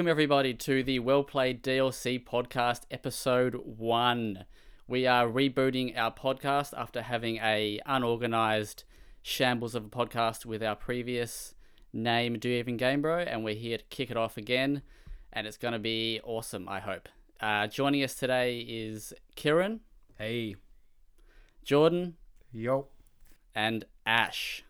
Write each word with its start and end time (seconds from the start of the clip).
Welcome 0.00 0.12
everybody 0.12 0.54
to 0.54 0.82
the 0.82 0.98
Well 0.98 1.22
Played 1.22 1.62
DLC 1.62 2.24
podcast, 2.24 2.84
episode 2.90 3.54
one. 3.66 4.46
We 4.88 5.06
are 5.06 5.26
rebooting 5.28 5.94
our 5.94 6.10
podcast 6.10 6.72
after 6.74 7.02
having 7.02 7.36
a 7.36 7.80
unorganized 7.84 8.84
shambles 9.20 9.74
of 9.74 9.84
a 9.84 9.88
podcast 9.90 10.46
with 10.46 10.62
our 10.62 10.74
previous 10.74 11.54
name, 11.92 12.38
Do 12.38 12.48
You 12.48 12.56
Even 12.60 12.78
Game 12.78 13.02
Bro, 13.02 13.24
and 13.28 13.44
we're 13.44 13.54
here 13.54 13.76
to 13.76 13.84
kick 13.90 14.10
it 14.10 14.16
off 14.16 14.38
again, 14.38 14.80
and 15.34 15.46
it's 15.46 15.58
going 15.58 15.74
to 15.74 15.78
be 15.78 16.18
awesome. 16.24 16.66
I 16.66 16.80
hope. 16.80 17.06
Uh, 17.38 17.66
joining 17.66 18.02
us 18.02 18.14
today 18.14 18.60
is 18.60 19.12
Kieran, 19.36 19.80
Hey. 20.16 20.56
Jordan, 21.62 22.16
Yo. 22.50 22.86
and 23.54 23.84
Ash. 24.06 24.64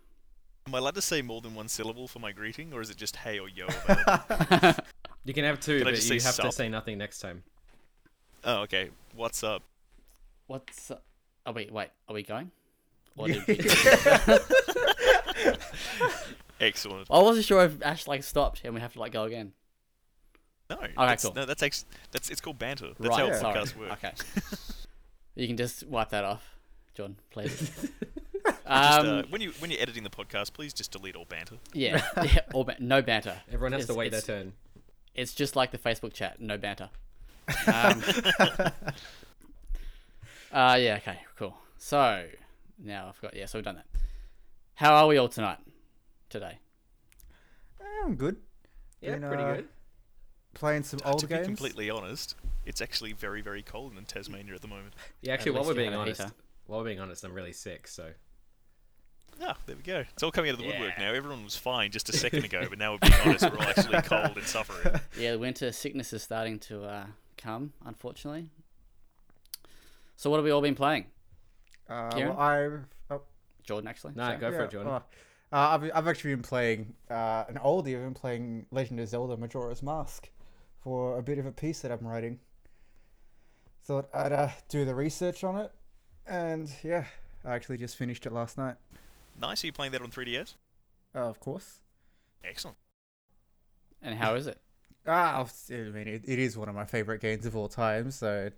Am 0.67 0.75
I 0.75 0.79
allowed 0.79 0.97
to 0.97 1.03
say 1.03 1.23
more 1.23 1.41
than 1.41 1.55
one 1.55 1.69
syllable 1.69 2.09
for 2.09 2.19
my 2.19 2.33
greeting, 2.33 2.73
or 2.73 2.81
is 2.81 2.91
it 2.91 2.97
just 2.97 3.15
hey 3.15 3.39
or 3.39 3.49
yo? 3.49 3.69
You 5.25 5.35
can 5.35 5.45
have 5.45 5.61
two, 5.61 5.79
Can 5.79 5.85
but 5.85 5.95
you 5.95 6.01
say 6.01 6.19
have 6.21 6.37
to 6.37 6.53
say 6.53 6.69
nothing 6.69 6.99
next 6.99 7.21
time. 7.21 7.43
oh, 8.45 8.63
okay. 8.63 8.91
What's 9.15 9.45
up? 9.45 9.63
What's? 10.47 10.91
up? 10.91 11.03
Oh 11.47 11.53
wait, 11.53 11.73
wait. 11.73 11.89
Are 12.09 12.15
we 12.15 12.23
going? 12.23 12.51
Or 13.17 13.29
did 13.29 13.45
we... 13.47 13.59
Excellent. 16.61 17.07
I 17.11 17.19
wasn't 17.23 17.47
sure 17.47 17.65
if 17.65 17.83
Ash 17.83 18.07
like 18.07 18.23
stopped 18.23 18.63
and 18.65 18.75
we 18.75 18.81
have 18.81 18.93
to 18.95 19.01
like 19.01 19.13
go 19.13 19.25
again. 19.25 19.53
No, 20.69 20.77
Okay, 20.77 20.93
that's, 20.97 21.25
cool. 21.25 21.35
no, 21.35 21.47
that's 21.47 21.63
ex- 21.63 21.85
that's 22.13 22.31
it's 22.31 22.41
called 22.41 22.59
banter. 22.59 22.89
That's 22.99 23.09
right. 23.09 23.19
how 23.19 23.27
yeah. 23.27 23.39
sorry. 23.39 23.59
podcasts 23.59 23.77
work. 23.77 23.93
Okay. 23.93 24.13
you 25.35 25.49
can 25.49 25.57
just 25.57 25.87
wipe 25.87 26.11
that 26.11 26.25
off, 26.25 26.45
John, 26.95 27.17
please. 27.31 27.59
Just, 28.47 28.57
um, 28.67 29.07
uh, 29.07 29.23
when 29.31 29.41
you 29.43 29.51
when 29.59 29.71
you're 29.71 29.81
editing 29.81 30.03
the 30.05 30.11
podcast, 30.11 30.53
please 30.55 30.73
just 30.73 30.93
delete 30.93 31.15
all 31.17 31.25
banter. 31.27 31.57
yeah, 31.75 32.03
yeah, 32.23 32.41
or 32.55 32.65
ba- 32.65 32.77
no 32.79 33.03
banter. 33.03 33.37
Everyone 33.53 33.73
has 33.73 33.83
It's- 33.83 33.95
to 33.95 33.99
wait 33.99 34.13
their 34.13 34.21
turn. 34.23 34.53
It's 35.15 35.35
just 35.35 35.57
like 35.57 35.71
the 35.71 35.79
Facebook 35.79 36.13
chat, 36.13 36.41
no 36.41 36.57
banter. 36.59 36.91
Um, 37.67 38.03
uh, 40.53 40.77
yeah, 40.81 40.97
okay, 40.99 41.21
cool. 41.37 41.57
So 41.79 42.27
now 42.79 43.09
I've 43.09 43.21
got 43.21 43.35
yeah, 43.35 43.47
so 43.47 43.59
we've 43.59 43.65
done 43.65 43.77
that. 43.77 43.87
How 44.75 44.95
are 44.95 45.07
we 45.07 45.17
all 45.19 45.29
tonight? 45.29 45.59
Today. 46.29 46.59
I'm 48.05 48.15
good. 48.15 48.37
Yeah, 49.01 49.13
Been, 49.17 49.29
pretty 49.29 49.43
uh, 49.43 49.55
good. 49.57 49.69
Playing 50.55 50.83
some 50.85 51.01
Uh, 51.05 51.11
old 51.11 51.21
to 51.21 51.27
games. 51.27 51.41
be 51.41 51.47
completely 51.47 51.91
honest, 51.91 52.35
it's 52.67 52.81
actually 52.81 53.13
very 53.13 53.41
very 53.43 53.63
cold 53.63 53.97
in 53.97 54.05
Tasmania 54.05 54.55
at 54.55 54.63
the 54.63 54.69
moment. 54.69 54.95
Yeah, 55.23 55.35
actually, 55.35 55.53
while 55.53 55.65
we're 55.65 55.75
being 55.75 55.95
honest, 55.95 56.21
while 56.67 56.81
we're 56.81 56.87
being 56.87 57.01
honest, 57.01 57.25
I'm 57.25 57.35
really 57.35 57.53
sick, 57.53 57.87
so. 57.89 58.11
Ah, 59.43 59.57
there 59.67 59.77
we 59.77 59.83
go. 59.83 60.05
It's 60.13 60.23
all 60.23 60.31
coming 60.31 60.51
out 60.51 60.55
of 60.55 60.61
the 60.61 60.67
woodwork 60.67 60.99
now. 60.99 61.13
Everyone 61.13 61.43
was 61.45 61.57
fine 61.57 61.91
just 61.91 62.09
a 62.09 62.13
second 62.13 62.45
ago, 62.45 62.67
but 62.69 62.79
now 62.79 62.93
we're 62.93 62.99
being 62.99 63.15
honest, 63.25 63.51
we're 63.51 63.57
all 63.57 63.63
actually 63.63 64.03
cold 64.03 64.37
and 64.37 64.47
suffering. 64.47 65.01
Yeah, 65.19 65.33
the 65.33 65.39
winter 65.39 65.73
sickness 65.73 66.13
is 66.13 66.23
starting 66.23 66.59
to 66.61 66.85
uh, 66.85 67.07
come, 67.39 67.73
unfortunately. 67.87 68.49
So 70.17 70.29
what 70.29 70.37
have 70.37 70.45
we 70.45 70.51
all 70.51 70.61
been 70.61 70.75
playing? 70.75 71.07
Uh, 71.89 72.11
Kieran? 72.11 72.37
well, 72.37 72.39
I've, 72.39 72.81
oh, 73.11 73.23
Jordan, 73.65 73.89
actually. 73.89 74.13
Nah, 74.15 74.29
sorry. 74.29 74.39
go 74.39 74.51
for 74.51 74.65
it, 74.65 74.71
Jordan. 74.71 74.93
oh, 74.93 74.97
uh, 74.97 75.01
I've, 75.53 75.91
I've 75.95 76.07
actually 76.07 76.35
been 76.35 76.43
playing 76.43 76.95
uh, 77.11 77.45
an 77.49 77.57
oldie. 77.57 77.97
I've 77.97 78.05
been 78.05 78.15
playing 78.15 78.67
Legend 78.71 79.01
of 79.01 79.09
Zelda 79.09 79.37
Majora's 79.37 79.83
Mask 79.83 80.29
for 80.83 81.19
a 81.19 81.23
bit 81.23 81.39
of 81.39 81.47
a 81.47 81.53
piece 81.53 81.81
that 81.81 81.91
I'm 81.91 82.07
writing. 82.07 82.39
Thought 83.85 84.09
I'd 84.13 84.33
uh, 84.33 84.51
do 84.69 84.85
the 84.85 84.95
research 84.95 85.43
on 85.43 85.57
it, 85.57 85.73
and 86.27 86.71
yeah, 86.85 87.07
I 87.45 87.55
actually 87.55 87.79
just 87.79 87.97
finished 87.97 88.27
it 88.27 88.33
last 88.33 88.59
night. 88.59 88.77
Nice. 89.41 89.65
Are 89.65 89.67
you 89.69 89.73
playing 89.73 89.93
that 89.93 90.03
on 90.03 90.11
3DS? 90.11 90.55
Uh, 91.15 91.21
of 91.21 91.41
course. 91.41 91.81
Excellent. 92.45 92.77
And 94.03 94.17
how 94.17 94.35
is 94.35 94.47
it? 94.47 94.59
Ah, 95.07 95.43
I 95.71 95.73
mean, 95.75 96.07
it, 96.07 96.25
it 96.27 96.39
is 96.39 96.59
one 96.59 96.69
of 96.69 96.75
my 96.75 96.85
favorite 96.85 97.23
games 97.23 97.47
of 97.47 97.57
all 97.57 97.69
time. 97.69 98.11
So, 98.11 98.51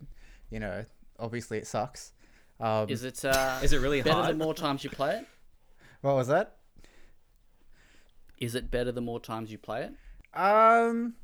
you 0.50 0.58
know, 0.58 0.84
obviously 1.16 1.56
it 1.58 1.68
sucks. 1.68 2.12
Um, 2.58 2.88
Is 2.88 3.04
it 3.04 3.24
uh, 3.24 3.60
Is 3.62 3.72
it 3.72 3.80
really 3.80 4.02
better 4.02 4.16
hard? 4.16 4.34
the 4.34 4.44
more 4.44 4.52
times 4.52 4.82
you 4.82 4.90
play 4.90 5.18
it? 5.18 5.26
what 6.00 6.16
was 6.16 6.26
that? 6.26 6.56
Is 8.38 8.56
it 8.56 8.72
better 8.72 8.90
the 8.90 9.00
more 9.00 9.20
times 9.20 9.52
you 9.52 9.58
play 9.58 9.84
it? 9.84 10.38
Um, 10.38 11.14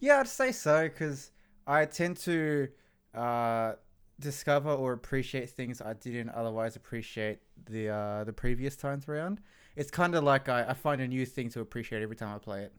yeah, 0.00 0.18
I'd 0.18 0.28
say 0.28 0.50
so 0.50 0.88
because 0.88 1.30
I 1.68 1.84
tend 1.84 2.16
to 2.18 2.68
uh, 3.14 3.74
discover 4.18 4.70
or 4.70 4.92
appreciate 4.92 5.50
things 5.50 5.80
I 5.80 5.92
didn't 5.92 6.30
otherwise 6.30 6.74
appreciate 6.74 7.38
the 7.68 7.88
uh, 7.88 8.24
the 8.24 8.32
previous 8.32 8.76
times 8.76 9.08
around. 9.08 9.40
It's 9.76 9.90
kind 9.90 10.14
of 10.14 10.24
like 10.24 10.48
I, 10.48 10.70
I 10.70 10.74
find 10.74 11.00
a 11.00 11.08
new 11.08 11.26
thing 11.26 11.48
to 11.50 11.60
appreciate 11.60 12.02
every 12.02 12.16
time 12.16 12.34
I 12.34 12.38
play 12.38 12.62
it. 12.62 12.72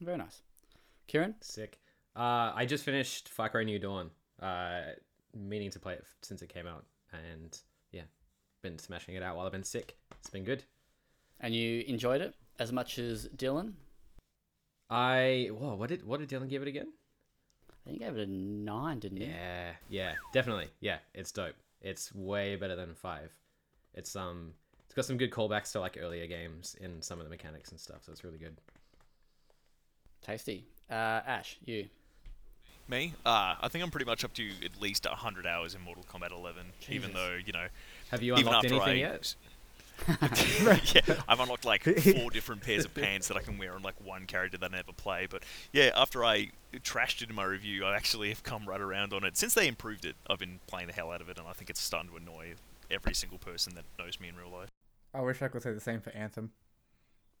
Very 0.00 0.16
nice. 0.16 0.42
Kieran? 1.06 1.34
Sick. 1.40 1.78
Uh, 2.16 2.52
I 2.54 2.64
just 2.66 2.84
finished 2.84 3.28
Far 3.28 3.48
Cry 3.48 3.64
New 3.64 3.78
Dawn. 3.78 4.10
Uh, 4.40 4.80
meaning 5.34 5.70
to 5.70 5.78
play 5.78 5.94
it 5.94 6.04
since 6.22 6.42
it 6.42 6.48
came 6.48 6.66
out, 6.66 6.84
and 7.12 7.58
yeah, 7.92 8.02
been 8.62 8.78
smashing 8.78 9.14
it 9.14 9.22
out 9.22 9.36
while 9.36 9.46
I've 9.46 9.52
been 9.52 9.64
sick. 9.64 9.96
It's 10.18 10.30
been 10.30 10.44
good. 10.44 10.64
And 11.40 11.54
you 11.54 11.84
enjoyed 11.86 12.20
it 12.20 12.34
as 12.58 12.72
much 12.72 12.98
as 12.98 13.28
Dylan? 13.28 13.72
I 14.88 15.50
whoa, 15.52 15.74
what 15.74 15.88
did 15.88 16.04
what 16.04 16.20
did 16.20 16.28
Dylan 16.28 16.48
give 16.48 16.62
it 16.62 16.68
again? 16.68 16.92
I 17.70 17.74
think 17.84 18.00
you 18.00 18.06
gave 18.06 18.16
it 18.16 18.28
a 18.28 18.30
nine, 18.30 18.98
didn't 18.98 19.18
you? 19.18 19.26
Yeah, 19.26 19.72
yeah, 19.88 20.12
definitely. 20.32 20.68
Yeah, 20.80 20.98
it's 21.14 21.32
dope. 21.32 21.54
It's 21.80 22.14
way 22.14 22.56
better 22.56 22.76
than 22.76 22.94
five. 22.94 23.30
It's 23.94 24.16
um, 24.16 24.52
it's 24.86 24.94
got 24.94 25.04
some 25.04 25.16
good 25.16 25.30
callbacks 25.30 25.72
to 25.72 25.80
like 25.80 25.98
earlier 26.00 26.26
games 26.26 26.76
in 26.80 27.00
some 27.02 27.18
of 27.18 27.24
the 27.24 27.30
mechanics 27.30 27.70
and 27.70 27.78
stuff, 27.78 28.04
so 28.04 28.12
it's 28.12 28.24
really 28.24 28.38
good. 28.38 28.56
Tasty. 30.22 30.64
Uh, 30.90 31.20
Ash, 31.26 31.58
you. 31.64 31.86
Me? 32.88 33.14
Uh, 33.24 33.54
I 33.60 33.68
think 33.68 33.84
I'm 33.84 33.90
pretty 33.92 34.06
much 34.06 34.24
up 34.24 34.34
to 34.34 34.48
at 34.64 34.80
least 34.80 35.06
100 35.06 35.46
hours 35.46 35.76
in 35.76 35.80
Mortal 35.80 36.04
Kombat 36.12 36.32
11, 36.32 36.64
even 36.88 37.12
though, 37.12 37.38
you 37.44 37.52
know, 37.52 37.66
Have 38.10 38.20
you 38.20 38.32
even 38.34 38.48
unlocked 38.48 38.66
anything 38.66 38.88
I... 38.88 38.92
yet? 38.94 39.34
yeah, 40.08 41.16
I've 41.28 41.38
unlocked 41.38 41.64
like 41.64 41.84
four 41.84 42.30
different 42.30 42.62
pairs 42.62 42.84
of 42.84 42.94
pants 42.94 43.28
that 43.28 43.36
I 43.36 43.42
can 43.42 43.58
wear 43.58 43.74
on 43.74 43.82
like 43.82 43.94
one 44.04 44.26
character 44.26 44.58
that 44.58 44.72
I 44.72 44.76
never 44.76 44.92
play. 44.92 45.28
But 45.30 45.44
yeah, 45.72 45.90
after 45.94 46.24
I 46.24 46.50
trashed 46.78 47.22
it 47.22 47.28
in 47.28 47.36
my 47.36 47.44
review, 47.44 47.84
I 47.84 47.94
actually 47.94 48.30
have 48.30 48.42
come 48.42 48.66
right 48.66 48.80
around 48.80 49.12
on 49.12 49.24
it. 49.24 49.36
Since 49.36 49.54
they 49.54 49.68
improved 49.68 50.04
it, 50.04 50.16
I've 50.28 50.38
been 50.38 50.58
playing 50.66 50.88
the 50.88 50.94
hell 50.94 51.12
out 51.12 51.20
of 51.20 51.28
it, 51.28 51.38
and 51.38 51.46
I 51.46 51.52
think 51.52 51.70
it's 51.70 51.80
starting 51.80 52.10
to 52.10 52.16
annoy 52.16 52.54
every 52.90 53.14
single 53.14 53.38
person 53.38 53.74
that 53.74 53.84
knows 53.98 54.20
me 54.20 54.28
in 54.28 54.36
real 54.36 54.50
life. 54.50 54.70
I 55.14 55.20
wish 55.20 55.42
I 55.42 55.48
could 55.48 55.62
say 55.62 55.72
the 55.72 55.80
same 55.80 56.00
for 56.00 56.10
Anthem. 56.10 56.50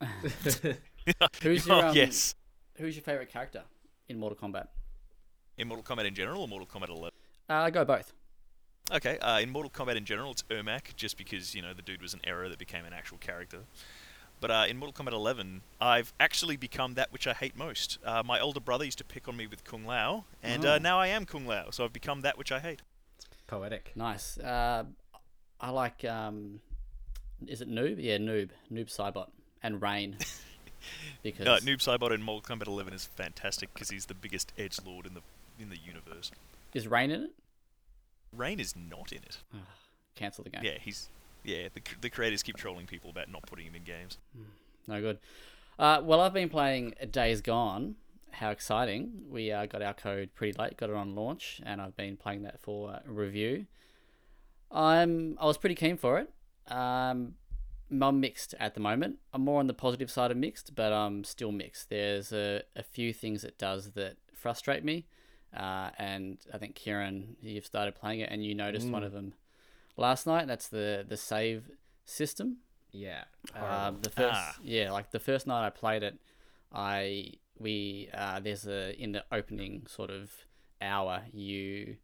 Who's 1.42 1.66
your, 1.66 1.76
oh, 1.76 1.88
um, 1.88 1.96
yes. 1.96 2.34
Who's 2.76 2.96
your 2.96 3.02
favorite 3.02 3.28
character 3.30 3.62
in 4.08 4.18
Mortal 4.18 4.38
Kombat? 4.48 4.68
In 5.58 5.68
Mortal 5.68 5.84
Kombat 5.84 6.06
in 6.06 6.14
general, 6.14 6.42
or 6.42 6.48
Mortal 6.48 6.66
Kombat 6.66 6.88
11? 6.88 7.10
Uh, 7.48 7.70
go 7.70 7.84
both. 7.84 8.12
Okay, 8.92 9.18
uh, 9.18 9.38
in 9.38 9.50
Mortal 9.50 9.70
Kombat 9.70 9.96
in 9.96 10.04
general, 10.04 10.32
it's 10.32 10.42
Ermac, 10.44 10.96
just 10.96 11.16
because, 11.16 11.54
you 11.54 11.62
know, 11.62 11.74
the 11.74 11.82
dude 11.82 12.02
was 12.02 12.14
an 12.14 12.20
error 12.24 12.48
that 12.48 12.58
became 12.58 12.84
an 12.84 12.92
actual 12.92 13.18
character. 13.18 13.58
But 14.40 14.50
uh, 14.50 14.64
in 14.68 14.78
Mortal 14.78 15.04
Kombat 15.04 15.12
11, 15.12 15.60
I've 15.80 16.12
actually 16.18 16.56
become 16.56 16.94
that 16.94 17.12
which 17.12 17.26
I 17.26 17.34
hate 17.34 17.56
most. 17.56 17.98
Uh, 18.04 18.22
my 18.24 18.40
older 18.40 18.58
brother 18.58 18.84
used 18.86 18.98
to 18.98 19.04
pick 19.04 19.28
on 19.28 19.36
me 19.36 19.46
with 19.46 19.64
Kung 19.64 19.84
Lao, 19.84 20.24
and 20.42 20.64
Oh. 20.64 20.74
uh, 20.74 20.78
now 20.78 20.98
I 20.98 21.08
am 21.08 21.26
Kung 21.26 21.46
Lao, 21.46 21.70
so 21.70 21.84
I've 21.84 21.92
become 21.92 22.22
that 22.22 22.38
which 22.38 22.50
I 22.50 22.58
hate. 22.58 22.80
Poetic. 23.46 23.92
Nice. 23.94 24.38
I 25.60 25.70
like. 25.70 26.04
Um, 26.04 26.60
is 27.46 27.60
it 27.60 27.70
Noob? 27.70 27.96
Yeah, 27.98 28.18
Noob. 28.18 28.50
Noob 28.72 28.94
Saibot 28.94 29.28
and 29.62 29.80
Rain. 29.80 30.16
because 31.22 31.46
Uh, 31.46 31.58
Noob 31.58 31.78
Saibot 31.78 32.12
in 32.12 32.22
Mortal 32.22 32.56
Kombat 32.56 32.66
11 32.66 32.92
is 32.94 33.06
fantastic 33.06 33.72
because 33.74 33.90
he's 33.90 34.06
the 34.06 34.14
biggest 34.14 34.52
edge 34.58 34.78
lord 34.84 35.06
in 35.06 35.14
the 35.14 35.20
in 35.58 35.68
the 35.68 35.76
universe. 35.76 36.30
is 36.72 36.88
Rain 36.88 37.10
in 37.10 37.24
it? 37.24 37.30
Rain 38.34 38.60
is 38.60 38.74
not 38.76 39.12
in 39.12 39.18
it. 39.18 39.38
Cancel 40.14 40.44
the 40.44 40.50
game. 40.50 40.62
Yeah, 40.64 40.78
he's 40.80 41.08
yeah. 41.44 41.68
The, 41.72 41.82
the 42.00 42.10
creators 42.10 42.42
keep 42.42 42.56
trolling 42.56 42.86
people 42.86 43.10
about 43.10 43.30
not 43.30 43.42
putting 43.46 43.66
him 43.66 43.74
in 43.74 43.84
games. 43.84 44.18
No 44.86 45.00
good. 45.00 45.18
Uh, 45.78 46.00
well, 46.02 46.20
I've 46.20 46.34
been 46.34 46.48
playing 46.48 46.94
Days 47.10 47.40
Gone. 47.40 47.96
How 48.32 48.50
exciting! 48.50 49.24
We 49.28 49.50
uh, 49.50 49.66
got 49.66 49.82
our 49.82 49.92
code 49.94 50.30
pretty 50.34 50.56
late, 50.58 50.76
got 50.76 50.88
it 50.88 50.94
on 50.94 51.14
launch, 51.14 51.60
and 51.64 51.80
I've 51.80 51.96
been 51.96 52.16
playing 52.16 52.42
that 52.42 52.60
for 52.60 52.90
uh, 52.92 52.98
review. 53.04 53.66
I'm 54.70 55.36
I 55.40 55.46
was 55.46 55.58
pretty 55.58 55.74
keen 55.74 55.96
for 55.96 56.18
it. 56.18 56.30
Um, 56.72 57.34
I'm 57.90 58.20
mixed 58.20 58.54
at 58.60 58.74
the 58.74 58.80
moment. 58.80 59.16
I'm 59.34 59.42
more 59.42 59.58
on 59.60 59.66
the 59.66 59.74
positive 59.74 60.10
side 60.10 60.30
of 60.30 60.36
mixed, 60.36 60.74
but 60.74 60.92
I'm 60.92 61.24
still 61.24 61.50
mixed. 61.50 61.90
There's 61.90 62.32
a, 62.32 62.62
a 62.76 62.82
few 62.84 63.12
things 63.12 63.42
it 63.42 63.58
does 63.58 63.90
that 63.92 64.16
frustrate 64.32 64.84
me, 64.84 65.06
uh, 65.56 65.90
and 65.98 66.38
I 66.54 66.58
think 66.58 66.76
Kieran, 66.76 67.36
you've 67.42 67.66
started 67.66 67.94
playing 67.96 68.20
it, 68.20 68.28
and 68.30 68.44
you 68.44 68.54
noticed 68.54 68.88
one 68.88 69.02
of 69.02 69.12
them 69.12 69.34
last 69.96 70.26
night. 70.26 70.46
That's 70.46 70.68
the 70.68 71.04
the 71.08 71.16
save 71.16 71.70
system. 72.04 72.58
Yeah. 72.92 73.24
Um, 73.54 73.98
the 74.02 74.10
first, 74.10 74.34
Ah. 74.34 74.56
yeah, 74.62 74.90
like 74.92 75.10
the 75.10 75.20
first 75.20 75.46
night 75.46 75.66
I 75.66 75.70
played 75.70 76.02
it, 76.04 76.18
I 76.72 77.32
we 77.58 78.08
uh, 78.14 78.38
there's 78.40 78.66
a 78.68 78.94
in 79.00 79.12
the 79.12 79.24
opening 79.32 79.86
sort 79.88 80.10
of 80.10 80.30
hour 80.80 81.22
you 81.32 81.96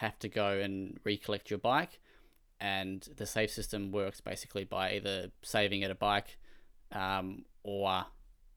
have 0.00 0.18
to 0.18 0.28
go 0.28 0.58
and 0.58 0.98
recollect 1.04 1.50
your 1.50 1.58
bike, 1.58 2.00
and 2.60 3.08
the 3.16 3.26
save 3.26 3.50
system 3.50 3.92
works 3.92 4.20
basically 4.20 4.64
by 4.64 4.94
either 4.94 5.30
saving 5.42 5.84
at 5.84 5.90
a 5.90 5.94
bike, 5.94 6.38
um, 6.92 7.44
or 7.62 8.04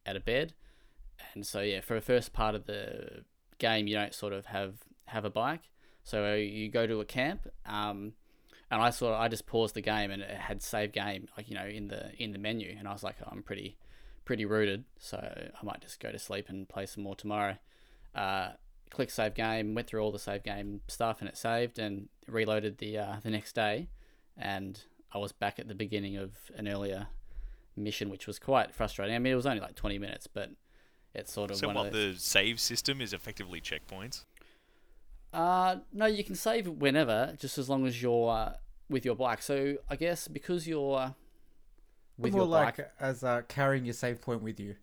at 0.05 0.15
a 0.15 0.19
bed, 0.19 0.53
and 1.33 1.45
so 1.45 1.61
yeah, 1.61 1.81
for 1.81 1.95
the 1.95 2.01
first 2.01 2.33
part 2.33 2.55
of 2.55 2.65
the 2.65 3.23
game, 3.57 3.87
you 3.87 3.95
don't 3.95 4.13
sort 4.13 4.33
of 4.33 4.47
have 4.47 4.75
have 5.05 5.25
a 5.25 5.29
bike. 5.29 5.69
So 6.03 6.35
you 6.35 6.69
go 6.69 6.85
to 6.85 6.99
a 6.99 7.05
camp, 7.05 7.47
um, 7.65 8.13
and 8.69 8.81
I 8.81 8.89
sort 8.89 9.13
of 9.13 9.21
I 9.21 9.27
just 9.27 9.45
paused 9.45 9.75
the 9.75 9.81
game 9.81 10.11
and 10.11 10.21
it 10.21 10.29
had 10.29 10.61
save 10.61 10.91
game 10.91 11.27
like 11.37 11.49
you 11.49 11.55
know 11.55 11.65
in 11.65 11.87
the 11.87 12.11
in 12.21 12.31
the 12.31 12.39
menu, 12.39 12.75
and 12.77 12.87
I 12.87 12.93
was 12.93 13.03
like 13.03 13.15
I'm 13.25 13.43
pretty 13.43 13.77
pretty 14.25 14.45
rooted, 14.45 14.85
so 14.97 15.17
I 15.17 15.65
might 15.65 15.81
just 15.81 15.99
go 15.99 16.11
to 16.11 16.19
sleep 16.19 16.49
and 16.49 16.67
play 16.67 16.85
some 16.85 17.03
more 17.03 17.15
tomorrow. 17.15 17.57
Uh, 18.15 18.49
click 18.93 19.09
save 19.09 19.33
game, 19.33 19.75
went 19.75 19.87
through 19.87 20.01
all 20.01 20.11
the 20.11 20.19
save 20.19 20.43
game 20.43 20.81
stuff, 20.87 21.19
and 21.19 21.27
it 21.27 21.35
saved 21.35 21.79
and 21.79 22.07
reloaded 22.27 22.77
the 22.77 22.97
uh, 22.97 23.15
the 23.23 23.29
next 23.29 23.53
day, 23.53 23.89
and 24.37 24.81
I 25.13 25.17
was 25.17 25.31
back 25.31 25.59
at 25.59 25.67
the 25.67 25.75
beginning 25.75 26.15
of 26.15 26.31
an 26.55 26.67
earlier 26.67 27.07
mission, 27.75 28.09
which 28.09 28.27
was 28.27 28.39
quite 28.39 28.73
frustrating. 28.73 29.15
I 29.15 29.19
mean, 29.19 29.33
it 29.33 29.35
was 29.35 29.45
only 29.45 29.59
like 29.59 29.75
20 29.75 29.97
minutes, 29.97 30.27
but 30.27 30.51
it's 31.13 31.33
sort 31.33 31.51
of 31.51 31.57
So 31.57 31.67
one 31.67 31.75
what 31.75 31.87
of 31.87 31.93
the 31.93 32.15
save 32.17 32.59
system 32.59 33.01
is 33.01 33.13
effectively 33.13 33.59
checkpoints. 33.59 34.25
Uh, 35.33 35.77
no, 35.91 36.05
you 36.05 36.23
can 36.23 36.35
save 36.35 36.67
whenever, 36.67 37.35
just 37.39 37.57
as 37.57 37.69
long 37.69 37.87
as 37.87 38.01
you're 38.01 38.29
uh, 38.29 38.53
with 38.89 39.03
your 39.03 39.15
bike. 39.15 39.41
So 39.41 39.77
I 39.89 39.95
guess 39.95 40.27
because 40.27 40.67
you're 40.67 41.15
with 42.17 42.33
More 42.33 42.41
your 42.41 42.47
like 42.47 42.77
bike, 42.77 42.91
as 42.99 43.23
uh, 43.23 43.41
carrying 43.47 43.85
your 43.85 43.95
save 43.95 44.21
point 44.21 44.43
with 44.43 44.59
you. 44.59 44.75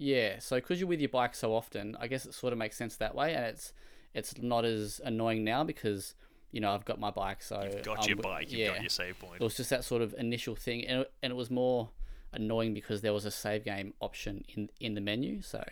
Yeah. 0.00 0.38
So 0.38 0.56
because 0.56 0.80
you're 0.80 0.88
with 0.88 1.00
your 1.00 1.10
bike 1.10 1.34
so 1.34 1.54
often, 1.54 1.96
I 2.00 2.06
guess 2.06 2.24
it 2.26 2.34
sort 2.34 2.52
of 2.52 2.58
makes 2.58 2.76
sense 2.76 2.96
that 2.96 3.14
way, 3.14 3.34
and 3.34 3.44
it's 3.44 3.72
it's 4.14 4.38
not 4.38 4.64
as 4.64 5.00
annoying 5.04 5.44
now 5.44 5.62
because 5.62 6.14
you 6.52 6.60
know 6.60 6.72
I've 6.72 6.84
got 6.84 6.98
my 6.98 7.10
bike, 7.10 7.42
so 7.42 7.62
You've 7.62 7.82
got 7.82 8.08
your 8.08 8.16
bike, 8.16 8.50
you've 8.50 8.60
yeah. 8.60 8.68
got 8.68 8.80
your 8.80 8.90
save 8.90 9.18
point. 9.18 9.40
It 9.40 9.44
was 9.44 9.56
just 9.56 9.70
that 9.70 9.84
sort 9.84 10.02
of 10.02 10.14
initial 10.18 10.56
thing, 10.56 10.86
and 10.86 11.02
it, 11.02 11.12
and 11.22 11.32
it 11.32 11.36
was 11.36 11.50
more 11.50 11.90
annoying 12.32 12.72
because 12.74 13.02
there 13.02 13.12
was 13.12 13.24
a 13.24 13.30
save 13.30 13.64
game 13.64 13.92
option 14.00 14.44
in 14.48 14.70
in 14.80 14.94
the 14.94 15.00
menu. 15.00 15.42
So 15.42 15.62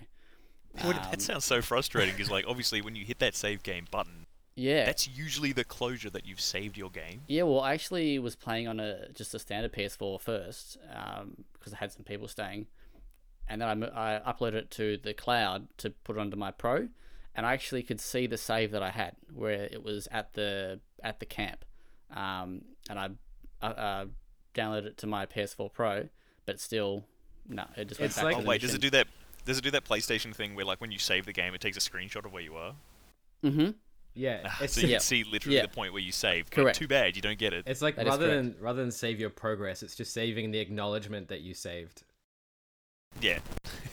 um, 0.82 0.94
that 1.10 1.22
sounds 1.22 1.44
so 1.44 1.62
frustrating 1.62 2.14
because, 2.14 2.30
like, 2.30 2.44
obviously, 2.46 2.80
when 2.80 2.94
you 2.94 3.04
hit 3.04 3.18
that 3.20 3.34
save 3.34 3.62
game 3.62 3.86
button, 3.90 4.26
yeah, 4.54 4.84
that's 4.84 5.08
usually 5.08 5.52
the 5.52 5.64
closure 5.64 6.10
that 6.10 6.26
you've 6.26 6.40
saved 6.40 6.76
your 6.76 6.90
game. 6.90 7.22
Yeah, 7.26 7.44
well, 7.44 7.60
I 7.60 7.74
actually 7.74 8.18
was 8.18 8.36
playing 8.36 8.68
on 8.68 8.80
a 8.80 9.08
just 9.12 9.34
a 9.34 9.38
standard 9.38 9.72
PS4 9.72 10.20
first 10.20 10.76
um, 10.92 11.44
because 11.52 11.72
I 11.72 11.76
had 11.76 11.92
some 11.92 12.04
people 12.04 12.28
staying, 12.28 12.66
and 13.48 13.60
then 13.62 13.84
I, 13.84 14.16
I 14.16 14.32
uploaded 14.32 14.54
it 14.54 14.70
to 14.72 14.96
the 14.98 15.14
cloud 15.14 15.68
to 15.78 15.90
put 15.90 16.16
it 16.16 16.20
onto 16.20 16.36
my 16.36 16.50
Pro, 16.50 16.88
and 17.34 17.46
I 17.46 17.52
actually 17.52 17.82
could 17.82 18.00
see 18.00 18.26
the 18.26 18.36
save 18.36 18.70
that 18.72 18.82
I 18.82 18.90
had 18.90 19.16
where 19.32 19.64
it 19.64 19.82
was 19.82 20.08
at 20.10 20.34
the 20.34 20.80
at 21.02 21.20
the 21.20 21.26
camp, 21.26 21.64
um, 22.14 22.62
and 22.90 22.98
I 22.98 23.08
uh, 23.62 23.66
uh, 23.66 24.04
downloaded 24.54 24.86
it 24.86 24.96
to 24.98 25.06
my 25.06 25.26
PS4 25.26 25.72
Pro, 25.72 26.08
but 26.46 26.60
still, 26.60 27.04
no, 27.48 27.64
it 27.76 27.88
just 27.88 28.00
went 28.00 28.10
It's 28.10 28.16
back 28.16 28.24
like- 28.24 28.34
to 28.34 28.38
Oh 28.40 28.42
the 28.42 28.48
wait, 28.48 28.60
does 28.60 28.74
it 28.74 28.80
do 28.80 28.90
that? 28.90 29.06
Does 29.44 29.56
it 29.58 29.64
do 29.64 29.70
that 29.70 29.84
PlayStation 29.84 30.34
thing 30.34 30.54
where, 30.54 30.64
like, 30.66 30.78
when 30.80 30.92
you 30.92 30.98
save 30.98 31.24
the 31.24 31.32
game, 31.32 31.54
it 31.54 31.60
takes 31.62 31.76
a 31.78 31.80
screenshot 31.80 32.26
of 32.26 32.32
where 32.34 32.42
you 32.42 32.54
are? 32.56 32.74
Mm-hmm. 33.42 33.70
Yeah, 34.14 34.40
Ah, 34.44 34.58
it's 34.62 34.74
so 34.74 34.80
you 34.82 34.88
Yeah. 34.88 34.96
can 34.96 35.00
see 35.00 35.24
literally 35.24 35.56
Yeah. 35.56 35.62
the 35.62 35.68
point 35.68 35.92
where 35.92 36.02
you 36.02 36.12
saved. 36.12 36.50
Correct. 36.50 36.76
Too 36.76 36.88
bad 36.88 37.14
you 37.16 37.22
don't 37.22 37.38
get 37.38 37.52
it. 37.54 37.64
it's 37.66 37.80
like 37.80 37.96
That 37.96 38.06
is 38.06 38.10
rather 38.10 38.26
than 38.34 38.56
rather 38.60 38.80
than 38.82 38.90
save 38.90 39.20
your 39.20 39.30
progress, 39.30 39.82
it's 39.82 39.94
just 39.94 40.12
saving 40.12 40.50
the 40.50 40.58
acknowledgement 40.58 41.28
that 41.28 41.40
you 41.40 41.54
saved. 41.54 42.02
Yeah. 43.20 43.38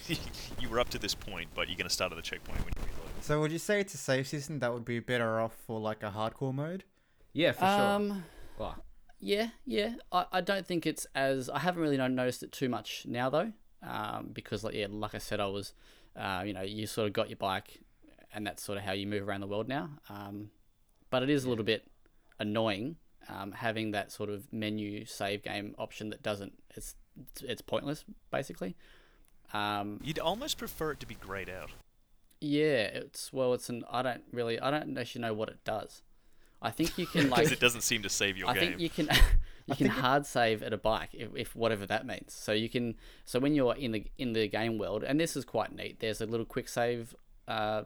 you 0.59 0.69
were 0.69 0.79
up 0.79 0.89
to 0.89 0.99
this 0.99 1.15
point, 1.15 1.49
but 1.55 1.67
you're 1.67 1.77
gonna 1.77 1.89
start 1.89 2.11
at 2.11 2.15
the 2.15 2.21
checkpoint 2.21 2.59
when 2.59 2.73
you 2.77 2.83
reload. 2.83 3.23
So 3.23 3.39
would 3.41 3.51
you 3.51 3.57
say 3.57 3.79
it's 3.79 3.93
a 3.93 3.97
save 3.97 4.27
system 4.27 4.59
that 4.59 4.73
would 4.73 4.85
be 4.85 4.99
better 4.99 5.39
off 5.39 5.53
for 5.65 5.79
like 5.79 6.03
a 6.03 6.11
hardcore 6.11 6.53
mode? 6.53 6.83
Yeah, 7.33 7.51
for 7.51 7.65
sure. 7.65 7.67
Um, 7.69 8.23
Well, 8.57 8.75
Yeah, 9.19 9.49
yeah. 9.65 9.95
I, 10.11 10.25
I 10.31 10.41
don't 10.41 10.65
think 10.65 10.85
it's 10.85 11.07
as 11.15 11.49
I 11.49 11.59
haven't 11.59 11.81
really 11.81 11.97
noticed 11.97 12.43
it 12.43 12.51
too 12.51 12.69
much 12.69 13.05
now 13.07 13.29
though, 13.29 13.51
um, 13.81 14.29
because 14.31 14.63
like 14.63 14.75
yeah, 14.75 14.87
like 14.89 15.15
I 15.15 15.19
said, 15.19 15.39
I 15.39 15.47
was, 15.47 15.73
uh, 16.15 16.43
you 16.45 16.53
know, 16.53 16.61
you 16.61 16.85
sort 16.85 17.07
of 17.07 17.13
got 17.13 17.29
your 17.29 17.37
bike, 17.37 17.79
and 18.33 18.45
that's 18.45 18.63
sort 18.63 18.77
of 18.77 18.83
how 18.83 18.91
you 18.91 19.07
move 19.07 19.27
around 19.27 19.41
the 19.41 19.47
world 19.47 19.67
now. 19.67 19.89
Um, 20.07 20.51
but 21.09 21.23
it 21.23 21.29
is 21.29 21.45
a 21.45 21.49
little 21.49 21.65
bit 21.65 21.87
annoying 22.39 22.97
um, 23.29 23.53
having 23.53 23.91
that 23.91 24.11
sort 24.11 24.29
of 24.29 24.51
menu 24.53 25.05
save 25.05 25.41
game 25.41 25.73
option 25.77 26.09
that 26.11 26.21
doesn't. 26.21 26.53
It's 26.75 26.95
it's 27.41 27.61
pointless 27.61 28.05
basically. 28.31 28.75
Um, 29.53 29.99
You'd 30.03 30.19
almost 30.19 30.57
prefer 30.57 30.91
it 30.91 30.99
to 31.01 31.05
be 31.05 31.15
grayed 31.15 31.49
out. 31.49 31.71
yeah, 32.41 32.83
it's 32.83 33.31
well, 33.33 33.53
it's 33.53 33.69
an 33.69 33.83
I 33.89 34.01
don't 34.01 34.23
really 34.31 34.59
I 34.59 34.71
don't 34.71 34.97
actually 34.97 35.21
know 35.21 35.33
what 35.33 35.49
it 35.49 35.63
does. 35.63 36.01
I 36.61 36.71
think 36.71 36.97
you 36.97 37.05
can 37.05 37.29
like 37.29 37.39
Because 37.39 37.51
it 37.51 37.59
doesn't 37.59 37.81
seem 37.81 38.01
to 38.03 38.09
save 38.09 38.37
your 38.37 38.49
I 38.49 38.53
game. 38.53 38.61
think 38.77 38.81
you 38.81 38.89
can 38.89 39.09
you 39.67 39.75
can 39.75 39.87
hard 39.87 40.25
save 40.25 40.61
at 40.63 40.73
a 40.73 40.77
bike 40.77 41.09
if, 41.13 41.29
if 41.35 41.55
whatever 41.55 41.85
that 41.85 42.05
means. 42.05 42.33
So 42.33 42.51
you 42.53 42.69
can 42.69 42.95
so 43.23 43.39
when 43.39 43.55
you're 43.55 43.75
in 43.75 43.91
the 43.91 44.05
in 44.17 44.33
the 44.33 44.47
game 44.47 44.77
world, 44.77 45.03
and 45.03 45.19
this 45.19 45.35
is 45.37 45.45
quite 45.45 45.73
neat. 45.75 45.99
There's 45.99 46.21
a 46.21 46.25
little 46.25 46.45
quick 46.45 46.67
save 46.67 47.15
uh, 47.47 47.83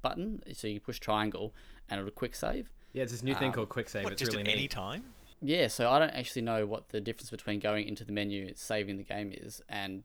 button, 0.00 0.42
so 0.54 0.66
you 0.68 0.80
push 0.80 0.98
triangle 0.98 1.54
and 1.88 2.00
it'll 2.00 2.10
quick 2.12 2.34
save. 2.34 2.70
yeah, 2.92 3.02
it's 3.02 3.12
this 3.12 3.22
new 3.22 3.34
thing 3.34 3.48
Um, 3.48 3.54
called 3.54 3.68
quick 3.68 3.88
save. 3.88 4.04
What, 4.04 4.12
it's 4.12 4.20
just 4.20 4.32
really 4.32 4.42
at 4.44 4.48
any 4.52 4.62
neat. 4.62 4.70
time? 4.70 5.04
Yeah, 5.40 5.66
so 5.68 5.90
I 5.90 5.98
don't 5.98 6.10
actually 6.10 6.42
know 6.42 6.66
what 6.66 6.90
the 6.90 7.00
difference 7.00 7.30
between 7.30 7.58
going 7.58 7.88
into 7.88 8.04
the 8.04 8.12
menu, 8.12 8.52
saving 8.54 8.96
the 8.96 9.02
game 9.02 9.32
is, 9.34 9.60
and 9.68 10.04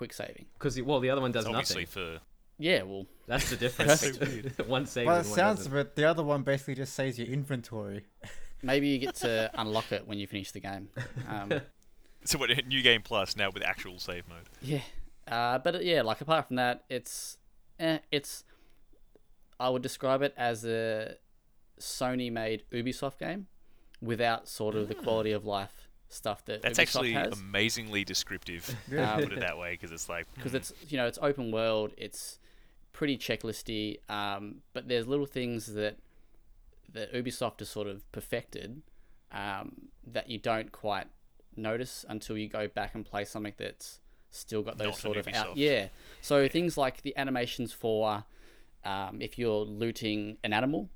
quick 0.00 0.14
saving. 0.14 0.46
Because 0.54 0.80
well, 0.80 0.98
the 0.98 1.10
other 1.10 1.20
one 1.20 1.30
does 1.30 1.44
It's 1.44 1.50
obviously 1.50 1.82
nothing. 1.82 2.16
for 2.16 2.20
Yeah, 2.56 2.84
well, 2.84 3.04
That's 3.26 3.50
the 3.50 3.56
difference. 3.64 4.00
so 4.00 4.64
one 4.66 4.86
saves. 4.86 5.06
Well, 5.06 5.16
it 5.16 5.26
one 5.26 5.36
sounds 5.36 5.58
doesn't. 5.58 5.72
but 5.72 5.94
the 5.94 6.04
other 6.06 6.22
one 6.22 6.42
basically 6.42 6.74
just 6.74 6.94
saves 6.94 7.18
your 7.18 7.28
inventory. 7.28 8.06
maybe 8.62 8.88
you 8.88 8.96
get 8.98 9.16
to 9.16 9.50
unlock 9.52 9.92
it 9.92 10.08
when 10.08 10.16
you 10.18 10.26
finish 10.26 10.52
the 10.52 10.60
game. 10.60 10.88
Um, 11.28 11.60
so 12.24 12.38
what 12.38 12.48
new 12.66 12.80
game 12.80 13.02
plus 13.02 13.36
now 13.36 13.50
with 13.52 13.62
actual 13.62 13.98
save 13.98 14.26
mode. 14.26 14.48
Yeah, 14.62 14.80
uh, 15.28 15.58
but 15.58 15.74
uh, 15.74 15.78
yeah, 15.80 16.00
like 16.00 16.22
apart 16.22 16.46
from 16.46 16.56
that, 16.56 16.84
it's 16.88 17.36
eh, 17.78 17.98
it's 18.10 18.42
I 19.58 19.68
would 19.68 19.82
describe 19.82 20.22
it 20.22 20.32
as 20.34 20.64
a 20.64 21.16
Sony-made 21.78 22.62
Ubisoft 22.72 23.18
game 23.18 23.48
without 24.00 24.48
sort 24.48 24.76
of 24.76 24.88
the 24.88 24.94
quality 24.94 25.32
of 25.32 25.44
life 25.44 25.79
stuff 26.10 26.44
that 26.44 26.62
That's 26.62 26.78
Ubisoft 26.78 26.82
actually 26.82 27.12
has. 27.12 27.40
amazingly 27.40 28.04
descriptive. 28.04 28.76
Yeah. 28.90 29.16
to 29.20 29.22
put 29.22 29.32
it 29.32 29.40
that 29.40 29.58
way, 29.58 29.72
because 29.72 29.92
it's 29.92 30.08
like 30.08 30.26
because 30.34 30.52
hmm, 30.52 30.58
it's 30.58 30.72
you 30.88 30.98
know 30.98 31.06
it's 31.06 31.18
open 31.22 31.50
world, 31.50 31.92
it's 31.96 32.38
pretty 32.92 33.16
checklisty, 33.16 33.98
um, 34.10 34.56
but 34.72 34.88
there's 34.88 35.06
little 35.06 35.26
things 35.26 35.74
that 35.74 35.96
that 36.92 37.12
Ubisoft 37.14 37.60
has 37.60 37.68
sort 37.68 37.86
of 37.86 38.10
perfected 38.12 38.82
um, 39.32 39.88
that 40.06 40.28
you 40.28 40.38
don't 40.38 40.72
quite 40.72 41.06
notice 41.56 42.04
until 42.08 42.36
you 42.36 42.48
go 42.48 42.68
back 42.68 42.94
and 42.94 43.04
play 43.04 43.24
something 43.24 43.54
that's 43.56 44.00
still 44.30 44.62
got 44.62 44.78
those 44.78 44.88
Not 44.88 44.96
sort 44.96 45.16
of 45.16 45.28
out 45.28 45.56
yeah. 45.56 45.88
So 46.20 46.48
things 46.48 46.76
like 46.76 47.02
the 47.02 47.16
animations 47.16 47.72
for 47.72 48.24
um, 48.84 49.18
if 49.20 49.38
you're 49.38 49.64
looting 49.64 50.38
an 50.42 50.52
animal, 50.52 50.88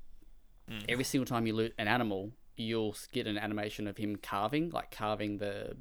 hmm. 0.69 0.79
every 0.89 1.03
single 1.03 1.25
time 1.25 1.47
you 1.47 1.53
loot 1.53 1.73
an 1.77 1.87
animal, 1.87 2.31
you'll 2.57 2.95
get 3.11 3.27
an 3.27 3.37
animation 3.37 3.87
of 3.87 3.97
him 3.97 4.15
carving, 4.17 4.69
like 4.69 4.91
carving 4.91 5.37
the, 5.37 5.75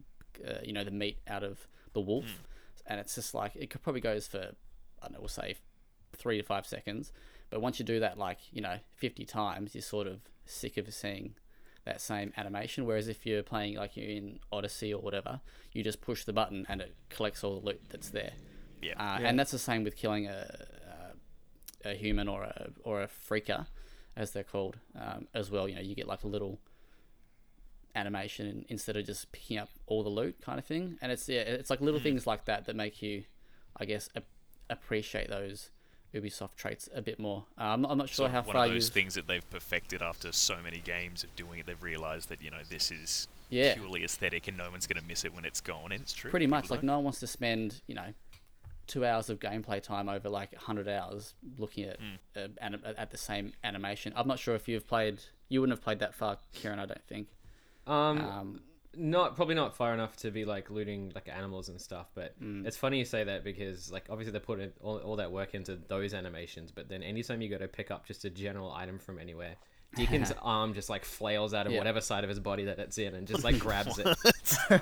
uh, 0.46 0.54
you 0.62 0.72
know, 0.72 0.84
the 0.84 0.90
meat 0.90 1.18
out 1.28 1.42
of 1.42 1.66
the 1.92 2.00
wolf, 2.00 2.42
and 2.86 2.98
it's 3.00 3.14
just 3.14 3.34
like 3.34 3.52
it 3.56 3.70
could 3.70 3.82
probably 3.82 4.00
goes 4.00 4.26
for, 4.26 4.38
I 4.38 5.06
don't 5.06 5.12
know, 5.12 5.20
we'll 5.20 5.28
say 5.28 5.56
three 6.16 6.38
to 6.38 6.42
five 6.44 6.66
seconds, 6.66 7.12
but 7.50 7.60
once 7.60 7.78
you 7.78 7.84
do 7.84 8.00
that 8.00 8.18
like 8.18 8.38
you 8.52 8.60
know 8.60 8.78
fifty 8.94 9.24
times, 9.24 9.74
you're 9.74 9.82
sort 9.82 10.06
of 10.06 10.20
sick 10.44 10.76
of 10.76 10.92
seeing 10.92 11.34
that 11.84 12.00
same 12.00 12.32
animation. 12.36 12.84
Whereas 12.86 13.08
if 13.08 13.26
you're 13.26 13.42
playing 13.42 13.76
like 13.76 13.96
you're 13.96 14.08
in 14.08 14.40
Odyssey 14.50 14.92
or 14.92 15.00
whatever, 15.02 15.40
you 15.72 15.82
just 15.84 16.00
push 16.00 16.24
the 16.24 16.32
button 16.32 16.66
and 16.68 16.80
it 16.80 16.94
collects 17.10 17.44
all 17.44 17.60
the 17.60 17.66
loot 17.66 17.80
that's 17.90 18.08
there. 18.10 18.32
yeah. 18.82 18.92
Uh, 18.92 19.18
Yeah. 19.20 19.28
And 19.28 19.38
that's 19.38 19.50
the 19.50 19.58
same 19.58 19.84
with 19.84 19.94
killing 19.96 20.26
a, 20.26 20.66
a, 21.84 21.90
a 21.90 21.94
human 21.94 22.26
or 22.28 22.42
a 22.44 22.70
or 22.82 23.02
a 23.02 23.08
freaker, 23.08 23.66
as 24.16 24.30
they're 24.30 24.44
called, 24.44 24.78
um, 24.98 25.26
as 25.34 25.50
well. 25.50 25.68
You 25.68 25.76
know, 25.76 25.80
you 25.82 25.94
get 25.94 26.06
like 26.06 26.24
a 26.24 26.28
little 26.28 26.58
animation 27.94 28.64
instead 28.68 28.96
of 28.96 29.06
just 29.06 29.30
picking 29.32 29.58
up 29.58 29.68
all 29.86 30.02
the 30.02 30.08
loot 30.08 30.40
kind 30.40 30.58
of 30.58 30.64
thing. 30.64 30.98
And 31.00 31.12
it's 31.12 31.28
yeah, 31.28 31.40
it's 31.40 31.70
like 31.70 31.80
little 31.80 32.00
things 32.00 32.26
like 32.26 32.44
that 32.46 32.66
that 32.66 32.76
make 32.76 33.02
you, 33.02 33.24
I 33.76 33.84
guess, 33.84 34.08
ap- 34.16 34.24
appreciate 34.70 35.28
those 35.28 35.70
Ubisoft 36.14 36.54
traits 36.56 36.88
a 36.94 37.02
bit 37.02 37.18
more. 37.18 37.44
Uh, 37.58 37.64
I'm, 37.64 37.82
not, 37.82 37.90
I'm 37.90 37.98
not 37.98 38.08
sure 38.08 38.26
sort 38.26 38.30
how 38.30 38.42
one 38.42 38.54
far 38.54 38.66
of 38.66 38.72
those 38.72 38.88
things 38.88 39.14
that 39.14 39.26
they've 39.26 39.48
perfected 39.50 40.00
after 40.02 40.32
so 40.32 40.56
many 40.62 40.78
games 40.78 41.24
of 41.24 41.34
doing 41.36 41.58
it. 41.58 41.66
They've 41.66 41.82
realized 41.82 42.28
that 42.28 42.40
you 42.40 42.50
know 42.50 42.58
this 42.68 42.90
is 42.90 43.28
yeah. 43.50 43.74
purely 43.74 44.04
aesthetic, 44.04 44.48
and 44.48 44.56
no 44.56 44.70
one's 44.70 44.86
going 44.86 45.00
to 45.00 45.06
miss 45.06 45.24
it 45.24 45.34
when 45.34 45.44
it's 45.44 45.60
gone. 45.60 45.92
And 45.92 46.02
it's 46.02 46.12
true. 46.12 46.30
pretty 46.30 46.46
much 46.46 46.70
like 46.70 46.80
don't. 46.80 46.86
no 46.86 46.94
one 46.96 47.04
wants 47.04 47.20
to 47.20 47.26
spend 47.26 47.80
you 47.86 47.94
know 47.94 48.06
two 48.86 49.04
hours 49.04 49.30
of 49.30 49.38
gameplay 49.38 49.82
time 49.82 50.08
over 50.08 50.28
like 50.28 50.52
100 50.52 50.88
hours 50.88 51.34
looking 51.58 51.84
at 51.84 51.98
uh, 52.36 52.48
anim- 52.60 52.82
at 52.84 53.10
the 53.10 53.16
same 53.18 53.52
animation 53.64 54.12
i'm 54.16 54.28
not 54.28 54.38
sure 54.38 54.54
if 54.54 54.68
you've 54.68 54.86
played 54.86 55.20
you 55.48 55.60
wouldn't 55.60 55.76
have 55.78 55.82
played 55.84 55.98
that 56.00 56.14
far 56.14 56.36
kieran 56.52 56.78
i 56.78 56.86
don't 56.86 57.02
think 57.06 57.28
Um, 57.86 58.18
um, 58.20 58.60
not 58.96 59.34
probably 59.36 59.54
not 59.56 59.74
far 59.76 59.92
enough 59.92 60.16
to 60.18 60.30
be 60.30 60.44
like 60.44 60.70
looting 60.70 61.10
like 61.14 61.28
animals 61.28 61.68
and 61.68 61.80
stuff 61.80 62.06
but 62.14 62.40
Mm. 62.42 62.66
it's 62.66 62.76
funny 62.76 62.98
you 62.98 63.04
say 63.04 63.24
that 63.24 63.42
because 63.42 63.90
like 63.90 64.04
obviously 64.10 64.32
they 64.32 64.38
put 64.38 64.60
all, 64.80 64.98
all 64.98 65.16
that 65.16 65.32
work 65.32 65.54
into 65.54 65.76
those 65.88 66.14
animations 66.14 66.70
but 66.70 66.88
then 66.88 67.02
anytime 67.02 67.40
you 67.42 67.48
go 67.48 67.58
to 67.58 67.66
pick 67.68 67.90
up 67.90 68.06
just 68.06 68.24
a 68.24 68.30
general 68.30 68.70
item 68.72 68.98
from 68.98 69.18
anywhere 69.18 69.56
deacon's 69.96 70.32
arm 70.42 70.74
just 70.74 70.88
like 70.90 71.04
flails 71.04 71.54
out 71.54 71.66
of 71.66 71.72
Yeah. 71.72 71.78
whatever 71.78 72.00
side 72.00 72.24
of 72.24 72.28
his 72.28 72.40
body 72.40 72.64
that 72.64 72.78
it's 72.78 72.98
in 72.98 73.14
and 73.14 73.26
just 73.26 73.44
like 73.48 73.58
grabs 73.58 73.98
it 73.98 74.06
there 74.68 74.80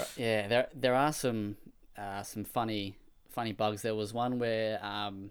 are- 0.00 0.06
yeah 0.16 0.48
there 0.48 0.68
there 0.74 0.94
are 0.94 1.12
some 1.12 1.56
uh, 1.96 2.22
some 2.22 2.44
funny 2.44 2.96
funny 3.34 3.52
bugs. 3.52 3.82
There 3.82 3.94
was 3.94 4.12
one 4.12 4.38
where 4.38 4.84
um, 4.84 5.30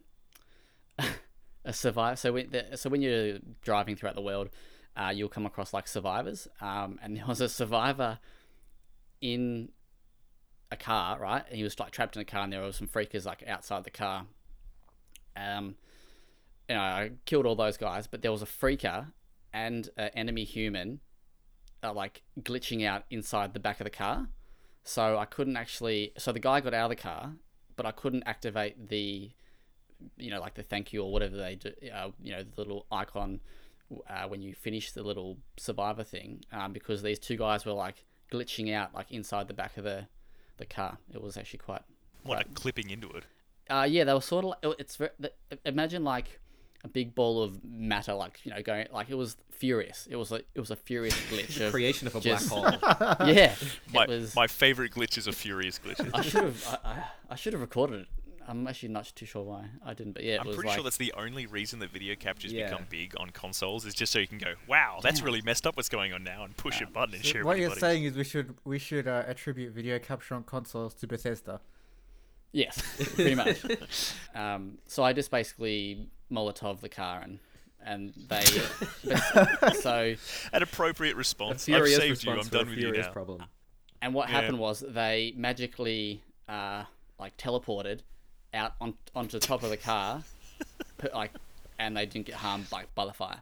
a 1.66 1.74
survivor. 1.74 2.16
So 2.16 2.34
when 2.34 2.50
the, 2.52 2.78
so 2.78 2.90
when 2.90 3.02
you're 3.02 3.40
driving 3.62 3.96
throughout 3.96 4.16
the 4.16 4.22
world, 4.22 4.50
uh, 4.96 5.12
you'll 5.14 5.30
come 5.30 5.46
across 5.46 5.74
like 5.74 5.88
survivors. 5.88 6.48
Um, 6.62 7.00
and 7.02 7.18
there 7.18 7.26
was 7.26 7.42
a 7.42 7.50
survivor 7.50 8.20
in 9.22 9.70
a 10.72 10.76
car, 10.76 11.20
right? 11.20 11.44
And 11.48 11.58
he 11.58 11.64
was 11.64 11.80
like 11.80 11.92
trapped 11.92 12.16
in 12.16 12.22
a 12.22 12.26
car, 12.26 12.44
and 12.44 12.54
there 12.54 12.62
were 12.62 12.74
some 12.74 12.88
freakers 12.88 13.26
like 13.26 13.44
outside 13.48 13.84
the 13.84 13.92
car. 13.92 14.26
Um, 15.36 15.76
you 16.70 16.76
know, 16.76 16.82
I 16.82 17.12
killed 17.26 17.46
all 17.46 17.56
those 17.56 17.78
guys, 17.78 18.08
but 18.08 18.22
there 18.22 18.32
was 18.32 18.42
a 18.42 18.48
freaker 18.48 19.08
and 19.54 19.90
an 19.98 20.10
enemy 20.16 20.44
human, 20.44 21.00
uh, 21.84 21.94
like 21.94 22.24
glitching 22.42 22.86
out 22.86 23.04
inside 23.10 23.54
the 23.54 23.60
back 23.60 23.80
of 23.80 23.86
the 23.86 23.92
car. 23.92 24.28
So 24.84 25.18
I 25.18 25.26
couldn't 25.26 25.58
actually. 25.58 26.12
So 26.18 26.32
the 26.32 26.40
guy 26.40 26.60
got 26.60 26.74
out 26.74 26.92
of 26.92 26.98
the 26.98 27.02
car, 27.02 27.34
but 27.76 27.86
I 27.86 27.92
couldn't 27.92 28.24
activate 28.26 28.90
the, 28.90 29.32
you 30.18 30.30
know, 30.32 30.40
like 30.40 30.56
the 30.56 30.64
thank 30.64 30.94
you 30.94 31.04
or 31.04 31.12
whatever 31.12 31.38
they 31.38 31.56
do. 31.56 31.72
Uh, 31.94 32.10
you 32.22 32.32
know, 32.32 32.44
the 32.44 32.62
little 32.62 32.86
icon 32.92 33.40
uh, 34.10 34.28
when 34.28 34.42
you 34.42 34.54
finish 34.54 34.92
the 34.92 35.04
little 35.04 35.38
survivor 35.58 36.04
thing, 36.04 36.44
um, 36.52 36.74
because 36.74 37.02
these 37.02 37.20
two 37.20 37.38
guys 37.38 37.66
were 37.66 37.74
like 37.74 38.06
glitching 38.32 38.74
out 38.74 38.94
like 38.94 39.12
inside 39.12 39.48
the 39.48 39.54
back 39.54 39.78
of 39.78 39.84
the 39.84 40.08
the 40.58 40.66
car. 40.66 40.98
It 41.14 41.22
was 41.22 41.38
actually 41.38 41.60
quite. 41.60 41.82
What, 42.24 42.38
quite 42.38 42.46
a 42.46 42.54
clipping 42.54 42.90
into 42.90 43.10
it. 43.10 43.24
uh, 43.70 43.88
yeah, 43.90 44.04
they 44.04 44.14
were 44.14 44.22
sort 44.22 44.46
of. 44.46 44.56
Like, 44.64 44.80
it's 44.80 44.96
very, 44.96 45.12
imagine 45.66 46.04
like 46.04 46.40
a 46.84 46.88
big 46.90 47.16
ball 47.16 47.42
of 47.42 47.64
matter, 47.64 48.14
like 48.14 48.40
you 48.44 48.52
know, 48.52 48.62
going 48.62 48.88
like 48.92 49.10
it 49.10 49.16
was 49.16 49.38
furious. 49.52 50.08
It 50.10 50.16
was 50.18 50.32
like 50.32 50.46
it 50.54 50.60
was 50.60 50.72
a 50.72 50.76
furious 50.76 51.16
glitch 51.30 51.60
of 51.66 51.72
Creation 51.72 52.08
of 52.08 52.16
a 52.16 52.20
just- 52.20 52.50
black 52.50 52.80
hole. 52.82 53.28
yeah. 53.28 53.56
My, 53.94 54.04
it 54.04 54.10
was. 54.10 54.36
my 54.36 54.48
favorite 54.48 54.92
glitches 54.94 55.28
are 55.28 55.32
furious 55.32 55.80
glitches. 55.80 56.12
I 56.14 56.22
should 56.22 56.44
have. 56.44 56.80
I, 56.84 56.90
I, 56.90 57.04
I 57.32 57.36
should 57.36 57.54
have 57.54 57.62
recorded 57.62 58.02
it. 58.02 58.08
I'm 58.46 58.68
actually 58.68 58.90
not 58.90 59.10
too 59.16 59.26
sure 59.26 59.42
why 59.42 59.68
I 59.86 59.94
didn't, 59.94 60.12
but 60.14 60.24
yeah, 60.26 60.34
it 60.34 60.42
I'm 60.42 60.48
was 60.48 60.58
pretty 60.58 60.68
like 60.68 60.76
sure 60.76 60.84
that's 60.84 60.98
the 60.98 61.14
only 61.16 61.46
reason 61.46 61.80
that 61.80 61.92
video 61.92 62.14
captures 62.16 62.52
Yeah. 62.52 62.66
become 62.70 62.86
big 62.90 63.16
on 63.18 63.30
consoles 63.30 63.86
is 63.86 63.94
just 63.94 64.12
so 64.12 64.20
you 64.20 64.28
can 64.28 64.38
go, 64.38 64.56
wow, 64.68 65.00
that's 65.02 65.22
really 65.22 65.42
messed 65.42 65.66
up 65.66 65.78
what's 65.78 65.88
going 65.88 66.12
on 66.12 66.26
now, 66.26 66.44
and 66.44 66.58
push 66.58 66.82
a 66.82 66.86
button 66.86 67.16
and 67.16 67.24
share 67.24 67.46
what 67.46 67.52
with 67.58 67.62
you're 67.62 67.76
saying 67.78 68.04
is 68.04 68.18
we 68.18 68.26
should 68.26 68.54
we 68.66 68.80
should 68.80 69.08
uh, 69.08 69.24
attribute 69.28 69.72
video 69.72 69.98
capture 69.98 70.36
on 70.36 70.44
consoles 70.44 70.94
to 70.96 71.08
Bethesda. 71.08 71.62
yes, 72.52 72.82
pretty 73.16 73.36
much. 73.36 73.64
um, 74.36 74.78
so 74.88 75.04
I 75.04 75.14
just 75.14 75.32
basically 75.32 76.10
Molotov 76.34 76.82
the 76.82 76.90
car 76.90 77.22
and 77.22 77.40
and 77.86 78.14
they. 78.30 78.42
so 79.82 80.16
An 80.54 80.64
appropriate 80.64 81.16
response. 81.16 81.62
I've 81.64 81.76
furious 81.76 81.98
saved 81.98 82.24
you. 82.24 82.32
I'm 82.32 82.38
response 82.38 82.50
for 82.50 82.56
a 82.56 82.60
done 82.60 82.70
with 82.70 82.78
you 82.78 82.84
furious 82.84 83.06
now. 83.08 83.12
problem. 83.12 83.44
And 84.02 84.14
what 84.14 84.30
Yeah. 84.30 84.36
happened 84.42 84.60
was 84.60 84.80
they 84.88 85.34
magically 85.36 86.22
uh, 86.48 86.84
like 87.20 87.36
teleported 87.38 88.00
out 88.54 88.74
on 88.82 88.94
onto 89.16 89.40
the 89.40 89.46
top 89.46 89.64
of 89.64 89.70
the 89.70 89.78
car, 89.78 90.24
put, 90.98 91.14
like, 91.14 91.32
and 91.80 91.96
they 91.98 92.06
didn't 92.06 92.26
get 92.26 92.36
harmed 92.36 92.72
like 92.72 92.94
by 92.96 93.06
the 93.06 93.14
fire. 93.14 93.42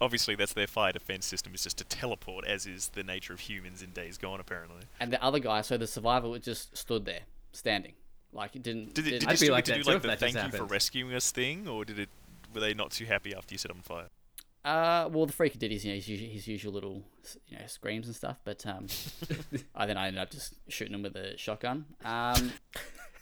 Obviously, 0.00 0.34
that's 0.34 0.52
their 0.52 0.66
fire 0.66 0.92
defense 0.92 1.24
system 1.24 1.54
is 1.54 1.62
just 1.62 1.78
to 1.78 1.84
teleport, 1.84 2.44
as 2.46 2.66
is 2.66 2.88
the 2.88 3.04
nature 3.04 3.32
of 3.32 3.40
humans 3.40 3.80
in 3.80 3.90
Days 3.92 4.18
Gone, 4.18 4.40
apparently. 4.40 4.82
And 4.98 5.12
the 5.12 5.22
other 5.22 5.38
guy, 5.38 5.60
so 5.62 5.76
the 5.78 5.86
survivor, 5.86 6.36
just 6.38 6.76
stood 6.76 7.04
there, 7.04 7.20
standing, 7.52 7.92
like 8.34 8.56
it 8.56 8.62
didn't. 8.62 8.94
Did 8.94 9.06
it, 9.06 9.10
did 9.20 9.28
I'd 9.28 9.40
you 9.40 9.46
be 9.48 9.52
like 9.52 9.64
get 9.64 9.72
to 9.74 9.78
that 9.78 9.84
do 9.84 9.92
like 9.92 10.02
the 10.02 10.16
thank 10.32 10.52
you 10.52 10.58
for 10.58 10.64
rescuing 10.64 11.14
us 11.14 11.30
thing, 11.30 11.68
or 11.68 11.84
did 11.84 11.98
it? 11.98 12.08
Were 12.52 12.60
they 12.60 12.74
not 12.74 12.92
too 12.92 13.04
happy 13.04 13.34
after 13.34 13.54
you 13.54 13.58
set 13.58 13.70
on 13.70 13.80
fire? 13.80 14.08
Uh, 14.64 15.08
well, 15.12 15.26
the 15.26 15.32
freaker 15.32 15.58
did 15.58 15.70
his, 15.70 15.84
you 15.84 15.90
know, 15.90 15.96
his, 15.96 16.08
usual, 16.08 16.28
his 16.30 16.48
usual 16.48 16.72
little, 16.72 17.02
you 17.48 17.58
know, 17.58 17.66
screams 17.66 18.06
and 18.06 18.16
stuff, 18.16 18.38
but 18.44 18.64
um, 18.64 18.86
I 19.74 19.84
then 19.84 19.98
I 19.98 20.06
ended 20.06 20.22
up 20.22 20.30
just 20.30 20.54
shooting 20.68 20.94
him 20.94 21.02
with 21.02 21.14
a 21.16 21.36
shotgun. 21.36 21.84
Um, 22.02 22.52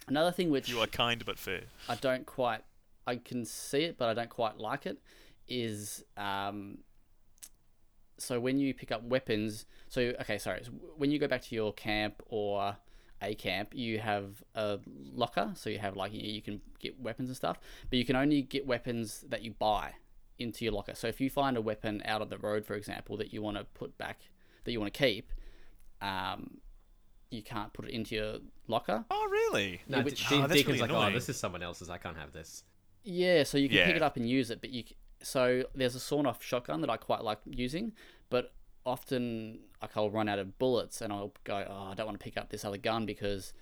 another 0.07 0.31
thing 0.31 0.51
which 0.51 0.69
You 0.69 0.79
are 0.81 0.87
kind 0.87 1.25
but 1.27 1.41
fair. 1.41 1.63
I 1.89 1.97
don't 1.97 2.27
quite, 2.27 2.61
I 3.09 3.17
can 3.17 3.45
see 3.45 3.83
it, 3.83 3.99
but 3.99 4.09
I 4.09 4.15
don't 4.15 4.31
quite 4.31 4.59
like 4.59 4.87
it, 4.87 4.99
is 5.49 6.05
um, 6.17 6.79
so 8.19 8.39
when 8.39 8.61
you 8.61 8.73
pick 8.73 8.93
up 8.93 9.03
weapons, 9.03 9.67
so 9.89 10.13
okay, 10.21 10.39
sorry, 10.39 10.63
so 10.63 10.71
when 10.97 11.11
you 11.11 11.19
go 11.19 11.27
back 11.27 11.43
to 11.43 11.55
your 11.57 11.73
camp 11.73 12.23
or 12.27 12.77
a 13.23 13.35
camp, 13.35 13.75
you 13.75 13.99
have 13.99 14.43
a 14.55 14.79
locker, 15.15 15.53
so 15.55 15.71
you 15.71 15.79
have 15.79 15.97
like 15.97 16.13
you, 16.13 16.21
you 16.21 16.43
can 16.43 16.61
get 16.79 17.01
weapons 17.01 17.29
and 17.29 17.37
stuff, 17.37 17.59
but 17.89 17.99
you 17.99 18.05
can 18.05 18.17
only 18.17 18.43
get 18.43 18.67
weapons 18.67 19.25
that 19.29 19.43
you 19.43 19.53
buy 19.53 19.93
into 20.39 20.65
your 20.65 20.73
locker. 20.75 20.95
So 20.95 21.07
if 21.07 21.21
you 21.21 21.31
find 21.31 21.57
a 21.57 21.61
weapon 21.61 22.03
out 22.05 22.21
on 22.23 22.29
the 22.29 22.39
road, 22.39 22.65
for 22.67 22.75
example, 22.75 23.17
that 23.19 23.33
you 23.33 23.41
want 23.43 23.57
to 23.59 23.65
put 23.75 23.97
back, 23.99 24.21
that 24.65 24.73
you 24.73 24.81
want 24.81 24.93
to 24.93 24.99
keep, 24.99 25.31
um, 26.01 26.59
you 27.31 27.43
can't 27.43 27.73
put 27.73 27.87
it 27.87 27.93
into 27.93 28.15
your 28.15 28.37
locker. 28.67 29.05
Oh, 29.11 29.29
really? 29.31 29.81
No, 29.89 30.01
which- 30.03 30.29
De- 30.29 30.35
Oh, 30.35 30.41
that's 30.43 30.53
Deacon's 30.55 30.81
really 30.81 30.93
like, 30.93 31.11
oh, 31.11 31.15
this 31.15 31.29
is 31.29 31.37
someone 31.39 31.63
else's. 31.63 31.89
I 31.91 31.99
can't 31.99 32.17
have 32.17 32.33
this. 32.33 32.65
Yeah, 33.05 33.43
so 33.45 33.59
you 33.59 33.69
can 33.69 33.79
pick 33.87 33.97
it 33.97 34.03
up 34.03 34.17
and 34.17 34.29
use 34.29 34.51
it, 34.51 34.61
but 34.61 34.71
you 34.71 34.85
so 35.25 35.63
there's 35.75 35.95
a 35.95 36.01
sawn-off 36.01 36.43
shotgun 36.43 36.81
that 36.81 36.91
I 36.91 36.97
quite 36.97 37.23
like 37.23 37.39
using, 37.47 37.93
but 38.29 38.53
often 38.85 39.61
like 39.83 39.97
I'll 39.97 40.11
run 40.11 40.29
out 40.29 40.39
of 40.39 40.59
bullets 40.59 41.01
and 41.01 41.13
I'll 41.13 41.33
go, 41.45 41.65
oh, 41.69 41.91
I 41.91 41.95
don't 41.95 42.07
want 42.07 42.19
to 42.19 42.25
pick 42.25 42.37
up 42.37 42.49
this 42.51 42.65
other 42.65 42.79
gun 42.79 43.05
because 43.05 43.53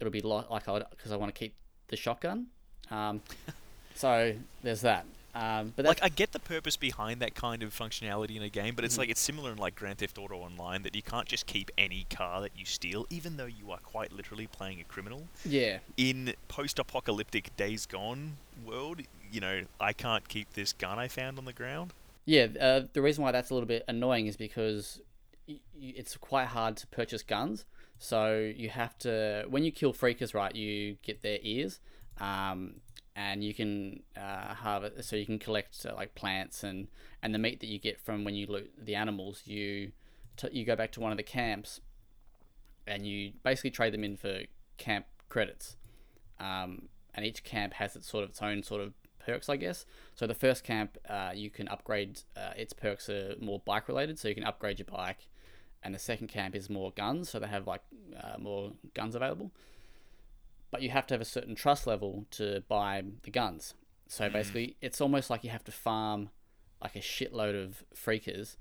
it'll 0.00 0.10
be 0.10 0.22
lo- 0.22 0.44
like 0.50 0.68
I 0.68 0.82
because 0.90 1.12
I 1.12 1.16
want 1.16 1.34
to 1.34 1.38
keep 1.38 1.54
the 1.88 1.96
shotgun. 1.96 2.46
Um, 2.90 3.20
so 3.94 4.34
there's 4.62 4.80
that. 4.80 5.04
Um, 5.34 5.74
but 5.76 5.84
Like, 5.84 6.02
I 6.02 6.08
get 6.08 6.32
the 6.32 6.38
purpose 6.38 6.78
behind 6.78 7.20
that 7.20 7.34
kind 7.34 7.62
of 7.62 7.74
functionality 7.78 8.36
in 8.36 8.42
a 8.42 8.48
game, 8.48 8.74
but 8.74 8.86
it's 8.86 8.96
like 8.96 9.10
it's 9.10 9.20
similar 9.20 9.52
in 9.52 9.58
like 9.58 9.74
Grand 9.74 9.98
Theft 9.98 10.16
Auto 10.16 10.36
Online 10.36 10.82
that 10.82 10.96
you 10.96 11.02
can't 11.02 11.26
just 11.26 11.44
keep 11.46 11.70
any 11.76 12.06
car 12.08 12.40
that 12.40 12.52
you 12.56 12.64
steal, 12.64 13.06
even 13.10 13.36
though 13.36 13.44
you 13.44 13.70
are 13.70 13.78
quite 13.78 14.12
literally 14.12 14.46
playing 14.46 14.80
a 14.80 14.84
criminal. 14.84 15.24
yeah, 15.44 15.80
In 15.98 16.32
post-apocalyptic 16.48 17.54
Days 17.58 17.84
Gone 17.84 18.38
world, 18.64 19.02
you 19.30 19.42
know, 19.42 19.64
I 19.78 19.92
can't 19.92 20.26
keep 20.26 20.54
this 20.54 20.72
gun 20.72 20.98
I 20.98 21.08
found 21.08 21.36
on 21.38 21.44
the 21.44 21.52
ground. 21.52 21.92
Yeah, 22.24 22.46
uh, 22.58 22.82
the 22.94 23.02
reason 23.02 23.22
why 23.22 23.30
that's 23.30 23.50
a 23.50 23.54
little 23.54 23.68
bit 23.68 23.84
annoying 23.86 24.26
is 24.26 24.38
because 24.38 25.02
it's 25.74 26.16
quite 26.16 26.48
hard 26.48 26.76
to 26.78 26.86
purchase 26.88 27.22
guns. 27.22 27.64
So 27.98 28.52
you 28.54 28.68
have 28.68 28.98
to, 28.98 29.46
when 29.48 29.64
you 29.64 29.72
kill 29.72 29.92
freakers, 29.92 30.34
right, 30.34 30.54
you 30.54 30.96
get 31.02 31.22
their 31.22 31.38
ears, 31.42 31.80
um, 32.20 32.80
and 33.14 33.42
you 33.42 33.54
can 33.54 34.02
uh, 34.16 34.54
harvest. 34.54 35.08
So 35.08 35.16
you 35.16 35.24
can 35.24 35.38
collect 35.38 35.86
uh, 35.88 35.94
like 35.94 36.14
plants 36.14 36.62
and 36.62 36.88
and 37.22 37.34
the 37.34 37.38
meat 37.38 37.60
that 37.60 37.68
you 37.68 37.78
get 37.78 37.98
from 38.00 38.24
when 38.24 38.34
you 38.34 38.46
loot 38.46 38.70
the 38.76 38.94
animals. 38.94 39.42
You 39.46 39.92
t- 40.36 40.50
you 40.52 40.64
go 40.64 40.76
back 40.76 40.92
to 40.92 41.00
one 41.00 41.10
of 41.10 41.16
the 41.16 41.22
camps, 41.22 41.80
and 42.86 43.06
you 43.06 43.32
basically 43.42 43.70
trade 43.70 43.94
them 43.94 44.04
in 44.04 44.16
for 44.16 44.40
camp 44.76 45.06
credits. 45.28 45.76
Um, 46.38 46.88
and 47.14 47.24
each 47.24 47.44
camp 47.44 47.72
has 47.74 47.96
its 47.96 48.10
sort 48.10 48.24
of 48.24 48.30
its 48.30 48.42
own 48.42 48.62
sort 48.62 48.82
of 48.82 48.92
perks, 49.18 49.48
I 49.48 49.56
guess. 49.56 49.86
So 50.14 50.26
the 50.26 50.34
first 50.34 50.64
camp, 50.64 50.98
uh, 51.08 51.32
you 51.34 51.48
can 51.48 51.66
upgrade. 51.68 52.20
Uh, 52.36 52.52
its 52.56 52.74
perks 52.74 53.08
are 53.08 53.34
more 53.40 53.60
bike 53.64 53.88
related, 53.88 54.18
so 54.18 54.28
you 54.28 54.34
can 54.34 54.44
upgrade 54.44 54.78
your 54.78 54.86
bike. 54.86 55.28
And 55.86 55.94
the 55.94 56.00
second 56.00 56.26
camp 56.26 56.56
is 56.56 56.68
more 56.68 56.90
guns, 56.90 57.30
so 57.30 57.38
they 57.38 57.46
have 57.46 57.68
like 57.68 57.82
uh, 58.20 58.38
more 58.40 58.72
guns 58.92 59.14
available. 59.14 59.52
But 60.72 60.82
you 60.82 60.90
have 60.90 61.06
to 61.06 61.14
have 61.14 61.20
a 61.20 61.24
certain 61.24 61.54
trust 61.54 61.86
level 61.86 62.26
to 62.32 62.64
buy 62.66 63.04
the 63.22 63.30
guns. 63.30 63.74
So 64.08 64.28
basically, 64.28 64.76
it's 64.80 65.00
almost 65.00 65.30
like 65.30 65.44
you 65.44 65.50
have 65.50 65.62
to 65.62 65.70
farm 65.70 66.30
like 66.82 66.96
a 66.96 67.00
shitload 67.00 67.54
of 67.62 67.84
freakers 67.94 68.56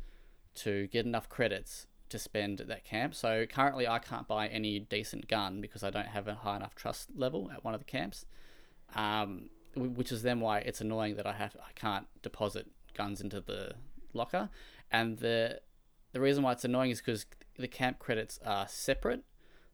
to 0.55 0.85
get 0.87 1.07
enough 1.07 1.27
credits 1.27 1.87
to 2.09 2.19
spend 2.19 2.61
at 2.61 2.67
that 2.67 2.85
camp. 2.85 3.15
So 3.15 3.47
currently, 3.47 3.87
I 3.87 3.97
can't 3.97 4.27
buy 4.27 4.47
any 4.47 4.77
decent 4.77 5.27
gun 5.27 5.61
because 5.61 5.83
I 5.83 5.89
don't 5.89 6.09
have 6.09 6.27
a 6.27 6.35
high 6.35 6.57
enough 6.57 6.75
trust 6.75 7.09
level 7.15 7.49
at 7.51 7.63
one 7.63 7.73
of 7.73 7.79
the 7.79 7.85
camps. 7.85 8.27
Um, 8.93 9.49
which 9.75 10.11
is 10.11 10.21
then 10.21 10.41
why 10.41 10.59
it's 10.59 10.79
annoying 10.79 11.15
that 11.15 11.25
I 11.25 11.33
have 11.33 11.57
I 11.57 11.71
can't 11.73 12.05
deposit 12.21 12.67
guns 12.93 13.19
into 13.19 13.41
the 13.41 13.73
locker, 14.13 14.49
and 14.91 15.17
the 15.17 15.61
the 16.15 16.21
reason 16.21 16.43
why 16.45 16.53
it's 16.53 16.63
annoying 16.63 16.91
is 16.91 17.01
because 17.01 17.25
the 17.59 17.67
camp 17.67 17.99
credits 17.99 18.39
are 18.45 18.69
separate. 18.69 19.21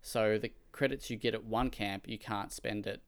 So 0.01 0.39
the 0.39 0.51
credits 0.71 1.11
you 1.11 1.15
get 1.15 1.35
at 1.35 1.43
one 1.45 1.69
camp, 1.69 2.07
you 2.07 2.17
can't 2.17 2.51
spend 2.51 2.87
at 2.87 3.01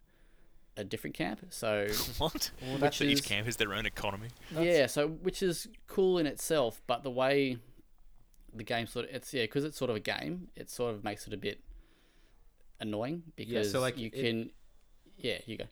a 0.78 0.84
different 0.84 1.16
camp. 1.16 1.40
So 1.50 1.88
What? 2.20 2.52
Which 2.80 2.98
so 3.00 3.04
each 3.06 3.24
camp 3.24 3.48
has 3.48 3.56
their 3.56 3.74
own 3.74 3.88
economy. 3.88 4.28
yeah, 4.56 4.86
so 4.86 5.08
which 5.08 5.42
is 5.42 5.68
cool 5.88 6.20
in 6.20 6.28
itself, 6.28 6.84
but 6.86 7.02
the 7.02 7.10
way 7.10 7.58
the 8.54 8.64
game 8.64 8.86
sort 8.86 9.10
of 9.10 9.16
it's 9.16 9.34
yeah, 9.34 9.46
because 9.46 9.64
it's 9.64 9.78
sort 9.80 9.90
of 9.90 9.96
a 9.96 10.00
game, 10.00 10.50
it 10.56 10.70
sort 10.70 10.94
of 10.94 11.04
makes 11.04 11.26
it 11.26 11.34
a 11.34 11.38
bit 11.38 11.60
annoying 12.80 13.24
because 13.36 13.74
like, 13.74 13.98
you 13.98 14.12
it- 14.14 14.22
can 14.24 14.52
yeah, 15.18 15.40
you 15.48 15.58
go. 15.58 15.66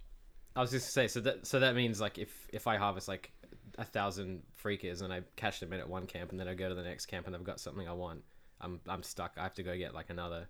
I 0.56 0.62
was 0.62 0.72
just 0.72 0.88
to 0.88 0.92
say, 0.92 1.08
so 1.08 1.20
that 1.22 1.46
so 1.46 1.60
that 1.60 1.76
means 1.76 2.02
like 2.02 2.18
if 2.18 2.48
if 2.52 2.66
I 2.66 2.78
harvest 2.78 3.08
like 3.08 3.32
a 3.78 3.86
thousand 3.86 4.44
freakers 4.64 5.02
and 5.02 5.12
I 5.14 5.22
cash 5.36 5.60
them 5.60 5.74
in 5.74 5.80
at 5.80 5.90
one 5.90 6.06
camp 6.08 6.32
and 6.32 6.40
then 6.40 6.48
I 6.48 6.54
go 6.54 6.70
to 6.70 6.76
the 6.76 6.84
next 6.84 7.06
camp 7.08 7.28
and 7.28 7.36
I've 7.36 7.44
got 7.44 7.60
something 7.60 7.88
I 7.88 7.94
want, 7.94 8.24
I'm 8.60 8.80
I'm 8.88 9.04
stuck. 9.04 9.34
I 9.38 9.44
have 9.44 9.54
to 9.56 9.64
go 9.64 9.78
get 9.78 9.94
like 9.94 10.10
another. 10.10 10.48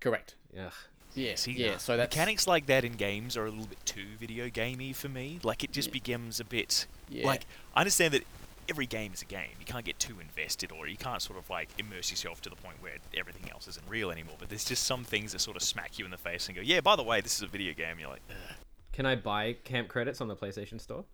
Correct. 0.00 0.36
Ugh. 0.58 0.72
Yeah, 1.14 1.36
See, 1.36 1.52
yeah. 1.52 1.76
So 1.76 1.96
that's 1.96 2.14
mechanics 2.14 2.46
like 2.48 2.66
that 2.66 2.84
in 2.84 2.94
games 2.94 3.36
are 3.36 3.46
a 3.46 3.50
little 3.50 3.66
bit 3.66 3.84
too 3.86 4.16
video 4.18 4.48
gamey 4.48 4.92
for 4.92 5.08
me. 5.08 5.38
Like 5.42 5.62
it 5.62 5.70
just 5.70 5.92
becomes 5.92 6.40
a 6.40 6.44
bit 6.44 6.86
Yeah. 7.08 7.26
like 7.26 7.46
I 7.74 7.80
understand 7.80 8.14
that 8.14 8.22
every 8.68 8.86
game 8.86 9.12
is 9.12 9.22
a 9.22 9.26
game. 9.26 9.50
You 9.60 9.66
can't 9.66 9.84
get 9.84 9.98
too 9.98 10.16
invested, 10.20 10.72
or 10.72 10.88
you 10.88 10.96
can't 10.96 11.22
sort 11.22 11.38
of 11.38 11.48
like 11.50 11.68
immerse 11.78 12.10
yourself 12.10 12.40
to 12.42 12.50
the 12.50 12.56
point 12.56 12.76
where 12.82 12.94
everything 13.16 13.48
else 13.50 13.68
isn't 13.68 13.86
real 13.88 14.10
anymore. 14.10 14.34
But 14.38 14.48
there's 14.48 14.64
just 14.64 14.84
some 14.84 15.04
things 15.04 15.32
that 15.32 15.40
sort 15.40 15.56
of 15.56 15.62
smack 15.62 15.98
you 15.98 16.04
in 16.04 16.10
the 16.10 16.18
face 16.18 16.48
and 16.48 16.56
go, 16.56 16.62
"Yeah, 16.62 16.80
by 16.80 16.96
the 16.96 17.02
way, 17.04 17.20
this 17.20 17.36
is 17.36 17.42
a 17.42 17.46
video 17.46 17.74
game." 17.74 17.98
You're 18.00 18.08
like, 18.10 18.22
Ugh. 18.30 18.56
Can 18.92 19.06
I 19.06 19.16
buy 19.16 19.52
camp 19.64 19.88
credits 19.88 20.20
on 20.20 20.28
the 20.28 20.36
PlayStation 20.36 20.80
Store? 20.80 21.04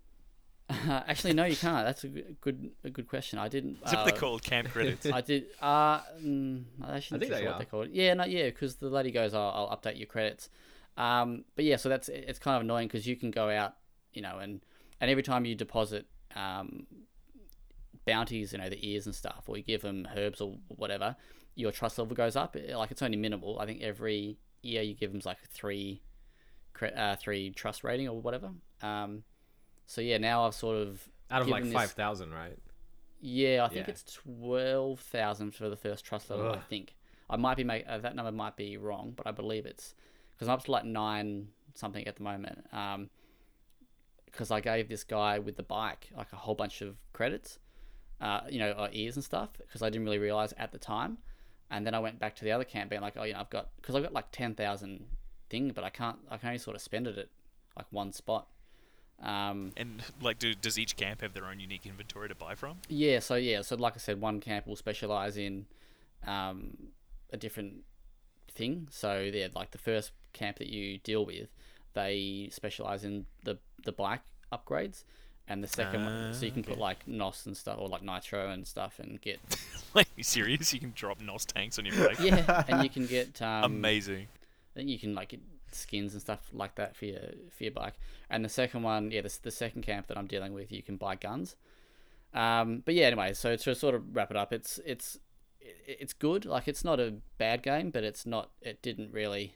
Actually, 0.88 1.32
no, 1.34 1.44
you 1.44 1.56
can't. 1.56 1.84
That's 1.84 2.04
a 2.04 2.08
g- 2.08 2.24
good 2.40 2.70
a 2.84 2.90
good 2.90 3.08
question. 3.08 3.38
I 3.38 3.48
didn't. 3.48 3.76
"Is 3.84 3.92
what 3.92 3.98
uh, 3.98 4.04
they 4.04 4.12
called 4.12 4.42
camp 4.42 4.70
credits?" 4.70 5.06
I 5.12 5.20
did. 5.20 5.46
Uh, 5.60 6.00
mm, 6.22 6.64
I 6.82 6.96
actually 6.96 7.16
I 7.16 7.20
think 7.20 7.32
think 7.32 7.42
they 7.42 7.46
what 7.46 7.54
are. 7.54 7.58
they 7.58 7.64
call 7.64 7.82
it. 7.82 7.90
Yeah, 7.92 8.14
no, 8.14 8.24
yeah, 8.24 8.44
because 8.46 8.76
the 8.76 8.88
lady 8.88 9.10
goes, 9.10 9.34
I'll, 9.34 9.68
I'll 9.70 9.76
update 9.76 9.98
your 9.98 10.06
credits. 10.06 10.48
Um, 10.96 11.44
but 11.56 11.64
yeah, 11.64 11.76
so 11.76 11.88
that's 11.88 12.08
it's 12.08 12.38
kind 12.38 12.56
of 12.56 12.62
annoying 12.62 12.88
because 12.88 13.06
you 13.06 13.16
can 13.16 13.30
go 13.30 13.48
out, 13.50 13.74
you 14.12 14.22
know, 14.22 14.38
and 14.38 14.60
and 15.00 15.10
every 15.10 15.22
time 15.22 15.44
you 15.44 15.54
deposit 15.54 16.06
um, 16.36 16.86
bounties, 18.06 18.52
you 18.52 18.58
know, 18.58 18.68
the 18.68 18.78
ears 18.88 19.06
and 19.06 19.14
stuff, 19.14 19.44
or 19.46 19.56
you 19.56 19.62
give 19.62 19.82
them 19.82 20.06
herbs 20.16 20.40
or 20.40 20.56
whatever, 20.68 21.16
your 21.54 21.72
trust 21.72 21.98
level 21.98 22.14
goes 22.14 22.36
up. 22.36 22.56
Like 22.74 22.90
it's 22.90 23.02
only 23.02 23.16
minimal. 23.16 23.58
I 23.58 23.66
think 23.66 23.82
every 23.82 24.38
year 24.62 24.82
you 24.82 24.94
give 24.94 25.12
them 25.12 25.20
like 25.24 25.38
three, 25.48 26.02
cre- 26.74 26.86
uh, 26.96 27.16
three 27.16 27.50
trust 27.50 27.82
rating 27.84 28.08
or 28.08 28.20
whatever. 28.20 28.50
Um, 28.82 29.24
so 29.90 30.00
yeah, 30.00 30.18
now 30.18 30.46
I've 30.46 30.54
sort 30.54 30.76
of 30.76 31.08
Out 31.32 31.42
of 31.42 31.48
like 31.48 31.64
this- 31.64 31.72
five 31.72 31.90
thousand, 31.92 32.32
right? 32.32 32.56
yeah, 33.20 33.64
I 33.64 33.68
think 33.68 33.86
Yeah. 33.86 33.90
it's 33.94 34.04
twelve 34.04 35.00
thousand 35.00 35.50
for 35.54 35.68
the 35.68 35.76
first 35.76 36.04
trust 36.04 36.30
level. 36.30 36.50
I 36.52 36.58
think 36.60 36.94
I 37.28 37.36
might 37.36 37.56
be 37.56 37.64
make 37.64 37.84
uh, 37.88 37.98
that 37.98 38.14
number 38.14 38.30
might 38.32 38.56
be 38.56 38.76
wrong, 38.76 39.12
but 39.16 39.26
I 39.26 39.32
believe 39.32 39.66
it's 39.66 39.94
because 40.32 40.46
I'm 40.48 40.54
up 40.54 40.64
to 40.66 40.70
like 40.70 40.84
nine 40.84 41.48
something 41.74 42.06
at 42.06 42.14
the 42.16 42.22
moment. 42.22 42.66
Um, 42.72 43.10
because 44.26 44.52
I 44.52 44.60
gave 44.60 44.88
this 44.88 45.02
guy 45.02 45.40
with 45.40 45.56
the 45.56 45.64
bike 45.64 46.08
like 46.16 46.32
a 46.32 46.36
whole 46.36 46.54
bunch 46.54 46.82
of 46.82 46.96
credits, 47.12 47.58
uh, 48.20 48.42
you 48.48 48.60
know, 48.60 48.70
uh, 48.72 48.88
ears 48.92 49.16
and 49.16 49.24
stuff, 49.24 49.50
because 49.58 49.82
I 49.82 49.90
didn't 49.90 50.04
really 50.04 50.18
realize 50.18 50.52
at 50.56 50.70
the 50.70 50.78
time, 50.78 51.18
and 51.70 51.84
then 51.84 51.94
I 51.94 51.98
went 51.98 52.20
back 52.20 52.36
to 52.36 52.44
the 52.44 52.52
other 52.52 52.62
camp 52.64 52.90
being 52.90 53.02
like, 53.02 53.14
oh, 53.16 53.24
you 53.24 53.32
know, 53.32 53.40
I've 53.40 53.50
got 53.50 53.70
because 53.76 53.96
I've 53.96 54.04
got 54.04 54.12
like 54.12 54.30
ten 54.30 54.54
thousand 54.54 55.04
thing, 55.50 55.72
but 55.74 55.82
I 55.82 55.90
can't, 55.90 56.18
I 56.30 56.36
can 56.36 56.48
only 56.48 56.58
sort 56.58 56.76
of 56.76 56.82
spend 56.82 57.08
it 57.08 57.18
at 57.18 57.28
like 57.76 57.86
one 57.90 58.12
spot. 58.12 58.46
Um, 59.22 59.72
and 59.76 60.02
like, 60.22 60.38
do, 60.38 60.54
does 60.54 60.78
each 60.78 60.96
camp 60.96 61.20
have 61.20 61.34
their 61.34 61.46
own 61.46 61.60
unique 61.60 61.86
inventory 61.86 62.28
to 62.28 62.34
buy 62.34 62.54
from? 62.54 62.78
Yeah, 62.88 63.18
so 63.18 63.34
yeah, 63.34 63.62
so 63.62 63.76
like 63.76 63.94
I 63.94 63.98
said, 63.98 64.20
one 64.20 64.40
camp 64.40 64.66
will 64.66 64.76
specialize 64.76 65.36
in 65.36 65.66
um, 66.26 66.76
a 67.32 67.36
different 67.36 67.84
thing. 68.50 68.88
So 68.90 69.20
yeah, 69.20 69.48
like 69.54 69.72
the 69.72 69.78
first 69.78 70.12
camp 70.32 70.58
that 70.58 70.68
you 70.68 70.98
deal 70.98 71.26
with, 71.26 71.48
they 71.94 72.48
specialize 72.52 73.04
in 73.04 73.26
the 73.44 73.58
the 73.84 73.92
bike 73.92 74.22
upgrades, 74.52 75.04
and 75.48 75.62
the 75.62 75.68
second 75.68 76.04
one, 76.04 76.32
so 76.32 76.46
you 76.46 76.52
can 76.52 76.62
put 76.62 76.78
like 76.78 77.06
NOS 77.06 77.46
and 77.46 77.56
stuff 77.56 77.76
or 77.78 77.88
like 77.88 78.02
nitro 78.02 78.50
and 78.50 78.66
stuff, 78.66 78.98
and 79.00 79.20
get 79.20 79.38
like, 79.94 80.08
you 80.16 80.22
serious? 80.22 80.72
You 80.72 80.80
can 80.80 80.92
drop 80.94 81.20
NOS 81.20 81.44
tanks 81.44 81.78
on 81.78 81.84
your 81.84 82.08
bike? 82.08 82.20
yeah, 82.20 82.64
and 82.68 82.82
you 82.82 82.88
can 82.88 83.06
get 83.06 83.42
um, 83.42 83.64
Amazing. 83.64 84.28
then 84.74 84.88
you 84.88 84.98
can 84.98 85.14
like 85.14 85.38
skins 85.74 86.12
and 86.12 86.20
stuff 86.20 86.40
like 86.52 86.74
that 86.76 86.96
for 86.96 87.06
your 87.06 87.20
for 87.50 87.64
your 87.64 87.72
bike. 87.72 87.94
And 88.28 88.44
the 88.44 88.48
second 88.48 88.82
one, 88.82 89.10
yeah, 89.10 89.22
the, 89.22 89.38
the 89.42 89.50
second 89.50 89.82
camp 89.82 90.06
that 90.08 90.18
I'm 90.18 90.26
dealing 90.26 90.52
with, 90.52 90.72
you 90.72 90.82
can 90.82 90.96
buy 90.96 91.16
guns. 91.16 91.56
Um, 92.32 92.82
but 92.84 92.94
yeah, 92.94 93.06
anyway, 93.06 93.32
so 93.32 93.56
to 93.56 93.74
sort 93.74 93.94
of 93.94 94.14
wrap 94.14 94.30
it 94.30 94.36
up, 94.36 94.52
it's 94.52 94.78
it's 94.84 95.18
it's 95.60 96.12
good. 96.12 96.44
Like 96.44 96.68
it's 96.68 96.84
not 96.84 97.00
a 97.00 97.14
bad 97.38 97.62
game, 97.62 97.90
but 97.90 98.04
it's 98.04 98.26
not. 98.26 98.50
It 98.62 98.82
didn't 98.82 99.12
really. 99.12 99.54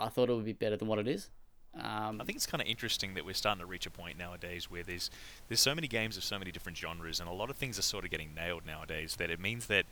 I 0.00 0.08
thought 0.08 0.30
it 0.30 0.34
would 0.34 0.44
be 0.44 0.52
better 0.52 0.76
than 0.76 0.86
what 0.88 0.98
it 0.98 1.08
is. 1.08 1.30
Um, 1.74 2.20
I 2.20 2.24
think 2.24 2.36
it's 2.36 2.46
kind 2.46 2.62
of 2.62 2.66
interesting 2.66 3.14
that 3.14 3.24
we're 3.24 3.34
starting 3.34 3.60
to 3.60 3.66
reach 3.66 3.86
a 3.86 3.90
point 3.90 4.18
nowadays 4.18 4.70
where 4.70 4.82
there's 4.82 5.10
there's 5.48 5.60
so 5.60 5.74
many 5.74 5.86
games 5.86 6.16
of 6.16 6.24
so 6.24 6.38
many 6.38 6.50
different 6.50 6.78
genres, 6.78 7.20
and 7.20 7.28
a 7.28 7.32
lot 7.32 7.50
of 7.50 7.56
things 7.56 7.78
are 7.78 7.82
sort 7.82 8.04
of 8.04 8.10
getting 8.10 8.34
nailed 8.34 8.64
nowadays. 8.66 9.16
That 9.16 9.30
it 9.30 9.40
means 9.40 9.66
that 9.66 9.84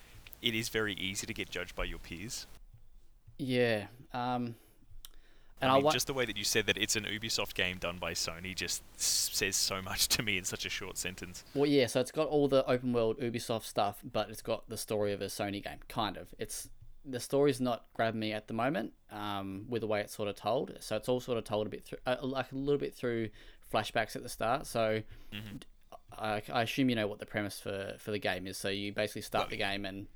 it 0.42 0.54
is 0.54 0.68
very 0.68 0.94
easy 0.94 1.26
to 1.26 1.34
get 1.34 1.50
judged 1.50 1.74
by 1.74 1.84
your 1.84 1.98
peers. 1.98 2.46
yeah. 3.38 3.86
Um, 4.12 4.54
and 5.60 5.70
I 5.70 5.76
I, 5.76 5.78
wa- 5.78 5.90
just 5.90 6.06
the 6.06 6.12
way 6.14 6.24
that 6.26 6.36
you 6.36 6.44
said 6.44 6.66
that 6.66 6.76
it's 6.76 6.96
an 6.96 7.04
Ubisoft 7.04 7.54
game 7.54 7.78
done 7.78 7.96
by 7.98 8.12
Sony 8.12 8.54
just 8.54 8.82
says 9.00 9.56
so 9.56 9.80
much 9.82 10.08
to 10.08 10.22
me 10.22 10.36
in 10.38 10.44
such 10.44 10.66
a 10.66 10.68
short 10.70 10.98
sentence. 10.98 11.44
Well, 11.54 11.66
yeah, 11.66 11.86
so 11.86 12.00
it's 12.00 12.12
got 12.12 12.28
all 12.28 12.48
the 12.48 12.64
open 12.66 12.92
world 12.92 13.18
Ubisoft 13.20 13.64
stuff, 13.64 14.00
but 14.04 14.28
it's 14.30 14.42
got 14.42 14.68
the 14.68 14.76
story 14.76 15.12
of 15.12 15.20
a 15.22 15.26
Sony 15.26 15.62
game, 15.64 15.78
kind 15.88 16.16
of. 16.16 16.34
It's 16.38 16.68
the 17.08 17.20
story's 17.20 17.60
not 17.60 17.84
grabbing 17.94 18.18
me 18.20 18.32
at 18.32 18.48
the 18.48 18.54
moment, 18.54 18.92
um, 19.12 19.64
with 19.68 19.80
the 19.82 19.86
way 19.86 20.00
it's 20.00 20.14
sort 20.14 20.28
of 20.28 20.34
told. 20.36 20.76
So 20.80 20.96
it's 20.96 21.08
all 21.08 21.20
sort 21.20 21.38
of 21.38 21.44
told 21.44 21.66
a 21.66 21.70
bit 21.70 21.84
through, 21.84 21.98
uh, 22.06 22.16
like 22.20 22.50
a 22.52 22.56
little 22.56 22.80
bit 22.80 22.94
through 22.94 23.28
flashbacks 23.72 24.16
at 24.16 24.22
the 24.24 24.28
start. 24.28 24.66
So 24.66 25.02
Mhm. 25.32 25.62
I, 26.18 26.42
I 26.52 26.62
assume 26.62 26.88
you 26.90 26.96
know 26.96 27.06
what 27.06 27.18
the 27.20 27.26
premise 27.26 27.60
for 27.60 27.94
for 27.98 28.10
the 28.10 28.18
game 28.18 28.46
is. 28.46 28.56
So 28.56 28.68
you 28.70 28.92
basically 28.92 29.22
start 29.22 29.50
the 29.50 29.56
game 29.56 29.84
and 29.84 30.06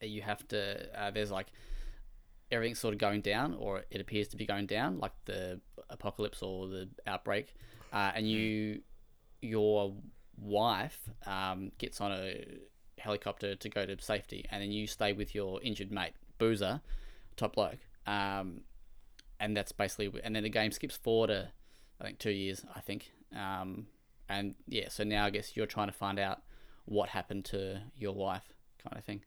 you 0.00 0.22
have 0.22 0.46
to. 0.48 0.88
Uh, 1.00 1.10
there's 1.10 1.30
like 1.30 1.48
everything's 2.50 2.78
sort 2.78 2.94
of 2.94 2.98
going 2.98 3.20
down, 3.20 3.54
or 3.58 3.84
it 3.90 4.00
appears 4.00 4.28
to 4.28 4.36
be 4.36 4.46
going 4.46 4.66
down, 4.66 4.98
like 4.98 5.12
the 5.24 5.60
apocalypse 5.90 6.42
or 6.42 6.66
the 6.66 6.88
outbreak, 7.06 7.54
uh, 7.92 8.12
and 8.14 8.28
you, 8.28 8.80
your 9.40 9.94
wife, 10.40 10.98
um, 11.26 11.70
gets 11.78 12.00
on 12.00 12.12
a 12.12 12.44
helicopter 12.98 13.54
to 13.54 13.68
go 13.68 13.86
to 13.86 14.00
safety, 14.00 14.44
and 14.50 14.62
then 14.62 14.70
you 14.70 14.86
stay 14.86 15.12
with 15.12 15.34
your 15.34 15.60
injured 15.62 15.90
mate, 15.92 16.12
Boozer, 16.38 16.80
top 17.36 17.54
bloke, 17.54 17.78
um, 18.06 18.62
and 19.40 19.56
that's 19.56 19.72
basically, 19.72 20.20
and 20.24 20.34
then 20.34 20.42
the 20.42 20.48
game 20.48 20.72
skips 20.72 20.96
forward 20.96 21.28
to, 21.28 21.48
I 22.00 22.04
think 22.04 22.18
two 22.18 22.30
years, 22.30 22.64
I 22.74 22.80
think, 22.80 23.12
um, 23.36 23.86
and 24.28 24.54
yeah, 24.66 24.88
so 24.88 25.04
now 25.04 25.24
I 25.24 25.30
guess 25.30 25.56
you're 25.56 25.66
trying 25.66 25.88
to 25.88 25.92
find 25.92 26.18
out 26.18 26.42
what 26.84 27.08
happened 27.08 27.44
to 27.46 27.80
your 27.96 28.14
wife, 28.14 28.44
kind 28.82 28.96
of 28.96 29.04
thing. 29.04 29.22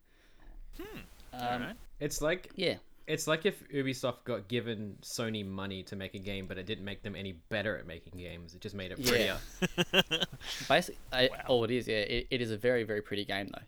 Hmm. 0.78 0.98
Um, 1.32 1.40
Alright. 1.42 1.76
It's 2.00 2.20
like 2.20 2.50
Yeah, 2.56 2.76
it's 3.06 3.26
like 3.26 3.44
if 3.46 3.68
Ubisoft 3.70 4.24
got 4.24 4.48
given 4.48 4.96
Sony 5.02 5.44
money 5.46 5.82
to 5.84 5.96
make 5.96 6.14
a 6.14 6.18
game, 6.18 6.46
but 6.46 6.58
it 6.58 6.66
didn't 6.66 6.84
make 6.84 7.02
them 7.02 7.14
any 7.16 7.32
better 7.48 7.76
at 7.76 7.86
making 7.86 8.18
games. 8.18 8.54
It 8.54 8.60
just 8.60 8.74
made 8.74 8.92
it 8.92 8.98
Yeah. 8.98 9.36
prettier. 9.60 10.24
basically, 10.68 10.98
I, 11.12 11.28
Wow. 11.32 11.40
all 11.48 11.64
it 11.64 11.70
is, 11.70 11.88
yeah, 11.88 11.96
it, 11.96 12.26
it 12.30 12.40
is 12.40 12.50
a 12.50 12.56
very, 12.56 12.84
very 12.84 13.02
pretty 13.02 13.24
game 13.24 13.48
though. 13.52 13.64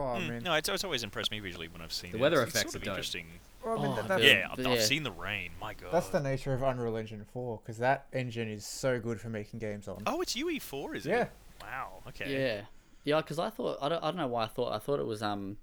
Well, 0.00 0.08
I 0.08 0.20
Hmm. 0.20 0.28
mean, 0.28 0.42
No, 0.42 0.54
it's, 0.54 0.68
it's 0.68 0.82
always 0.84 1.02
impressed 1.04 1.30
me 1.30 1.40
visually 1.40 1.68
when 1.68 1.80
I've 1.80 1.92
seen 1.92 2.10
The 2.12 2.18
it. 2.18 2.20
weather 2.20 2.36
It's- 2.42 2.48
it's 2.48 2.56
effects 2.56 2.72
sort 2.72 2.82
of 2.82 2.84
dope. 2.86 2.92
interesting. 2.94 3.26
well, 3.64 3.78
I 3.78 3.82
mean 3.82 3.92
Oh, 3.92 3.96
that- 3.96 4.08
that's, 4.08 4.22
Yeah, 4.24 4.48
I've, 4.50 4.58
yeah. 4.58 4.68
I've 4.70 4.82
seen 4.82 5.02
the 5.04 5.12
rain. 5.12 5.52
My 5.60 5.74
God. 5.74 5.92
that's 5.92 6.08
the 6.08 6.20
nature 6.20 6.52
of 6.52 6.62
Unreal 6.62 6.96
Engine 6.96 7.24
4 7.32 7.58
because 7.62 7.78
that 7.78 8.06
engine 8.12 8.48
is 8.48 8.66
so 8.66 8.98
good 9.00 9.20
for 9.20 9.28
making 9.30 9.60
games 9.60 9.86
on. 9.88 10.02
Oh, 10.06 10.20
it's 10.20 10.34
UE4, 10.36 10.94
is 10.96 11.06
yeah. 11.06 11.14
it? 11.22 11.30
Yeah. 11.60 11.66
Wow. 11.66 12.02
Okay. 12.08 12.32
Yeah, 12.32 12.64
yeah, 13.04 13.20
because 13.20 13.38
I 13.38 13.50
thought 13.50 13.78
I 13.80 13.88
don't, 13.88 14.02
I 14.02 14.08
don't 14.08 14.16
know 14.16 14.26
why 14.26 14.44
I 14.44 14.48
thought 14.48 14.72
I 14.72 14.78
thought 14.78 14.98
it 15.00 15.06
was 15.06 15.22
um, 15.22 15.56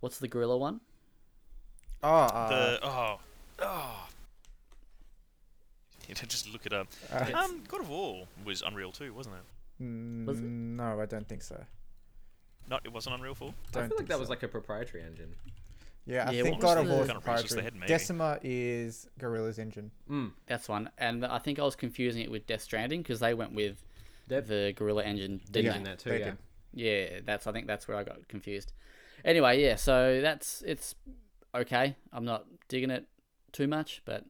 what's 0.00 0.18
the 0.18 0.28
Guerrilla 0.28 0.56
one? 0.58 0.80
Oh, 2.02 2.08
uh, 2.08 2.48
The 2.48 2.78
oh 2.86 3.20
oh. 3.60 4.08
You 6.08 6.14
know, 6.14 6.20
just 6.28 6.52
look 6.52 6.66
it 6.66 6.72
up. 6.72 6.88
uh, 7.12 7.30
Um, 7.34 7.62
God 7.68 7.80
of 7.80 7.88
War 7.88 8.26
was 8.44 8.62
Unreal 8.62 8.92
too, 8.92 9.14
wasn't 9.14 9.36
it? 9.36 9.42
Was 10.26 10.38
it? 10.38 10.44
mm, 10.44 10.76
no, 10.76 11.00
I 11.00 11.06
don't 11.06 11.26
think 11.28 11.42
so. 11.42 11.64
Not 12.68 12.82
it 12.84 12.92
wasn't 12.92 13.14
Unreal 13.16 13.34
4. 13.34 13.48
I 13.48 13.50
Don't 13.52 13.72
feel 13.72 13.82
like 13.82 13.96
think 13.98 14.08
that 14.10 14.18
was 14.20 14.28
like 14.28 14.42
a 14.42 14.48
proprietary 14.48 15.02
engine. 15.04 15.34
Yeah, 16.06 16.28
I 16.28 16.32
Yeah, 16.32 16.42
think 16.42 16.60
God 16.60 16.78
of 16.78 16.86
War 16.88 16.96
the- 16.98 17.02
is 17.02 17.06
Kind 17.08 17.18
of 17.18 17.26
rings 17.26 17.40
off 17.44 17.48
the 17.48 17.54
proprietary. 17.56 17.80
head. 17.80 17.88
Decima 17.88 18.38
is 18.42 19.08
Guerrilla's 19.18 19.58
engine. 19.58 19.90
Mm. 20.10 20.32
That's 20.46 20.68
one, 20.68 20.90
and 20.98 21.24
I 21.24 21.38
think 21.38 21.58
I 21.58 21.62
was 21.62 21.76
confusing 21.76 22.22
it 22.22 22.30
with 22.30 22.46
Death 22.46 22.62
Stranding 22.62 23.02
because 23.02 23.20
they 23.20 23.34
went 23.34 23.52
with 23.52 23.82
They've 24.28 24.46
the 24.46 24.72
Guerrilla 24.76 25.04
engine, 25.04 25.40
they've 25.50 25.64
didn't 25.64 25.72
done 25.74 25.82
they? 25.84 25.90
that 25.90 25.98
too. 26.00 26.10
they 26.10 26.18
Yeah. 26.20 26.24
did. 26.24 26.38
Yeah, 26.74 27.20
that's 27.24 27.46
I 27.46 27.52
think 27.52 27.66
that's 27.66 27.86
where 27.86 27.96
I 27.96 28.04
got 28.04 28.26
confused. 28.28 28.72
Anyway, 29.24 29.62
yeah, 29.62 29.76
so 29.76 30.20
that's 30.20 30.62
it's 30.62 30.94
okay. 31.54 31.96
I'm 32.12 32.24
not 32.24 32.46
digging 32.68 32.90
it 32.90 33.06
too 33.52 33.66
much, 33.66 34.02
but 34.04 34.24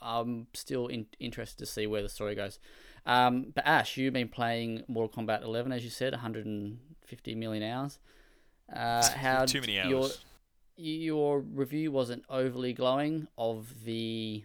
I'm 0.00 0.46
still 0.54 0.86
in, 0.86 1.06
interested 1.18 1.58
to 1.58 1.66
see 1.66 1.86
where 1.86 2.02
the 2.02 2.08
story 2.08 2.34
goes. 2.34 2.58
Um, 3.06 3.52
but 3.54 3.66
Ash, 3.66 3.96
you've 3.96 4.12
been 4.12 4.28
playing 4.28 4.82
Mortal 4.88 5.22
Kombat 5.22 5.42
11, 5.42 5.72
as 5.72 5.84
you 5.84 5.90
said, 5.90 6.12
150 6.12 7.34
million 7.34 7.62
hours. 7.62 7.98
Uh, 8.72 9.08
how 9.16 9.44
Too 9.44 9.60
many 9.60 9.78
hours. 9.78 9.88
your 9.88 10.08
your 10.78 11.40
review 11.40 11.90
wasn't 11.90 12.22
overly 12.28 12.74
glowing 12.74 13.28
of 13.38 13.84
the, 13.84 14.44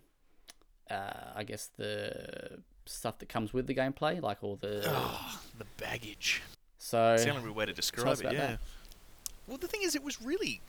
uh, 0.89 1.31
I 1.35 1.43
guess 1.43 1.69
the 1.75 2.61
stuff 2.85 3.19
that 3.19 3.27
comes 3.27 3.51
with 3.51 3.67
the 3.67 3.75
gameplay, 3.75 4.21
like 4.21 4.37
all 4.41 4.55
the. 4.55 4.83
Oh, 4.85 5.41
the 5.57 5.65
baggage. 5.77 6.41
so 6.77 7.13
It's 7.13 7.25
the 7.25 7.31
only 7.31 7.43
real 7.43 7.53
way 7.53 7.65
to 7.65 7.73
describe 7.73 8.19
it, 8.19 8.31
yeah. 8.31 8.31
that. 8.31 8.59
Well, 9.47 9.57
the 9.57 9.67
thing 9.67 9.81
is, 9.83 9.95
it 9.95 10.03
was 10.03 10.21
really. 10.21 10.61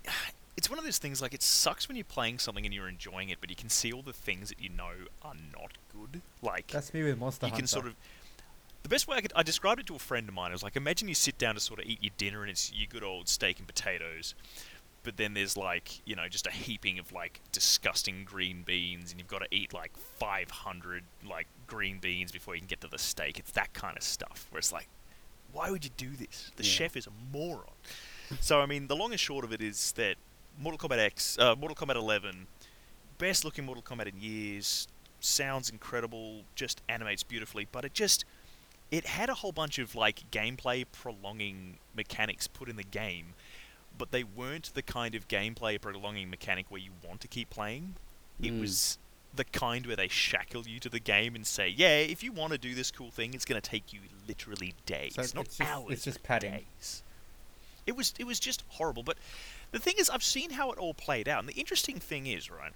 It's 0.56 0.68
one 0.68 0.78
of 0.78 0.84
those 0.84 0.98
things 0.98 1.22
like 1.22 1.32
it 1.34 1.42
sucks 1.42 1.88
when 1.88 1.96
you're 1.96 2.04
playing 2.04 2.38
something 2.38 2.64
and 2.64 2.74
you're 2.74 2.88
enjoying 2.88 3.30
it, 3.30 3.38
but 3.40 3.48
you 3.50 3.56
can 3.56 3.68
see 3.70 3.90
all 3.92 4.02
the 4.02 4.12
things 4.12 4.50
that 4.50 4.60
you 4.60 4.68
know 4.68 4.90
are 5.22 5.34
not 5.52 5.72
good. 5.92 6.20
Like, 6.42 6.66
That's 6.68 6.92
me 6.92 7.02
with 7.02 7.18
Monster 7.18 7.46
you 7.46 7.50
Hunter. 7.52 7.60
can 7.62 7.66
sort 7.66 7.86
of. 7.86 7.94
The 8.82 8.88
best 8.88 9.06
way 9.08 9.16
I 9.16 9.20
could 9.20 9.32
I 9.36 9.42
described 9.42 9.80
it 9.80 9.86
to 9.86 9.94
a 9.94 9.98
friend 10.00 10.28
of 10.28 10.34
mine. 10.34 10.50
I 10.50 10.54
was 10.54 10.62
like, 10.62 10.76
imagine 10.76 11.08
you 11.08 11.14
sit 11.14 11.38
down 11.38 11.54
to 11.54 11.60
sort 11.60 11.78
of 11.80 11.86
eat 11.86 12.02
your 12.02 12.12
dinner 12.18 12.42
and 12.42 12.50
it's 12.50 12.72
your 12.72 12.86
good 12.90 13.04
old 13.04 13.28
steak 13.28 13.58
and 13.58 13.66
potatoes, 13.66 14.34
but 15.04 15.16
then 15.16 15.34
there's 15.34 15.56
like 15.56 16.00
you 16.04 16.16
know 16.16 16.28
just 16.28 16.46
a 16.46 16.50
heaping 16.50 16.98
of 16.98 17.12
like 17.12 17.40
disgusting 17.52 18.24
green 18.24 18.62
beans, 18.62 19.10
and 19.12 19.20
you've 19.20 19.28
got 19.28 19.38
to 19.40 19.46
eat 19.52 19.72
like 19.72 19.96
500 19.96 21.04
like 21.26 21.46
green 21.66 21.98
beans 21.98 22.30
before 22.32 22.54
you 22.54 22.60
can 22.60 22.66
get 22.68 22.80
to 22.82 22.88
the 22.88 22.98
steak. 22.98 23.38
It's 23.38 23.52
that 23.52 23.72
kind 23.72 23.96
of 23.96 24.02
stuff 24.02 24.48
where 24.50 24.58
it's 24.58 24.72
like, 24.72 24.88
why 25.52 25.70
would 25.70 25.84
you 25.84 25.90
do 25.96 26.10
this? 26.10 26.50
The 26.56 26.64
Yeah. 26.64 26.70
chef 26.70 26.96
is 26.96 27.06
a 27.06 27.10
moron. 27.32 27.64
so 28.40 28.60
I 28.60 28.66
mean, 28.66 28.88
the 28.88 28.96
long 28.96 29.12
and 29.12 29.20
short 29.20 29.44
of 29.44 29.52
it 29.52 29.62
is 29.62 29.92
that 29.92 30.16
Mortal 30.58 30.88
Kombat 30.88 30.98
X, 30.98 31.38
uh, 31.38 31.54
Mortal 31.56 31.74
Kombat 31.74 31.96
11, 31.96 32.46
best 33.18 33.44
looking 33.44 33.64
Mortal 33.64 33.82
Kombat 33.82 34.06
in 34.06 34.20
years, 34.20 34.86
sounds 35.20 35.70
incredible, 35.70 36.42
just 36.54 36.82
animates 36.88 37.22
beautifully, 37.22 37.66
but 37.70 37.84
it 37.84 37.94
just 37.94 38.24
it 38.90 39.06
had 39.06 39.30
a 39.30 39.34
whole 39.34 39.52
bunch 39.52 39.78
of 39.78 39.94
like 39.94 40.30
gameplay 40.30 40.84
prolonging 40.92 41.78
mechanics 41.96 42.46
put 42.46 42.68
in 42.68 42.76
the 42.76 42.82
game, 42.84 43.28
but 43.96 44.10
they 44.10 44.22
weren't 44.22 44.72
the 44.74 44.82
kind 44.82 45.14
of 45.14 45.26
gameplay 45.28 45.80
prolonging 45.80 46.28
mechanic 46.28 46.66
where 46.68 46.80
you 46.80 46.90
want 47.06 47.20
to 47.22 47.28
keep 47.28 47.48
playing. 47.48 47.94
It 48.40 48.52
Mm. 48.52 48.60
was 48.60 48.98
the 49.34 49.44
kind 49.44 49.86
where 49.86 49.96
they 49.96 50.08
shackle 50.08 50.68
you 50.68 50.78
to 50.80 50.90
the 50.90 51.00
game 51.00 51.34
and 51.34 51.46
say, 51.46 51.66
"Yeah, 51.70 51.96
if 52.00 52.22
you 52.22 52.32
want 52.32 52.52
to 52.52 52.58
do 52.58 52.74
this 52.74 52.90
cool 52.90 53.10
thing, 53.10 53.32
it's 53.32 53.46
going 53.46 53.58
to 53.60 53.66
take 53.66 53.90
you 53.94 54.00
literally 54.28 54.74
days, 54.84 55.14
So 55.14 55.22
not 55.34 55.46
it's 55.46 55.56
just- 55.56 55.70
hours. 55.70 55.92
it's 55.92 56.04
just 56.04 56.22
padding. 56.22 56.52
Days. 56.52 57.02
It 57.86 57.96
was 57.96 58.12
it 58.18 58.24
was 58.24 58.38
just 58.38 58.62
horrible. 58.68 59.02
But 59.02 59.16
the 59.72 59.78
thing 59.78 59.94
is, 59.98 60.08
I've 60.08 60.22
seen 60.22 60.50
how 60.50 60.70
it 60.70 60.78
all 60.78 60.94
played 60.94 61.28
out, 61.28 61.40
and 61.40 61.48
the 61.48 61.54
interesting 61.54 61.98
thing 61.98 62.26
is, 62.26 62.50
right? 62.50 62.72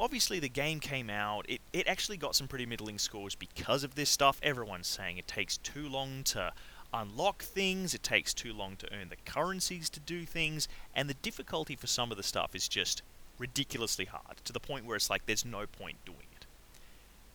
Obviously, 0.00 0.38
the 0.40 0.48
game 0.48 0.80
came 0.80 1.10
out. 1.10 1.48
It 1.48 1.60
it 1.72 1.86
actually 1.86 2.16
got 2.16 2.34
some 2.34 2.48
pretty 2.48 2.66
middling 2.66 2.98
scores 2.98 3.34
because 3.34 3.84
of 3.84 3.94
this 3.94 4.08
stuff. 4.08 4.40
Everyone's 4.42 4.86
saying 4.86 5.18
it 5.18 5.28
takes 5.28 5.58
too 5.58 5.88
long 5.88 6.22
to 6.24 6.52
unlock 6.92 7.42
things. 7.42 7.94
It 7.94 8.02
takes 8.02 8.32
too 8.32 8.52
long 8.52 8.76
to 8.76 8.92
earn 8.92 9.10
the 9.10 9.30
currencies 9.30 9.90
to 9.90 10.00
do 10.00 10.24
things, 10.24 10.68
and 10.94 11.08
the 11.08 11.14
difficulty 11.14 11.76
for 11.76 11.86
some 11.86 12.10
of 12.10 12.16
the 12.16 12.22
stuff 12.22 12.54
is 12.54 12.68
just 12.68 13.02
ridiculously 13.38 14.06
hard 14.06 14.38
to 14.44 14.52
the 14.52 14.60
point 14.60 14.84
where 14.84 14.96
it's 14.96 15.10
like 15.10 15.26
there's 15.26 15.44
no 15.44 15.66
point 15.66 15.96
doing 16.04 16.26
it. 16.36 16.46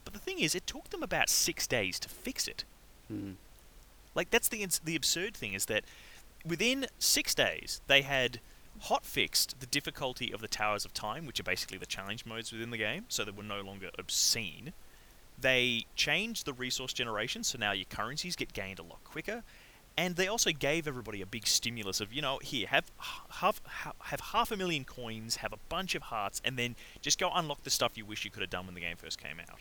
But 0.04 0.14
the 0.14 0.20
thing 0.20 0.40
is, 0.40 0.56
it 0.56 0.68
took 0.68 0.90
them 0.90 1.04
about 1.04 1.30
six 1.30 1.68
days 1.68 2.00
to 2.00 2.10
fix 2.10 2.48
it. 2.48 2.64
Mm. 3.12 3.36
Like 4.16 4.30
that's 4.30 4.48
the 4.48 4.66
the 4.84 4.96
absurd 4.96 5.36
thing 5.36 5.54
is 5.54 5.66
that 5.66 5.84
within 6.46 6.88
six 7.00 7.36
days 7.36 7.82
they 7.88 8.02
had 8.02 8.40
hot 8.84 9.06
fixed 9.06 9.60
the 9.62 9.66
difficulty 9.66 10.34
of 10.34 10.42
the 10.42 10.48
Towers 10.48 10.84
of 10.84 10.94
Time, 10.94 11.26
which 11.26 11.40
are 11.40 11.44
basically 11.44 11.78
the 11.78 11.86
challenge 11.86 12.26
modes 12.26 12.52
within 12.52 12.70
the 12.70 12.78
game, 12.78 13.06
so 13.08 13.24
they 13.24 13.32
were 13.32 13.44
no 13.44 13.62
longer 13.62 13.90
obscene. 13.98 14.74
They 15.40 15.86
changed 15.96 16.46
the 16.46 16.54
resource 16.54 16.92
generation, 16.92 17.44
so 17.44 17.58
now 17.58 17.72
your 17.72 17.86
currencies 17.86 18.36
get 18.36 18.52
gained 18.52 18.80
a 18.80 18.84
lot 18.84 19.04
quicker. 19.06 19.44
And 19.96 20.16
they 20.16 20.28
also 20.28 20.52
gave 20.52 20.88
everybody 20.88 21.22
a 21.22 21.26
big 21.26 21.46
stimulus 21.46 22.02
of, 22.02 22.12
you 22.12 22.22
know, 22.22 22.40
here 22.42 22.68
have 22.68 22.92
half 23.30 23.62
have 24.00 24.20
half 24.20 24.52
a 24.52 24.58
million 24.58 24.84
coins, 24.86 25.38
have 25.38 25.54
a 25.54 25.60
bunch 25.70 25.94
of 25.94 26.04
hearts, 26.04 26.42
and 26.44 26.58
then 26.58 26.76
just 27.00 27.20
go 27.20 27.30
unlock 27.34 27.64
the 27.64 27.70
stuff 27.70 27.96
you 27.96 28.04
wish 28.06 28.26
you 28.26 28.32
could 28.32 28.42
have 28.42 28.50
done 28.50 28.66
when 28.66 28.74
the 28.74 28.82
game 28.82 28.98
first 28.98 29.22
came 29.22 29.40
out. 29.40 29.60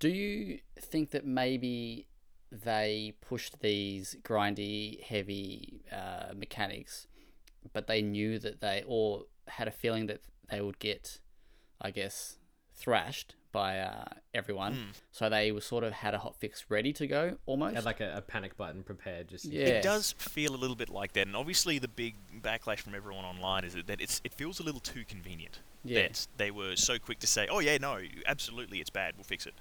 Do 0.00 0.08
you 0.08 0.58
think 0.80 1.10
that 1.10 1.24
maybe 1.24 2.06
they 2.50 3.14
pushed 3.20 3.60
these 3.60 4.16
grindy, 4.24 5.00
heavy 5.02 5.80
uh, 5.92 6.34
mechanics, 6.34 7.06
but 7.72 7.86
they 7.86 8.02
knew 8.02 8.38
that 8.38 8.60
they, 8.60 8.84
or 8.86 9.24
had 9.46 9.68
a 9.68 9.72
feeling 9.72 10.06
that 10.06 10.20
they 10.50 10.60
would 10.60 10.78
get, 10.78 11.20
I 11.80 11.90
guess, 11.90 12.36
thrashed 12.74 13.34
by 13.52 13.78
uh, 13.80 14.04
everyone. 14.34 14.74
Hmm. 14.74 14.90
So 15.10 15.28
they 15.28 15.52
were 15.52 15.60
sort 15.60 15.84
of 15.84 15.92
had 15.92 16.14
a 16.14 16.18
hot 16.18 16.36
fix 16.36 16.66
ready 16.68 16.92
to 16.94 17.06
go 17.06 17.38
almost. 17.46 17.74
Had 17.74 17.84
like 17.84 18.00
a, 18.00 18.16
a 18.16 18.20
panic 18.20 18.56
button 18.56 18.82
prepared. 18.82 19.28
Just 19.28 19.46
Yeah. 19.46 19.66
It 19.66 19.82
does 19.82 20.12
feel 20.18 20.54
a 20.54 20.56
little 20.56 20.76
bit 20.76 20.88
like 20.88 21.12
that, 21.14 21.26
and 21.26 21.36
obviously 21.36 21.78
the 21.78 21.88
big 21.88 22.14
backlash 22.42 22.80
from 22.80 22.94
everyone 22.94 23.24
online 23.24 23.64
is 23.64 23.74
that 23.74 24.00
it's 24.00 24.20
it 24.24 24.32
feels 24.32 24.60
a 24.60 24.62
little 24.62 24.80
too 24.80 25.04
convenient. 25.06 25.60
Yeah. 25.84 26.08
That 26.08 26.26
they 26.36 26.50
were 26.50 26.76
so 26.76 26.98
quick 26.98 27.18
to 27.20 27.26
say, 27.26 27.48
"Oh 27.50 27.60
yeah, 27.60 27.78
no, 27.78 28.00
absolutely, 28.26 28.80
it's 28.80 28.90
bad. 28.90 29.14
We'll 29.16 29.24
fix 29.24 29.46
it." 29.46 29.54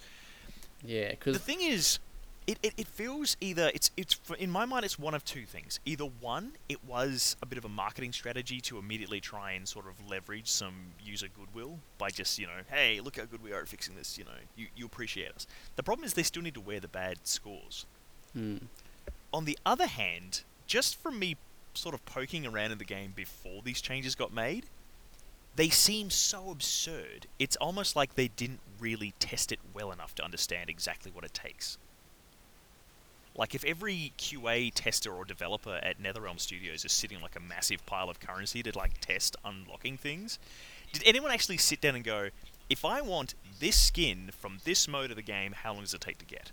yeah, 0.84 1.12
because 1.12 1.34
The 1.34 1.44
thing 1.44 1.62
is, 1.62 2.00
it, 2.48 2.58
it, 2.64 2.74
it 2.78 2.88
feels 2.88 3.36
either 3.42 3.70
it's 3.74 3.92
it's 3.98 4.18
in 4.40 4.50
my 4.50 4.66
mind 4.66 4.86
it's 4.86 4.98
one 4.98 5.14
of 5.14 5.24
two 5.26 5.46
things. 5.46 5.80
Either 5.86 6.06
one, 6.06 6.54
it 6.70 6.84
was 6.86 7.36
a 7.42 7.46
bit 7.46 7.58
of 7.58 7.66
a 7.66 7.70
marketing 7.70 8.14
strategy 8.14 8.62
to 8.62 8.78
immediately 8.78 9.20
try 9.20 9.52
and 9.52 9.68
sort 9.68 9.86
of 9.86 10.10
leverage 10.10 10.48
some 10.48 10.74
user 11.04 11.28
goodwill 11.38 11.80
by 11.98 12.10
just 12.10 12.40
you 12.40 12.48
know, 12.48 12.62
hey, 12.72 13.00
look 13.02 13.18
how 13.18 13.26
good 13.26 13.44
we 13.44 13.52
are 13.52 13.60
at 13.62 13.68
fixing 13.68 13.96
this. 13.96 14.18
You 14.18 14.24
know, 14.24 14.40
you 14.56 14.68
you 14.76 14.86
appreciate 14.86 15.34
us. 15.36 15.46
The 15.76 15.84
problem 15.84 16.06
is 16.06 16.14
they 16.14 16.24
still 16.24 16.42
need 16.42 16.54
to 16.56 16.62
wear 16.62 16.80
the 16.80 16.88
bad 16.88 17.18
scores. 17.28 17.86
mm, 18.36 18.62
On 19.34 19.46
the 19.46 19.58
other 19.66 19.88
hand, 19.88 20.44
just 20.66 20.96
from 20.96 21.20
me 21.20 21.36
sort 21.74 21.94
of 21.94 22.04
poking 22.06 22.48
around 22.48 22.72
in 22.72 22.78
the 22.78 22.86
game 22.86 23.14
before 23.16 23.62
these 23.64 23.82
changes 23.82 24.16
got 24.16 24.34
made, 24.34 24.66
they 25.56 25.70
seem 25.70 26.10
so 26.10 26.50
absurd. 26.50 27.28
It's 27.40 27.56
almost 27.58 27.96
like 27.96 28.16
they 28.16 28.30
didn't 28.30 28.62
really 28.80 29.14
test 29.20 29.52
it 29.52 29.60
well 29.74 29.92
enough 29.92 30.16
to 30.16 30.24
understand 30.24 30.70
exactly 30.70 31.12
what 31.12 31.24
it 31.26 31.34
takes. 31.34 31.78
Like 33.38 33.54
if 33.54 33.64
every 33.64 34.14
QA 34.18 34.72
tester 34.74 35.14
or 35.14 35.24
developer 35.24 35.80
at 35.84 36.02
NetherRealm 36.02 36.40
Studios 36.40 36.84
is 36.84 36.92
sitting 36.92 37.22
like 37.22 37.36
a 37.36 37.40
massive 37.40 37.86
pile 37.86 38.10
of 38.10 38.20
currency 38.20 38.64
to 38.64 38.76
like 38.76 39.00
test 39.00 39.36
unlocking 39.46 39.96
things, 39.96 40.40
did 40.92 41.04
anyone 41.06 41.32
actually 41.32 41.58
sit 41.58 41.80
down 41.80 41.96
and 41.96 42.04
go, 42.04 42.30
if 42.70 42.84
I 42.84 43.02
want 43.02 43.36
this 43.60 43.80
skin 43.80 44.32
from 44.32 44.58
this 44.66 44.88
mode 44.88 45.12
of 45.12 45.16
the 45.16 45.22
game, 45.22 45.54
how 45.54 45.74
long 45.74 45.84
does 45.84 45.94
it 45.94 46.02
take 46.02 46.18
to 46.18 46.26
get? 46.26 46.52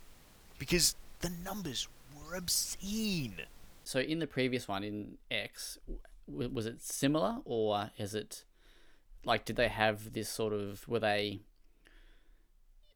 Because 0.59 0.95
the 1.21 1.31
numbers 1.31 1.89
were 2.15 2.37
obscene. 2.37 3.43
so 3.83 3.99
in 3.99 4.19
the 4.19 4.27
previous 4.27 4.69
one 4.69 4.85
in 4.85 5.17
X, 5.31 5.79
was 6.29 6.67
it 6.67 6.83
similar 6.83 7.39
or 7.45 7.77
uh, 7.77 7.89
is 7.99 8.15
it 8.15 8.45
like 9.25 9.45
did 9.45 9.57
they 9.57 9.69
have 9.69 10.13
this 10.13 10.29
sort 10.29 10.53
of 10.53 10.87
were 10.89 11.01
they 11.01 11.41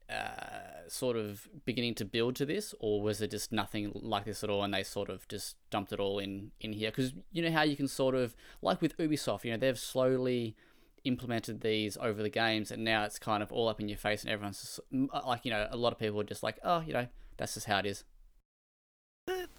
uh, 0.09 0.87
sort 0.89 1.15
of 1.15 1.47
beginning 1.65 1.95
to 1.95 2.05
build 2.05 2.35
to 2.37 2.45
this, 2.45 2.73
or 2.79 3.01
was 3.01 3.21
it 3.21 3.31
just 3.31 3.51
nothing 3.51 3.91
like 3.93 4.25
this 4.25 4.43
at 4.43 4.49
all, 4.49 4.63
and 4.63 4.73
they 4.73 4.83
sort 4.83 5.09
of 5.09 5.27
just 5.27 5.55
dumped 5.69 5.91
it 5.91 5.99
all 5.99 6.19
in 6.19 6.51
in 6.59 6.73
here? 6.73 6.91
Because 6.91 7.13
you 7.31 7.41
know 7.41 7.51
how 7.51 7.63
you 7.63 7.75
can 7.75 7.87
sort 7.87 8.15
of 8.15 8.35
like 8.61 8.81
with 8.81 8.97
Ubisoft, 8.97 9.43
you 9.43 9.51
know 9.51 9.57
they've 9.57 9.77
slowly 9.79 10.55
implemented 11.03 11.61
these 11.61 11.97
over 11.97 12.21
the 12.21 12.29
games, 12.29 12.71
and 12.71 12.83
now 12.83 13.03
it's 13.03 13.19
kind 13.19 13.43
of 13.43 13.51
all 13.51 13.67
up 13.67 13.79
in 13.79 13.87
your 13.87 13.97
face, 13.97 14.23
and 14.23 14.31
everyone's 14.31 14.61
just, 14.61 14.79
uh, 15.13 15.21
like, 15.25 15.45
you 15.45 15.51
know, 15.51 15.67
a 15.71 15.77
lot 15.77 15.93
of 15.93 15.99
people 15.99 16.19
are 16.19 16.25
just 16.25 16.43
like, 16.43 16.59
oh, 16.63 16.81
you 16.81 16.93
know, 16.93 17.07
that's 17.37 17.53
just 17.53 17.67
how 17.67 17.79
it 17.79 17.85
is. 17.85 18.03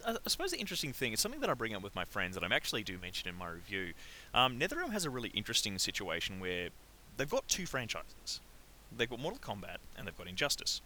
I 0.05 0.17
suppose 0.27 0.51
the 0.51 0.57
interesting 0.57 0.91
thing 0.91 1.13
is 1.13 1.19
something 1.19 1.39
that 1.41 1.49
I 1.49 1.53
bring 1.53 1.73
up 1.73 1.81
with 1.81 1.95
my 1.95 2.03
friends, 2.05 2.35
that 2.35 2.43
I 2.43 2.53
actually 2.53 2.83
do 2.83 2.97
mention 2.97 3.29
in 3.29 3.35
my 3.35 3.47
review. 3.47 3.93
Um, 4.33 4.59
NetherRealm 4.59 4.91
has 4.91 5.05
a 5.05 5.09
really 5.09 5.29
interesting 5.29 5.77
situation 5.79 6.39
where 6.39 6.69
they've 7.15 7.29
got 7.29 7.47
two 7.47 7.65
franchises. 7.65 8.41
They've 8.95 9.09
got 9.09 9.19
Mortal 9.19 9.39
Kombat 9.39 9.77
and 9.97 10.05
they've 10.05 10.17
got 10.17 10.27
Injustice, 10.27 10.81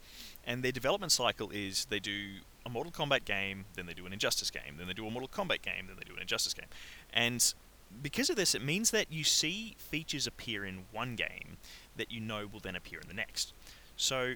and 0.45 0.63
their 0.63 0.71
development 0.71 1.11
cycle 1.11 1.49
is 1.49 1.85
they 1.89 1.99
do 1.99 2.37
a 2.65 2.69
Mortal 2.69 2.91
Kombat 2.91 3.25
game, 3.25 3.65
then 3.75 3.85
they 3.85 3.93
do 3.93 4.05
an 4.05 4.13
Injustice 4.13 4.51
game, 4.51 4.75
then 4.77 4.87
they 4.87 4.93
do 4.93 5.07
a 5.07 5.11
Mortal 5.11 5.29
Kombat 5.29 5.61
game, 5.61 5.87
then 5.87 5.95
they 5.97 6.05
do 6.05 6.13
an 6.15 6.21
Injustice 6.21 6.53
game, 6.53 6.67
and 7.13 7.53
because 8.01 8.29
of 8.29 8.35
this, 8.35 8.55
it 8.55 8.63
means 8.63 8.91
that 8.91 9.11
you 9.11 9.23
see 9.23 9.75
features 9.77 10.27
appear 10.27 10.65
in 10.65 10.85
one 10.91 11.15
game 11.15 11.57
that 11.95 12.11
you 12.11 12.19
know 12.19 12.47
will 12.51 12.59
then 12.59 12.75
appear 12.75 12.99
in 12.99 13.07
the 13.07 13.13
next. 13.13 13.53
So 13.95 14.35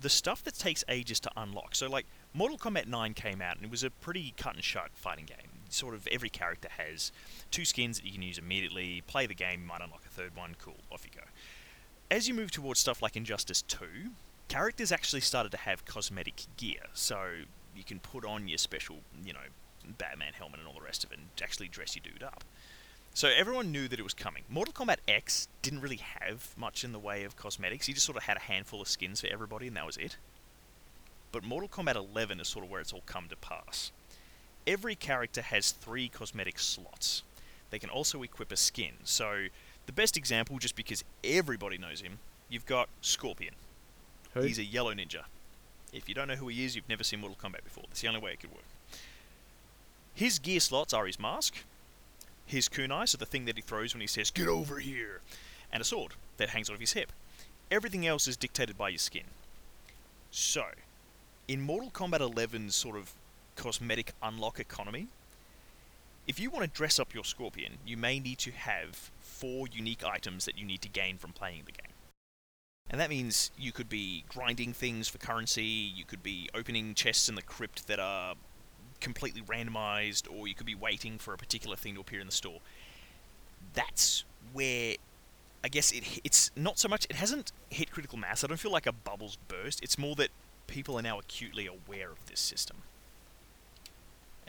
the 0.00 0.08
stuff 0.08 0.42
that 0.44 0.54
takes 0.54 0.84
ages 0.88 1.20
to 1.20 1.30
unlock. 1.36 1.74
So 1.74 1.88
like 1.88 2.06
Mortal 2.32 2.58
Kombat 2.58 2.86
9 2.86 3.14
came 3.14 3.42
out 3.42 3.56
and 3.56 3.64
it 3.64 3.70
was 3.70 3.84
a 3.84 3.90
pretty 3.90 4.34
cut 4.36 4.54
and 4.54 4.64
shut 4.64 4.90
fighting 4.94 5.26
game. 5.26 5.36
Sort 5.68 5.94
of 5.94 6.08
every 6.10 6.28
character 6.28 6.68
has 6.76 7.12
two 7.50 7.64
skins 7.64 7.98
that 7.98 8.06
you 8.06 8.12
can 8.12 8.22
use 8.22 8.38
immediately. 8.38 9.02
Play 9.06 9.26
the 9.26 9.34
game, 9.34 9.62
you 9.62 9.66
might 9.66 9.80
unlock 9.82 10.02
a 10.04 10.08
third 10.08 10.36
one. 10.36 10.56
Cool, 10.62 10.76
off 10.90 11.04
you 11.04 11.10
go. 11.14 11.26
As 12.10 12.26
you 12.26 12.34
move 12.34 12.50
towards 12.50 12.80
stuff 12.80 13.02
like 13.02 13.16
Injustice 13.16 13.62
2, 13.62 13.86
characters 14.48 14.90
actually 14.90 15.20
started 15.20 15.52
to 15.52 15.58
have 15.58 15.84
cosmetic 15.84 16.42
gear. 16.56 16.80
So 16.92 17.18
you 17.76 17.84
can 17.84 18.00
put 18.00 18.24
on 18.24 18.48
your 18.48 18.58
special, 18.58 18.96
you 19.24 19.32
know, 19.32 19.38
Batman 19.96 20.32
helmet 20.32 20.58
and 20.58 20.66
all 20.66 20.74
the 20.74 20.84
rest 20.84 21.04
of 21.04 21.12
it 21.12 21.18
and 21.18 21.28
actually 21.40 21.68
dress 21.68 21.94
your 21.94 22.02
dude 22.02 22.24
up. 22.24 22.42
So 23.14 23.28
everyone 23.28 23.70
knew 23.70 23.86
that 23.86 23.98
it 23.98 24.02
was 24.02 24.14
coming. 24.14 24.42
Mortal 24.48 24.74
Kombat 24.74 24.98
X 25.06 25.46
didn't 25.62 25.82
really 25.82 26.00
have 26.20 26.52
much 26.56 26.82
in 26.82 26.92
the 26.92 26.98
way 26.98 27.22
of 27.22 27.36
cosmetics. 27.36 27.86
You 27.86 27.94
just 27.94 28.06
sort 28.06 28.18
of 28.18 28.24
had 28.24 28.36
a 28.36 28.40
handful 28.40 28.82
of 28.82 28.88
skins 28.88 29.20
for 29.20 29.28
everybody, 29.28 29.68
and 29.68 29.76
that 29.76 29.86
was 29.86 29.96
it. 29.96 30.16
But 31.30 31.44
Mortal 31.44 31.68
Kombat 31.68 31.94
11 31.94 32.40
is 32.40 32.48
sort 32.48 32.64
of 32.64 32.70
where 32.70 32.80
it's 32.80 32.92
all 32.92 33.02
come 33.06 33.28
to 33.28 33.36
pass. 33.36 33.92
Every 34.66 34.96
character 34.96 35.42
has 35.42 35.70
three 35.70 36.08
cosmetic 36.08 36.58
slots. 36.58 37.22
They 37.70 37.78
can 37.78 37.90
also 37.90 38.22
equip 38.22 38.50
a 38.50 38.56
skin. 38.56 38.94
So 39.04 39.46
the 39.90 40.02
best 40.02 40.16
example, 40.16 40.56
just 40.58 40.76
because 40.76 41.02
everybody 41.24 41.76
knows 41.76 42.00
him, 42.00 42.20
you've 42.48 42.64
got 42.64 42.88
Scorpion. 43.00 43.54
Who? 44.34 44.42
He's 44.42 44.60
a 44.60 44.64
yellow 44.64 44.94
ninja. 44.94 45.24
If 45.92 46.08
you 46.08 46.14
don't 46.14 46.28
know 46.28 46.36
who 46.36 46.46
he 46.46 46.64
is, 46.64 46.76
you've 46.76 46.88
never 46.88 47.02
seen 47.02 47.20
Mortal 47.20 47.36
Kombat 47.42 47.64
before. 47.64 47.82
That's 47.88 48.00
the 48.00 48.06
only 48.06 48.20
way 48.20 48.30
it 48.30 48.38
could 48.38 48.52
work. 48.52 48.62
His 50.14 50.38
gear 50.38 50.60
slots 50.60 50.94
are 50.94 51.06
his 51.06 51.18
mask, 51.18 51.56
his 52.46 52.68
kunai, 52.68 53.08
so 53.08 53.18
the 53.18 53.26
thing 53.26 53.46
that 53.46 53.56
he 53.56 53.62
throws 53.62 53.92
when 53.92 54.00
he 54.00 54.06
says, 54.06 54.30
Get 54.30 54.46
over 54.46 54.78
here! 54.78 55.22
And 55.72 55.80
a 55.80 55.84
sword 55.84 56.12
that 56.36 56.50
hangs 56.50 56.70
off 56.70 56.78
his 56.78 56.92
hip. 56.92 57.10
Everything 57.68 58.06
else 58.06 58.28
is 58.28 58.36
dictated 58.36 58.78
by 58.78 58.90
your 58.90 58.98
skin. 58.98 59.24
So, 60.30 60.66
in 61.48 61.62
Mortal 61.62 61.90
Kombat 61.90 62.20
11's 62.20 62.76
sort 62.76 62.94
of 62.94 63.12
cosmetic 63.56 64.12
unlock 64.22 64.60
economy, 64.60 65.08
if 66.30 66.38
you 66.38 66.48
want 66.48 66.62
to 66.62 66.70
dress 66.70 67.00
up 67.00 67.12
your 67.12 67.24
Scorpion, 67.24 67.78
you 67.84 67.96
may 67.96 68.20
need 68.20 68.38
to 68.38 68.52
have 68.52 69.10
four 69.18 69.66
unique 69.66 70.04
items 70.04 70.44
that 70.44 70.56
you 70.56 70.64
need 70.64 70.80
to 70.80 70.88
gain 70.88 71.18
from 71.18 71.32
playing 71.32 71.62
the 71.66 71.72
game. 71.72 71.90
And 72.88 73.00
that 73.00 73.10
means 73.10 73.50
you 73.58 73.72
could 73.72 73.88
be 73.88 74.24
grinding 74.28 74.72
things 74.72 75.08
for 75.08 75.18
currency, 75.18 75.64
you 75.64 76.04
could 76.04 76.22
be 76.22 76.48
opening 76.54 76.94
chests 76.94 77.28
in 77.28 77.34
the 77.34 77.42
crypt 77.42 77.88
that 77.88 77.98
are 77.98 78.34
completely 79.00 79.42
randomized, 79.42 80.32
or 80.32 80.46
you 80.46 80.54
could 80.54 80.66
be 80.66 80.74
waiting 80.76 81.18
for 81.18 81.34
a 81.34 81.36
particular 81.36 81.74
thing 81.74 81.94
to 81.96 82.00
appear 82.00 82.20
in 82.20 82.26
the 82.26 82.32
store. 82.32 82.60
That's 83.74 84.22
where 84.52 84.94
I 85.64 85.68
guess 85.68 85.90
it 85.90 86.20
it's 86.22 86.52
not 86.54 86.78
so 86.78 86.88
much 86.88 87.06
it 87.10 87.16
hasn't 87.16 87.50
hit 87.70 87.90
critical 87.90 88.18
mass. 88.18 88.44
I 88.44 88.46
don't 88.46 88.56
feel 88.56 88.70
like 88.70 88.86
a 88.86 88.92
bubbles 88.92 89.36
burst. 89.48 89.82
It's 89.82 89.98
more 89.98 90.14
that 90.14 90.28
people 90.68 90.96
are 90.96 91.02
now 91.02 91.18
acutely 91.18 91.66
aware 91.66 92.12
of 92.12 92.24
this 92.26 92.38
system. 92.38 92.76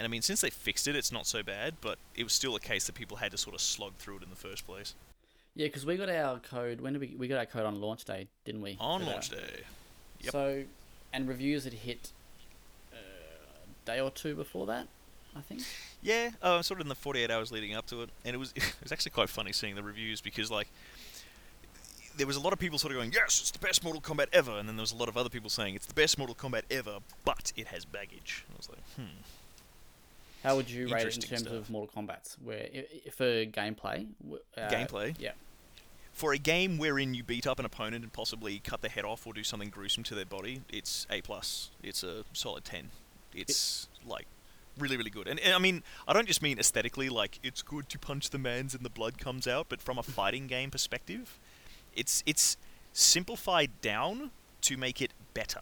And 0.02 0.08
I 0.08 0.10
mean, 0.10 0.24
since 0.24 0.42
they 0.42 0.50
fixed 0.50 0.88
it, 0.88 0.96
it's 0.96 1.12
not 1.12 1.28
so 1.28 1.44
bad, 1.44 1.76
but 1.80 2.00
it 2.16 2.24
was 2.24 2.34
still 2.34 2.56
a 2.56 2.60
case 2.60 2.88
that 2.88 2.96
people 2.96 3.18
had 3.18 3.30
to 3.34 3.38
sort 3.38 3.54
of 3.54 3.62
slog 3.62 3.94
through 3.98 4.18
it 4.18 4.24
in 4.24 4.32
the 4.32 4.36
first 4.36 4.66
place. 4.66 4.96
Yeah, 5.56 5.68
because 5.68 5.86
we 5.86 5.96
got 5.96 6.10
our 6.10 6.40
code. 6.40 6.82
When 6.82 6.94
did 6.94 7.02
we? 7.02 7.16
We 7.16 7.28
got 7.28 7.38
our 7.38 7.46
code 7.46 7.68
on 7.68 7.80
launch 7.80 8.04
day, 8.06 8.28
didn't 8.44 8.64
we? 8.64 8.78
On 8.80 9.06
launch 9.06 9.30
day. 9.30 9.62
Yep. 10.22 10.32
So, 10.32 10.64
and 11.14 11.28
reviews 11.28 11.66
had 11.66 11.74
hit 11.74 12.10
uh, 12.92 12.96
a 12.98 13.86
day 13.86 14.00
or 14.00 14.10
two 14.10 14.34
before 14.34 14.66
that, 14.66 14.88
I 15.38 15.42
think. 15.42 15.62
Yeah, 16.02 16.32
uh, 16.42 16.64
sort 16.64 16.80
of 16.80 16.86
in 16.86 16.90
the 16.90 16.96
48 16.96 17.30
hours 17.30 17.52
leading 17.52 17.76
up 17.76 17.86
to 17.90 18.02
it, 18.02 18.10
and 18.26 18.34
it 18.34 18.40
was 18.40 18.54
it 18.56 18.74
was 18.82 18.92
actually 18.92 19.12
quite 19.12 19.30
funny 19.30 19.52
seeing 19.52 19.76
the 19.76 19.84
reviews 19.84 20.20
because 20.20 20.50
like 20.50 20.68
there 22.18 22.26
was 22.26 22.38
a 22.38 22.42
lot 22.42 22.54
of 22.54 22.60
people 22.60 22.80
sort 22.80 22.92
of 22.92 22.98
going, 22.98 23.12
"Yes, 23.12 23.40
it's 23.40 23.52
the 23.52 23.60
best 23.60 23.84
Mortal 23.84 24.02
Kombat 24.02 24.30
ever," 24.34 24.58
and 24.58 24.68
then 24.68 24.78
there 24.78 24.84
was 24.84 24.94
a 24.94 24.98
lot 24.98 25.10
of 25.10 25.16
other 25.16 25.30
people 25.30 25.52
saying 25.52 25.76
it's 25.76 25.86
the 25.86 25.94
best 25.94 26.18
Mortal 26.18 26.36
Kombat 26.36 26.64
ever, 26.72 26.98
but 27.24 27.54
it 27.56 27.68
has 27.68 27.86
baggage. 27.86 28.46
And 28.48 28.56
I 28.56 28.58
was 28.58 28.70
like, 28.70 28.80
hmm. 28.96 29.22
How 30.44 30.56
would 30.56 30.70
you 30.70 30.88
rate 30.88 31.06
it 31.06 31.16
in 31.16 31.22
terms 31.22 31.42
stuff. 31.42 31.54
of 31.54 31.70
Mortal 31.70 32.02
Kombat's? 32.02 32.38
Where 32.44 32.68
for 33.12 33.46
gameplay? 33.46 34.08
Uh, 34.58 34.70
Gameplay? 34.70 35.16
Yeah. 35.20 35.32
For 36.14 36.34
a 36.34 36.38
game 36.38 36.78
wherein 36.78 37.14
you 37.14 37.24
beat 37.24 37.48
up 37.48 37.60
an 37.60 37.66
opponent 37.66 38.04
and 38.04 38.12
possibly 38.12 38.60
cut 38.60 38.82
their 38.82 38.92
head 38.92 39.06
off 39.06 39.26
or 39.26 39.34
do 39.34 39.44
something 39.44 39.70
gruesome 39.70 40.04
to 40.04 40.16
their 40.16 40.26
body, 40.26 40.62
it's 40.70 41.08
a 41.10 41.22
plus. 41.22 41.70
It's 41.84 42.04
a 42.04 42.24
solid 42.34 42.66
10. 42.66 42.90
It's 43.34 43.88
like 44.06 44.26
really 44.78 44.98
really 44.98 45.10
good. 45.10 45.28
And, 45.28 45.40
and 45.40 45.54
I 45.54 45.60
mean, 45.60 45.84
I 46.08 46.14
don't 46.14 46.28
just 46.28 46.42
mean 46.42 46.60
aesthetically 46.60 47.10
like 47.10 47.40
it's 47.44 47.62
good 47.62 47.88
to 47.90 48.00
punch 48.00 48.32
the 48.32 48.40
mans 48.40 48.74
and 48.74 48.84
the 48.84 48.90
blood 48.90 49.20
comes 49.20 49.48
out, 49.48 49.68
but 49.70 49.82
from 49.82 49.98
a 49.98 50.04
fighting 50.04 50.48
game 50.48 50.72
perspective, 50.72 51.40
it's 51.96 52.24
it's 52.26 52.58
simplified 52.94 53.70
down 53.82 54.32
to 54.62 54.78
make 54.78 55.02
it 55.02 55.12
better. 55.34 55.62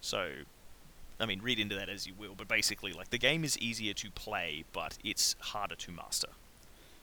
So 0.00 0.30
I 1.20 1.26
mean, 1.26 1.40
read 1.42 1.58
into 1.58 1.74
that 1.76 1.88
as 1.88 2.06
you 2.06 2.14
will, 2.18 2.34
but 2.34 2.48
basically 2.48 2.92
like 2.92 3.10
the 3.10 3.18
game 3.18 3.44
is 3.44 3.58
easier 3.58 3.92
to 3.94 4.10
play, 4.10 4.64
but 4.72 4.98
it's 5.04 5.36
harder 5.40 5.76
to 5.76 5.92
master. 5.92 6.28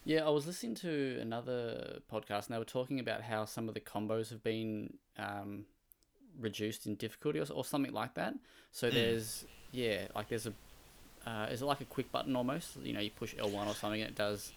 Yeah, 0.05 0.25
I 0.25 0.29
was 0.29 0.47
listening 0.47 0.75
to 0.75 1.19
another 1.21 1.99
podcast 2.11 2.47
and 2.47 2.55
they 2.55 2.57
were 2.57 2.65
talking 2.65 2.99
about 2.99 3.21
how 3.21 3.45
some 3.45 3.67
of 3.67 3.73
the 3.73 3.81
combos 3.81 4.29
have 4.29 4.41
been 4.41 4.93
um, 5.17 5.65
reduced 6.39 6.87
in 6.87 6.95
difficulty 6.95 7.39
or, 7.39 7.45
or 7.53 7.65
something 7.65 7.91
like 7.93 8.13
that. 8.13 8.33
So 8.71 8.89
there's, 8.89 9.45
yeah, 9.71 10.07
like 10.15 10.29
there's 10.29 10.47
a, 10.47 10.53
uh, 11.29 11.47
is 11.51 11.61
it 11.61 11.65
like 11.65 11.81
a 11.81 11.85
quick 11.85 12.09
button 12.11 12.35
almost? 12.35 12.77
You 12.81 12.93
know, 12.93 13.01
you 13.01 13.11
push 13.11 13.35
L1 13.35 13.67
or 13.67 13.73
something 13.75 14.01
and 14.01 14.09
it 14.09 14.15
does. 14.15 14.53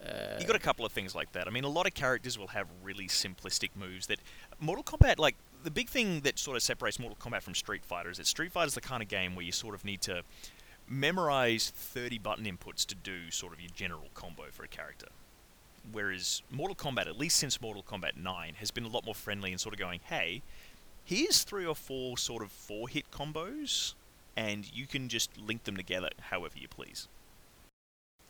Uh, 0.00 0.38
You 0.38 0.46
got 0.46 0.54
a 0.54 0.60
couple 0.60 0.86
of 0.86 0.92
things 0.92 1.12
like 1.12 1.32
that. 1.32 1.48
I 1.48 1.50
mean, 1.50 1.64
a 1.64 1.68
lot 1.68 1.88
of 1.88 1.94
characters 1.94 2.38
will 2.38 2.46
have 2.48 2.68
really 2.84 3.08
simplistic 3.08 3.70
moves 3.74 4.06
that 4.06 4.20
Mortal 4.60 4.84
Kombat, 4.84 5.18
like 5.18 5.34
the 5.62 5.70
big 5.70 5.88
thing 5.88 6.20
that 6.20 6.38
sort 6.38 6.56
of 6.56 6.62
separates 6.62 6.98
Mortal 6.98 7.18
Kombat 7.20 7.42
from 7.42 7.54
Street 7.54 7.84
Fighter 7.84 8.10
is 8.10 8.18
that 8.18 8.26
Street 8.26 8.52
Fighter 8.52 8.68
is 8.68 8.74
the 8.74 8.80
kind 8.80 9.02
of 9.02 9.08
game 9.08 9.34
where 9.34 9.44
you 9.44 9.52
sort 9.52 9.74
of 9.74 9.84
need 9.84 10.00
to 10.02 10.22
memorize 10.88 11.70
30 11.74 12.18
button 12.18 12.44
inputs 12.44 12.86
to 12.86 12.94
do 12.94 13.30
sort 13.30 13.52
of 13.52 13.60
your 13.60 13.70
general 13.74 14.08
combo 14.14 14.44
for 14.50 14.64
a 14.64 14.68
character. 14.68 15.08
Whereas 15.90 16.42
Mortal 16.50 16.76
Kombat, 16.76 17.06
at 17.06 17.18
least 17.18 17.36
since 17.36 17.60
Mortal 17.60 17.82
Kombat 17.82 18.16
9, 18.16 18.54
has 18.58 18.70
been 18.70 18.84
a 18.84 18.88
lot 18.88 19.04
more 19.04 19.14
friendly 19.14 19.52
and 19.52 19.60
sort 19.60 19.74
of 19.74 19.78
going, 19.78 20.00
hey, 20.04 20.42
here's 21.04 21.42
three 21.42 21.66
or 21.66 21.74
four 21.74 22.18
sort 22.18 22.42
of 22.42 22.50
four 22.50 22.88
hit 22.88 23.10
combos, 23.10 23.94
and 24.36 24.70
you 24.74 24.86
can 24.86 25.08
just 25.08 25.36
link 25.38 25.64
them 25.64 25.76
together 25.76 26.10
however 26.30 26.54
you 26.58 26.68
please. 26.68 27.08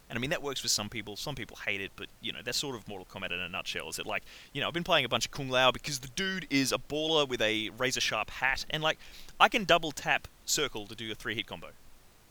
And 0.09 0.19
I 0.19 0.21
mean 0.21 0.31
that 0.31 0.43
works 0.43 0.61
for 0.61 0.69
some 0.69 0.89
people. 0.89 1.17
Some 1.17 1.35
people 1.35 1.59
hate 1.67 1.81
it, 1.81 1.91
but 1.97 2.07
you 2.23 2.33
know 2.33 2.39
that's 2.43 2.59
sort 2.59 2.75
of 2.75 2.89
Mortal 2.89 3.07
Kombat 3.11 3.33
in 3.33 3.41
a 3.41 3.49
nutshell. 3.49 3.89
Is 3.89 3.99
it 3.99 4.07
like 4.07 4.23
you 4.53 4.61
know 4.61 4.69
I've 4.69 4.75
been 4.75 4.85
playing 4.85 5.05
a 5.05 5.09
bunch 5.09 5.27
of 5.27 5.33
Kung 5.33 5.49
Lao 5.49 5.71
because 5.71 5.99
the 5.99 6.09
dude 6.09 6.47
is 6.51 6.73
a 6.73 6.79
baller 6.79 7.29
with 7.29 7.43
a 7.43 7.71
razor 7.77 8.01
sharp 8.01 8.31
hat, 8.31 8.65
and 8.71 8.83
like 8.83 8.99
I 9.39 9.49
can 9.49 9.65
double 9.65 9.93
tap 9.93 10.27
circle 10.47 10.87
to 10.87 10.95
do 10.95 11.13
a 11.13 11.15
three 11.15 11.35
hit 11.35 11.47
combo. 11.47 11.69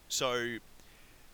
So 0.08 0.58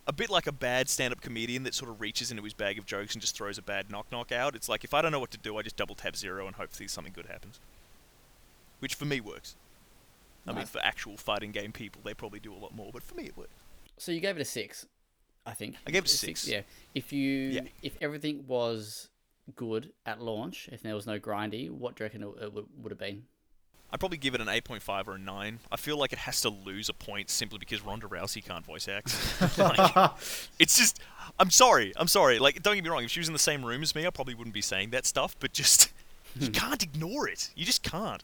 a 0.06 0.12
bit 0.12 0.30
like 0.30 0.48
a 0.48 0.52
bad 0.52 0.90
stand 0.90 1.14
up 1.14 1.22
comedian 1.22 1.64
that 1.64 1.74
sort 1.74 1.90
of 1.90 2.02
reaches 2.02 2.30
into 2.30 2.44
his 2.44 2.54
bag 2.54 2.78
of 2.78 2.86
jokes 2.86 3.14
and 3.14 3.22
just 3.22 3.38
throws 3.38 3.58
a 3.58 3.62
bad 3.62 3.90
knock 3.90 4.08
knock 4.12 4.32
out. 4.32 4.56
It's 4.56 4.68
like 4.68 4.84
if 4.84 4.94
I 4.94 5.02
don't 5.02 5.12
know 5.12 5.20
what 5.20 5.32
to 5.32 5.38
do, 5.38 5.58
I 5.58 5.62
just 5.62 5.78
double 5.78 5.96
tap 5.96 6.16
zero 6.16 6.46
and 6.48 6.56
hopefully 6.56 6.88
something 6.88 7.14
good 7.14 7.28
happens. 7.28 7.60
Which 8.80 8.96
for 8.96 9.06
me 9.06 9.22
works. 9.22 9.56
I 10.46 10.52
mean, 10.52 10.66
for 10.66 10.84
actual 10.84 11.16
fighting 11.16 11.52
game 11.52 11.72
people, 11.72 12.02
they 12.04 12.14
probably 12.14 12.40
do 12.40 12.54
a 12.54 12.60
lot 12.60 12.76
more, 12.76 12.90
but 12.92 13.02
for 13.02 13.16
me 13.16 13.24
it 13.24 13.38
works. 13.38 13.54
So 13.98 14.12
you 14.12 14.20
gave 14.20 14.36
it 14.36 14.42
a 14.42 14.46
six, 14.46 14.86
I 15.46 15.54
think. 15.54 15.76
I 15.86 15.92
gave 15.92 16.04
it 16.06 16.10
a 16.10 16.14
six. 16.14 16.48
Yeah. 16.48 16.62
If 16.96 17.12
you, 17.12 17.30
Yeah. 17.50 17.62
if 17.82 17.98
everything 18.02 18.46
was 18.48 19.10
good 19.56 19.92
at 20.06 20.22
launch, 20.22 20.70
if 20.72 20.82
there 20.82 20.96
was 20.96 21.06
no 21.06 21.20
grindy, 21.20 21.70
what 21.70 21.96
do 21.96 22.04
you 22.04 22.06
reckon 22.06 22.24
it, 22.24 22.44
it 22.44 22.54
would, 22.54 22.66
would 22.82 22.92
have 22.92 23.00
been? 23.00 23.24
I'd 23.92 24.00
probably 24.00 24.18
give 24.18 24.34
it 24.34 24.42
an 24.42 24.48
8.5 24.48 25.08
or 25.08 25.16
a 25.16 25.20
9. 25.20 25.60
I 25.72 25.78
feel 25.78 25.98
like 25.98 26.12
it 26.14 26.20
has 26.20 26.42
to 26.42 26.50
lose 26.50 26.90
a 26.90 26.94
point 26.94 27.30
simply 27.30 27.60
because 27.60 27.86
Ronda 27.86 28.08
Rousey 28.08 28.44
can't 28.44 28.66
voice 28.66 28.88
act. 28.88 29.16
like, 29.60 30.12
it's 30.60 30.78
just. 30.78 31.00
I'm 31.40 31.52
sorry. 31.52 31.94
I'm 31.98 32.08
sorry. 32.08 32.40
Like, 32.40 32.64
don't 32.64 32.74
get 32.74 32.84
me 32.84 32.90
wrong. 32.90 33.04
If 33.04 33.12
she 33.12 33.20
was 33.20 33.28
in 33.28 33.34
the 33.34 33.40
same 33.40 33.64
room 33.64 33.84
as 33.84 33.94
me, 33.94 34.08
I 34.08 34.10
probably 34.10 34.34
wouldn't 34.34 34.54
be 34.56 34.62
saying 34.62 34.90
that 34.92 35.06
stuff, 35.06 35.36
but 35.40 35.54
just. 35.54 35.92
you 36.40 36.50
can't 36.50 36.82
ignore 36.82 37.28
it. 37.28 37.52
You 37.56 37.66
just 37.66 37.84
can't. 37.84 38.24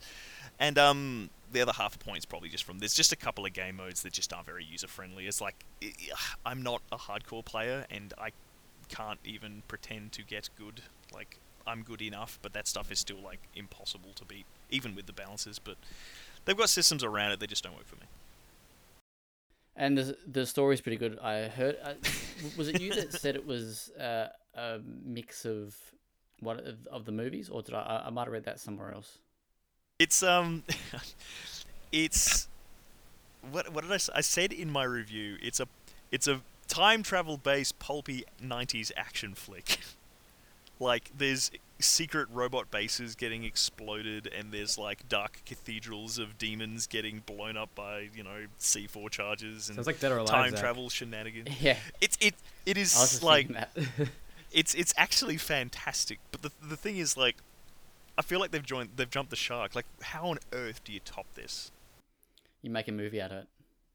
And, 0.59 0.79
um. 0.79 1.29
The 1.51 1.61
other 1.61 1.73
half 1.73 1.95
a 1.95 1.99
point 1.99 2.19
is 2.19 2.25
probably 2.25 2.49
just 2.49 2.63
from 2.63 2.79
there's 2.79 2.93
just 2.93 3.11
a 3.11 3.15
couple 3.15 3.45
of 3.45 3.53
game 3.53 3.77
modes 3.77 4.03
that 4.03 4.13
just 4.13 4.31
aren't 4.33 4.45
very 4.45 4.63
user 4.63 4.87
friendly. 4.87 5.27
It's 5.27 5.41
like 5.41 5.65
I'm 6.45 6.61
not 6.61 6.81
a 6.91 6.97
hardcore 6.97 7.43
player 7.43 7.85
and 7.89 8.13
I 8.17 8.31
can't 8.89 9.19
even 9.23 9.63
pretend 9.67 10.11
to 10.13 10.23
get 10.23 10.49
good. 10.57 10.81
Like 11.13 11.37
I'm 11.65 11.83
good 11.83 12.01
enough, 12.01 12.39
but 12.41 12.53
that 12.53 12.67
stuff 12.67 12.91
is 12.91 12.99
still 12.99 13.21
like 13.21 13.39
impossible 13.55 14.11
to 14.15 14.25
beat, 14.25 14.45
even 14.69 14.95
with 14.95 15.05
the 15.05 15.13
balances. 15.13 15.59
But 15.59 15.77
they've 16.45 16.57
got 16.57 16.69
systems 16.69 17.03
around 17.03 17.31
it; 17.31 17.39
they 17.39 17.47
just 17.47 17.63
don't 17.63 17.75
work 17.75 17.87
for 17.87 17.95
me. 17.95 18.07
And 19.75 19.97
the 19.97 20.17
the 20.27 20.45
story's 20.45 20.81
pretty 20.81 20.97
good. 20.97 21.17
I 21.19 21.47
heard. 21.47 21.77
Uh, 21.81 21.93
was 22.57 22.67
it 22.67 22.81
you 22.81 22.93
that 22.95 23.13
said 23.13 23.35
it 23.35 23.45
was 23.45 23.91
uh, 23.91 24.27
a 24.55 24.79
mix 25.05 25.45
of 25.45 25.75
what 26.41 26.59
of, 26.91 27.05
the 27.05 27.11
movies, 27.11 27.49
or 27.49 27.61
did? 27.61 27.75
I- 27.75 28.03
I 28.07 28.09
might 28.09 28.25
have 28.25 28.33
read 28.33 28.45
that 28.45 28.59
somewhere 28.59 28.93
else. 28.93 29.19
It's 29.99 30.23
um, 30.23 30.63
it's 31.91 32.47
what 33.51 33.71
what 33.73 33.83
did 33.83 33.91
I 33.91 33.97
say? 33.97 34.13
I 34.15 34.21
said 34.21 34.53
in 34.53 34.69
my 34.71 34.83
review? 34.83 35.37
It's 35.41 35.59
a 35.59 35.67
it's 36.11 36.27
a 36.27 36.41
time 36.67 37.03
travel 37.03 37.37
based 37.37 37.79
pulpy 37.79 38.23
'90s 38.43 38.91
action 38.95 39.33
flick. 39.35 39.79
like 40.79 41.11
there's 41.17 41.51
secret 41.81 42.27
robot 42.33 42.69
bases 42.71 43.15
getting 43.15 43.43
exploded, 43.43 44.27
and 44.37 44.51
there's 44.51 44.77
like 44.77 45.07
dark 45.09 45.41
cathedrals 45.45 46.17
of 46.17 46.37
demons 46.37 46.87
getting 46.87 47.21
blown 47.25 47.57
up 47.57 47.73
by 47.75 48.09
you 48.15 48.23
know 48.23 48.45
C4 48.59 49.09
charges 49.09 49.67
and 49.69 49.75
Sounds 49.75 49.87
like 49.87 49.99
Dead 49.99 50.11
or 50.11 50.17
Alive. 50.19 50.29
time 50.29 50.51
Zach. 50.51 50.59
travel 50.59 50.89
shenanigans. 50.89 51.49
Yeah, 51.61 51.77
It's 51.99 52.17
it 52.21 52.35
it 52.65 52.77
I 52.77 52.81
was 52.81 52.93
is 52.93 52.99
just 52.99 53.23
like 53.23 53.47
thinking 53.47 53.65
that. 53.97 54.09
it's 54.53 54.73
it's 54.75 54.93
actually 54.95 55.37
fantastic. 55.37 56.19
But 56.31 56.41
the 56.43 56.51
the 56.65 56.77
thing 56.77 56.97
is 56.97 57.17
like, 57.17 57.35
I 58.19 58.21
feel 58.21 58.39
like 58.39 58.51
they've 58.51 58.65
joined 58.65 58.91
they've 58.97 59.09
jumped 59.09 59.29
the 59.31 59.35
shark. 59.37 59.75
Like, 59.75 59.85
how 60.01 60.27
on 60.27 60.39
earth 60.53 60.83
do 60.83 60.91
you 60.91 60.99
top 60.99 61.25
this? 61.33 61.71
you 62.61 62.69
make 62.69 62.87
a 62.87 62.91
movie 62.91 63.21
out 63.21 63.31
of 63.31 63.37
it. 63.39 63.47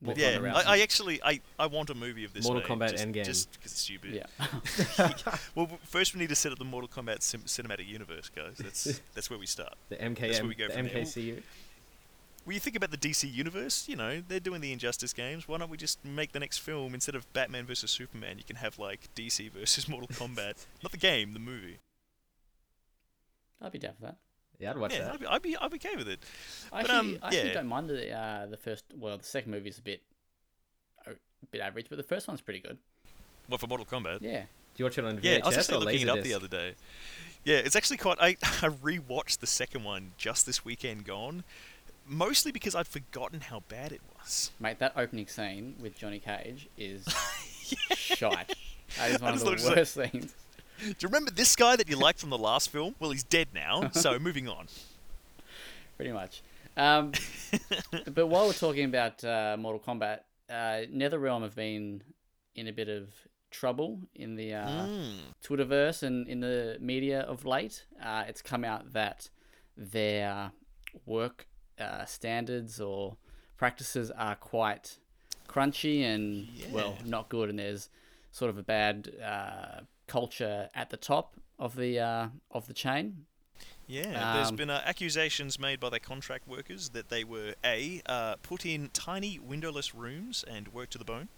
With 0.02 0.18
yeah, 0.18 0.38
I, 0.54 0.76
I 0.76 0.80
actually 0.80 1.22
I, 1.22 1.40
I 1.58 1.66
want 1.66 1.88
a 1.88 1.94
movie 1.94 2.24
of 2.24 2.34
this. 2.34 2.44
Mortal 2.44 2.76
made, 2.76 2.88
Kombat 2.88 2.90
just, 2.90 3.04
Endgame. 3.06 3.24
Just 3.24 3.52
because 3.52 3.72
it's 3.72 3.80
stupid. 3.80 4.12
yeah. 4.12 5.36
Well, 5.54 5.68
first 5.84 6.14
we 6.14 6.20
need 6.20 6.28
to 6.28 6.34
set 6.34 6.52
up 6.52 6.58
the 6.58 6.64
Mortal 6.64 6.88
Kombat 6.88 7.22
sim- 7.22 7.42
cinematic 7.42 7.86
universe, 7.86 8.30
guys. 8.34 8.56
That's 8.58 9.00
that's 9.14 9.30
where 9.30 9.38
we 9.38 9.46
start. 9.46 9.74
The 9.88 9.96
That's 9.96 10.18
MKM, 10.18 10.40
where 10.40 10.48
we 10.48 10.54
go 10.54 10.66
the 10.68 10.74
from 10.74 10.88
there. 10.88 11.02
MKCU. 11.02 11.42
When 12.44 12.52
you 12.52 12.60
think 12.60 12.76
about 12.76 12.90
the 12.90 12.98
DC 12.98 13.32
universe, 13.32 13.88
you 13.88 13.96
know 13.96 14.22
they're 14.26 14.40
doing 14.40 14.60
the 14.60 14.72
Injustice 14.72 15.14
games. 15.14 15.48
Why 15.48 15.56
don't 15.56 15.70
we 15.70 15.78
just 15.78 16.04
make 16.04 16.32
the 16.32 16.40
next 16.40 16.58
film 16.58 16.92
instead 16.92 17.14
of 17.14 17.30
Batman 17.32 17.64
versus 17.64 17.90
Superman? 17.90 18.36
You 18.36 18.44
can 18.44 18.56
have 18.56 18.78
like 18.78 19.08
DC 19.14 19.50
versus 19.52 19.88
Mortal 19.88 20.08
Kombat, 20.08 20.66
not 20.82 20.92
the 20.92 20.98
game, 20.98 21.32
the 21.32 21.38
movie. 21.38 21.78
I'd 23.62 23.72
be 23.72 23.78
down 23.78 23.94
for 23.98 24.02
that. 24.06 24.16
Yeah, 24.58 24.70
I'd 24.70 24.78
watch 24.78 24.92
yeah, 24.94 25.00
that. 25.00 25.12
I'd 25.14 25.20
be, 25.20 25.26
I'd 25.26 25.42
be 25.42 25.56
I'd 25.56 25.70
be 25.70 25.76
okay 25.76 25.96
with 25.96 26.08
it. 26.08 26.20
I 26.72 26.82
But, 26.82 26.90
actually, 26.90 27.14
um, 27.14 27.18
I 27.22 27.26
actually 27.26 27.48
yeah. 27.48 27.54
don't 27.54 27.66
mind 27.66 27.88
the 27.90 28.10
uh, 28.12 28.46
the 28.46 28.56
first. 28.56 28.84
Well, 28.96 29.18
the 29.18 29.24
second 29.24 29.50
movie 29.50 29.68
is 29.68 29.78
a 29.78 29.82
bit, 29.82 30.02
a 31.06 31.10
bit 31.50 31.60
average, 31.60 31.86
but 31.88 31.96
the 31.96 32.04
first 32.04 32.28
one's 32.28 32.40
pretty 32.40 32.60
good. 32.60 32.78
What 33.48 33.60
for 33.60 33.66
Mortal 33.66 33.86
Kombat? 33.86 34.18
Yeah. 34.20 34.40
Do 34.42 34.46
you 34.82 34.84
watch 34.86 34.98
it 34.98 35.04
on 35.04 35.18
VHS 35.18 35.22
Yeah, 35.22 35.40
I 35.42 35.46
was 35.46 35.56
or 35.56 35.60
actually 35.60 35.84
looking 35.84 36.00
it 36.02 36.08
up 36.08 36.22
the 36.22 36.34
other 36.34 36.48
day. 36.48 36.74
Yeah, 37.44 37.56
it's 37.58 37.76
actually 37.76 37.98
quite. 37.98 38.18
I 38.20 38.28
I 38.42 38.68
rewatched 38.68 39.38
the 39.40 39.46
second 39.46 39.84
one 39.84 40.12
just 40.16 40.46
this 40.46 40.64
weekend 40.64 41.04
gone, 41.04 41.44
mostly 42.06 42.52
because 42.52 42.74
I'd 42.74 42.88
forgotten 42.88 43.40
how 43.40 43.62
bad 43.68 43.92
it 43.92 44.00
was. 44.18 44.50
Mate, 44.60 44.78
that 44.78 44.92
opening 44.96 45.26
scene 45.26 45.74
with 45.80 45.96
Johnny 45.98 46.18
Cage 46.20 46.68
is 46.78 47.04
shite. 47.94 48.54
That 48.98 49.10
is 49.10 49.20
one 49.20 49.30
I 49.30 49.34
of 49.34 49.38
the 49.40 49.44
thought 49.44 49.52
it 49.52 49.54
was 49.54 49.64
like- 49.66 49.76
worst 49.76 49.94
things. 49.94 50.34
Do 50.80 50.86
you 50.88 51.08
remember 51.08 51.30
this 51.30 51.54
guy 51.56 51.76
that 51.76 51.88
you 51.88 51.96
liked 51.96 52.18
from 52.20 52.30
the 52.30 52.38
last 52.38 52.70
film? 52.70 52.94
Well, 52.98 53.10
he's 53.10 53.22
dead 53.24 53.48
now. 53.54 53.90
So 53.92 54.18
moving 54.28 54.48
on. 54.48 54.66
pretty 55.96 56.12
much. 56.12 56.42
Um, 56.76 57.12
but 58.14 58.26
while 58.26 58.46
we're 58.46 58.52
talking 58.52 58.84
about 58.84 59.22
uh, 59.24 59.56
Mortal 59.58 59.80
Kombat, 59.80 60.20
uh, 60.50 60.86
NetherRealm 60.92 61.42
have 61.42 61.54
been 61.54 62.02
in 62.56 62.66
a 62.68 62.72
bit 62.72 62.88
of 62.88 63.08
trouble 63.50 64.00
in 64.14 64.34
the 64.34 64.54
uh, 64.54 64.68
Mm. 64.86 65.14
Twitterverse 65.44 66.02
and 66.02 66.26
in 66.28 66.40
the 66.40 66.76
media 66.80 67.20
of 67.20 67.44
late. 67.44 67.84
Uh, 68.02 68.24
it's 68.26 68.42
come 68.42 68.64
out 68.64 68.92
that 68.92 69.30
their 69.76 70.50
work 71.06 71.46
uh, 71.78 72.04
standards 72.04 72.80
or 72.80 73.16
practices 73.56 74.10
are 74.10 74.34
quite 74.34 74.98
crunchy 75.48 76.02
and 76.02 76.48
well 76.72 76.96
not 77.04 77.28
good, 77.28 77.48
and 77.48 77.58
there's 77.58 77.88
sort 78.32 78.50
of 78.50 78.58
a 78.58 78.62
bad 78.64 79.10
uh, 79.24 79.80
culture 80.06 80.70
at 80.74 80.90
the 80.90 80.96
top 80.96 81.34
of 81.58 81.76
the 81.76 81.98
uh, 81.98 82.28
of 82.50 82.66
the 82.66 82.74
chain. 82.74 83.26
Yeah, 83.86 84.34
there's 84.34 84.50
been 84.50 84.70
uh, 84.70 84.80
accusations 84.84 85.58
made 85.58 85.78
by 85.78 85.90
their 85.90 86.00
contract 86.00 86.48
workers 86.48 86.90
that 86.90 87.10
they 87.10 87.22
were 87.22 87.54
a 87.62 88.00
uh, 88.06 88.36
put 88.42 88.64
in 88.64 88.88
tiny 88.92 89.38
windowless 89.38 89.94
rooms 89.94 90.44
and 90.50 90.68
worked 90.68 90.92
to 90.92 90.98
the 90.98 91.04
bone. 91.04 91.28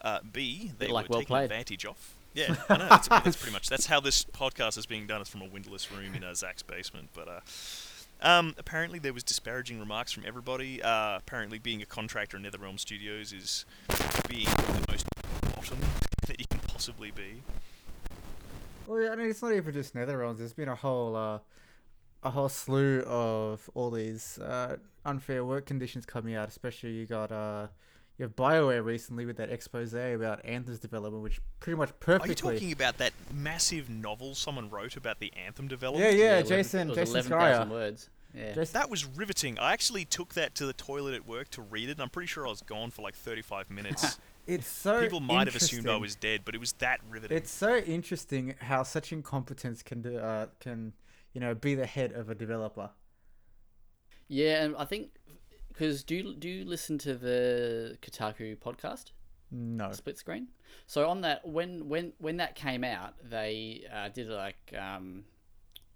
Uh, 0.00 0.20
B 0.32 0.72
they 0.78 0.86
like 0.86 1.08
were 1.08 1.14
well 1.14 1.20
taking 1.20 1.34
played. 1.34 1.44
advantage 1.44 1.84
of. 1.84 2.14
Yeah, 2.32 2.54
I 2.68 2.76
know, 2.76 2.88
that's, 2.88 3.08
that's 3.08 3.36
pretty 3.36 3.52
much 3.52 3.68
that's 3.68 3.86
how 3.86 3.98
this 3.98 4.24
podcast 4.24 4.78
is 4.78 4.86
being 4.86 5.06
done. 5.06 5.20
It's 5.20 5.30
from 5.30 5.42
a 5.42 5.48
windowless 5.48 5.90
room 5.90 6.14
in 6.14 6.22
uh, 6.22 6.32
Zach's 6.34 6.62
basement. 6.62 7.08
But 7.12 7.28
uh, 7.28 7.40
um, 8.22 8.54
apparently 8.56 9.00
there 9.00 9.12
was 9.12 9.24
disparaging 9.24 9.80
remarks 9.80 10.12
from 10.12 10.24
everybody. 10.24 10.80
Uh, 10.80 11.16
apparently 11.16 11.58
being 11.58 11.82
a 11.82 11.86
contractor 11.86 12.36
in 12.36 12.44
NetherRealm 12.44 12.78
Studios 12.78 13.32
is 13.32 13.64
being 14.28 14.44
the 14.44 14.84
most 14.88 15.06
bottom 15.54 15.78
that 16.28 16.38
you 16.38 16.46
can 16.48 16.60
possibly 16.60 17.10
be. 17.10 17.42
Well, 18.86 19.02
yeah, 19.02 19.10
I 19.10 19.16
mean, 19.16 19.30
it's 19.30 19.42
not 19.42 19.52
even 19.52 19.72
just 19.72 19.94
Netherrealms. 19.94 20.38
There's 20.38 20.52
been 20.52 20.68
a 20.68 20.74
whole, 20.74 21.16
uh, 21.16 21.38
a 22.22 22.30
whole 22.30 22.48
slew 22.48 23.00
of 23.02 23.68
all 23.74 23.90
these 23.90 24.38
uh, 24.38 24.76
unfair 25.04 25.44
work 25.44 25.66
conditions 25.66 26.06
coming 26.06 26.34
out. 26.34 26.48
Especially 26.48 26.90
you 26.90 27.06
got 27.06 27.30
uh, 27.30 27.68
you 28.20 28.24
have 28.24 28.36
Bioware 28.36 28.84
recently 28.84 29.24
with 29.24 29.38
that 29.38 29.50
expose 29.50 29.94
about 29.94 30.44
Anthem's 30.44 30.78
development, 30.78 31.22
which 31.22 31.40
pretty 31.58 31.78
much 31.78 31.88
perfectly. 32.00 32.12
Are 32.12 32.32
you 32.32 32.34
perfectly. 32.34 32.52
talking 32.54 32.72
about 32.72 32.98
that 32.98 33.14
massive 33.32 33.88
novel 33.88 34.34
someone 34.34 34.68
wrote 34.68 34.96
about 34.96 35.20
the 35.20 35.32
Anthem 35.34 35.64
yeah, 35.64 35.70
development? 35.70 36.16
yeah, 36.16 36.32
11 36.40 36.46
Jason, 36.48 36.80
it 36.80 36.88
was 36.88 37.12
Jason 37.12 37.32
11,000 37.32 37.70
words. 37.70 38.10
Yeah. 38.34 38.52
Jason- 38.52 38.78
That 38.78 38.90
was 38.90 39.06
riveting. 39.06 39.58
I 39.58 39.72
actually 39.72 40.04
took 40.04 40.34
that 40.34 40.54
to 40.56 40.66
the 40.66 40.74
toilet 40.74 41.14
at 41.14 41.26
work 41.26 41.48
to 41.52 41.62
read 41.62 41.88
it. 41.88 41.92
and 41.92 42.02
I'm 42.02 42.10
pretty 42.10 42.26
sure 42.26 42.46
I 42.46 42.50
was 42.50 42.60
gone 42.60 42.90
for 42.90 43.00
like 43.00 43.14
35 43.14 43.70
minutes. 43.70 44.18
It's 44.46 44.66
so 44.66 45.00
People 45.00 45.20
might 45.20 45.46
have 45.46 45.54
assumed 45.56 45.86
I 45.86 45.94
interesting. 45.94 46.00
was 46.00 46.14
dead, 46.16 46.40
but 46.44 46.54
it 46.54 46.58
was 46.58 46.72
that 46.74 47.00
riveting. 47.08 47.36
It's 47.36 47.50
so 47.50 47.76
interesting 47.78 48.54
how 48.60 48.82
such 48.82 49.12
incompetence 49.12 49.82
can 49.82 50.02
do, 50.02 50.18
uh, 50.18 50.46
can 50.60 50.92
you 51.32 51.40
know 51.40 51.54
be 51.54 51.74
the 51.74 51.86
head 51.86 52.12
of 52.12 52.30
a 52.30 52.34
developer. 52.34 52.90
Yeah, 54.28 54.64
and 54.64 54.76
I 54.76 54.84
think 54.84 55.10
because 55.68 56.04
do 56.04 56.14
you, 56.16 56.34
do 56.34 56.48
you 56.48 56.64
listen 56.64 56.98
to 56.98 57.14
the 57.14 57.96
Kotaku 58.02 58.56
podcast, 58.58 59.12
No. 59.50 59.92
Split 59.92 60.18
Screen? 60.18 60.48
So 60.86 61.08
on 61.08 61.20
that, 61.22 61.46
when 61.46 61.88
when 61.88 62.12
when 62.18 62.36
that 62.38 62.54
came 62.54 62.84
out, 62.84 63.14
they 63.28 63.84
uh, 63.92 64.08
did 64.08 64.28
like 64.28 64.74
um, 64.78 65.24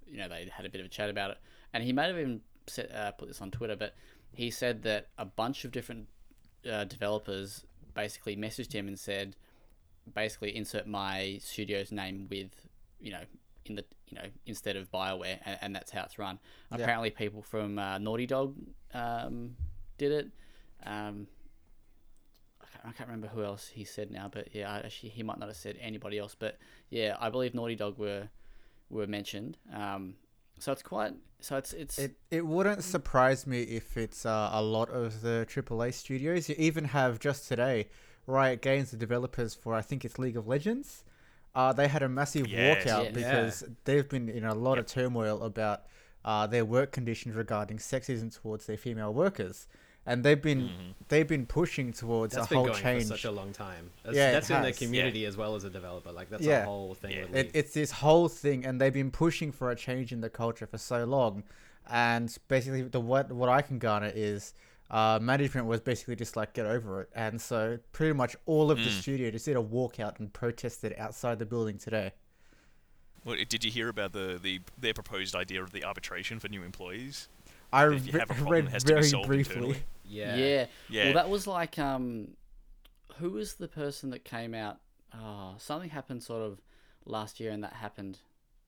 you 0.06 0.18
know 0.18 0.28
they 0.28 0.48
had 0.52 0.66
a 0.66 0.70
bit 0.70 0.80
of 0.80 0.86
a 0.86 0.90
chat 0.90 1.10
about 1.10 1.30
it, 1.32 1.38
and 1.72 1.82
he 1.82 1.92
might 1.92 2.06
have 2.06 2.18
even 2.18 2.40
set, 2.66 2.90
uh, 2.92 3.12
put 3.12 3.28
this 3.28 3.40
on 3.40 3.50
Twitter, 3.50 3.76
but 3.76 3.94
he 4.32 4.50
said 4.50 4.82
that 4.82 5.08
a 5.18 5.24
bunch 5.24 5.64
of 5.64 5.70
different 5.70 6.08
uh, 6.70 6.84
developers 6.84 7.64
basically 7.94 8.36
messaged 8.36 8.72
him 8.72 8.88
and 8.88 8.98
said, 8.98 9.36
basically 10.14 10.54
insert 10.54 10.86
my 10.86 11.38
studio's 11.40 11.90
name 11.92 12.26
with 12.30 12.50
you 13.00 13.12
know 13.12 13.22
in 13.64 13.76
the 13.76 13.84
you 14.08 14.16
know 14.18 14.26
instead 14.46 14.76
of 14.76 14.90
Bioware, 14.90 15.38
and, 15.44 15.58
and 15.62 15.76
that's 15.76 15.90
how 15.90 16.02
it's 16.04 16.18
run. 16.18 16.38
Yeah. 16.70 16.78
Apparently, 16.82 17.10
people 17.10 17.42
from 17.42 17.78
uh, 17.78 17.98
Naughty 17.98 18.26
Dog 18.26 18.54
um, 18.92 19.56
did 19.98 20.12
it. 20.12 20.28
Um, 20.84 21.26
I 22.60 22.66
can't, 22.66 22.86
I 22.86 22.92
can't 22.92 23.08
remember 23.08 23.28
who 23.28 23.42
else 23.42 23.68
he 23.68 23.84
said 23.84 24.10
now, 24.10 24.28
but 24.30 24.48
yeah, 24.54 24.70
I- 24.70 24.80
actually 24.80 25.10
he 25.10 25.22
might 25.22 25.38
not 25.38 25.48
have 25.48 25.56
said 25.56 25.76
anybody 25.80 26.18
else, 26.18 26.36
but 26.38 26.58
yeah, 26.90 27.16
I 27.18 27.30
believe 27.30 27.54
Naughty 27.54 27.76
Dog 27.76 27.98
were 27.98 28.28
were 28.90 29.06
mentioned. 29.06 29.56
Um, 29.72 30.14
so 30.58 30.72
it's 30.72 30.82
quite 30.82 31.14
so 31.40 31.56
it's 31.56 31.72
it's 31.72 31.98
It 31.98 32.16
it 32.30 32.46
wouldn't 32.46 32.82
surprise 32.84 33.46
me 33.46 33.62
if 33.62 33.96
it's 33.96 34.24
uh, 34.24 34.50
a 34.52 34.62
lot 34.62 34.88
of 34.90 35.20
the 35.22 35.46
AAA 35.48 35.92
studios. 35.92 36.48
You 36.48 36.54
even 36.58 36.84
have 36.86 37.18
just 37.18 37.48
today, 37.48 37.88
Riot 38.26 38.62
Games, 38.62 38.90
the 38.90 38.96
developers 38.96 39.54
for 39.54 39.74
I 39.74 39.82
think 39.82 40.04
it's 40.04 40.18
League 40.18 40.36
of 40.36 40.46
Legends. 40.46 41.04
Uh, 41.54 41.72
they 41.72 41.86
had 41.88 42.02
a 42.02 42.08
massive 42.08 42.48
Yes. 42.48 42.84
walkout 42.84 43.04
Yeah. 43.04 43.10
because 43.12 43.64
they've 43.84 44.08
been 44.08 44.28
in 44.28 44.44
a 44.44 44.54
lot 44.54 44.78
of 44.78 44.86
turmoil 44.86 45.42
about 45.42 45.82
uh, 46.24 46.46
their 46.46 46.64
work 46.64 46.90
conditions 46.90 47.36
regarding 47.36 47.76
sexism 47.78 48.34
towards 48.34 48.64
their 48.66 48.78
female 48.78 49.12
workers, 49.12 49.66
and 50.06 50.22
they've 50.24 50.40
been 50.40 50.70
they've 51.08 51.26
been 51.28 51.46
pushing 51.46 51.92
towards 51.92 52.34
That's 52.34 52.46
a 52.46 52.50
been 52.50 52.58
whole 52.58 52.66
going 52.68 52.82
change. 52.82 53.02
for 53.04 53.08
such 53.08 53.24
a 53.24 53.30
long 53.30 53.52
time. 53.52 53.90
That's, 54.04 54.16
Yeah, 54.16 54.32
that's 54.32 54.50
in 54.50 54.60
the 54.62 54.68
has. 54.68 54.80
Yeah. 54.80 54.86
community 54.86 55.24
as 55.26 55.36
well 55.36 55.54
as 55.54 55.64
a 55.64 55.70
developer. 55.70 56.12
Like 56.12 56.30
that's 56.30 56.42
Yeah. 56.44 56.62
a 56.62 56.66
whole 56.66 56.94
thing. 56.94 57.12
Yeah. 57.12 57.26
It, 57.40 57.50
it's 57.54 57.74
this 57.74 57.90
whole 57.90 58.28
thing, 58.28 58.64
and 58.64 58.80
they've 58.80 58.92
been 58.92 59.10
pushing 59.10 59.52
for 59.52 59.70
a 59.70 59.76
change 59.76 60.12
in 60.12 60.20
the 60.20 60.30
culture 60.30 60.66
for 60.66 60.78
so 60.78 61.04
long. 61.04 61.42
And 61.90 62.34
basically, 62.48 62.82
the 62.82 63.00
what 63.00 63.30
what 63.32 63.48
I 63.48 63.60
can 63.62 63.78
garner 63.78 64.10
is 64.14 64.54
uh, 64.90 65.18
management 65.20 65.66
was 65.66 65.80
basically 65.80 66.16
just 66.16 66.36
like 66.36 66.52
get 66.54 66.66
over 66.66 67.02
it, 67.02 67.10
and 67.14 67.40
so 67.40 67.78
pretty 67.92 68.12
much 68.12 68.36
all 68.46 68.70
of 68.70 68.78
the 68.78 68.84
Mm. 68.90 69.00
studio 69.00 69.30
just 69.30 69.44
did 69.46 69.56
a 69.56 69.62
walkout 69.62 70.18
and 70.18 70.32
protested 70.32 70.94
outside 70.98 71.38
the 71.38 71.46
building 71.46 71.78
today. 71.78 72.12
What, 73.24 73.38
did 73.48 73.64
you 73.64 73.70
hear 73.70 73.88
about 73.88 74.12
the, 74.12 74.38
the 74.42 74.60
their 74.78 74.92
proposed 74.94 75.34
idea 75.34 75.62
of 75.62 75.72
the 75.72 75.82
arbitration 75.84 76.38
for 76.38 76.48
new 76.48 76.62
employees? 76.62 77.28
I 77.72 77.82
re- 77.84 77.98
have 78.12 78.22
a 78.22 78.26
problem, 78.34 78.48
read 78.48 78.64
it 78.66 78.70
has 78.70 78.84
to 78.84 78.94
be 78.94 79.00
very 79.00 79.26
briefly. 79.26 79.54
internally. 79.56 79.82
yeah. 80.04 80.36
yeah. 80.36 80.66
Yeah. 80.88 81.04
Well, 81.06 81.14
that 81.14 81.28
was 81.28 81.46
like 81.46 81.78
um, 81.78 82.28
who 83.18 83.30
was 83.30 83.54
the 83.54 83.68
person 83.68 84.10
that 84.10 84.24
came 84.24 84.54
out? 84.54 84.78
Oh, 85.14 85.54
something 85.58 85.90
happened 85.90 86.22
sort 86.22 86.42
of 86.42 86.60
last 87.04 87.38
year, 87.40 87.50
and 87.52 87.62
that 87.64 87.72
happened. 87.74 88.18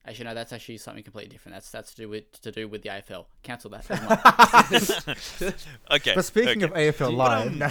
Actually, 0.07 0.27
no, 0.27 0.35
that's 0.35 0.53
actually 0.53 0.79
something 0.79 1.03
completely 1.03 1.31
different. 1.31 1.57
That's 1.57 1.71
that's 1.71 1.91
to 1.95 2.03
do 2.03 2.09
with 2.09 2.41
to 2.43 2.53
do 2.53 2.69
with 2.69 2.83
the 2.83 2.91
AFL. 2.91 3.25
Cancel 3.43 3.71
that. 3.71 3.85
Okay. 5.91 6.13
But 6.15 6.25
speaking 6.25 6.63
okay. 6.65 6.89
of 6.89 6.95
AFL 6.97 7.11
you- 7.11 7.17
Live, 7.17 7.47
um, 7.49 7.59
no, 7.59 7.71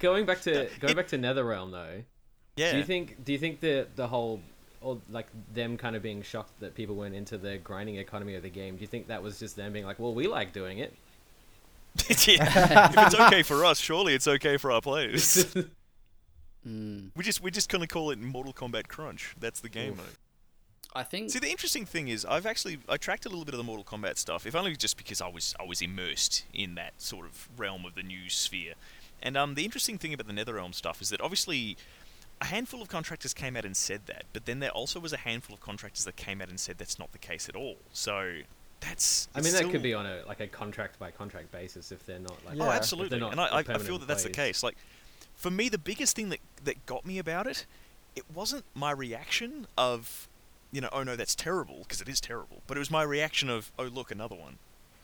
going 0.00 0.26
back 0.26 0.40
to 0.42 0.68
going 0.80 0.96
back 0.96 1.08
to 1.08 1.18
NetherRealm 1.18 1.70
though. 1.70 2.02
yeah. 2.56 2.72
Do 2.72 2.78
you 2.78 2.84
think 2.84 3.24
do 3.24 3.32
you 3.32 3.38
think 3.38 3.60
the 3.60 3.86
the 3.94 4.08
whole 4.08 4.40
or 4.82 4.98
like 5.10 5.26
them 5.54 5.76
kind 5.76 5.96
of 5.96 6.02
being 6.02 6.22
shocked 6.22 6.58
that 6.60 6.74
people 6.74 6.94
weren't 6.94 7.14
into 7.14 7.38
the 7.38 7.58
grinding 7.58 7.96
economy 7.96 8.34
of 8.34 8.42
the 8.42 8.50
game? 8.50 8.76
Do 8.76 8.80
you 8.80 8.86
think 8.86 9.08
that 9.08 9.22
was 9.22 9.38
just 9.38 9.56
them 9.56 9.72
being 9.72 9.84
like, 9.84 9.98
well, 9.98 10.14
we 10.14 10.26
like 10.26 10.52
doing 10.52 10.78
it? 10.78 10.94
Yeah. 12.26 12.88
if 12.90 12.96
it's 13.06 13.14
okay 13.20 13.42
for 13.42 13.64
us, 13.64 13.78
surely 13.78 14.14
it's 14.14 14.26
okay 14.26 14.56
for 14.56 14.72
our 14.72 14.80
players. 14.80 15.54
Mm. 16.66 17.10
we 17.16 17.24
just 17.24 17.40
we 17.42 17.50
just 17.50 17.68
kind 17.68 17.82
of 17.82 17.88
call 17.88 18.12
it 18.12 18.20
Mortal 18.20 18.52
Kombat 18.52 18.86
Crunch. 18.86 19.34
That's 19.40 19.58
the 19.58 19.68
game 19.68 19.96
mode. 19.96 20.06
I 20.94 21.02
think 21.02 21.30
See, 21.30 21.38
the 21.38 21.50
interesting 21.50 21.86
thing 21.86 22.08
is, 22.08 22.24
I've 22.24 22.46
actually 22.46 22.78
I 22.88 22.98
tracked 22.98 23.26
a 23.26 23.28
little 23.28 23.44
bit 23.44 23.54
of 23.54 23.58
the 23.58 23.64
Mortal 23.64 23.84
Kombat 23.84 24.16
stuff, 24.18 24.46
if 24.46 24.54
only 24.54 24.76
just 24.76 24.96
because 24.96 25.20
I 25.20 25.28
was 25.28 25.54
I 25.58 25.64
was 25.64 25.82
immersed 25.82 26.44
in 26.54 26.74
that 26.76 26.92
sort 26.98 27.26
of 27.26 27.48
realm 27.56 27.84
of 27.84 27.94
the 27.94 28.02
news 28.02 28.34
sphere. 28.34 28.74
And 29.22 29.36
um, 29.36 29.54
the 29.54 29.64
interesting 29.64 29.98
thing 29.98 30.12
about 30.14 30.26
the 30.26 30.32
NetherRealm 30.32 30.74
stuff 30.74 31.00
is 31.00 31.10
that 31.10 31.20
obviously 31.20 31.76
a 32.42 32.46
handful 32.46 32.82
of 32.82 32.88
contractors 32.88 33.32
came 33.32 33.56
out 33.56 33.64
and 33.64 33.76
said 33.76 34.00
that, 34.06 34.24
but 34.32 34.46
then 34.46 34.58
there 34.58 34.72
also 34.72 34.98
was 34.98 35.12
a 35.12 35.16
handful 35.18 35.54
of 35.54 35.60
contractors 35.60 36.04
that 36.04 36.16
came 36.16 36.42
out 36.42 36.48
and 36.48 36.58
said 36.58 36.76
that's 36.76 36.98
not 36.98 37.12
the 37.12 37.18
case 37.18 37.48
at 37.48 37.54
all. 37.54 37.76
So 37.92 38.40
that's 38.80 39.28
I 39.32 39.40
mean, 39.40 39.52
that 39.52 39.58
still- 39.58 39.70
could 39.70 39.82
be 39.82 39.94
on 39.94 40.06
a 40.06 40.22
like 40.26 40.40
a 40.40 40.48
contract 40.48 40.98
by 40.98 41.12
contract 41.12 41.52
basis 41.52 41.92
if 41.92 42.04
they're 42.04 42.18
not 42.18 42.44
like. 42.44 42.56
Oh, 42.56 42.64
yeah. 42.64 42.64
Oh, 42.64 42.70
absolutely. 42.72 43.20
not 43.20 43.30
And 43.30 43.40
I, 43.40 43.46
I, 43.46 43.58
I 43.60 43.78
feel 43.78 43.96
that 43.98 44.08
that's 44.08 44.24
the 44.24 44.30
case. 44.30 44.64
Like, 44.64 44.76
for 45.36 45.52
me, 45.52 45.68
the 45.68 45.78
biggest 45.78 46.16
thing 46.16 46.30
that, 46.30 46.40
that 46.64 46.84
got 46.84 47.06
me 47.06 47.18
about 47.20 47.46
it, 47.46 47.64
it 48.16 48.24
wasn't 48.34 48.64
my 48.74 48.90
reaction 48.90 49.68
of, 49.78 50.28
you 50.72 50.80
know, 50.80 50.88
oh 50.92 51.04
no, 51.04 51.14
that's 51.14 51.36
terrible, 51.36 51.78
because 51.82 52.00
it 52.00 52.08
is 52.08 52.20
terrible. 52.20 52.62
But 52.66 52.76
it 52.76 52.80
was 52.80 52.90
my 52.90 53.04
reaction 53.04 53.48
of, 53.48 53.70
oh 53.78 53.84
look, 53.84 54.10
another 54.10 54.34
one. 54.34 54.58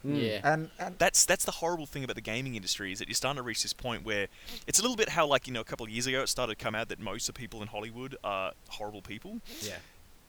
Mm. 0.06 0.22
yeah. 0.22 0.52
and, 0.54 0.70
and 0.78 0.94
That's 0.98 1.24
that's 1.24 1.44
the 1.44 1.50
horrible 1.52 1.86
thing 1.86 2.04
about 2.04 2.14
the 2.16 2.22
gaming 2.22 2.54
industry 2.54 2.92
is 2.92 3.00
that 3.00 3.08
you're 3.08 3.14
starting 3.16 3.38
to 3.38 3.42
reach 3.42 3.62
this 3.62 3.72
point 3.72 4.04
where 4.04 4.28
it's 4.66 4.78
a 4.78 4.82
little 4.82 4.96
bit 4.96 5.08
how 5.10 5.26
like 5.26 5.46
you 5.48 5.52
know 5.52 5.60
a 5.60 5.64
couple 5.64 5.84
of 5.84 5.90
years 5.90 6.06
ago 6.06 6.22
it 6.22 6.28
started 6.28 6.56
to 6.58 6.64
come 6.64 6.74
out 6.74 6.88
that 6.88 7.00
most 7.00 7.28
of 7.28 7.34
the 7.34 7.38
people 7.40 7.62
in 7.62 7.68
Hollywood 7.68 8.16
are 8.22 8.52
horrible 8.68 9.02
people. 9.02 9.40
Yeah. 9.60 9.72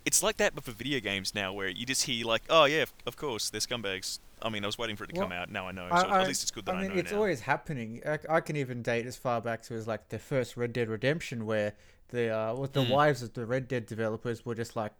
It's 0.05 0.23
like 0.23 0.37
that, 0.37 0.55
but 0.55 0.63
for 0.63 0.71
video 0.71 0.99
games 1.01 1.35
now, 1.35 1.53
where 1.53 1.67
you 1.67 1.85
just 1.85 2.03
hear 2.03 2.25
like, 2.25 2.41
oh 2.49 2.65
yeah, 2.65 2.85
of 3.05 3.15
course, 3.17 3.49
they're 3.49 3.61
scumbags. 3.61 4.19
I 4.41 4.49
mean, 4.49 4.63
I 4.63 4.67
was 4.67 4.77
waiting 4.77 4.95
for 4.95 5.03
it 5.03 5.07
to 5.13 5.19
come 5.19 5.31
out. 5.33 5.51
Now 5.51 5.67
I 5.67 5.71
know. 5.71 5.87
So 5.89 5.95
I- 6.07 6.21
at 6.21 6.27
least 6.27 6.41
it's 6.41 6.51
good 6.51 6.65
that 6.65 6.73
I, 6.75 6.79
I 6.79 6.81
mean, 6.83 6.91
know 6.93 6.95
it's 6.99 7.11
now. 7.11 7.17
always 7.17 7.41
happening. 7.41 8.01
I, 8.05 8.17
I 8.29 8.39
can 8.39 8.55
even 8.55 8.81
date 8.81 9.05
as 9.05 9.17
far 9.17 9.39
back 9.41 9.61
to 9.63 9.75
as 9.75 9.87
like 9.87 10.07
the 10.09 10.17
first 10.17 10.55
Red 10.57 10.73
Dead 10.73 10.87
Redemption, 10.89 11.45
where 11.45 11.73
the 12.09 12.29
uh, 12.35 12.55
with 12.55 12.73
the 12.73 12.83
Mm. 12.85 12.89
wives 12.89 13.21
of 13.21 13.33
the 13.33 13.45
Red 13.45 13.67
Dead 13.67 13.85
developers 13.85 14.45
were 14.45 14.55
just 14.55 14.75
like 14.75 14.93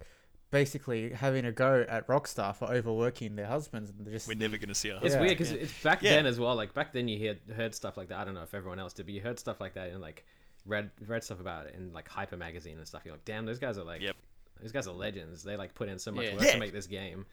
basically 0.52 1.12
having 1.12 1.46
a 1.46 1.52
go 1.52 1.86
at 1.88 2.08
Rockstar 2.08 2.56
for 2.56 2.66
overworking 2.66 3.36
their 3.36 3.46
husbands, 3.46 3.92
and 3.92 4.08
just 4.12 4.28
We're 4.28 4.36
never 4.38 4.58
going 4.58 4.70
to 4.70 4.76
see 4.76 4.92
our 4.92 5.04
It's 5.04 5.14
Yeah. 5.16 5.22
weird 5.22 5.38
because 5.38 5.52
Yeah. 5.52 5.60
it's 5.60 5.84
back 5.84 6.02
Yeah. 6.02 6.12
then 6.16 6.26
as 6.26 6.40
well. 6.40 6.56
Like 6.56 6.74
back 6.74 6.92
then, 6.94 7.08
you 7.08 7.20
heard 7.28 7.40
heard 7.56 7.76
stuff 7.76 7.98
like 7.98 8.08
that. 8.10 8.20
I 8.20 8.26
don't 8.26 8.34
know 8.34 8.44
if 8.44 8.54
everyone 8.54 8.80
else 8.80 8.94
did, 8.94 9.06
but 9.06 9.14
you 9.14 9.22
heard 9.22 9.40
stuff 9.40 9.62
like 9.62 9.74
that 9.76 9.90
and 9.90 10.02
like 10.02 10.26
read 10.66 10.90
read 11.06 11.24
stuff 11.24 11.40
about 11.40 11.68
it 11.68 11.76
in 11.76 11.94
like 11.94 12.08
Hyper 12.08 12.38
magazine 12.38 12.78
and 12.78 12.88
stuff. 12.88 13.02
You're 13.06 13.14
like, 13.16 13.26
damn, 13.26 13.46
those 13.46 13.60
guys 13.60 13.78
are 13.78 13.84
like, 13.84 14.02
Yep. 14.02 14.16
those 14.62 14.72
guys 14.72 14.88
are 14.88 14.94
legends. 14.94 15.44
They 15.44 15.56
like 15.56 15.74
put 15.76 15.88
in 15.90 16.00
so 16.00 16.12
much 16.12 16.26
Yeah. 16.26 16.34
work 16.34 16.44
Yeah. 16.44 16.54
to 16.54 16.60
make 16.60 16.74
this 16.74 16.88
game. 16.88 17.26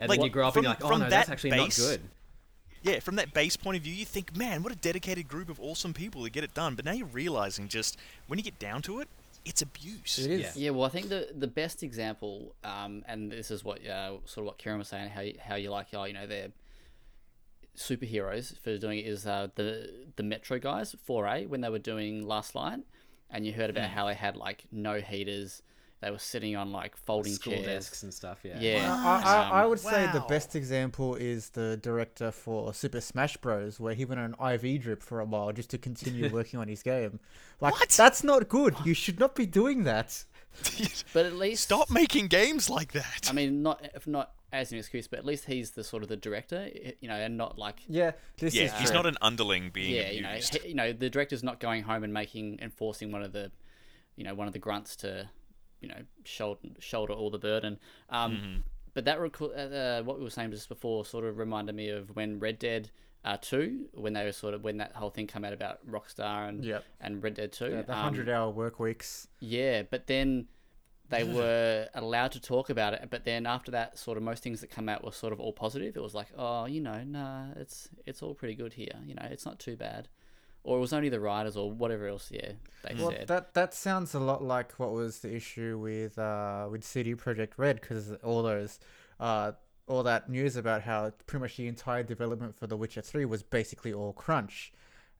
And 0.00 0.08
Like, 0.08 0.18
then 0.18 0.24
you 0.26 0.30
grow 0.32 0.48
up 0.48 0.56
and 0.56 0.64
you're 0.64 0.70
like, 0.72 0.84
oh 0.84 0.88
from 0.88 1.00
no, 1.00 1.08
that's 1.10 1.28
actually 1.28 1.50
base- 1.50 1.78
not 1.78 1.86
good. 1.86 2.00
Yeah, 2.84 2.98
from 2.98 3.14
that 3.14 3.32
base 3.32 3.56
point 3.56 3.76
of 3.76 3.84
view, 3.84 3.94
you 3.94 4.04
think, 4.04 4.36
man, 4.36 4.64
what 4.64 4.72
a 4.72 4.76
dedicated 4.76 5.28
group 5.28 5.48
of 5.48 5.60
awesome 5.60 5.94
people 5.94 6.24
to 6.24 6.30
get 6.30 6.42
it 6.42 6.52
done. 6.52 6.74
But 6.74 6.84
now 6.84 6.90
you're 6.90 7.06
realizing 7.06 7.68
just 7.68 7.96
when 8.26 8.40
you 8.40 8.42
get 8.42 8.58
down 8.58 8.82
to 8.82 8.98
it, 8.98 9.06
it's 9.44 9.62
abuse. 9.62 10.18
It 10.18 10.30
is. 10.30 10.40
Yeah. 10.40 10.64
Yeah, 10.64 10.70
well, 10.70 10.84
I 10.84 10.88
think 10.88 11.08
the 11.08 11.28
the 11.34 11.46
best 11.46 11.82
example, 11.82 12.54
um, 12.64 13.04
and 13.06 13.30
this 13.30 13.50
is 13.50 13.64
what 13.64 13.84
uh, 13.86 14.18
sort 14.24 14.38
of 14.38 14.44
what 14.46 14.58
Kieran 14.58 14.78
was 14.78 14.88
saying, 14.88 15.10
how 15.10 15.20
you, 15.22 15.34
how 15.42 15.56
you 15.56 15.70
like, 15.70 15.88
oh, 15.94 16.04
you 16.04 16.14
know, 16.14 16.26
they're 16.26 16.52
superheroes 17.76 18.58
for 18.58 18.76
doing 18.76 18.98
it 18.98 19.06
is 19.06 19.26
uh, 19.26 19.48
the 19.54 19.90
the 20.16 20.22
Metro 20.22 20.58
guys, 20.58 20.94
4A, 21.08 21.48
when 21.48 21.60
they 21.60 21.70
were 21.70 21.78
doing 21.78 22.26
Last 22.26 22.54
Light, 22.54 22.80
and 23.30 23.46
you 23.46 23.52
heard 23.52 23.70
about 23.70 23.88
how 23.90 24.06
they 24.06 24.14
had 24.14 24.36
like 24.36 24.64
no 24.70 25.00
heaters, 25.00 25.62
they 26.02 26.10
were 26.10 26.18
sitting 26.18 26.54
on 26.56 26.72
like 26.72 26.96
folding 26.96 27.32
School 27.32 27.54
chairs. 27.54 27.66
desks 27.66 28.02
and 28.02 28.12
stuff. 28.12 28.40
Yeah. 28.42 28.58
Yeah, 28.60 28.94
I, 28.94 29.22
I, 29.24 29.60
I 29.60 29.64
Um, 29.64 29.70
would 29.70 29.80
say 29.80 30.10
the 30.12 30.20
best 30.28 30.54
example 30.54 31.14
is 31.14 31.50
the 31.50 31.78
director 31.78 32.30
for 32.30 32.74
Super 32.74 33.00
Smash 33.00 33.36
Bros, 33.38 33.80
where 33.80 33.94
he 33.94 34.04
went 34.04 34.20
on 34.20 34.34
an 34.38 34.54
IV 34.54 34.82
drip 34.82 35.02
for 35.02 35.20
a 35.20 35.24
while 35.24 35.52
just 35.52 35.70
to 35.70 35.78
continue 35.78 36.28
working 36.32 36.60
on 36.60 36.68
his 36.68 36.82
game. 36.82 37.20
Like 37.60 37.72
What? 37.74 37.88
that's 37.90 38.22
not 38.22 38.48
good. 38.48 38.74
You 38.84 38.92
should 38.94 39.18
not 39.18 39.34
be 39.34 39.46
doing 39.46 39.84
that. 39.84 40.24
but 41.14 41.24
at 41.24 41.34
least 41.34 41.62
Stop 41.62 41.90
making 41.90 42.26
games 42.26 42.68
like 42.68 42.92
that. 42.92 43.28
I 43.30 43.32
mean, 43.32 43.62
not 43.62 43.88
if 43.94 44.06
not 44.06 44.32
as 44.52 44.70
an 44.70 44.76
excuse, 44.78 45.08
but 45.08 45.18
at 45.18 45.24
least 45.24 45.46
he's 45.46 45.70
the 45.70 45.82
sort 45.82 46.02
of 46.02 46.10
the 46.10 46.16
director, 46.16 46.68
you 47.00 47.08
know, 47.08 47.14
and 47.14 47.38
not 47.38 47.58
like 47.58 47.76
Yeah, 47.88 48.10
this 48.38 48.54
yeah, 48.54 48.64
is 48.64 48.72
he's 48.74 48.88
true. 48.90 48.96
not 48.98 49.06
an 49.06 49.16
underling 49.22 49.70
being 49.72 49.94
yeah, 49.94 50.10
you 50.10 50.20
know, 50.20 50.34
he, 50.34 50.68
you 50.68 50.74
know, 50.74 50.92
the 50.92 51.08
director's 51.08 51.42
not 51.42 51.58
going 51.58 51.84
home 51.84 52.04
and 52.04 52.12
making 52.12 52.58
enforcing 52.60 53.10
one 53.12 53.22
of 53.22 53.32
the, 53.32 53.50
you 54.14 54.24
know, 54.24 54.34
one 54.34 54.46
of 54.46 54.52
the 54.52 54.58
grunts 54.58 54.94
to, 54.96 55.30
you 55.82 55.88
know, 55.88 56.00
shoulder 56.24 56.60
shoulder 56.78 57.12
all 57.12 57.30
the 57.30 57.38
burden. 57.38 57.78
Um, 58.08 58.32
Mm-hmm. 58.32 58.60
But 58.94 59.06
that 59.06 59.18
reco- 59.18 59.56
uh, 59.56 60.02
what 60.04 60.18
we 60.18 60.24
were 60.24 60.28
saying 60.30 60.50
just 60.50 60.68
before 60.68 61.04
sort 61.06 61.24
of 61.24 61.38
reminded 61.38 61.74
me 61.74 61.88
of 61.88 62.14
when 62.14 62.38
Red 62.38 62.58
Dead. 62.58 62.90
Uh, 63.24 63.36
two 63.40 63.86
when 63.94 64.14
they 64.14 64.24
were 64.24 64.32
sort 64.32 64.52
of 64.52 64.64
when 64.64 64.78
that 64.78 64.92
whole 64.96 65.08
thing 65.08 65.28
came 65.28 65.44
out 65.44 65.52
about 65.52 65.78
Rockstar 65.88 66.48
and 66.48 66.64
Yep. 66.64 66.84
and 67.00 67.22
Red 67.22 67.34
Dead 67.34 67.52
Two. 67.52 67.70
Yeah, 67.70 67.82
the 67.82 67.92
um, 67.92 68.02
hundred 68.02 68.28
hour 68.28 68.50
work 68.50 68.80
weeks. 68.80 69.28
yeah, 69.38 69.82
but 69.88 70.08
then 70.08 70.48
they 71.08 71.22
were 71.24 71.88
allowed 71.94 72.32
to 72.32 72.40
talk 72.40 72.68
about 72.68 72.94
it. 72.94 73.06
But 73.10 73.24
then 73.24 73.46
after 73.46 73.70
that, 73.70 73.96
sort 73.96 74.16
of 74.16 74.24
most 74.24 74.42
things 74.42 74.60
that 74.60 74.70
come 74.70 74.88
out 74.88 75.04
were 75.04 75.12
sort 75.12 75.32
of 75.32 75.38
all 75.38 75.52
positive. 75.52 75.96
It 75.96 76.02
was 76.02 76.14
like, 76.14 76.28
oh, 76.36 76.64
you 76.66 76.80
know, 76.80 77.04
nah, 77.04 77.46
it's 77.56 77.88
it's 78.06 78.22
all 78.22 78.34
pretty 78.34 78.56
good 78.56 78.72
here. 78.72 78.96
You 79.06 79.14
know, 79.14 79.28
it's 79.30 79.46
not 79.46 79.60
too 79.60 79.76
bad. 79.76 80.08
Or 80.64 80.78
it 80.78 80.80
was 80.80 80.92
only 80.92 81.08
the 81.08 81.18
writers 81.20 81.56
or 81.56 81.70
whatever 81.70 82.06
else. 82.06 82.30
Yeah, 82.30 82.52
they 82.84 82.94
Well, 82.94 83.10
said. 83.10 83.26
that 83.28 83.54
that 83.54 83.74
sounds 83.74 84.14
a 84.14 84.20
lot 84.20 84.42
like 84.44 84.72
what 84.78 84.92
was 84.92 85.18
the 85.20 85.34
issue 85.34 85.76
with 85.78 86.18
uh 86.18 86.68
with 86.70 86.84
CD 86.84 87.14
Projekt 87.16 87.54
Red 87.56 87.80
because 87.80 88.12
all 88.22 88.42
those 88.44 88.78
uh 89.18 89.52
all 89.88 90.04
that 90.04 90.28
news 90.30 90.54
about 90.56 90.82
how 90.82 91.10
pretty 91.26 91.42
much 91.42 91.56
the 91.56 91.66
entire 91.66 92.04
development 92.04 92.56
for 92.56 92.68
The 92.68 92.76
Witcher 92.76 93.02
Three 93.02 93.24
was 93.24 93.42
basically 93.42 93.92
all 93.92 94.12
crunch, 94.12 94.72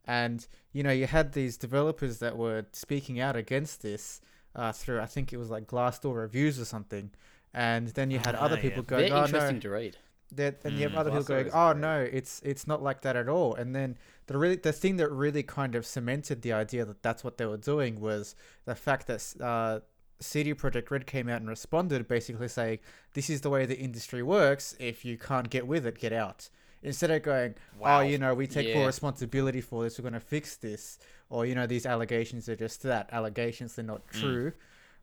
and 0.06 0.46
you 0.72 0.84
know 0.84 0.92
you 0.92 1.06
had 1.08 1.32
these 1.32 1.56
developers 1.56 2.18
that 2.18 2.36
were 2.36 2.66
speaking 2.72 3.18
out 3.18 3.34
against 3.34 3.82
this 3.82 4.20
uh 4.54 4.70
through 4.70 5.00
I 5.00 5.06
think 5.06 5.32
it 5.32 5.38
was 5.38 5.50
like 5.50 5.66
Glassdoor 5.66 6.14
reviews 6.14 6.60
or 6.60 6.64
something, 6.64 7.10
and 7.52 7.88
then 7.88 8.12
you 8.12 8.20
had 8.20 8.36
Ah, 8.36 8.42
other 8.44 8.56
yeah. 8.56 8.62
people 8.62 8.84
They're 8.84 9.08
going, 9.08 9.12
"Oh 9.12 9.16
no." 9.20 9.24
interesting 9.24 9.60
to 9.60 9.70
read. 9.70 9.96
That 10.36 10.60
and 10.64 10.76
you 10.76 10.82
have 10.84 10.92
Mm. 10.92 10.98
other 10.98 11.10
people 11.10 11.24
going, 11.24 11.50
"Oh 11.52 11.72
no, 11.72 12.00
it's 12.00 12.40
it's 12.44 12.66
not 12.66 12.82
like 12.82 13.02
that 13.02 13.16
at 13.16 13.28
all." 13.28 13.54
And 13.54 13.74
then 13.74 13.96
the 14.26 14.38
really 14.38 14.56
the 14.56 14.72
thing 14.72 14.96
that 14.96 15.10
really 15.10 15.42
kind 15.42 15.74
of 15.74 15.84
cemented 15.86 16.42
the 16.42 16.52
idea 16.52 16.84
that 16.84 17.02
that's 17.02 17.22
what 17.24 17.38
they 17.38 17.46
were 17.46 17.56
doing 17.56 18.00
was 18.00 18.34
the 18.64 18.74
fact 18.74 19.06
that 19.08 19.34
uh, 19.40 19.80
CD 20.20 20.54
Projekt 20.54 20.90
Red 20.90 21.06
came 21.06 21.28
out 21.28 21.40
and 21.40 21.48
responded, 21.48 22.06
basically 22.08 22.48
saying, 22.48 22.78
"This 23.14 23.28
is 23.28 23.40
the 23.40 23.50
way 23.50 23.66
the 23.66 23.78
industry 23.78 24.22
works. 24.22 24.74
If 24.78 25.04
you 25.04 25.18
can't 25.18 25.50
get 25.50 25.66
with 25.66 25.86
it, 25.86 25.98
get 25.98 26.12
out." 26.12 26.48
Instead 26.84 27.10
of 27.12 27.22
going, 27.22 27.54
Wow. 27.78 27.98
"Oh, 27.98 28.02
you 28.02 28.18
know, 28.18 28.34
we 28.34 28.46
take 28.48 28.72
full 28.74 28.86
responsibility 28.86 29.60
for 29.60 29.84
this. 29.84 29.98
We're 29.98 30.02
going 30.02 30.14
to 30.14 30.20
fix 30.20 30.56
this," 30.56 30.98
or 31.30 31.46
you 31.46 31.54
know, 31.54 31.66
these 31.66 31.86
allegations 31.86 32.48
are 32.48 32.56
just 32.56 32.82
that 32.82 33.08
allegations. 33.12 33.74
They're 33.76 33.84
not 33.84 34.06
true. 34.08 34.52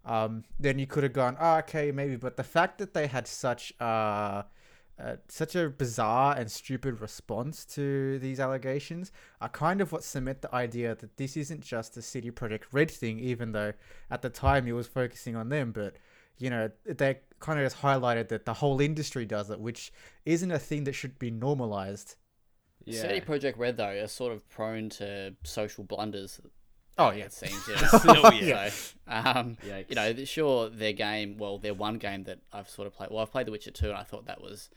Um, 0.05 0.43
then 0.59 0.79
you 0.79 0.87
could 0.87 1.03
have 1.03 1.11
gone, 1.13 1.35
oh, 1.39 1.57
okay, 1.57 1.91
maybe. 1.91 2.15
But 2.15 2.37
the 2.37 2.43
fact 2.43 2.77
that 2.79 2.93
they 2.93 3.07
had 3.07 3.27
such 3.27 3.73
uh, 3.81 4.43
uh, 4.99 5.15
such 5.27 5.55
a 5.55 5.69
bizarre 5.69 6.35
and 6.37 6.51
stupid 6.51 6.99
response 6.99 7.63
to 7.63 8.19
these 8.19 8.39
allegations 8.39 9.11
are 9.39 9.49
kind 9.49 9.79
of 9.79 9.91
what 9.91 10.03
cement 10.03 10.41
the 10.41 10.53
idea 10.53 10.93
that 10.95 11.15
this 11.17 11.37
isn't 11.37 11.61
just 11.61 11.95
a 11.95 12.01
CD 12.01 12.31
Projekt 12.31 12.63
Red 12.71 12.91
thing, 12.91 13.19
even 13.19 13.53
though 13.53 13.73
at 14.11 14.21
the 14.21 14.29
time 14.29 14.67
it 14.67 14.73
was 14.73 14.87
focusing 14.87 15.35
on 15.35 15.49
them. 15.49 15.71
But 15.71 15.95
you 16.37 16.49
know, 16.49 16.69
they 16.85 17.19
kind 17.39 17.59
of 17.59 17.65
just 17.65 17.81
highlighted 17.81 18.29
that 18.29 18.45
the 18.45 18.53
whole 18.55 18.81
industry 18.81 19.25
does 19.25 19.49
it, 19.49 19.59
which 19.59 19.91
isn't 20.25 20.51
a 20.51 20.59
thing 20.59 20.85
that 20.85 20.93
should 20.93 21.17
be 21.19 21.31
normalized. 21.31 22.15
Yeah. 22.85 23.01
CD 23.01 23.21
Projekt 23.21 23.57
Red 23.57 23.77
though 23.77 23.89
are 23.89 24.07
sort 24.07 24.33
of 24.33 24.47
prone 24.49 24.89
to 24.91 25.35
social 25.43 25.83
blunders. 25.83 26.41
Oh 26.97 27.11
yeah, 27.11 27.25
It 27.25 27.33
seems. 27.33 27.65
Yeah. 27.69 27.89
Oh, 28.07 28.31
yeah. 28.33 28.69
So, 28.69 28.95
um, 29.07 29.57
you 29.63 29.95
know, 29.95 30.13
sure, 30.25 30.69
their 30.69 30.91
game. 30.91 31.37
Well, 31.37 31.57
their 31.57 31.73
one 31.73 31.97
game 31.97 32.25
that 32.25 32.39
I've 32.51 32.69
sort 32.69 32.87
of 32.87 32.93
played. 32.93 33.09
Well, 33.09 33.19
I've 33.19 33.31
played 33.31 33.47
The 33.47 33.51
Witcher 33.51 33.71
two, 33.71 33.87
and 33.87 33.97
I 33.97 34.03
thought 34.03 34.25
that 34.25 34.41
was 34.41 34.69
a 34.73 34.75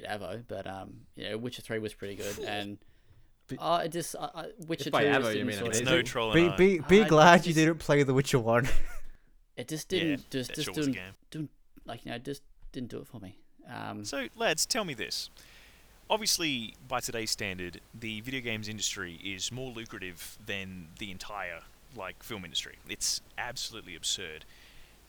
bit 0.00 0.04
avo, 0.08 0.42
but 0.48 0.66
um, 0.66 1.00
you 1.16 1.28
know, 1.28 1.38
Witcher 1.38 1.62
three 1.62 1.78
was 1.78 1.94
pretty 1.94 2.14
good, 2.16 2.38
and 2.46 2.78
oh, 3.58 3.76
it 3.76 3.92
just 3.92 4.14
uh, 4.16 4.28
uh, 4.34 4.44
Witcher 4.66 4.90
by 4.90 5.04
two. 5.04 5.10
avo, 5.10 5.22
just 5.22 5.36
you 5.38 5.44
mean 5.44 5.58
it's 5.66 5.78
of- 5.80 5.84
no 5.86 5.92
amazing. 5.92 6.04
trolling. 6.06 6.56
be 6.56 6.78
be 6.78 6.84
be 6.88 7.02
I 7.02 7.08
glad 7.08 7.40
you 7.46 7.52
just- 7.52 7.56
didn't 7.56 7.78
play 7.78 8.02
The 8.02 8.14
Witcher 8.14 8.38
one. 8.38 8.68
It 9.56 9.68
just 9.68 9.88
didn't. 9.88 10.28
just 10.30 10.48
that 10.48 10.56
just 10.56 10.64
sure 10.64 10.72
a 10.72 10.76
didn't, 10.78 10.94
game. 10.94 11.12
didn't 11.30 11.50
like 11.84 12.04
you 12.04 12.10
know 12.10 12.18
just 12.18 12.42
didn't 12.72 12.88
do 12.90 12.98
it 12.98 13.06
for 13.06 13.20
me. 13.20 13.38
Um, 13.72 14.04
So, 14.04 14.26
lads, 14.36 14.66
tell 14.66 14.84
me 14.84 14.94
this. 14.94 15.30
Obviously, 16.10 16.74
by 16.88 16.98
today's 17.00 17.30
standard, 17.30 17.80
the 17.98 18.20
video 18.20 18.40
games 18.40 18.68
industry 18.68 19.20
is 19.24 19.52
more 19.52 19.70
lucrative 19.70 20.36
than 20.44 20.88
the 20.98 21.10
entire 21.12 21.60
like 21.96 22.22
film 22.24 22.44
industry. 22.44 22.78
It's 22.88 23.20
absolutely 23.38 23.94
absurd. 23.94 24.44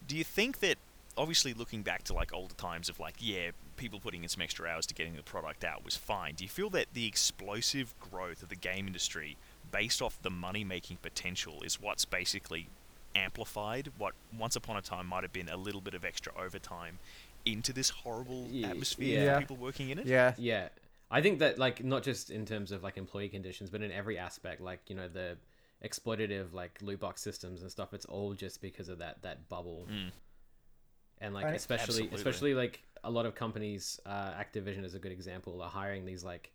Do 0.07 0.15
you 0.15 0.23
think 0.23 0.59
that 0.59 0.77
obviously 1.17 1.53
looking 1.55 1.81
back 1.81 2.03
to 2.03 2.13
like 2.13 2.31
older 2.31 2.53
times 2.53 2.87
of 2.87 2.99
like 2.99 3.15
yeah, 3.19 3.49
people 3.77 3.99
putting 3.99 4.23
in 4.23 4.29
some 4.29 4.41
extra 4.41 4.67
hours 4.67 4.85
to 4.87 4.93
getting 4.93 5.15
the 5.15 5.23
product 5.23 5.63
out 5.63 5.83
was 5.85 5.95
fine. 5.95 6.35
Do 6.35 6.43
you 6.43 6.49
feel 6.49 6.69
that 6.71 6.87
the 6.93 7.05
explosive 7.05 7.93
growth 7.99 8.41
of 8.43 8.49
the 8.49 8.55
game 8.55 8.87
industry 8.87 9.37
based 9.71 10.01
off 10.01 10.21
the 10.21 10.29
money-making 10.29 10.97
potential 11.01 11.61
is 11.63 11.81
what's 11.81 12.05
basically 12.05 12.67
amplified 13.15 13.89
what 13.97 14.13
once 14.37 14.55
upon 14.57 14.75
a 14.77 14.81
time 14.81 15.07
might 15.07 15.23
have 15.23 15.31
been 15.31 15.47
a 15.49 15.55
little 15.57 15.79
bit 15.81 15.93
of 15.93 16.03
extra 16.03 16.31
overtime 16.37 16.99
into 17.45 17.71
this 17.71 17.89
horrible 17.89 18.45
Ye- 18.49 18.65
atmosphere 18.65 19.23
yeah. 19.23 19.33
for 19.35 19.39
people 19.41 19.55
working 19.57 19.89
in 19.89 19.99
it? 19.99 20.05
yeah, 20.05 20.33
Yeah, 20.37 20.67
I 21.09 21.21
think 21.21 21.39
that 21.39 21.57
like 21.57 21.83
not 21.83 22.03
just 22.03 22.29
in 22.29 22.45
terms 22.45 22.71
of 22.71 22.83
like 22.83 22.97
employee 22.97 23.29
conditions, 23.29 23.69
but 23.69 23.81
in 23.81 23.91
every 23.91 24.17
aspect, 24.17 24.59
like 24.61 24.81
you 24.87 24.95
know 24.95 25.07
the 25.07 25.37
exploitative 25.83 26.51
like 26.53 26.77
loot 26.81 26.99
box 26.99 27.21
systems 27.21 27.61
and 27.61 27.71
stuff. 27.71 27.93
It's 27.93 28.05
all 28.05 28.33
just 28.33 28.61
because 28.61 28.89
of 28.89 28.97
that 28.99 29.21
that 29.21 29.47
bubble, 29.47 29.87
Mm. 29.89 30.11
and 31.21 31.33
like 31.33 31.45
I- 31.45 31.51
especially 31.53 31.83
Absolutely. 32.09 32.17
especially 32.17 32.53
like 32.53 32.83
a 33.05 33.11
lot 33.11 33.25
of 33.25 33.35
companies, 33.35 33.99
uh, 34.05 34.33
Activision 34.33 34.83
is 34.83 34.95
a 34.95 34.99
good 34.99 35.11
example. 35.11 35.61
Are 35.61 35.69
hiring 35.69 36.05
these 36.05 36.23
like 36.23 36.51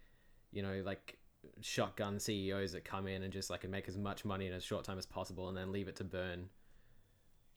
you 0.53 0.63
know 0.63 0.83
like 0.85 1.17
shotgun 1.61 2.19
CEOs 2.19 2.73
that 2.73 2.85
come 2.85 3.07
in 3.07 3.23
and 3.23 3.33
just 3.33 3.49
like 3.49 3.67
make 3.69 3.89
as 3.89 3.97
much 3.97 4.25
money 4.25 4.47
in 4.47 4.53
as 4.53 4.63
short 4.63 4.85
time 4.85 4.99
as 4.99 5.07
possible 5.07 5.49
and 5.49 5.57
then 5.57 5.73
leave 5.73 5.89
it 5.89 5.97
to 5.97 6.05
burn. 6.05 6.51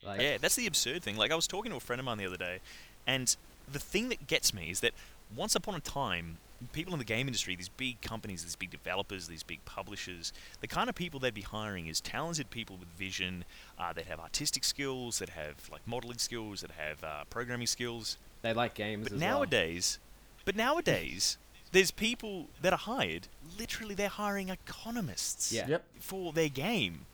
Like, 0.01 0.21
Yeah, 0.21 0.37
that's 0.37 0.55
the 0.55 0.67
absurd 0.67 1.01
thing. 1.03 1.17
Like 1.17 1.31
I 1.31 1.35
was 1.35 1.47
talking 1.47 1.71
to 1.71 1.77
a 1.77 1.81
friend 1.81 1.99
of 1.99 2.05
mine 2.05 2.17
the 2.17 2.25
other 2.25 2.37
day, 2.37 2.59
and 3.07 3.35
the 3.71 3.79
thing 3.79 4.09
that 4.09 4.27
gets 4.27 4.53
me 4.53 4.69
is 4.69 4.79
that 4.81 4.93
once 5.35 5.55
upon 5.55 5.75
a 5.75 5.79
time, 5.79 6.37
people 6.71 6.93
in 6.93 6.99
the 6.99 7.05
game 7.05 7.27
industry, 7.27 7.55
these 7.55 7.69
big 7.69 8.01
companies, 8.01 8.43
these 8.43 8.55
big 8.55 8.69
developers, 8.69 9.27
these 9.27 9.43
big 9.43 9.63
publishers, 9.65 10.31
the 10.61 10.67
kind 10.67 10.89
of 10.89 10.95
people 10.95 11.19
they'd 11.19 11.33
be 11.33 11.41
hiring 11.41 11.87
is 11.87 11.99
talented 11.99 12.49
people 12.49 12.77
with 12.77 12.87
vision, 12.89 13.45
uh, 13.77 13.91
that 13.93 14.05
have 14.05 14.19
artistic 14.19 14.63
skills, 14.63 15.19
that 15.19 15.29
have 15.29 15.69
like 15.71 15.81
modeling 15.87 16.17
skills, 16.17 16.61
that 16.61 16.71
have 16.71 17.03
uh, 17.03 17.23
programming 17.29 17.67
skills. 17.67 18.17
they 18.41 18.53
like 18.53 18.73
games. 18.73 19.03
But 19.09 19.13
as 19.15 19.21
well. 19.21 19.29
nowadays, 19.31 19.99
but 20.45 20.55
nowadays, 20.55 21.37
there's 21.71 21.91
people 21.91 22.47
that 22.61 22.71
are 22.73 22.77
hired. 22.79 23.27
Literally, 23.59 23.95
they're 23.95 24.07
hiring 24.07 24.49
economists 24.49 25.51
Yeah. 25.51 25.67
yep. 25.67 25.83
for 25.99 26.31
their 26.33 26.49
game, 26.49 27.05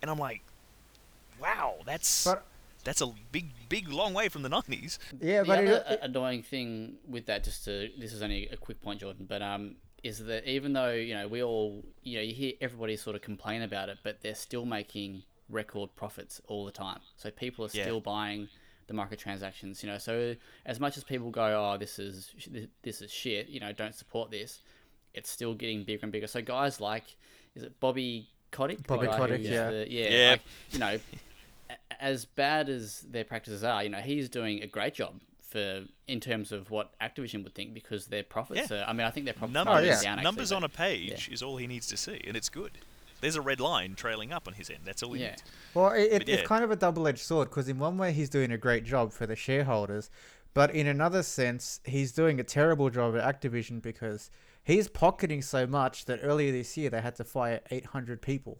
and 0.00 0.10
I'm 0.10 0.18
like, 0.18 0.42
wow, 1.40 1.76
that's 1.84 2.24
But 2.24 2.44
that's 2.84 3.00
a 3.00 3.12
big, 3.32 3.52
big, 3.68 3.88
long 3.92 4.14
way 4.14 4.28
from 4.28 4.42
the 4.42 4.48
'90s. 4.50 4.98
yeah, 5.20 5.40
the 5.42 5.46
but 5.46 5.58
other 5.58 5.84
it, 5.88 5.98
annoying 6.02 6.42
thing 6.42 6.94
with 7.08 7.26
that, 7.26 7.44
just 7.44 7.64
to 7.64 7.90
this 7.98 8.12
is 8.12 8.22
only 8.22 8.48
a 8.48 8.56
quick 8.56 8.80
point, 8.80 9.00
Jordan, 9.00 9.26
but 9.28 9.42
um, 9.42 9.76
is 10.02 10.24
that 10.24 10.48
even 10.48 10.72
though 10.72 10.90
you 10.92 11.14
know 11.14 11.28
we 11.28 11.42
all 11.42 11.84
you 12.02 12.16
know 12.16 12.22
you 12.22 12.34
hear 12.34 12.52
everybody 12.60 12.96
sort 12.96 13.16
of 13.16 13.22
complain 13.22 13.62
about 13.62 13.88
it, 13.88 13.98
but 14.02 14.20
they're 14.22 14.34
still 14.34 14.64
making 14.64 15.22
record 15.48 15.90
profits 15.96 16.40
all 16.46 16.64
the 16.64 16.72
time. 16.72 17.00
So 17.16 17.30
people 17.30 17.64
are 17.64 17.70
Yeah. 17.72 17.82
still 17.84 18.00
buying 18.00 18.48
the 18.86 18.94
microtransactions. 18.94 19.82
You 19.82 19.90
know, 19.90 19.98
so 19.98 20.34
as 20.64 20.78
much 20.80 20.96
as 20.96 21.04
people 21.04 21.30
go, 21.30 21.42
oh, 21.44 21.76
this 21.76 21.98
is 21.98 22.32
this 22.82 23.02
is 23.02 23.10
shit. 23.10 23.48
You 23.48 23.60
know, 23.60 23.72
don't 23.72 23.94
support 23.94 24.30
this. 24.30 24.60
It's 25.12 25.28
still 25.28 25.54
getting 25.54 25.82
bigger 25.84 26.00
and 26.04 26.12
bigger. 26.12 26.28
So 26.28 26.40
guys 26.40 26.80
like, 26.80 27.16
is 27.56 27.64
it 27.64 27.78
Bobby 27.80 28.28
Kotick, 28.52 28.86
Bobby 28.86 29.06
guy 29.06 29.16
Kotick, 29.18 29.42
yeah. 29.42 29.70
the- 29.70 29.86
yeah, 29.90 30.08
Yeah. 30.08 30.30
Like, 30.30 30.40
you 30.70 30.78
know, 30.78 30.86
a- 30.86 31.00
as 31.98 32.24
bad 32.24 32.68
as 32.68 33.00
their 33.02 33.24
practices 33.24 33.62
are, 33.64 33.82
you 33.82 33.88
know, 33.90 33.98
he's 33.98 34.28
doing 34.28 34.62
a 34.62 34.66
great 34.66 34.94
job 34.94 35.20
for 35.42 35.84
in 36.06 36.20
terms 36.20 36.52
of 36.52 36.70
what 36.70 36.92
Activision 37.00 37.42
would 37.44 37.54
think 37.54 37.74
because 37.74 38.06
their 38.06 38.22
profits. 38.22 38.70
Yeah. 38.70 38.82
Are, 38.82 38.88
I 38.88 38.92
mean, 38.92 39.06
I 39.06 39.10
think 39.10 39.26
their 39.26 39.34
profits 39.34 39.54
Numbers, 39.54 39.74
are 39.74 39.84
yeah. 39.84 40.00
down. 40.02 40.12
Actually, 40.18 40.24
numbers 40.24 40.50
but- 40.50 40.56
on 40.56 40.64
a 40.64 40.68
page 40.68 41.28
is 41.30 41.42
all 41.42 41.56
he 41.56 41.66
needs 41.66 41.86
to 41.88 41.96
see, 41.96 42.20
and 42.26 42.36
it's 42.36 42.48
good. 42.48 42.72
There's 43.20 43.36
a 43.36 43.42
red 43.42 43.60
line 43.60 43.96
trailing 43.96 44.32
up 44.32 44.48
on 44.48 44.54
his 44.54 44.70
end. 44.70 44.80
That's 44.84 45.02
all 45.02 45.12
he 45.12 45.20
Yeah. 45.22 45.30
needs. 45.30 45.42
Well, 45.74 45.90
it, 45.92 46.04
it, 46.04 46.18
But 46.20 46.28
it's 46.30 46.48
kind 46.48 46.64
of 46.64 46.70
a 46.70 46.76
double-edged 46.76 47.18
sword 47.20 47.50
because 47.50 47.68
in 47.68 47.78
one 47.78 47.98
way 47.98 48.12
he's 48.12 48.30
doing 48.30 48.50
a 48.50 48.56
great 48.56 48.84
job 48.84 49.12
for 49.12 49.26
the 49.26 49.36
shareholders, 49.36 50.10
but 50.54 50.74
in 50.74 50.86
another 50.86 51.22
sense 51.22 51.80
he's 51.84 52.12
doing 52.12 52.40
a 52.40 52.44
terrible 52.44 52.88
job 52.88 53.14
at 53.16 53.40
Activision 53.40 53.82
because 53.82 54.30
he's 54.64 54.88
pocketing 54.88 55.42
so 55.42 55.66
much 55.66 56.06
that 56.06 56.20
earlier 56.22 56.50
this 56.50 56.76
year 56.78 56.88
they 56.88 57.02
had 57.02 57.14
to 57.16 57.24
fire 57.24 57.60
800 57.70 58.22
people. 58.22 58.58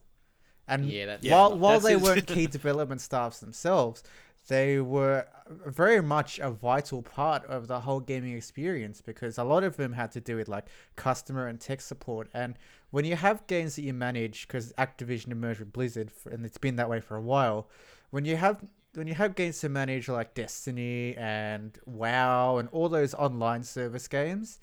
And 0.70 0.86
Yeah, 0.86 1.06
that's- 1.06 1.30
while 1.30 1.50
Yeah, 1.50 1.56
while 1.56 1.80
they 1.80 1.96
weren't 1.96 2.26
key 2.26 2.46
development 2.58 3.00
staffs 3.00 3.40
themselves, 3.40 4.02
they 4.48 4.80
were 4.80 5.26
very 5.66 6.00
much 6.00 6.38
a 6.38 6.50
vital 6.50 7.02
part 7.02 7.44
of 7.46 7.66
the 7.66 7.80
whole 7.80 8.00
gaming 8.00 8.34
experience 8.36 9.00
because 9.02 9.36
a 9.36 9.44
lot 9.44 9.64
of 9.64 9.76
them 9.76 9.92
had 9.92 10.10
to 10.12 10.20
do 10.20 10.36
with 10.36 10.48
like 10.48 10.66
customer 10.96 11.46
and 11.46 11.60
tech 11.60 11.80
support. 11.80 12.28
And 12.32 12.54
when 12.90 13.04
you 13.04 13.16
have 13.16 13.46
games 13.46 13.76
that 13.76 13.82
you 13.82 13.92
manage, 13.92 14.46
because 14.48 14.72
Activision 14.78 15.30
emerged 15.32 15.60
with 15.60 15.72
Blizzard, 15.72 16.10
and 16.30 16.46
it's 16.46 16.58
been 16.58 16.76
that 16.76 16.88
way 16.88 17.00
for 17.00 17.16
a 17.16 17.20
while, 17.20 17.68
when 18.10 18.24
you 18.24 18.36
have 18.36 18.64
when 18.94 19.06
you 19.06 19.14
have 19.14 19.36
games 19.36 19.60
to 19.60 19.68
manage 19.68 20.08
like 20.08 20.34
Destiny 20.34 21.14
and 21.16 21.78
WoW 21.86 22.56
and 22.58 22.68
all 22.72 22.88
those 22.88 23.14
online 23.14 23.62
service 23.62 24.08
games, 24.08 24.58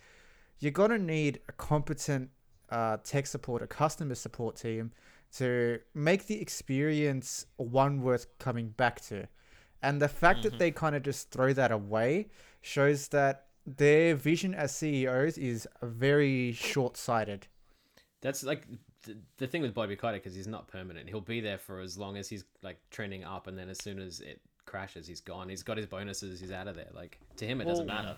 you're 0.59 0.71
gonna 0.71 0.97
need 0.97 1.39
a 1.47 1.53
competent 1.53 2.29
uh, 2.69 2.97
tech 3.05 3.25
support, 3.27 3.61
a 3.61 3.67
customer 3.67 4.15
support 4.15 4.57
team 4.57 4.91
to 5.38 5.79
make 5.93 6.27
the 6.27 6.41
experience 6.41 7.45
one 7.57 8.01
worth 8.01 8.38
coming 8.39 8.69
back 8.69 9.01
to. 9.01 9.27
And 9.81 10.01
the 10.01 10.07
fact 10.07 10.43
that 10.43 10.49
mm-hmm. 10.49 10.57
they 10.57 10.71
kind 10.71 10.95
of 10.95 11.03
just 11.03 11.31
throw 11.31 11.53
that 11.53 11.71
away 11.71 12.29
shows 12.61 13.09
that 13.09 13.47
their 13.65 14.15
vision 14.15 14.53
as 14.53 14.75
CEOs 14.75 15.38
is 15.38 15.67
very 15.81 16.53
short 16.53 16.97
sighted. 16.97 17.47
That's 18.21 18.43
like 18.43 18.65
the, 19.03 19.17
the 19.38 19.47
thing 19.47 19.61
with 19.61 19.73
Bobby 19.73 19.95
Kotick 19.95 20.25
is 20.25 20.33
he's 20.35 20.47
not 20.47 20.67
permanent. 20.67 21.09
He'll 21.09 21.21
be 21.21 21.41
there 21.41 21.57
for 21.57 21.79
as 21.81 21.97
long 21.97 22.17
as 22.17 22.27
he's 22.29 22.45
like 22.63 22.79
trending 22.89 23.23
up, 23.23 23.47
and 23.47 23.57
then 23.57 23.69
as 23.69 23.77
soon 23.77 23.99
as 23.99 24.21
it 24.21 24.41
crashes, 24.65 25.05
he's 25.05 25.21
gone. 25.21 25.49
He's 25.49 25.63
got 25.63 25.77
his 25.77 25.85
bonuses. 25.85 26.39
He's 26.39 26.51
out 26.51 26.67
of 26.67 26.75
there. 26.75 26.89
Like 26.93 27.19
to 27.38 27.45
him, 27.45 27.61
it 27.61 27.65
doesn't 27.65 27.85
matter. 27.85 28.15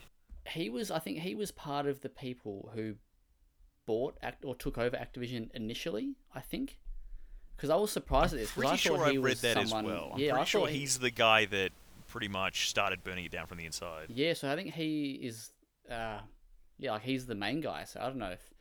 he 0.47 0.69
was 0.69 0.91
I 0.91 0.99
think 0.99 1.19
he 1.19 1.35
was 1.35 1.51
part 1.51 1.85
of 1.87 2.01
the 2.01 2.09
people 2.09 2.71
who 2.73 2.95
bought 3.85 4.17
act 4.21 4.45
or 4.45 4.55
took 4.55 4.77
over 4.77 4.95
Activision 4.95 5.49
initially. 5.53 6.15
I 6.33 6.41
think 6.41 6.79
because 7.59 7.69
I 7.69 7.75
was 7.75 7.91
surprised 7.91 8.33
at 8.33 8.39
this. 8.39 8.49
'cause 8.51 8.55
Pretty 8.63 8.69
I 8.71 8.75
sure 8.77 9.05
he 9.09 9.17
I've 9.17 9.23
read 9.23 9.37
that 9.37 9.53
someone, 9.69 9.85
as 9.85 9.91
well. 9.91 10.11
I'm 10.13 10.19
yeah, 10.19 10.29
pretty 10.31 10.41
I 10.41 10.45
sure 10.45 10.67
he- 10.67 10.79
he's 10.79 10.99
the 10.99 11.11
guy 11.11 11.43
that 11.45 11.71
pretty 12.07 12.29
much 12.29 12.69
started 12.69 13.03
burning 13.03 13.25
it 13.25 13.31
down 13.31 13.45
from 13.47 13.57
the 13.57 13.65
inside. 13.65 14.07
Yeah, 14.09 14.33
so 14.33 14.49
I 14.51 14.55
think 14.55 14.73
he 14.73 15.11
is. 15.21 15.51
Uh, 15.89 16.19
yeah, 16.77 16.93
like 16.93 17.01
he's 17.03 17.25
the 17.25 17.35
main 17.35 17.59
guy. 17.61 17.83
So 17.83 17.99
I 17.99 18.05
don't 18.05 18.17
know 18.17 18.29
if 18.31 18.53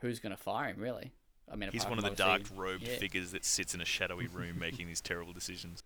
who's 0.00 0.20
going 0.20 0.30
to 0.36 0.36
fire 0.42 0.68
him 0.68 0.78
really. 0.80 1.12
I 1.50 1.56
mean, 1.56 1.70
He's 1.72 1.84
one 1.86 1.98
of 1.98 2.04
the 2.04 2.10
dark 2.10 2.42
robed 2.54 2.82
yeah. 2.86 2.96
figures 2.96 3.32
that 3.32 3.44
sits 3.44 3.74
in 3.74 3.80
a 3.80 3.84
shadowy 3.84 4.26
room 4.26 4.58
making 4.58 4.86
these 4.86 5.00
terrible 5.00 5.32
decisions. 5.32 5.82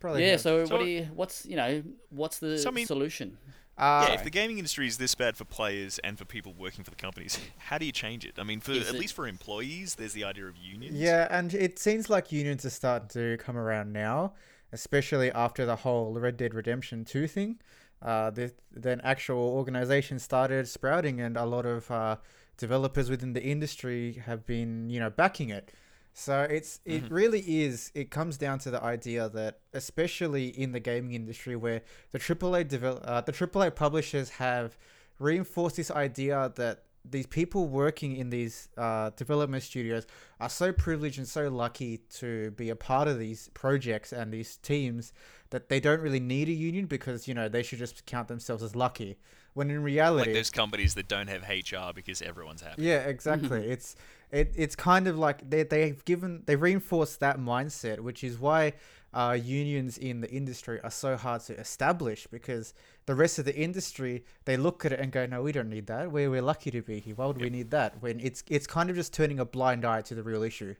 Probably 0.00 0.24
Yeah. 0.24 0.32
him. 0.34 0.38
So, 0.38 0.64
So- 0.66 0.76
what 0.76 0.84
do 0.84 0.90
you? 0.90 1.04
What's 1.14 1.44
you 1.46 1.56
know? 1.56 1.82
What's 2.10 2.38
the 2.38 2.58
So, 2.58 2.68
I 2.68 2.72
mean- 2.72 2.86
solution? 2.86 3.38
Uh, 3.78 4.06
yeah, 4.08 4.14
if 4.14 4.24
the 4.24 4.30
gaming 4.30 4.58
industry 4.58 4.86
is 4.86 4.98
this 4.98 5.14
bad 5.14 5.36
for 5.36 5.44
players 5.44 5.98
and 6.00 6.18
for 6.18 6.24
people 6.24 6.52
working 6.58 6.84
for 6.84 6.90
the 6.90 6.96
companies, 6.96 7.38
how 7.58 7.78
do 7.78 7.86
you 7.86 7.92
change 7.92 8.24
it? 8.24 8.34
I 8.38 8.42
mean, 8.42 8.60
for 8.60 8.72
at 8.72 8.78
it- 8.78 8.94
least 8.94 9.14
for 9.14 9.26
employees, 9.26 9.94
there's 9.94 10.12
the 10.12 10.24
idea 10.24 10.46
of 10.46 10.56
unions. 10.56 10.96
Yeah, 10.96 11.28
and 11.30 11.54
it 11.54 11.78
seems 11.78 12.10
like 12.10 12.32
unions 12.32 12.64
are 12.64 12.70
starting 12.70 13.08
to 13.10 13.36
come 13.42 13.56
around 13.56 13.92
now, 13.92 14.34
especially 14.72 15.30
after 15.32 15.64
the 15.64 15.76
whole 15.76 16.12
Red 16.18 16.36
Dead 16.36 16.54
Redemption 16.54 17.04
2 17.04 17.26
thing. 17.28 17.60
Uh, 18.00 18.30
the, 18.30 18.52
then 18.72 19.00
actual 19.02 19.38
organizations 19.38 20.22
started 20.22 20.68
sprouting, 20.68 21.20
and 21.20 21.36
a 21.36 21.44
lot 21.44 21.66
of 21.66 21.90
uh, 21.90 22.16
developers 22.56 23.10
within 23.10 23.32
the 23.32 23.42
industry 23.42 24.22
have 24.26 24.46
been, 24.46 24.88
you 24.90 25.00
know, 25.00 25.10
backing 25.10 25.48
it. 25.50 25.72
So 26.18 26.42
it's 26.42 26.80
it 26.84 27.08
really 27.12 27.44
is. 27.46 27.92
It 27.94 28.10
comes 28.10 28.36
down 28.36 28.58
to 28.60 28.72
the 28.72 28.82
idea 28.82 29.28
that, 29.28 29.60
especially 29.72 30.48
in 30.48 30.72
the 30.72 30.80
gaming 30.80 31.12
industry, 31.12 31.54
where 31.54 31.82
the 32.10 32.18
AAA 32.18 32.66
develop, 32.66 33.04
uh, 33.06 33.20
the 33.20 33.30
AAA 33.30 33.76
publishers 33.76 34.30
have 34.30 34.76
reinforced 35.20 35.76
this 35.76 35.92
idea 35.92 36.52
that 36.56 36.82
these 37.08 37.26
people 37.28 37.68
working 37.68 38.16
in 38.16 38.30
these 38.30 38.68
uh, 38.76 39.10
development 39.10 39.62
studios 39.62 40.08
are 40.40 40.48
so 40.48 40.72
privileged 40.72 41.18
and 41.18 41.28
so 41.28 41.48
lucky 41.48 41.98
to 42.10 42.50
be 42.50 42.68
a 42.70 42.76
part 42.76 43.06
of 43.06 43.20
these 43.20 43.48
projects 43.54 44.12
and 44.12 44.32
these 44.32 44.56
teams 44.56 45.12
that 45.50 45.68
they 45.68 45.78
don't 45.78 46.00
really 46.00 46.20
need 46.20 46.48
a 46.48 46.52
union 46.52 46.86
because 46.86 47.28
you 47.28 47.32
know 47.32 47.48
they 47.48 47.62
should 47.62 47.78
just 47.78 48.04
count 48.06 48.26
themselves 48.26 48.64
as 48.64 48.74
lucky. 48.74 49.18
When 49.54 49.70
in 49.70 49.84
reality, 49.84 50.30
Like 50.30 50.36
those 50.36 50.50
companies 50.50 50.94
that 50.94 51.06
don't 51.06 51.28
have 51.28 51.42
HR 51.42 51.92
because 51.94 52.22
everyone's 52.22 52.62
happy. 52.62 52.82
yeah, 52.82 53.00
exactly. 53.00 53.68
it's 53.68 53.94
it, 54.30 54.52
it's 54.56 54.76
kind 54.76 55.08
of 55.08 55.18
like 55.18 55.48
they 55.48 55.62
they've 55.62 56.04
given 56.04 56.42
they've 56.46 56.60
reinforced 56.60 57.20
that 57.20 57.38
mindset, 57.38 58.00
which 58.00 58.22
is 58.22 58.38
why 58.38 58.74
uh, 59.14 59.38
unions 59.40 59.96
in 59.96 60.20
the 60.20 60.30
industry 60.30 60.80
are 60.82 60.90
so 60.90 61.16
hard 61.16 61.40
to 61.42 61.58
establish 61.58 62.26
because 62.26 62.74
the 63.06 63.14
rest 63.14 63.38
of 63.38 63.46
the 63.46 63.56
industry 63.56 64.24
they 64.44 64.56
look 64.56 64.84
at 64.84 64.92
it 64.92 65.00
and 65.00 65.12
go, 65.12 65.24
no, 65.24 65.42
we 65.42 65.52
don't 65.52 65.70
need 65.70 65.86
that. 65.86 66.12
We're 66.12 66.30
we're 66.30 66.42
lucky 66.42 66.70
to 66.70 66.82
be 66.82 67.00
here. 67.00 67.14
Why 67.14 67.26
would 67.26 67.40
we 67.40 67.50
need 67.50 67.70
that? 67.70 68.02
When 68.02 68.20
it's 68.20 68.44
it's 68.48 68.66
kind 68.66 68.90
of 68.90 68.96
just 68.96 69.14
turning 69.14 69.38
a 69.38 69.44
blind 69.44 69.84
eye 69.84 70.02
to 70.02 70.14
the 70.14 70.22
real 70.22 70.42
issue. 70.42 70.74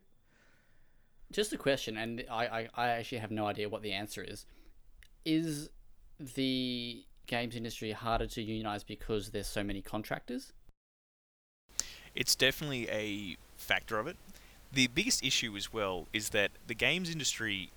Just 1.30 1.52
a 1.52 1.58
question, 1.58 1.98
and 1.98 2.24
I, 2.30 2.46
I, 2.46 2.68
I 2.74 2.88
actually 2.88 3.18
have 3.18 3.30
no 3.30 3.46
idea 3.46 3.68
what 3.68 3.82
the 3.82 3.92
answer 3.92 4.22
is. 4.22 4.46
Is 5.26 5.68
the 6.18 7.04
games 7.26 7.54
industry 7.54 7.92
harder 7.92 8.26
to 8.26 8.42
unionize 8.42 8.82
because 8.82 9.30
there's 9.30 9.46
so 9.46 9.62
many 9.62 9.82
contractors? 9.82 10.52
It's 12.18 12.34
definitely 12.34 12.88
a 12.90 13.36
factor 13.56 14.00
of 14.00 14.08
it. 14.08 14.16
The 14.72 14.88
biggest 14.88 15.24
issue 15.24 15.56
as 15.56 15.72
well 15.72 16.08
is 16.12 16.30
that 16.30 16.50
the 16.66 16.74
games 16.74 17.10
industry. 17.10 17.70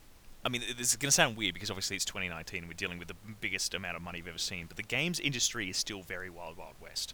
I 0.43 0.49
mean, 0.49 0.63
this 0.75 0.89
is 0.89 0.95
going 0.95 1.09
to 1.09 1.11
sound 1.11 1.37
weird 1.37 1.53
because 1.53 1.69
obviously 1.69 1.95
it's 1.95 2.05
2019 2.05 2.61
and 2.61 2.67
we're 2.67 2.73
dealing 2.73 2.97
with 2.97 3.07
the 3.07 3.13
biggest 3.39 3.75
amount 3.75 3.95
of 3.95 4.01
money 4.01 4.17
you've 4.17 4.27
ever 4.27 4.39
seen, 4.39 4.65
but 4.65 4.77
the 4.77 4.83
games 4.83 5.19
industry 5.19 5.69
is 5.69 5.77
still 5.77 6.01
very 6.01 6.31
wild, 6.31 6.57
wild 6.57 6.73
west. 6.81 7.13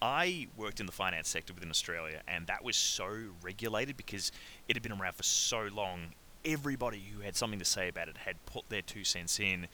I 0.00 0.46
worked 0.56 0.78
in 0.78 0.86
the 0.86 0.92
finance 0.92 1.28
sector 1.28 1.52
within 1.52 1.68
Australia, 1.68 2.20
and 2.28 2.46
that 2.46 2.62
was 2.62 2.76
so 2.76 3.08
regulated 3.42 3.96
because 3.96 4.30
it 4.68 4.76
had 4.76 4.84
been 4.84 4.92
around 4.92 5.16
for 5.16 5.24
so 5.24 5.68
long. 5.74 6.12
Everybody 6.44 7.02
who 7.12 7.22
had 7.22 7.34
something 7.34 7.58
to 7.58 7.64
say 7.64 7.88
about 7.88 8.06
it 8.06 8.18
had 8.18 8.36
put 8.46 8.68
their 8.68 8.82
two 8.82 9.02
cents 9.02 9.40
in. 9.40 9.66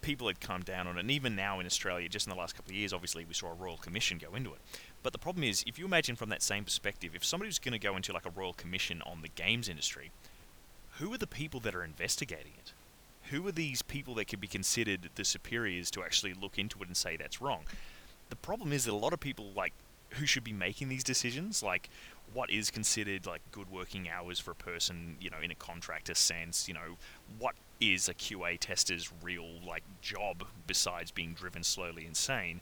People 0.00 0.26
had 0.26 0.40
come 0.40 0.62
down 0.62 0.88
on 0.88 0.96
it, 0.96 1.00
and 1.00 1.10
even 1.12 1.36
now 1.36 1.60
in 1.60 1.66
Australia, 1.66 2.08
just 2.08 2.26
in 2.26 2.30
the 2.30 2.36
last 2.36 2.56
couple 2.56 2.72
of 2.72 2.76
years, 2.76 2.92
obviously 2.92 3.24
we 3.24 3.34
saw 3.34 3.52
a 3.52 3.54
royal 3.54 3.76
commission 3.76 4.18
go 4.18 4.34
into 4.34 4.52
it. 4.52 4.60
But 5.06 5.12
the 5.12 5.20
problem 5.20 5.44
is, 5.44 5.62
if 5.68 5.78
you 5.78 5.84
imagine 5.84 6.16
from 6.16 6.30
that 6.30 6.42
same 6.42 6.64
perspective, 6.64 7.12
if 7.14 7.24
somebody 7.24 7.46
was 7.46 7.60
going 7.60 7.70
to 7.70 7.78
go 7.78 7.94
into 7.94 8.12
like 8.12 8.26
a 8.26 8.30
royal 8.30 8.52
commission 8.52 9.02
on 9.06 9.22
the 9.22 9.28
games 9.28 9.68
industry, 9.68 10.10
who 10.98 11.14
are 11.14 11.16
the 11.16 11.28
people 11.28 11.60
that 11.60 11.76
are 11.76 11.84
investigating 11.84 12.54
it? 12.58 12.72
Who 13.30 13.46
are 13.46 13.52
these 13.52 13.82
people 13.82 14.16
that 14.16 14.24
could 14.24 14.40
be 14.40 14.48
considered 14.48 15.10
the 15.14 15.24
superiors 15.24 15.92
to 15.92 16.02
actually 16.02 16.34
look 16.34 16.58
into 16.58 16.82
it 16.82 16.88
and 16.88 16.96
say 16.96 17.16
that's 17.16 17.40
wrong? 17.40 17.66
The 18.30 18.34
problem 18.34 18.72
is 18.72 18.86
that 18.86 18.90
a 18.90 18.96
lot 18.96 19.12
of 19.12 19.20
people 19.20 19.52
like 19.54 19.74
who 20.10 20.26
should 20.26 20.42
be 20.42 20.52
making 20.52 20.88
these 20.88 21.04
decisions, 21.04 21.62
like 21.62 21.88
what 22.32 22.50
is 22.50 22.72
considered 22.72 23.26
like 23.26 23.42
good 23.52 23.70
working 23.70 24.08
hours 24.08 24.40
for 24.40 24.50
a 24.50 24.56
person, 24.56 25.18
you 25.20 25.30
know, 25.30 25.38
in 25.40 25.52
a 25.52 25.54
contractor 25.54 26.16
sense, 26.16 26.66
you 26.66 26.74
know, 26.74 26.96
what 27.38 27.54
is 27.80 28.08
a 28.08 28.14
QA 28.14 28.58
tester's 28.58 29.12
real 29.22 29.60
like 29.64 29.84
job 30.02 30.42
besides 30.66 31.12
being 31.12 31.32
driven 31.32 31.62
slowly 31.62 32.06
insane? 32.06 32.60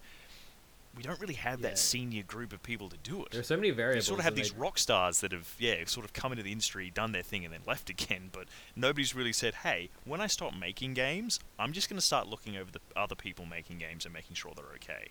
We 0.97 1.03
don't 1.03 1.21
really 1.21 1.35
have 1.35 1.61
Yeah. 1.61 1.71
that 1.71 1.79
senior 1.79 2.23
group 2.23 2.53
of 2.53 2.63
people 2.63 2.89
to 2.89 2.97
do 2.97 3.23
it. 3.25 3.33
There 3.33 3.41
are 3.41 3.45
so 3.45 3.57
many 3.57 3.69
You 3.69 4.01
sort 4.01 4.21
of 4.21 4.25
have 4.25 4.35
these 4.37 4.53
they- 4.53 4.59
rock 4.59 4.79
stars 4.79 5.21
that 5.21 5.33
have, 5.33 5.55
yeah, 5.59 5.85
sort 5.87 6.05
of 6.07 6.13
come 6.13 6.33
into 6.33 6.43
the 6.45 6.53
industry, 6.53 6.91
done 6.91 7.13
their 7.13 7.23
thing, 7.23 7.45
and 7.45 7.53
then 7.53 7.63
left 7.67 7.91
again. 7.91 8.31
But 8.33 8.47
nobody's 8.77 9.15
really 9.15 9.33
said, 9.33 9.55
hey, 9.57 9.91
when 10.05 10.21
I 10.21 10.27
start 10.27 10.55
making 10.57 10.95
games, 10.95 11.41
I'm 11.59 11.73
just 11.73 11.89
going 11.89 11.99
to 11.99 12.05
start 12.07 12.29
looking 12.29 12.57
over 12.57 12.71
the 12.71 12.81
other 12.97 13.15
people 13.15 13.45
making 13.47 13.79
games 13.79 14.05
and 14.05 14.15
making 14.15 14.37
sure 14.37 14.53
they're 14.55 14.75
okay. 14.77 15.09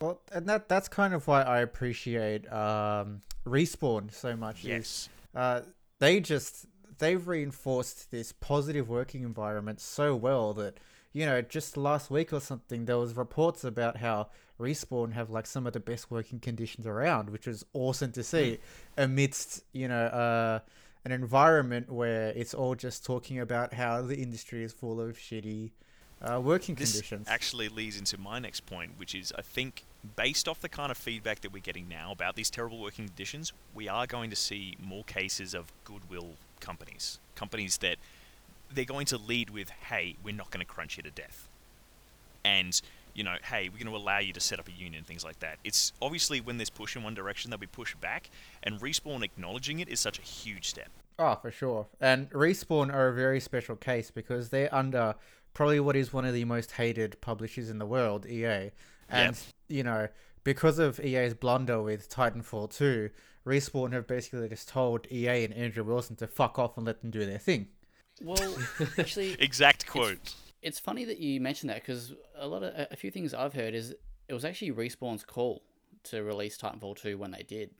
Well, 0.00 0.20
and 0.32 0.48
that 0.48 0.68
that's 0.68 0.88
kind 0.88 1.12
of 1.12 1.26
why 1.26 1.42
I 1.42 1.60
appreciate 1.60 2.50
um, 2.52 3.20
respawn 3.46 4.12
so 4.12 4.34
much. 4.34 4.60
is, 4.60 4.64
Yes. 4.66 5.08
uh, 5.34 5.60
they 5.98 6.20
just 6.20 6.66
they've 6.98 7.26
reinforced 7.28 8.10
this 8.10 8.32
positive 8.32 8.88
working 8.88 9.22
environment 9.22 9.80
so 9.80 10.14
well 10.16 10.52
that 10.54 10.78
you 11.12 11.24
know 11.26 11.40
just 11.42 11.76
last 11.76 12.10
week 12.10 12.32
or 12.32 12.40
something 12.40 12.84
there 12.86 12.96
was 12.98 13.14
reports 13.14 13.62
about 13.64 13.98
how 13.98 14.28
respawn 14.60 15.12
have 15.12 15.30
like 15.30 15.46
some 15.46 15.66
of 15.66 15.72
the 15.72 15.80
best 15.80 16.10
working 16.10 16.38
conditions 16.38 16.86
around 16.86 17.30
which 17.30 17.46
was 17.46 17.64
awesome 17.72 18.12
to 18.12 18.22
see 18.22 18.58
amidst 18.96 19.64
you 19.72 19.88
know 19.88 20.04
uh, 20.06 20.58
an 21.04 21.12
environment 21.12 21.90
where 21.90 22.28
it's 22.28 22.54
all 22.54 22.74
just 22.74 23.04
talking 23.04 23.40
about 23.40 23.74
how 23.74 24.02
the 24.02 24.16
industry 24.16 24.62
is 24.62 24.72
full 24.72 25.00
of 25.00 25.16
shitty 25.16 25.70
uh, 26.22 26.40
working 26.42 26.74
this 26.74 26.92
conditions. 26.92 27.26
actually 27.28 27.68
leads 27.68 27.98
into 27.98 28.18
my 28.18 28.38
next 28.38 28.66
point, 28.66 28.92
which 28.98 29.14
is 29.14 29.32
I 29.36 29.42
think 29.42 29.84
based 30.16 30.48
off 30.48 30.60
the 30.60 30.68
kind 30.68 30.90
of 30.90 30.98
feedback 30.98 31.40
that 31.40 31.52
we're 31.52 31.60
getting 31.60 31.88
now 31.88 32.12
about 32.12 32.36
these 32.36 32.50
terrible 32.50 32.78
working 32.78 33.06
conditions, 33.06 33.52
we 33.74 33.88
are 33.88 34.06
going 34.06 34.30
to 34.30 34.36
see 34.36 34.76
more 34.82 35.04
cases 35.04 35.54
of 35.54 35.72
goodwill 35.84 36.32
companies, 36.60 37.18
companies 37.34 37.78
that 37.78 37.96
they're 38.72 38.84
going 38.84 39.06
to 39.06 39.18
lead 39.18 39.50
with, 39.50 39.70
"Hey, 39.70 40.16
we're 40.22 40.34
not 40.34 40.50
going 40.50 40.64
to 40.64 40.70
crunch 40.70 40.96
you 40.96 41.02
to 41.02 41.10
death," 41.10 41.48
and 42.44 42.80
you 43.20 43.24
know, 43.24 43.36
"Hey, 43.44 43.68
we're 43.68 43.76
going 43.76 43.92
to 43.92 43.96
allow 43.96 44.18
you 44.18 44.32
to 44.32 44.40
set 44.40 44.58
up 44.58 44.66
a 44.66 44.72
union," 44.72 45.04
things 45.04 45.24
like 45.24 45.40
that. 45.40 45.58
It's 45.62 45.92
obviously 46.00 46.40
when 46.40 46.56
there's 46.56 46.70
push 46.70 46.96
in 46.96 47.02
one 47.02 47.12
direction, 47.12 47.50
there'll 47.50 47.60
be 47.60 47.66
push 47.66 47.94
back, 47.96 48.30
and 48.62 48.80
respawn 48.80 49.22
acknowledging 49.22 49.78
it 49.80 49.90
is 49.90 50.00
such 50.00 50.18
a 50.18 50.22
huge 50.22 50.66
step. 50.66 50.88
Oh, 51.18 51.34
for 51.34 51.50
sure. 51.50 51.86
And 52.00 52.30
Respawn 52.30 52.90
are 52.90 53.08
a 53.08 53.12
very 53.14 53.40
special 53.40 53.76
case 53.76 54.10
because 54.10 54.48
they're 54.48 54.74
under 54.74 55.14
probably 55.52 55.78
what 55.78 55.94
is 55.94 56.14
one 56.14 56.24
of 56.24 56.32
the 56.32 56.46
most 56.46 56.72
hated 56.72 57.20
publishers 57.20 57.68
in 57.68 57.78
the 57.78 57.84
world, 57.84 58.24
EA. 58.24 58.70
And, 59.10 59.38
you 59.68 59.82
know, 59.82 60.08
because 60.44 60.78
of 60.78 60.98
EA's 60.98 61.34
blunder 61.34 61.82
with 61.82 62.08
Titanfall 62.08 62.74
2, 62.74 63.10
Respawn 63.46 63.92
have 63.92 64.06
basically 64.06 64.48
just 64.48 64.68
told 64.68 65.06
EA 65.12 65.44
and 65.44 65.52
Andrew 65.52 65.84
Wilson 65.84 66.16
to 66.16 66.26
fuck 66.26 66.58
off 66.58 66.78
and 66.78 66.86
let 66.86 67.02
them 67.02 67.10
do 67.10 67.26
their 67.26 67.38
thing. 67.38 67.68
Well, 68.22 68.56
actually, 68.96 69.32
Exact 69.38 69.86
quote. 69.86 70.34
It's 70.62 70.78
funny 70.78 71.04
that 71.06 71.18
you 71.18 71.40
mentioned 71.40 71.70
that 71.70 71.76
because 71.76 72.14
a 72.36 72.46
lot 72.46 72.62
of 72.62 72.86
a 72.90 72.96
few 72.96 73.10
things 73.10 73.32
I've 73.34 73.54
heard 73.54 73.74
is 73.74 73.94
it 74.28 74.34
was 74.34 74.44
actually 74.44 74.72
Respawn's 74.72 75.24
call 75.24 75.62
to 76.04 76.22
release 76.22 76.56
Titanfall 76.58 76.96
2 77.00 77.18
when 77.18 77.30
they 77.30 77.42
did. 77.42 77.70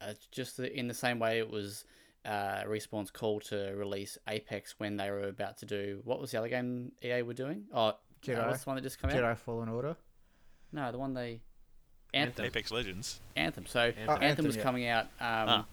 Uh, 0.00 0.12
just 0.30 0.58
the, 0.58 0.72
in 0.78 0.88
the 0.88 0.94
same 0.94 1.18
way 1.18 1.38
it 1.38 1.50
was 1.50 1.84
uh, 2.24 2.62
Respawn's 2.66 3.10
call 3.10 3.40
to 3.40 3.72
release 3.76 4.18
Apex 4.28 4.74
when 4.78 4.96
they 4.96 5.10
were 5.10 5.28
about 5.28 5.56
to 5.58 5.66
do 5.66 6.00
what 6.04 6.20
was 6.20 6.30
the 6.32 6.38
other 6.38 6.48
game 6.48 6.92
EA 7.02 7.22
were 7.22 7.34
doing? 7.34 7.64
Oh, 7.72 7.94
Jedi. 8.22 8.44
Uh, 8.44 8.48
what's 8.48 8.64
the 8.64 8.70
one 8.70 8.76
that 8.76 8.82
just 8.82 9.00
came 9.00 9.10
out? 9.10 9.16
Jedi 9.16 9.36
Fallen 9.38 9.68
Order. 9.68 9.96
No, 10.72 10.90
the 10.92 10.98
one 10.98 11.14
they 11.14 11.40
Anthem. 12.12 12.44
Apex 12.44 12.70
Legends. 12.70 13.20
Anthem. 13.36 13.66
So 13.66 13.80
Anthem. 13.80 14.08
Anthem, 14.08 14.22
Anthem, 14.22 14.46
was 14.46 14.56
yeah. 14.56 14.62
coming 14.62 14.86
out. 14.88 15.04
Um, 15.04 15.08
Ah. 15.20 15.64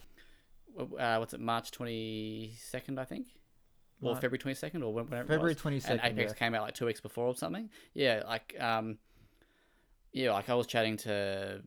uh, 0.78 1.18
what's 1.20 1.34
it? 1.34 1.40
March 1.40 1.72
twenty 1.72 2.54
second, 2.60 3.00
I 3.00 3.06
think, 3.06 3.28
or 4.04 4.16
February 4.16 4.38
twenty 4.40 4.56
second, 4.56 4.84
or 4.84 4.94
when- 4.94 5.06
whenever. 5.10 5.28
February 5.28 5.54
it 5.54 5.58
22nd, 5.60 5.90
And 5.90 6.02
Apex 6.04 6.32
yeah. 6.32 6.38
came 6.38 6.54
out 6.56 6.64
like 6.64 6.74
two 6.76 6.86
weeks 6.86 7.02
before 7.02 7.28
or 7.28 7.36
something. 7.36 7.70
Yeah, 7.94 8.24
like 8.28 8.56
um, 8.60 8.98
yeah, 10.12 10.32
like 10.34 10.50
I 10.50 10.54
was 10.56 10.68
chatting 10.68 10.98
to 10.98 11.62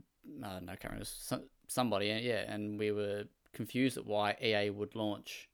I 0.44 0.52
don't 0.54 0.66
know, 0.66 0.72
I 0.72 0.76
can't 0.76 0.92
remember 0.92 1.04
some, 1.06 1.44
somebody, 1.68 2.10
and 2.10 2.24
yeah, 2.24 2.52
and 2.52 2.78
we 2.78 2.90
were 2.92 3.24
confused 3.52 3.96
at 3.96 4.06
why 4.06 4.36
EA 4.42 4.70
would 4.70 4.94
launch, 4.94 5.48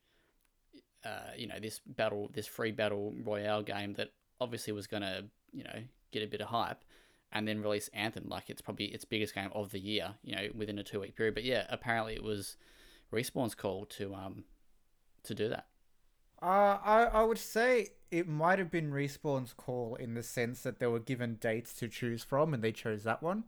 uh, 1.04 1.30
you 1.36 1.46
know, 1.46 1.58
this 1.60 1.80
battle, 1.86 2.30
this 2.32 2.46
free 2.46 2.72
battle 2.72 3.14
royale 3.22 3.62
game 3.62 3.94
that 3.94 4.08
obviously 4.40 4.72
was 4.72 4.86
gonna, 4.86 5.22
you 5.52 5.62
know, 5.64 5.82
get 6.10 6.22
a 6.22 6.26
bit 6.26 6.40
of 6.40 6.48
hype, 6.48 6.84
and 7.32 7.46
then 7.46 7.60
release 7.62 7.88
Anthem 7.92 8.28
like 8.28 8.50
it's 8.50 8.60
probably 8.62 8.86
its 8.86 9.04
biggest 9.04 9.34
game 9.34 9.50
of 9.54 9.70
the 9.70 9.78
year, 9.78 10.14
you 10.22 10.34
know, 10.34 10.48
within 10.54 10.78
a 10.78 10.82
two 10.84 11.00
week 11.00 11.16
period. 11.16 11.34
But 11.34 11.44
yeah, 11.44 11.66
apparently 11.68 12.14
it 12.14 12.22
was 12.22 12.56
Respawn's 13.12 13.54
call 13.54 13.84
to 13.86 14.14
um 14.14 14.44
to 15.24 15.34
do 15.34 15.48
that. 15.48 15.66
Uh, 16.42 16.78
I, 16.84 17.02
I 17.12 17.22
would 17.22 17.38
say 17.38 17.90
it 18.10 18.28
might 18.28 18.58
have 18.58 18.70
been 18.70 18.90
Respawn's 18.90 19.52
call 19.52 19.94
in 19.94 20.14
the 20.14 20.22
sense 20.24 20.62
that 20.62 20.80
they 20.80 20.86
were 20.88 20.98
given 20.98 21.36
dates 21.36 21.72
to 21.74 21.88
choose 21.88 22.24
from 22.24 22.52
and 22.52 22.62
they 22.62 22.72
chose 22.72 23.04
that 23.04 23.22
one. 23.22 23.44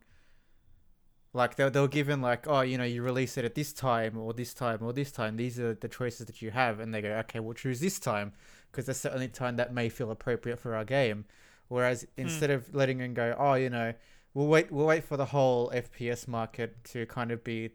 Like 1.32 1.56
they, 1.56 1.68
they 1.68 1.80
were 1.80 1.88
given 1.88 2.22
like, 2.22 2.46
oh, 2.46 2.60
you 2.60 2.78
know, 2.78 2.84
you 2.84 3.02
release 3.02 3.36
it 3.36 3.44
at 3.44 3.56
this 3.56 3.72
time 3.72 4.16
or 4.16 4.32
this 4.32 4.54
time 4.54 4.78
or 4.80 4.92
this 4.92 5.10
time. 5.10 5.36
These 5.36 5.58
are 5.58 5.74
the 5.74 5.88
choices 5.88 6.26
that 6.26 6.40
you 6.40 6.52
have, 6.52 6.78
and 6.78 6.94
they 6.94 7.02
go, 7.02 7.08
okay, 7.08 7.40
we'll 7.40 7.54
choose 7.54 7.80
this 7.80 7.98
time 7.98 8.32
because 8.70 8.86
that's 8.86 9.02
the 9.02 9.12
only 9.12 9.26
time 9.26 9.56
that 9.56 9.74
may 9.74 9.88
feel 9.88 10.12
appropriate 10.12 10.60
for 10.60 10.76
our 10.76 10.84
game. 10.84 11.24
Whereas 11.66 12.06
instead 12.16 12.50
of 12.50 12.72
letting 12.72 12.98
them 12.98 13.14
go, 13.14 13.34
oh, 13.36 13.54
you 13.54 13.68
know, 13.68 13.94
we'll 14.32 14.46
wait, 14.46 14.70
we'll 14.70 14.86
wait 14.86 15.02
for 15.02 15.16
the 15.16 15.24
whole 15.26 15.70
FPS 15.74 16.28
market 16.28 16.84
to 16.84 17.04
kind 17.06 17.32
of 17.32 17.42
be 17.42 17.70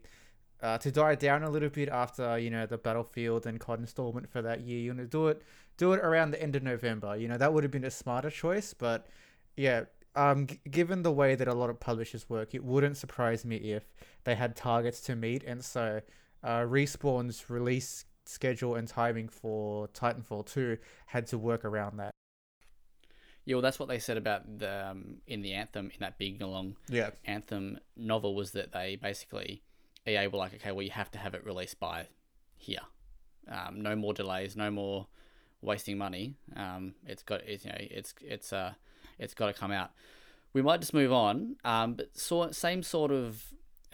uh, 0.62 0.78
to 0.78 0.90
die 0.90 1.14
down 1.14 1.42
a 1.42 1.50
little 1.50 1.68
bit 1.68 1.88
after 1.88 2.38
you 2.38 2.50
know 2.50 2.66
the 2.66 2.78
Battlefield 2.78 3.46
and 3.46 3.58
COD 3.60 3.80
installment 3.80 4.28
for 4.28 4.42
that 4.42 4.60
year. 4.62 4.78
You 4.80 4.90
want 4.90 5.00
to 5.00 5.06
do 5.06 5.28
it, 5.28 5.42
do 5.76 5.92
it 5.92 6.00
around 6.00 6.30
the 6.32 6.42
end 6.42 6.56
of 6.56 6.62
November. 6.62 7.16
You 7.16 7.28
know 7.28 7.36
that 7.38 7.52
would 7.52 7.64
have 7.64 7.70
been 7.70 7.84
a 7.84 7.90
smarter 7.90 8.30
choice, 8.30 8.74
but 8.74 9.06
yeah. 9.56 9.84
Um, 10.16 10.48
g- 10.48 10.58
given 10.68 11.04
the 11.04 11.12
way 11.12 11.36
that 11.36 11.46
a 11.46 11.54
lot 11.54 11.70
of 11.70 11.78
publishers 11.78 12.28
work, 12.28 12.52
it 12.52 12.64
wouldn't 12.64 12.96
surprise 12.96 13.44
me 13.44 13.56
if 13.56 13.84
they 14.24 14.34
had 14.34 14.56
targets 14.56 15.00
to 15.02 15.14
meet, 15.14 15.44
and 15.44 15.64
so 15.64 16.00
uh, 16.42 16.62
Respawn's 16.62 17.48
release 17.48 18.06
schedule 18.24 18.74
and 18.74 18.88
timing 18.88 19.28
for 19.28 19.86
Titanfall 19.88 20.46
2 20.46 20.78
had 21.06 21.28
to 21.28 21.38
work 21.38 21.64
around 21.64 21.98
that. 21.98 22.10
Yeah, 23.44 23.54
well, 23.56 23.62
that's 23.62 23.78
what 23.78 23.88
they 23.88 23.98
said 24.00 24.16
about 24.16 24.58
the 24.58 24.90
um, 24.90 25.18
in 25.26 25.42
the 25.42 25.52
Anthem 25.54 25.86
in 25.86 26.00
that 26.00 26.18
big 26.18 26.40
long 26.42 26.76
Yeah. 26.88 27.10
Anthem 27.24 27.78
novel 27.96 28.34
was 28.34 28.50
that 28.52 28.72
they 28.72 28.96
basically 28.96 29.62
EA 30.10 30.26
were 30.28 30.38
like, 30.38 30.54
okay, 30.54 30.72
well, 30.72 30.82
you 30.82 30.90
have 30.90 31.10
to 31.12 31.18
have 31.18 31.34
it 31.34 31.44
released 31.44 31.78
by 31.80 32.06
here. 32.56 32.80
Um, 33.48 33.80
no 33.80 33.96
more 33.96 34.12
delays, 34.14 34.56
no 34.56 34.70
more 34.70 35.06
wasting 35.62 35.98
money. 35.98 36.34
Um, 36.56 36.94
it's 37.06 37.22
got 37.22 37.40
it's 37.46 37.64
you 37.64 37.70
know 37.72 37.78
it's 37.80 38.14
it's 38.22 38.52
uh 38.52 38.72
it's 39.18 39.34
got 39.34 39.46
to 39.46 39.52
come 39.52 39.70
out. 39.72 39.90
We 40.52 40.62
might 40.62 40.80
just 40.80 40.94
move 40.94 41.12
on. 41.12 41.56
Um, 41.64 41.94
but 41.94 42.16
so, 42.16 42.50
same 42.50 42.82
sort 42.82 43.10
of 43.10 43.42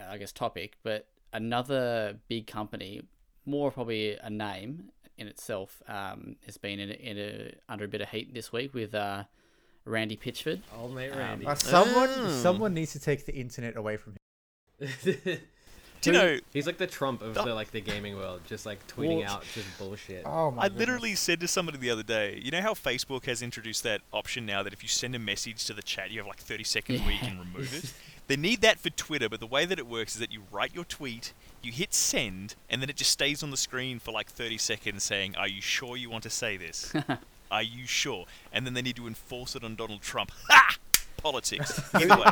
I 0.00 0.18
guess 0.18 0.32
topic, 0.32 0.76
but 0.82 1.08
another 1.32 2.18
big 2.28 2.46
company, 2.46 3.02
more 3.44 3.70
probably 3.70 4.16
a 4.16 4.30
name 4.30 4.90
in 5.18 5.26
itself, 5.28 5.82
um, 5.88 6.36
has 6.44 6.58
been 6.58 6.78
in, 6.78 6.90
a, 6.90 6.94
in 6.94 7.18
a 7.18 7.52
under 7.72 7.84
a 7.86 7.88
bit 7.88 8.00
of 8.02 8.08
heat 8.10 8.34
this 8.34 8.52
week 8.52 8.74
with 8.74 8.94
uh, 8.94 9.24
Randy 9.86 10.16
Pitchford. 10.16 10.60
Old 10.76 10.94
mate 10.94 11.10
Um, 11.12 11.18
Randy. 11.18 11.46
Uh, 11.46 11.54
someone, 11.54 12.10
Oh. 12.14 12.28
someone 12.42 12.74
needs 12.74 12.92
to 12.92 13.00
take 13.00 13.24
the 13.24 13.34
internet 13.34 13.76
away 13.76 13.96
from 13.96 14.12
him. 14.14 14.18
Do 16.00 16.10
you 16.10 16.18
know? 16.18 16.38
He's 16.52 16.66
like 16.66 16.78
the 16.78 16.86
Trump 16.86 17.22
of 17.22 17.34
the 17.34 17.54
like 17.54 17.70
the 17.70 17.80
gaming 17.80 18.16
world, 18.16 18.42
just 18.46 18.66
like 18.66 18.86
tweeting 18.86 19.20
Well- 19.20 19.36
out 19.36 19.44
just 19.54 19.78
bullshit. 19.78 20.22
Oh 20.24 20.50
my! 20.50 20.64
I 20.64 20.68
literally 20.68 21.14
said 21.14 21.40
to 21.40 21.48
somebody 21.48 21.78
the 21.78 21.90
other 21.90 22.02
day, 22.02 22.40
you 22.42 22.50
know 22.50 22.60
how 22.62 22.74
Facebook 22.74 23.26
has 23.26 23.42
introduced 23.42 23.82
that 23.82 24.00
option 24.12 24.46
now 24.46 24.62
that 24.62 24.72
if 24.72 24.82
you 24.82 24.88
send 24.88 25.14
a 25.14 25.18
message 25.18 25.64
to 25.66 25.72
the 25.72 25.82
chat, 25.82 26.10
you 26.10 26.18
have 26.18 26.26
like 26.26 26.38
30 26.38 26.64
seconds 26.64 27.00
where 27.00 27.12
you 27.12 27.18
can 27.18 27.38
remove 27.38 27.74
it? 27.74 27.92
They 28.28 28.36
need 28.36 28.60
that 28.62 28.80
for 28.80 28.90
Twitter, 28.90 29.28
but 29.28 29.38
the 29.38 29.46
way 29.46 29.66
that 29.66 29.78
it 29.78 29.86
works 29.86 30.14
is 30.14 30.20
that 30.20 30.32
you 30.32 30.42
write 30.50 30.74
your 30.74 30.84
tweet, 30.84 31.32
you 31.62 31.70
hit 31.70 31.94
send, 31.94 32.56
and 32.68 32.82
then 32.82 32.90
it 32.90 32.96
just 32.96 33.12
stays 33.12 33.42
on 33.42 33.52
the 33.52 33.56
screen 33.56 34.00
for 34.00 34.10
like 34.10 34.28
30 34.28 34.58
seconds 34.58 35.04
saying, 35.04 35.36
Are 35.36 35.46
you 35.46 35.62
sure 35.62 35.96
you 35.96 36.10
want 36.10 36.24
to 36.24 36.30
say 36.30 36.56
this? 36.56 36.92
Are 37.52 37.62
you 37.62 37.86
sure? 37.86 38.24
And 38.52 38.66
then 38.66 38.74
they 38.74 38.82
need 38.82 38.96
to 38.96 39.06
enforce 39.06 39.54
it 39.54 39.62
on 39.62 39.76
Donald 39.76 40.02
Trump. 40.02 40.32
Ha! 40.48 40.76
Politics. 41.26 41.80
Either 41.94 42.16
way, 42.16 42.24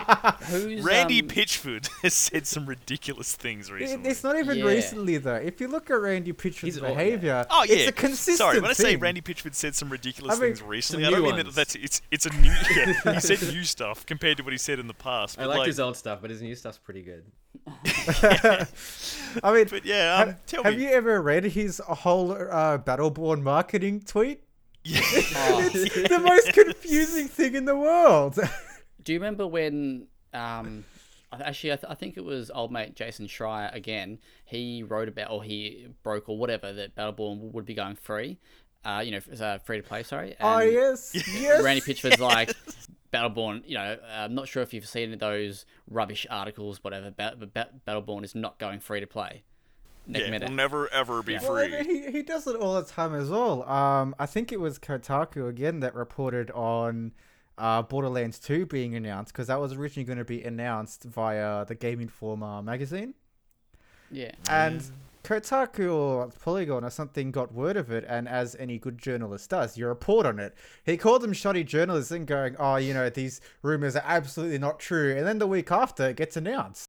Who's 0.51 0.82
Randy 0.84 1.20
um, 1.20 1.26
Pitchford 1.26 1.88
has 2.03 2.14
said 2.14 2.47
some 2.47 2.64
ridiculous 2.64 3.34
things 3.34 3.68
It- 3.68 3.72
recently. 3.72 4.11
It's 4.11 4.22
not 4.22 4.38
even 4.38 4.59
Yeah. 4.59 4.66
recently 4.66 5.16
though. 5.16 5.34
If 5.34 5.61
you 5.61 5.66
look 5.66 5.90
at 5.90 5.95
Randy 5.95 6.32
Pitchford's 6.32 6.61
He's 6.61 6.78
all- 6.78 6.90
yeah. 6.90 6.95
behavior, 6.95 7.47
Oh 7.51 7.64
yeah, 7.64 7.74
it's 7.74 7.88
a 7.88 7.92
consistent 7.92 8.38
Sorry, 8.38 8.61
when 8.61 8.70
I 8.70 8.74
say 8.74 8.92
thing. 8.92 9.01
Randy 9.01 9.20
Pitchford 9.20 9.55
said 9.57 9.74
some 9.74 9.90
ridiculous 9.90 10.36
I 10.38 10.40
mean, 10.40 10.51
things 10.51 10.62
recently, 10.62 11.07
I 11.07 11.11
don't 11.11 11.22
new 11.22 11.26
mean 11.32 11.45
that 11.47 11.55
that's 11.55 11.74
it's 11.74 12.03
it's 12.12 12.26
a 12.26 12.30
new. 12.36 12.53
Yeah, 12.76 13.14
he 13.14 13.20
said 13.20 13.42
new 13.53 13.64
stuff 13.64 14.07
compared 14.07 14.36
to 14.36 14.45
what 14.45 14.53
he 14.53 14.59
said 14.59 14.78
in 14.78 14.86
the 14.86 14.95
past. 14.95 15.38
I 15.40 15.47
liked 15.47 15.59
like, 15.59 15.66
his 15.66 15.80
old 15.80 15.97
stuff, 15.97 16.20
but 16.20 16.30
his 16.30 16.40
new 16.40 16.55
stuff's 16.55 16.78
pretty 16.78 17.03
good. 17.03 17.24
I 19.42 19.53
mean, 19.53 19.66
but 19.70 19.84
yeah, 19.84 20.14
um, 20.20 20.28
have, 20.28 20.47
tell 20.47 20.62
have 20.62 20.76
me. 20.76 20.84
you 20.84 20.90
ever 20.90 21.20
read 21.20 21.45
his 21.45 21.78
whole 21.84 22.32
uh, 22.32 22.78
Battleborn 22.78 23.42
marketing 23.42 24.03
tweet? 24.07 24.42
Yeah. 24.84 25.01
Oh, 25.36 25.62
the 25.72 26.20
most 26.22 26.53
confusing 26.53 27.26
thing 27.28 27.55
in 27.55 27.64
the 27.64 27.74
world. 27.76 28.38
Do 29.05 29.12
you 29.12 29.18
remember 29.18 29.46
when? 29.46 30.07
Um, 30.32 30.84
actually, 31.32 31.72
I, 31.72 31.76
th- 31.76 31.90
I 31.90 31.94
think 31.94 32.16
it 32.16 32.24
was 32.24 32.50
old 32.50 32.72
mate 32.72 32.94
Jason 32.96 33.26
Schreier 33.26 33.74
again. 33.74 34.18
He 34.44 34.82
wrote 34.82 35.09
about, 35.09 35.30
or 35.30 35.42
he 35.44 35.86
broke, 36.02 36.28
or 36.28 36.38
whatever, 36.38 36.72
that 36.72 36.94
Battleborn 36.96 37.52
would 37.52 37.64
be 37.66 37.74
going 37.74 37.96
free. 37.96 38.38
Uh, 38.84 39.00
you 39.05 39.12
know, 39.12 39.16
f- 39.18 39.40
uh, 39.40 39.59
free 39.59 39.78
to 39.80 39.82
play. 39.82 40.02
Sorry. 40.02 40.34
oh 40.40 40.59
yes, 40.61 41.12
yes. 41.40 41.62
Randy 41.62 41.80
Pitchford's 41.80 42.20
like 42.20 42.55
Battleborn. 43.12 43.62
You 43.66 43.76
know, 43.76 43.96
I'm 44.12 44.34
not 44.34 44.48
sure 44.48 44.62
if 44.62 44.74
you've 44.74 44.86
seen 44.86 45.16
those 45.18 45.64
rubbish 45.88 46.26
articles, 46.30 46.82
whatever. 46.82 47.11
But 47.11 47.52
Ba- 47.55 47.70
Battleborn 47.86 48.24
is 48.24 48.34
not 48.34 48.59
going 48.59 48.80
free 48.80 49.00
to 49.00 49.07
play. 49.07 49.44
Nick 50.07 50.24
yeah, 50.24 50.30
Meta. 50.32 50.46
will 50.46 50.52
never 50.55 50.92
ever 50.92 51.22
be 51.22 51.38
Well, 51.38 51.57
I 51.57 51.68
free. 51.68 51.78
mean, 51.82 51.84
he, 52.07 52.12
he 52.12 52.22
does 52.22 52.46
it 52.46 52.57
all 52.57 52.74
the 52.74 52.82
time 52.86 53.14
as 53.14 53.30
well. 53.30 53.62
Um, 53.66 54.14
I 54.18 54.26
think 54.26 54.52
it 54.52 54.61
was 54.61 54.78
Kotaku 54.78 55.48
again 55.48 55.80
that 55.80 55.94
reported 55.94 56.50
on 56.50 57.12
uh, 57.59 57.82
Borderlands 57.82 58.38
2 58.38 58.66
being 58.66 58.94
announced 58.94 59.32
because 59.32 59.46
that 59.46 59.61
was 59.61 59.72
originally 59.72 60.05
going 60.05 60.18
to 60.18 60.24
be 60.24 60.42
announced 60.42 61.05
via 61.05 61.64
the 61.64 61.74
Game 61.74 62.00
Informer 62.00 62.62
magazine. 62.62 63.14
yeah. 64.11 64.32
And 64.48 64.82
Kotaku 65.24 65.92
or 65.92 66.28
Polygon 66.28 66.84
or 66.84 66.90
something 66.90 67.30
got 67.30 67.52
word 67.52 67.76
of 67.76 67.90
it, 67.90 68.05
and 68.07 68.28
as 68.28 68.55
any 68.57 68.78
good 68.78 68.98
journalist 68.98 69.50
does, 69.50 69.76
you 69.76 69.86
report 69.86 70.26
on 70.26 70.38
it. 70.38 70.55
He 70.84 70.96
called 70.98 71.22
them 71.22 71.32
shoddy 71.32 71.64
journalism, 71.64 72.26
going, 72.26 72.57
"Oh, 72.59 72.76
you 72.76 72.92
know, 72.92 73.09
these 73.09 73.40
rumors 73.62 73.96
are 73.96 74.05
absolutely 74.05 74.59
not 74.59 74.78
true," 74.78 75.16
and 75.16 75.26
then 75.26 75.38
the 75.38 75.46
week 75.46 75.72
after, 75.72 76.11
it 76.11 76.16
gets 76.16 76.36
announced. 76.36 76.86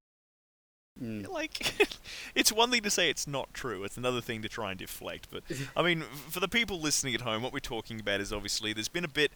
Mm. 1.01 1.27
Like, 1.29 1.73
it's 2.35 2.51
one 2.51 2.71
thing 2.71 2.81
to 2.83 2.89
say 2.89 3.09
it's 3.09 3.27
not 3.27 3.53
true. 3.53 3.83
It's 3.83 3.97
another 3.97 4.21
thing 4.21 4.41
to 4.43 4.49
try 4.49 4.71
and 4.71 4.79
deflect. 4.79 5.27
But 5.29 5.43
I 5.75 5.83
mean, 5.83 6.01
for 6.29 6.39
the 6.39 6.47
people 6.47 6.79
listening 6.79 7.15
at 7.15 7.21
home, 7.21 7.41
what 7.41 7.51
we're 7.51 7.59
talking 7.59 7.99
about 7.99 8.21
is 8.21 8.31
obviously 8.31 8.73
there's 8.73 8.87
been 8.87 9.03
a 9.03 9.09
bit 9.09 9.31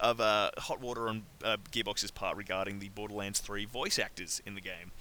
of 0.00 0.20
uh, 0.20 0.50
hot 0.58 0.80
water 0.80 1.08
on 1.08 1.24
uh, 1.44 1.58
Gearbox's 1.70 2.10
part 2.10 2.36
regarding 2.36 2.78
the 2.78 2.88
Borderlands 2.90 3.40
3 3.40 3.66
voice 3.66 3.98
actors 3.98 4.40
in 4.46 4.54
the 4.54 4.60
game. 4.60 4.92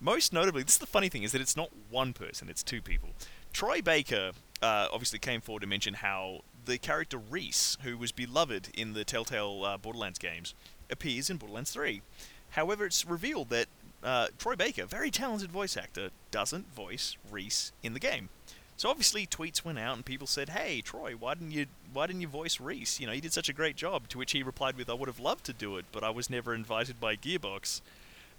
Most 0.00 0.32
notably, 0.32 0.62
this 0.62 0.74
is 0.74 0.78
the 0.78 0.86
funny 0.86 1.08
thing 1.08 1.22
is 1.22 1.32
that 1.32 1.40
it's 1.40 1.56
not 1.56 1.70
one 1.88 2.12
person; 2.12 2.48
it's 2.50 2.62
two 2.62 2.82
people. 2.82 3.10
Troy 3.52 3.80
Baker 3.80 4.32
uh, 4.60 4.88
obviously 4.92 5.18
came 5.18 5.40
forward 5.40 5.60
to 5.60 5.66
mention 5.66 5.94
how 5.94 6.40
the 6.64 6.78
character 6.78 7.16
Reese, 7.16 7.78
who 7.82 7.96
was 7.96 8.12
beloved 8.12 8.70
in 8.74 8.92
the 8.92 9.04
Telltale 9.04 9.64
uh, 9.64 9.76
Borderlands 9.78 10.18
games, 10.18 10.54
appears 10.90 11.30
in 11.30 11.36
Borderlands 11.36 11.70
3. 11.70 12.02
However, 12.50 12.86
it's 12.86 13.06
revealed 13.06 13.50
that 13.50 13.66
uh, 14.04 14.28
Troy 14.38 14.54
Baker, 14.54 14.84
very 14.84 15.10
talented 15.10 15.50
voice 15.50 15.76
actor, 15.76 16.10
doesn't 16.30 16.72
voice 16.74 17.16
Reese 17.30 17.72
in 17.82 17.94
the 17.94 18.00
game. 18.00 18.28
So 18.76 18.90
obviously, 18.90 19.26
tweets 19.26 19.64
went 19.64 19.78
out 19.78 19.96
and 19.96 20.04
people 20.04 20.26
said, 20.26 20.50
"Hey, 20.50 20.80
Troy, 20.80 21.14
why 21.18 21.34
didn't 21.34 21.52
you 21.52 21.66
why 21.92 22.06
didn't 22.06 22.22
you 22.22 22.28
voice 22.28 22.60
Reese? 22.60 23.00
You 23.00 23.06
know, 23.06 23.12
you 23.12 23.20
did 23.20 23.32
such 23.32 23.48
a 23.48 23.52
great 23.52 23.76
job." 23.76 24.08
To 24.08 24.18
which 24.18 24.32
he 24.32 24.42
replied 24.42 24.76
with, 24.76 24.90
"I 24.90 24.94
would 24.94 25.08
have 25.08 25.20
loved 25.20 25.44
to 25.46 25.52
do 25.52 25.76
it, 25.76 25.86
but 25.92 26.04
I 26.04 26.10
was 26.10 26.28
never 26.28 26.54
invited 26.54 27.00
by 27.00 27.16
Gearbox." 27.16 27.80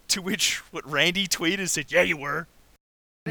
To 0.09 0.21
which 0.21 0.57
what 0.71 0.87
Randy 0.87 1.27
tweeted 1.27 1.67
said, 1.69 1.91
"Yeah, 1.91 2.03
you 2.03 2.17
were." 2.17 2.47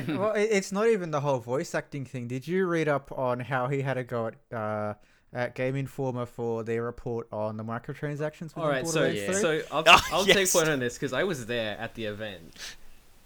well, 0.09 0.33
it's 0.35 0.73
not 0.73 0.89
even 0.89 1.13
the 1.13 1.21
whole 1.21 1.39
voice 1.39 1.73
acting 1.73 2.05
thing. 2.05 2.27
Did 2.27 2.49
you 2.49 2.67
read 2.67 2.89
up 2.89 3.17
on 3.17 3.39
how 3.39 3.69
he 3.69 3.83
had 3.83 3.97
a 3.97 4.03
go 4.03 4.27
at, 4.27 4.53
uh, 4.53 4.95
at 5.35 5.55
Game 5.55 5.77
Informer 5.77 6.25
for 6.27 6.63
their 6.65 6.83
report 6.83 7.27
on 7.33 7.57
the 7.57 7.65
microtransactions? 7.65 8.53
All 8.57 8.67
within 8.69 8.85
right, 8.85 8.87
so 8.87 9.05
Yeah. 9.07 9.33
so 9.33 9.61
I'll, 9.71 9.83
Ah, 9.87 10.07
I'll 10.13 10.27
yes. 10.27 10.37
take 10.37 10.53
point 10.53 10.69
on 10.69 10.79
this 10.79 10.95
because 10.95 11.13
I 11.13 11.25
was 11.25 11.47
there 11.47 11.77
at 11.79 11.95
the 11.95 12.05
event. 12.07 12.55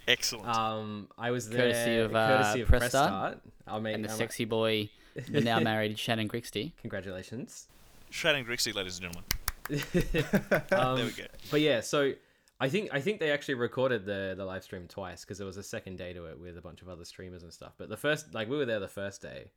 Excellent. 0.09 0.49
Um, 0.49 1.09
I 1.19 1.31
was 1.31 1.51
there 1.51 1.71
Courtesy 1.71 1.97
of, 1.99 2.17
uh, 2.17 2.29
courtesy 2.29 2.61
of 2.63 2.69
Press 2.69 2.81
Press 2.81 2.91
Start 2.93 3.09
Start. 3.11 3.41
I 3.67 3.79
mean, 3.79 3.95
and 3.97 4.05
the 4.05 4.09
I'm- 4.09 4.19
sexy 4.19 4.47
boy, 4.47 4.89
the 5.31 5.41
now 5.43 5.61
married 5.61 5.99
Shannon 5.99 6.29
Grixti. 6.29 6.73
Congratulations. 6.81 7.69
Shannon 8.11 8.45
Grixti, 8.47 8.75
ladies 8.75 8.99
and 8.99 9.13
gentlemen. 9.13 9.25
um, 10.73 10.97
there 10.97 11.05
we 11.05 11.13
go. 11.13 11.25
But 11.51 11.61
yeah, 11.61 11.81
so 11.83 12.13
I 12.59 12.71
think 12.71 12.89
I 12.93 13.01
think 13.03 13.21
they 13.21 13.31
actually 13.31 13.55
recorded 13.55 14.07
the 14.07 14.33
the 14.35 14.47
live 14.47 14.65
stream 14.65 14.87
twice 14.89 15.25
because 15.25 15.37
there 15.37 15.47
was 15.47 15.59
a 15.59 15.63
second 15.63 15.99
day 15.99 16.15
to 16.15 16.25
it 16.25 16.41
with 16.41 16.57
a 16.57 16.63
bunch 16.63 16.81
of 16.81 16.89
other 16.89 17.05
streamers 17.05 17.43
and 17.43 17.53
stuff. 17.53 17.73
But 17.77 17.91
the 17.91 17.97
first, 17.99 18.33
like, 18.35 18.49
we 18.49 18.57
were 18.57 18.65
there 18.65 18.81
the 18.81 18.89
first 18.89 19.21
day, 19.21 19.51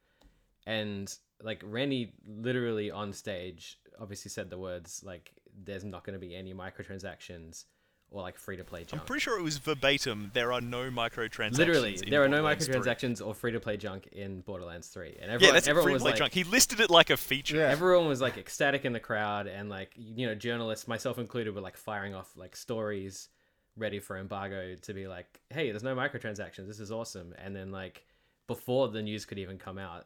and 0.65 1.13
like 1.43 1.61
Randy 1.65 2.13
literally 2.27 2.91
on 2.91 3.13
stage 3.13 3.77
obviously 3.99 4.29
said 4.29 4.49
the 4.49 4.57
words 4.57 5.03
like, 5.05 5.31
"There's 5.63 5.83
not 5.83 6.03
going 6.03 6.19
to 6.19 6.25
be 6.25 6.35
any 6.35 6.53
microtransactions." 6.53 7.65
Or 8.13 8.21
like 8.21 8.37
free 8.37 8.57
to 8.57 8.65
play 8.65 8.83
junk. 8.83 9.03
I'm 9.03 9.05
pretty 9.05 9.21
sure 9.21 9.39
it 9.39 9.41
was 9.41 9.57
verbatim. 9.57 10.31
There 10.33 10.51
are 10.51 10.59
no 10.59 10.91
microtransactions. 10.91 11.57
Literally, 11.57 11.97
in 12.03 12.09
there 12.09 12.21
are 12.21 12.27
no 12.27 12.41
Borderlands 12.41 12.65
3. 12.67 12.75
microtransactions 12.75 13.25
or 13.25 13.33
free 13.33 13.53
to 13.53 13.59
play 13.61 13.77
junk 13.77 14.07
in 14.11 14.41
Borderlands 14.41 14.89
3. 14.89 15.17
And 15.21 15.31
everyone, 15.31 15.41
Yeah, 15.41 15.51
that's 15.53 15.67
everyone 15.69 15.85
free 15.85 15.93
was 15.93 16.01
play 16.01 16.11
like, 16.11 16.19
junk. 16.19 16.33
He 16.33 16.43
listed 16.43 16.81
it 16.81 16.89
like 16.89 17.09
a 17.09 17.15
feature. 17.15 17.55
Yeah. 17.55 17.69
everyone 17.69 18.09
was 18.09 18.19
like 18.19 18.37
ecstatic 18.37 18.83
in 18.83 18.91
the 18.91 18.99
crowd 18.99 19.47
and 19.47 19.69
like 19.69 19.93
you 19.95 20.27
know 20.27 20.35
journalists 20.35 20.89
myself 20.89 21.19
included 21.19 21.55
were 21.55 21.61
like 21.61 21.77
firing 21.77 22.13
off 22.13 22.29
like 22.35 22.53
stories 22.57 23.29
ready 23.77 23.99
for 23.99 24.17
embargo 24.17 24.75
to 24.75 24.93
be 24.93 25.07
like 25.07 25.39
hey 25.49 25.71
there's 25.71 25.81
no 25.81 25.95
microtransactions 25.95 26.67
this 26.67 26.81
is 26.81 26.91
awesome 26.91 27.33
and 27.37 27.55
then 27.55 27.71
like 27.71 28.03
before 28.47 28.89
the 28.89 29.01
news 29.01 29.23
could 29.23 29.39
even 29.39 29.57
come 29.57 29.77
out 29.77 30.05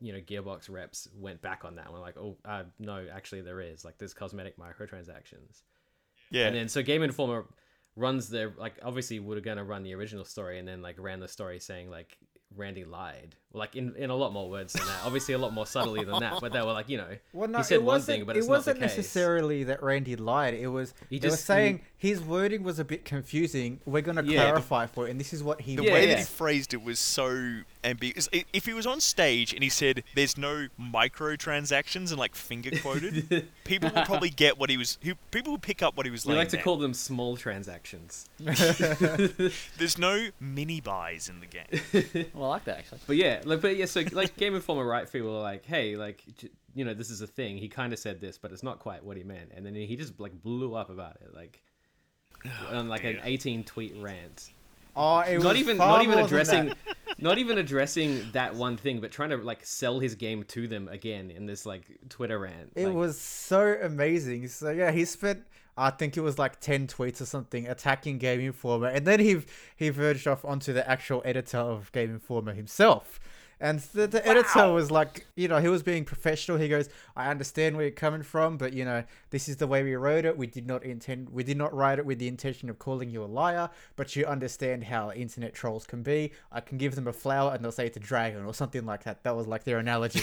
you 0.00 0.12
know 0.12 0.20
gearbox 0.20 0.70
reps 0.70 1.08
went 1.14 1.40
back 1.42 1.64
on 1.64 1.74
that 1.76 1.84
and 1.86 1.94
were 1.94 2.00
like 2.00 2.16
oh 2.16 2.36
uh, 2.44 2.62
no 2.78 3.06
actually 3.12 3.42
there 3.42 3.60
is 3.60 3.84
like 3.84 3.98
there's 3.98 4.14
cosmetic 4.14 4.56
microtransactions 4.58 5.62
Yeah. 6.30 6.46
and 6.46 6.56
then 6.56 6.68
so 6.68 6.82
game 6.82 7.02
informer 7.02 7.46
runs 7.96 8.28
the 8.28 8.52
like 8.56 8.74
obviously 8.82 9.18
would 9.18 9.36
have 9.36 9.44
going 9.44 9.56
to 9.58 9.64
run 9.64 9.82
the 9.82 9.94
original 9.94 10.24
story 10.24 10.58
and 10.58 10.66
then 10.66 10.80
like 10.80 10.96
ran 10.98 11.20
the 11.20 11.28
story 11.28 11.58
saying 11.60 11.90
like 11.90 12.16
randy 12.56 12.84
lied 12.84 13.36
like 13.52 13.74
in, 13.74 13.94
in 13.96 14.10
a 14.10 14.14
lot 14.14 14.32
more 14.32 14.48
words 14.48 14.72
than 14.74 14.84
that 14.86 14.98
obviously 15.04 15.34
a 15.34 15.38
lot 15.38 15.52
more 15.52 15.66
subtly 15.66 16.04
than 16.04 16.20
that 16.20 16.38
but 16.40 16.52
they 16.52 16.60
were 16.60 16.72
like 16.72 16.88
you 16.88 16.96
know 16.96 17.16
Well, 17.32 17.48
no, 17.48 17.58
he 17.58 17.64
said 17.64 17.82
one 17.82 18.00
thing 18.00 18.24
but 18.24 18.36
it 18.36 18.40
it's 18.40 18.48
not 18.48 18.52
the 18.54 18.58
wasn't 18.58 18.80
case 18.80 18.96
necessarily 18.96 19.64
that 19.64 19.82
Randy 19.82 20.14
lied. 20.16 20.54
It 20.54 20.68
was 20.68 20.94
He 21.08 21.18
they 21.18 21.26
were 21.28 21.32
just- 21.32 21.46
saying 21.46 21.80
his 21.96 22.20
wording 22.20 22.62
was 22.62 22.78
a 22.78 22.84
bit 22.84 23.04
confusing. 23.04 23.80
We're 23.84 24.02
going 24.02 24.16
to 24.16 24.24
Yeah, 24.24 24.38
the- 24.44 24.46
clarify 24.50 24.86
for 24.86 25.06
it, 25.06 25.10
and 25.10 25.18
this 25.20 25.32
is 25.32 25.42
what 25.42 25.60
he. 25.60 25.76
the 25.76 25.82
Yeah, 25.84 25.92
way 25.92 26.00
yeah. 26.08 26.14
that 26.14 26.18
he 26.20 26.24
phrased 26.24 26.72
it 26.74 26.82
was 26.82 26.98
so 27.00 27.60
ambiguous. 27.84 28.28
If 28.52 28.66
he 28.66 28.72
was 28.72 28.86
on 28.86 29.00
stage 29.00 29.52
and 29.52 29.62
he 29.62 29.68
said, 29.68 30.04
"There's 30.14 30.38
no 30.38 30.68
microtransactions" 30.80 32.10
and 32.10 32.18
like 32.18 32.34
finger 32.34 32.70
quoted, 32.80 33.48
people 33.64 33.90
would 33.94 34.04
probably 34.06 34.30
get 34.30 34.58
what 34.58 34.70
he 34.70 34.76
was. 34.76 34.96
Who 35.02 35.14
people 35.30 35.52
would 35.52 35.62
pick 35.62 35.82
up 35.82 35.96
what 35.96 36.06
he 36.06 36.12
was 36.12 36.24
we 36.24 36.34
like 36.34 36.48
to 36.50 36.56
down. 36.56 36.64
call 36.64 36.76
them 36.78 36.94
small 36.94 37.36
transactions 37.36 38.28
There's 38.38 39.98
no 39.98 40.28
mini 40.40 40.80
buys 40.80 41.28
in 41.28 41.40
the 41.40 41.46
game. 41.46 42.26
Well, 42.40 42.48
I 42.48 42.54
like 42.54 42.64
that 42.64 42.78
actually. 42.78 43.00
but 43.06 43.16
yeah 43.16 43.42
like 43.44 43.60
but 43.60 43.76
yeah 43.76 43.84
so 43.84 44.02
like 44.12 44.34
game 44.38 44.54
informer 44.54 44.86
right 44.86 45.10
people 45.12 45.30
were 45.30 45.40
like 45.40 45.66
hey 45.66 45.94
like 45.96 46.24
you 46.74 46.86
know 46.86 46.94
this 46.94 47.10
is 47.10 47.20
a 47.20 47.26
thing. 47.26 47.58
He 47.58 47.68
kind 47.68 47.92
of 47.92 47.98
said 47.98 48.18
this 48.18 48.38
but 48.38 48.50
it's 48.50 48.62
not 48.62 48.78
quite 48.78 49.04
what 49.04 49.18
he 49.18 49.24
meant. 49.24 49.52
And 49.54 49.66
then 49.66 49.74
he 49.74 49.94
just 49.94 50.18
like 50.18 50.42
blew 50.42 50.74
up 50.74 50.88
about 50.88 51.16
it 51.20 51.34
like 51.34 51.62
oh, 52.46 52.78
on 52.78 52.88
like 52.88 53.04
an 53.04 53.18
18 53.22 53.64
tweet 53.64 53.94
rant. 54.00 54.52
Oh, 54.96 55.18
it 55.20 55.38
not 55.42 55.50
was 55.50 55.58
even 55.58 55.76
far 55.76 55.98
not 55.98 56.02
even 56.02 56.18
addressing 56.18 56.72
not 57.18 57.36
even 57.36 57.58
addressing 57.58 58.30
that 58.32 58.54
one 58.54 58.78
thing 58.78 59.00
but 59.00 59.10
trying 59.10 59.30
to 59.30 59.36
like 59.36 59.66
sell 59.66 60.00
his 60.00 60.14
game 60.14 60.42
to 60.44 60.66
them 60.66 60.88
again 60.88 61.30
in 61.30 61.44
this 61.44 61.66
like 61.66 61.82
twitter 62.08 62.38
rant 62.38 62.72
It 62.74 62.86
like, 62.86 62.94
was 62.94 63.20
so 63.20 63.76
amazing. 63.82 64.48
So 64.48 64.70
yeah, 64.70 64.90
he 64.92 65.04
spent 65.04 65.44
I 65.80 65.90
think 65.90 66.16
it 66.16 66.20
was 66.20 66.38
like 66.38 66.60
ten 66.60 66.86
tweets 66.86 67.20
or 67.20 67.24
something 67.24 67.66
attacking 67.66 68.18
Game 68.18 68.40
Informer, 68.40 68.88
and 68.88 69.06
then 69.06 69.20
he 69.20 69.40
he 69.76 69.88
verged 69.88 70.26
off 70.26 70.44
onto 70.44 70.72
the 70.72 70.88
actual 70.88 71.22
editor 71.24 71.58
of 71.58 71.90
Game 71.92 72.10
Informer 72.10 72.52
himself. 72.52 73.18
And 73.60 73.80
the, 73.80 74.06
the 74.06 74.26
editor 74.26 74.72
was 74.72 74.90
like, 74.90 75.26
you 75.36 75.48
know, 75.48 75.58
he 75.58 75.68
was 75.68 75.82
being 75.82 76.04
professional. 76.04 76.56
He 76.56 76.68
goes, 76.68 76.88
"I 77.14 77.30
understand 77.30 77.76
where 77.76 77.86
you're 77.86 77.94
coming 77.94 78.22
from, 78.22 78.56
but 78.56 78.72
you 78.72 78.84
know, 78.84 79.04
this 79.30 79.48
is 79.48 79.56
the 79.56 79.66
way 79.66 79.82
we 79.82 79.94
wrote 79.94 80.24
it. 80.24 80.36
We 80.36 80.46
did 80.46 80.66
not 80.66 80.82
intend, 80.82 81.30
we 81.30 81.44
did 81.44 81.56
not 81.56 81.74
write 81.74 81.98
it 81.98 82.06
with 82.06 82.18
the 82.18 82.28
intention 82.28 82.70
of 82.70 82.78
calling 82.78 83.10
you 83.10 83.22
a 83.22 83.26
liar. 83.26 83.70
But 83.96 84.16
you 84.16 84.24
understand 84.24 84.84
how 84.84 85.12
internet 85.12 85.54
trolls 85.54 85.86
can 85.86 86.02
be. 86.02 86.32
I 86.50 86.60
can 86.60 86.78
give 86.78 86.94
them 86.94 87.06
a 87.06 87.12
flower 87.12 87.52
and 87.52 87.64
they'll 87.64 87.72
say 87.72 87.86
it's 87.86 87.96
a 87.96 88.00
dragon 88.00 88.44
or 88.44 88.54
something 88.54 88.86
like 88.86 89.04
that. 89.04 89.24
That 89.24 89.36
was 89.36 89.46
like 89.46 89.64
their 89.64 89.78
analogy. 89.78 90.22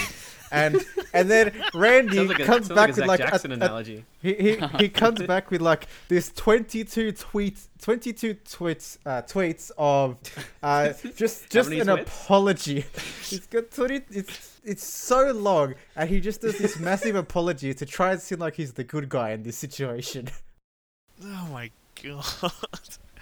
and 0.52 0.84
and 1.14 1.30
then 1.30 1.54
Randy 1.74 2.28
like 2.28 2.40
a, 2.40 2.46
comes 2.46 2.70
back 2.70 2.78
like 2.78 2.98
a 2.98 3.02
with 3.02 3.08
like 3.08 3.20
Jackson 3.20 3.52
a, 3.52 3.54
a, 3.54 3.58
analogy 3.58 4.06
he, 4.22 4.34
he, 4.34 4.58
he 4.78 4.90
comes 5.04 5.22
back 5.24 5.52
with 5.52 5.62
like 5.62 5.88
this 6.08 6.32
22 6.36 7.14
tweets 7.14 7.68
22 7.82 8.36
tweets 8.36 8.98
uh, 9.06 9.22
tweets 9.24 9.72
of 9.78 10.18
uh, 10.64 10.94
just 11.16 11.50
just 11.50 11.70
an 11.72 11.88
tweets? 11.88 12.02
apology 12.02 12.86
it's 13.36 13.48
got 13.48 13.72
20 13.72 14.02
it's 14.12 14.60
it's 14.64 14.84
so 14.86 15.32
long 15.32 15.76
and 15.96 16.10
he 16.10 16.20
just 16.20 16.42
does 16.42 16.58
this 16.58 16.80
massive 16.90 17.16
apology 17.16 17.74
to 17.74 17.86
try 17.86 18.12
and 18.12 18.22
seem 18.22 18.40
like 18.40 18.56
he's 18.56 18.74
the 18.74 18.84
good 18.84 19.10
guy 19.10 19.32
in 19.32 19.44
this 19.44 19.58
situation 19.58 20.28
Oh 21.24 21.50
my 21.52 21.72
god! 22.04 22.52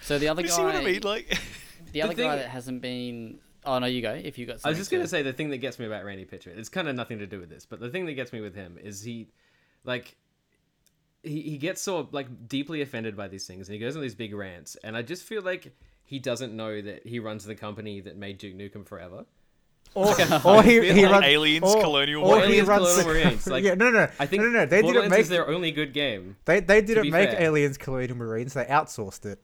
So 0.02 0.18
the 0.18 0.28
other 0.28 0.42
you 0.42 0.48
guy, 0.48 0.54
see 0.54 0.62
what 0.62 0.76
I 0.76 0.84
mean? 0.84 1.00
Like, 1.02 1.40
the 1.92 2.02
other 2.02 2.12
thing- 2.12 2.28
guy 2.28 2.36
that 2.36 2.48
hasn't 2.50 2.82
been. 2.82 3.38
Oh 3.64 3.78
no, 3.78 3.86
you 3.86 4.02
go. 4.02 4.12
If 4.12 4.36
you 4.36 4.44
got. 4.44 4.58
I 4.64 4.68
was 4.68 4.76
just 4.76 4.90
to- 4.90 4.96
gonna 4.96 5.08
say 5.08 5.22
the 5.22 5.32
thing 5.32 5.48
that 5.48 5.58
gets 5.58 5.78
me 5.78 5.86
about 5.86 6.04
Randy 6.04 6.26
Pitchford. 6.26 6.58
It's 6.58 6.68
kind 6.68 6.88
of 6.88 6.94
nothing 6.94 7.18
to 7.20 7.26
do 7.26 7.40
with 7.40 7.48
this, 7.48 7.64
but 7.64 7.80
the 7.80 7.88
thing 7.88 8.04
that 8.04 8.12
gets 8.12 8.34
me 8.34 8.42
with 8.42 8.54
him 8.54 8.76
is 8.82 9.02
he, 9.02 9.28
like, 9.84 10.14
he 11.22 11.40
he 11.40 11.56
gets 11.56 11.80
so 11.80 12.06
like 12.12 12.48
deeply 12.48 12.82
offended 12.82 13.16
by 13.16 13.28
these 13.28 13.46
things, 13.46 13.66
and 13.68 13.72
he 13.72 13.80
goes 13.80 13.96
on 13.96 14.02
these 14.02 14.14
big 14.14 14.34
rants, 14.34 14.76
and 14.84 14.94
I 14.94 15.00
just 15.00 15.22
feel 15.22 15.40
like 15.40 15.74
he 16.04 16.18
doesn't 16.18 16.54
know 16.54 16.82
that 16.82 17.06
he 17.06 17.18
runs 17.18 17.44
the 17.46 17.54
company 17.54 18.00
that 18.02 18.16
made 18.18 18.36
Duke 18.36 18.54
Nukem 18.56 18.86
Forever. 18.86 19.24
Or, 19.96 20.14
or 20.44 20.62
he, 20.62 20.92
he 20.92 21.02
like 21.04 21.12
runs 21.12 21.24
Aliens, 21.24 21.64
or, 21.64 21.80
Colonial 21.82 22.24
or 22.24 22.46
he 22.46 22.60
runs 22.60 22.86
Colonial 22.86 23.06
Marines, 23.06 23.46
like, 23.46 23.64
yeah 23.68 23.74
no 23.74 23.90
no 23.90 24.08
I 24.20 24.26
think 24.26 24.42
no 24.42 24.48
no 24.48 24.58
no 24.60 24.66
they 24.66 24.76
didn't 24.76 24.84
Borderlands 24.84 25.10
make 25.10 25.20
is 25.20 25.28
their 25.28 25.48
only 25.48 25.72
good 25.72 25.92
game. 25.92 26.36
they, 26.44 26.60
they 26.60 26.82
didn't 26.82 27.10
make 27.10 27.30
fair. 27.30 27.42
aliens 27.42 27.78
colonial 27.78 28.16
marines 28.16 28.52
they 28.52 28.64
outsourced 28.64 29.24
it 29.24 29.40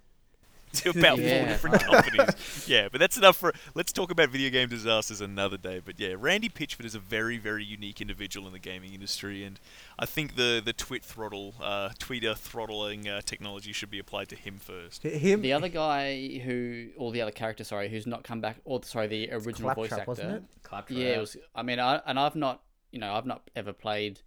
to 0.75 0.91
about 0.99 1.19
four 1.19 1.27
Yeah. 1.27 1.49
different 1.49 1.83
companies. 1.83 2.65
Yeah, 2.69 2.89
but 2.91 2.99
that's 2.99 3.17
enough 3.17 3.37
for. 3.37 3.53
Let's 3.75 3.93
talk 3.93 4.11
about 4.11 4.31
video 4.31 4.51
game 4.51 4.69
disasters 4.69 5.21
another 5.21 5.57
day. 5.57 5.81
But 5.85 5.99
yeah, 6.01 6.15
Randy 6.19 6.49
Pitchford 6.49 6.85
is 6.85 6.95
a 6.95 6.99
very, 6.99 7.39
very 7.39 7.65
unique 7.65 8.01
individual 8.01 8.47
in 8.47 8.53
the 8.53 8.59
gaming 8.59 8.95
industry, 8.95 9.45
and 9.45 9.59
I 9.99 10.07
think 10.07 10.37
the 10.37 10.61
the 10.65 10.73
twit 10.73 11.05
throttle, 11.05 11.55
uh, 11.63 11.91
tweeter 11.99 12.37
throttling 12.37 13.09
uh, 13.09 13.21
technology 13.23 13.73
should 13.73 13.91
be 13.91 13.99
applied 13.99 14.29
to 14.31 14.37
him 14.37 14.59
first. 14.59 15.03
him 15.03 15.43
The 15.43 15.53
other 15.53 15.69
guy 15.69 16.39
who, 16.45 16.89
or 16.97 17.13
the 17.13 17.23
other 17.23 17.31
character, 17.33 17.65
sorry, 17.65 17.89
who's 17.89 18.07
not 18.07 18.25
come 18.25 18.41
back, 18.41 18.57
or 18.65 18.83
sorry, 18.85 19.07
the 19.07 19.31
original 19.33 19.75
voice 19.75 19.89
Claptrap, 19.89 20.01
actor. 20.01 20.09
wasn't 20.09 20.33
it? 20.35 20.45
Yeah, 20.91 21.07
it 21.17 21.21
was. 21.21 21.37
I 21.55 21.63
mean, 21.63 21.79
I 21.79 22.01
and 22.07 22.19
I've 22.19 22.37
not, 22.37 22.63
you 22.91 22.99
know, 22.99 23.13
I've 23.13 23.27
not 23.27 23.49
ever 23.55 23.73
played 23.73 24.21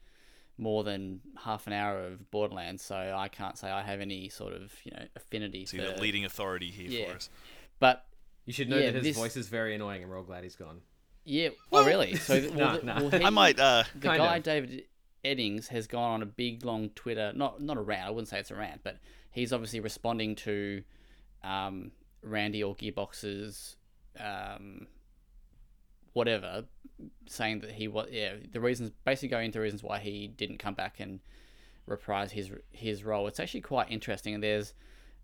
more 0.57 0.83
than 0.83 1.19
half 1.43 1.67
an 1.67 1.73
hour 1.73 1.99
of 2.05 2.31
Borderlands, 2.31 2.81
so 2.83 2.95
I 2.95 3.27
can't 3.27 3.57
say 3.57 3.69
I 3.69 3.81
have 3.83 3.99
any 3.99 4.29
sort 4.29 4.53
of, 4.53 4.71
you 4.83 4.91
know, 4.91 5.05
affinity 5.15 5.65
So 5.65 5.77
for. 5.77 5.83
the 5.95 6.01
leading 6.01 6.23
authority 6.25 6.71
here 6.71 6.89
Yeah. 6.89 7.09
for 7.09 7.15
us. 7.17 7.29
But 7.79 8.05
You 8.45 8.53
should 8.53 8.69
know 8.69 8.77
Yeah, 8.77 8.91
that 8.91 8.95
his 8.95 9.03
this- 9.03 9.17
voice 9.17 9.35
is 9.35 9.47
very 9.49 9.73
annoying, 9.75 10.01
and 10.03 10.09
we're 10.11 10.17
all 10.17 10.23
glad 10.23 10.43
he's 10.43 10.55
gone. 10.55 10.81
yeah, 11.23 11.49
oh 11.71 11.83
really? 11.85 12.15
So 12.15 12.39
th- 12.39 12.51
well, 12.53 12.67
Nah, 12.67 12.71
th- 12.73 12.83
nah. 12.83 13.01
well, 13.01 13.09
he- 13.09 13.25
I 13.25 13.29
might. 13.31 13.59
Uh, 13.59 13.83
the 13.95 13.99
Kind 14.07 14.19
guy 14.19 14.35
of. 14.37 14.43
David 14.43 14.83
Eddings 15.25 15.67
has 15.69 15.87
gone 15.87 16.11
on 16.11 16.21
a 16.21 16.25
big 16.27 16.63
long 16.63 16.89
Twitter, 16.91 17.33
not 17.35 17.59
not 17.61 17.77
a 17.77 17.81
rant. 17.81 18.05
I 18.07 18.11
wouldn't 18.11 18.27
say 18.27 18.39
it's 18.39 18.51
a 18.51 18.55
rant, 18.55 18.81
but 18.83 18.99
he's 19.31 19.51
obviously 19.51 19.79
responding 19.79 20.35
to 20.35 20.83
um, 21.43 21.91
Randy 22.21 22.63
or 22.63 22.75
Gearbox's 22.75 23.75
um, 24.19 24.87
whatever, 26.15 26.63
saying 27.27 27.59
that 27.59 27.71
he 27.71 27.87
was 27.87 28.07
yeah 28.09 28.33
the 28.51 28.59
reasons 28.59 28.89
basically 29.03 29.27
going 29.27 29.45
into 29.47 29.59
reasons 29.59 29.83
why 29.83 29.99
he 29.99 30.27
didn't 30.27 30.57
come 30.57 30.73
back 30.73 30.99
and 30.99 31.19
reprise 31.85 32.31
his 32.31 32.51
his 32.71 33.03
role. 33.03 33.27
It's 33.27 33.39
actually 33.39 33.61
quite 33.61 33.91
interesting. 33.91 34.33
And 34.33 34.41
there's 34.43 34.73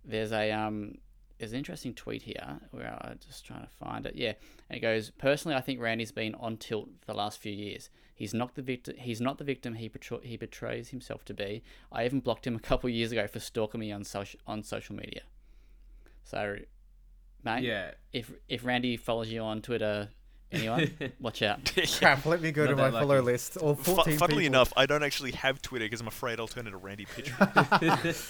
there's 0.05 0.31
a 0.31 0.51
um 0.51 0.97
there's 1.39 1.53
an 1.53 1.57
interesting 1.57 1.93
tweet 1.95 2.21
here 2.23 2.59
where 2.69 2.95
I'm 3.01 3.17
just 3.25 3.45
trying 3.45 3.61
to 3.63 3.69
find 3.83 4.05
it. 4.05 4.15
Yeah, 4.15 4.33
and 4.69 4.77
it 4.77 4.81
goes. 4.81 5.09
Personally, 5.11 5.57
I 5.57 5.61
think 5.61 5.79
Randy's 5.79 6.11
been 6.11 6.35
on 6.35 6.57
tilt 6.57 6.89
for 6.99 7.07
the 7.13 7.17
last 7.17 7.39
few 7.39 7.53
years. 7.53 7.89
He's 8.13 8.33
not 8.33 8.53
the 8.53 8.61
victim. 8.61 8.95
He's 8.97 9.19
not 9.21 9.39
the 9.39 9.43
victim 9.43 9.73
he 9.75 9.87
betray- 9.87 10.19
he 10.23 10.37
betrays 10.37 10.89
himself 10.89 11.25
to 11.25 11.33
be. 11.33 11.63
I 11.91 12.05
even 12.05 12.19
blocked 12.19 12.45
him 12.45 12.55
a 12.55 12.59
couple 12.59 12.89
of 12.89 12.93
years 12.93 13.11
ago 13.11 13.25
for 13.27 13.39
stalking 13.39 13.79
me 13.79 13.91
on 13.91 14.03
social 14.03 14.39
on 14.45 14.61
social 14.61 14.95
media. 14.95 15.21
So, 16.23 16.57
mate, 17.43 17.63
Yeah. 17.63 17.91
if 18.13 18.31
if 18.47 18.63
Randy 18.63 18.97
follows 18.97 19.31
you 19.31 19.41
on 19.41 19.61
Twitter, 19.63 20.09
anyone, 20.51 20.91
watch 21.19 21.41
out. 21.41 21.71
Crap, 21.99 22.25
let 22.25 22.41
me 22.41 22.51
go 22.51 22.67
to 22.67 22.75
my 22.75 22.89
that 22.89 22.99
follow 22.99 23.15
lucky. 23.15 23.25
list. 23.25 23.57
All 23.57 23.75
Fu- 23.75 23.95
14 23.95 24.17
funnily 24.17 24.43
people. 24.43 24.55
enough, 24.55 24.73
I 24.77 24.85
don't 24.85 25.03
actually 25.03 25.31
have 25.31 25.61
Twitter 25.61 25.85
because 25.85 26.01
I'm 26.01 26.07
afraid 26.07 26.39
I'll 26.39 26.47
turn 26.47 26.65
into 26.67 26.77
Randy 26.77 27.05
Pitchford. 27.15 28.25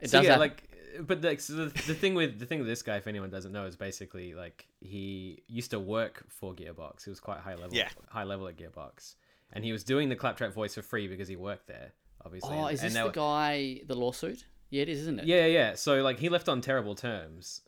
It 0.00 0.10
so 0.10 0.18
does 0.18 0.24
yeah, 0.24 0.32
have- 0.32 0.40
like, 0.40 0.62
but 1.00 1.22
the, 1.22 1.36
so 1.38 1.54
the 1.54 1.64
the 1.86 1.94
thing 1.94 2.14
with 2.14 2.38
the 2.38 2.46
thing 2.46 2.58
with 2.60 2.68
this 2.68 2.82
guy, 2.82 2.96
if 2.96 3.06
anyone 3.06 3.30
doesn't 3.30 3.52
know, 3.52 3.66
is 3.66 3.76
basically 3.76 4.34
like 4.34 4.66
he 4.80 5.42
used 5.48 5.70
to 5.72 5.80
work 5.80 6.24
for 6.28 6.54
Gearbox. 6.54 7.04
He 7.04 7.10
was 7.10 7.20
quite 7.20 7.38
high 7.40 7.54
level, 7.54 7.70
Yeah. 7.72 7.88
high 8.08 8.24
level 8.24 8.46
at 8.48 8.56
Gearbox, 8.56 9.14
and 9.52 9.64
he 9.64 9.72
was 9.72 9.82
doing 9.82 10.08
the 10.08 10.16
claptrap 10.16 10.52
voice 10.52 10.74
for 10.74 10.82
free 10.82 11.08
because 11.08 11.26
he 11.28 11.36
worked 11.36 11.66
there, 11.66 11.92
obviously. 12.24 12.56
Oh, 12.56 12.66
and, 12.66 12.74
is 12.74 12.80
this 12.82 12.92
they 12.94 13.00
the 13.00 13.06
were- 13.06 13.12
guy, 13.12 13.80
the 13.86 13.94
lawsuit? 13.96 14.44
Yeah, 14.70 14.82
it 14.82 14.88
is, 14.88 15.00
isn't 15.00 15.20
it? 15.20 15.26
Yeah, 15.26 15.46
yeah. 15.46 15.74
So 15.74 16.02
like 16.02 16.18
he 16.18 16.28
left 16.28 16.48
on 16.48 16.60
terrible 16.60 16.94
terms. 16.94 17.62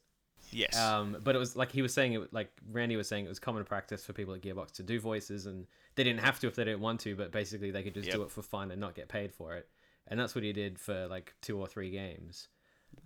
Yes. 0.50 0.76
Um, 0.76 1.16
but 1.22 1.34
it 1.34 1.38
was 1.38 1.56
like 1.56 1.72
he 1.72 1.82
was 1.82 1.92
saying 1.94 2.12
it 2.14 2.32
like 2.32 2.50
Randy 2.70 2.96
was 2.96 3.08
saying 3.08 3.24
it 3.24 3.28
was 3.28 3.38
common 3.38 3.64
practice 3.64 4.04
for 4.04 4.12
people 4.12 4.34
at 4.34 4.40
Gearbox 4.42 4.72
to 4.72 4.82
do 4.82 5.00
voices, 5.00 5.46
and 5.46 5.66
they 5.94 6.04
didn't 6.04 6.20
have 6.20 6.38
to 6.40 6.46
if 6.46 6.54
they 6.54 6.64
didn't 6.64 6.80
want 6.80 7.00
to, 7.00 7.14
but 7.16 7.32
basically 7.32 7.70
they 7.70 7.82
could 7.82 7.94
just 7.94 8.10
do 8.10 8.22
it 8.22 8.30
for 8.30 8.42
fun 8.42 8.70
and 8.70 8.80
not 8.80 8.94
get 8.94 9.08
paid 9.08 9.32
for 9.32 9.54
it. 9.54 9.68
And 10.08 10.18
that's 10.20 10.34
what 10.34 10.44
he 10.44 10.52
did 10.52 10.78
for 10.78 11.06
like 11.08 11.34
two 11.42 11.58
or 11.58 11.66
three 11.66 11.90
games. 11.90 12.48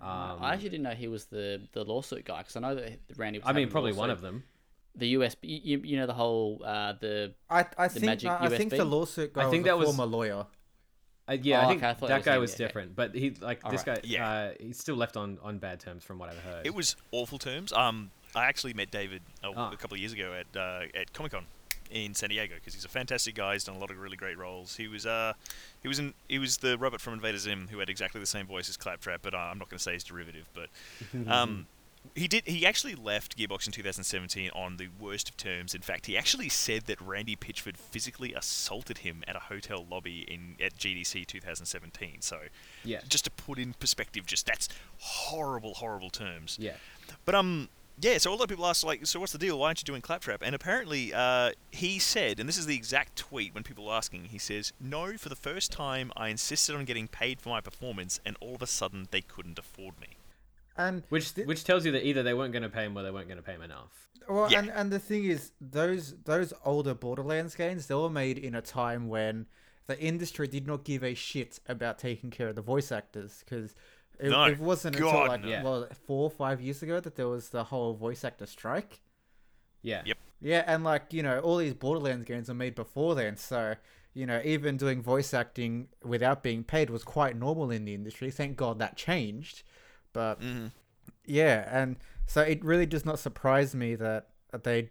Um, 0.01 0.39
I 0.41 0.53
actually 0.55 0.69
didn't 0.71 0.85
know 0.85 0.91
he 0.91 1.09
was 1.09 1.25
the 1.27 1.67
the 1.73 1.85
lawsuit 1.85 2.25
guy 2.25 2.39
because 2.39 2.57
I 2.57 2.61
know 2.61 2.75
that 2.75 3.01
Randy. 3.17 3.39
Was 3.39 3.47
I 3.47 3.53
mean, 3.53 3.63
having 3.63 3.69
a 3.69 3.71
probably 3.73 3.93
one 3.93 4.11
of 4.11 4.21
them. 4.21 4.45
The 4.97 5.15
USB, 5.15 5.37
you, 5.65 5.79
you 5.85 5.97
know 5.99 6.07
the 6.07 6.13
whole 6.15 6.63
uh, 6.65 6.95
the 7.01 7.35
I, 7.49 7.65
I 7.79 7.87
The 7.89 7.95
think 7.95 8.05
magic 8.07 8.31
I, 8.31 8.47
I 8.47 8.49
think 8.49 8.71
the 8.71 8.85
lawsuit 8.85 9.33
guy 9.33 9.47
I 9.47 9.51
think 9.51 9.65
was 9.65 9.69
a 9.69 9.71
that 9.71 9.79
was- 9.79 9.87
former 9.97 10.05
lawyer. 10.07 10.47
Uh, 11.31 11.37
yeah, 11.43 11.61
Oh, 11.61 11.65
I 11.65 11.69
think 11.69 11.79
okay, 11.83 11.87
I 11.87 11.93
that 12.09 12.17
was 12.19 12.25
guy 12.25 12.35
him, 12.35 12.41
was 12.41 12.55
different, 12.55 12.97
but 12.97 13.15
he 13.15 13.31
like 13.41 13.63
this 13.71 13.81
Alright. 13.87 14.03
guy. 14.03 14.09
Yeah. 14.09 14.29
Uh, 14.31 14.53
he's 14.59 14.79
still 14.79 14.97
left 14.97 15.17
on 15.17 15.39
on 15.43 15.59
bad 15.59 15.79
terms 15.81 16.03
from 16.05 16.19
what 16.19 16.29
I've 16.31 16.39
heard. 16.39 16.67
It 16.67 16.75
was 16.75 16.97
awful 17.13 17.39
terms. 17.39 17.73
Um, 17.73 18.11
I 18.35 18.45
actually 18.47 18.75
met 18.75 18.91
David 18.91 19.23
uh, 19.45 19.53
Ah. 19.57 19.71
a 19.73 19.77
couple 19.77 19.95
of 19.95 20.01
years 20.01 20.13
ago 20.13 20.35
at 20.35 20.59
uh, 20.59 20.83
at 20.95 21.13
Comic 21.13 21.33
Con 21.33 21.47
in 21.91 22.15
San 22.15 22.29
Diego 22.31 22.55
because 22.55 22.75
he's 22.75 22.85
a 22.85 22.89
fantastic 22.89 23.35
guy. 23.35 23.55
He's 23.55 23.65
done 23.65 23.75
a 23.75 23.79
lot 23.81 23.91
of 23.91 23.99
really 23.99 24.17
great 24.17 24.39
roles. 24.39 24.77
He 24.77 24.87
was 24.89 25.07
uh, 25.07 25.33
he 25.83 25.89
was 25.89 25.99
in 25.99 26.15
he 26.29 26.39
was 26.39 26.59
the 26.59 26.77
robot 26.79 27.01
from 27.01 27.15
Invader 27.15 27.39
Zim 27.39 27.69
who 27.71 27.79
had 27.79 27.89
exactly 27.91 28.21
the 28.21 28.27
same 28.27 28.47
voice 28.47 28.69
as 28.69 28.77
Claptrap, 28.77 29.23
but 29.23 29.35
uh, 29.35 29.39
I'm 29.39 29.59
not 29.59 29.69
going 29.69 29.79
to 29.79 29.83
say 29.83 29.95
his 29.95 30.05
derivative. 30.05 30.47
But 30.55 30.69
um, 31.33 31.67
he 32.15 32.27
did 32.27 32.47
he 32.47 32.67
actually 32.67 32.95
left 32.95 33.37
Gearbox 33.37 33.67
in 33.67 33.73
2017 33.73 34.51
on 34.55 34.77
the 34.77 34.89
worst 34.99 35.29
of 35.29 35.37
terms. 35.37 35.75
In 35.75 35.83
fact, 35.83 36.07
he 36.07 36.17
actually 36.17 36.49
said 36.49 36.83
that 36.87 37.01
Randy 37.01 37.37
Pitchford 37.37 37.77
physically 37.77 38.35
assaulted 38.35 38.99
him 38.99 39.23
at 39.29 39.37
a 39.37 39.41
hotel 39.41 39.87
lobby 39.89 40.21
in 40.29 40.57
at 40.65 40.77
GDC 40.77 41.27
2017. 41.27 42.21
So 42.21 42.39
yeah, 42.85 43.01
just 43.09 43.25
to 43.25 43.31
put 43.31 43.59
in 43.59 43.75
perspective, 43.75 44.27
just 44.27 44.47
that's 44.47 44.69
horrible, 44.99 45.75
horrible 45.75 46.11
terms. 46.11 46.57
yeah. 46.61 46.75
But 47.25 47.35
um, 47.35 47.69
yeah. 48.01 48.19
So 48.19 48.31
a 48.31 48.33
lot 48.33 48.43
of 48.43 48.49
people 48.49 48.67
ask 48.67 48.85
like, 48.85 49.07
so 49.07 49.21
what's 49.21 49.33
the 49.33 49.39
deal? 49.39 49.59
Why 49.59 49.67
aren't 49.67 49.81
you 49.83 49.87
doing 49.87 50.01
Claptrap? 50.01 50.43
And 50.43 50.55
apparently, 50.55 51.13
uh, 51.13 51.51
he 51.71 51.99
said, 51.99 52.41
and 52.41 52.49
this 52.49 52.59
is 52.59 52.67
the 52.67 52.77
exact 52.77 53.17
tweet 53.17 53.55
when 53.55 53.63
people 53.63 53.89
are 53.89 53.97
asking. 53.97 54.25
He 54.27 54.39
says, 54.39 54.73
"No, 54.81 55.17
for 55.17 55.29
the 55.29 55.37
first 55.37 55.71
time, 55.71 56.13
I 56.17 56.29
insisted 56.29 56.75
on 56.75 56.85
getting 56.87 57.09
paid 57.09 57.41
for 57.41 57.51
my 57.51 57.61
performance, 57.61 58.21
and 58.25 58.37
all 58.41 58.55
of 58.55 58.63
a 58.63 58.67
sudden, 58.67 59.09
they 59.11 59.21
couldn't 59.21 59.59
afford 59.59 60.01
me." 60.01 60.17
And 60.77 61.03
Which 61.09 61.31
which 61.33 61.65
tells 61.65 61.85
you 61.85 61.93
that 61.93 62.07
either 62.07 62.23
they 62.23 62.35
weren't 62.35 62.53
going 62.53 62.63
to 62.63 62.69
pay 62.69 62.85
him 62.87 62.97
or 62.97 63.03
they 63.03 63.11
weren't 63.11 63.29
going 63.29 63.37
to 63.39 63.43
pay 63.43 63.55
him 63.55 63.63
enough. 63.63 64.09
Well, 64.29 64.51
Yeah. 64.51 64.61
and, 64.61 64.71
and 64.71 64.93
the 64.93 64.99
thing 64.99 65.25
is, 65.25 65.53
those 65.61 66.15
those 66.25 66.53
older 66.65 66.95
Borderlands 66.95 67.55
games, 67.55 67.87
they 67.87 67.95
were 67.95 68.11
made 68.11 68.39
in 68.39 68.55
a 68.55 68.63
time 68.63 69.09
when 69.09 69.47
the 69.87 69.99
industry 69.99 70.47
did 70.47 70.67
not 70.67 70.85
give 70.85 71.03
a 71.03 71.15
shit 71.15 71.59
about 71.69 71.99
taking 71.99 72.31
care 72.31 72.49
of 72.49 72.55
the 72.55 72.63
voice 72.63 72.93
actors 72.93 73.43
because 73.45 73.75
it, 74.21 74.31
No, 74.31 74.45
it 74.45 74.59
wasn't 74.61 74.97
until 74.97 75.27
like 75.27 75.43
no. 75.45 75.63
well 75.65 75.89
four 76.07 76.25
or 76.25 76.31
five 76.31 76.61
years 76.61 76.83
ago 76.83 77.01
that 77.01 77.17
there 77.17 77.29
was 77.29 77.49
the 77.49 77.65
whole 77.65 77.95
voice 77.95 78.25
actor 78.25 78.47
strike. 78.47 79.01
Yeah. 79.83 80.03
Yep. 80.05 80.19
Yeah, 80.43 80.65
and 80.67 80.85
like 80.85 81.13
you 81.13 81.23
know, 81.23 81.41
all 81.41 81.57
these 81.57 81.75
Borderlands 81.75 82.25
games 82.25 82.49
were 82.49 82.55
made 82.55 82.75
before 82.75 83.15
then, 83.15 83.37
so 83.37 83.75
you 84.15 84.27
know, 84.27 84.41
even 84.45 84.77
doing 84.77 85.03
voice 85.03 85.33
acting 85.35 85.89
without 86.05 86.43
being 86.43 86.65
paid 86.65 86.91
was 86.91 87.05
quite 87.05 87.37
normal 87.37 87.71
in 87.71 87.85
the 87.85 87.95
industry. 87.95 88.31
Thank 88.31 88.57
God 88.57 88.79
that 88.79 88.97
changed, 88.97 89.63
but 90.13 90.41
Mm-hmm. 90.41 90.67
yeah, 91.27 91.69
and 91.71 91.97
so 92.27 92.41
it 92.43 92.65
really 92.65 92.87
does 92.87 93.05
not 93.05 93.19
surprise 93.19 93.75
me 93.75 93.95
that 93.97 94.29
they 94.63 94.91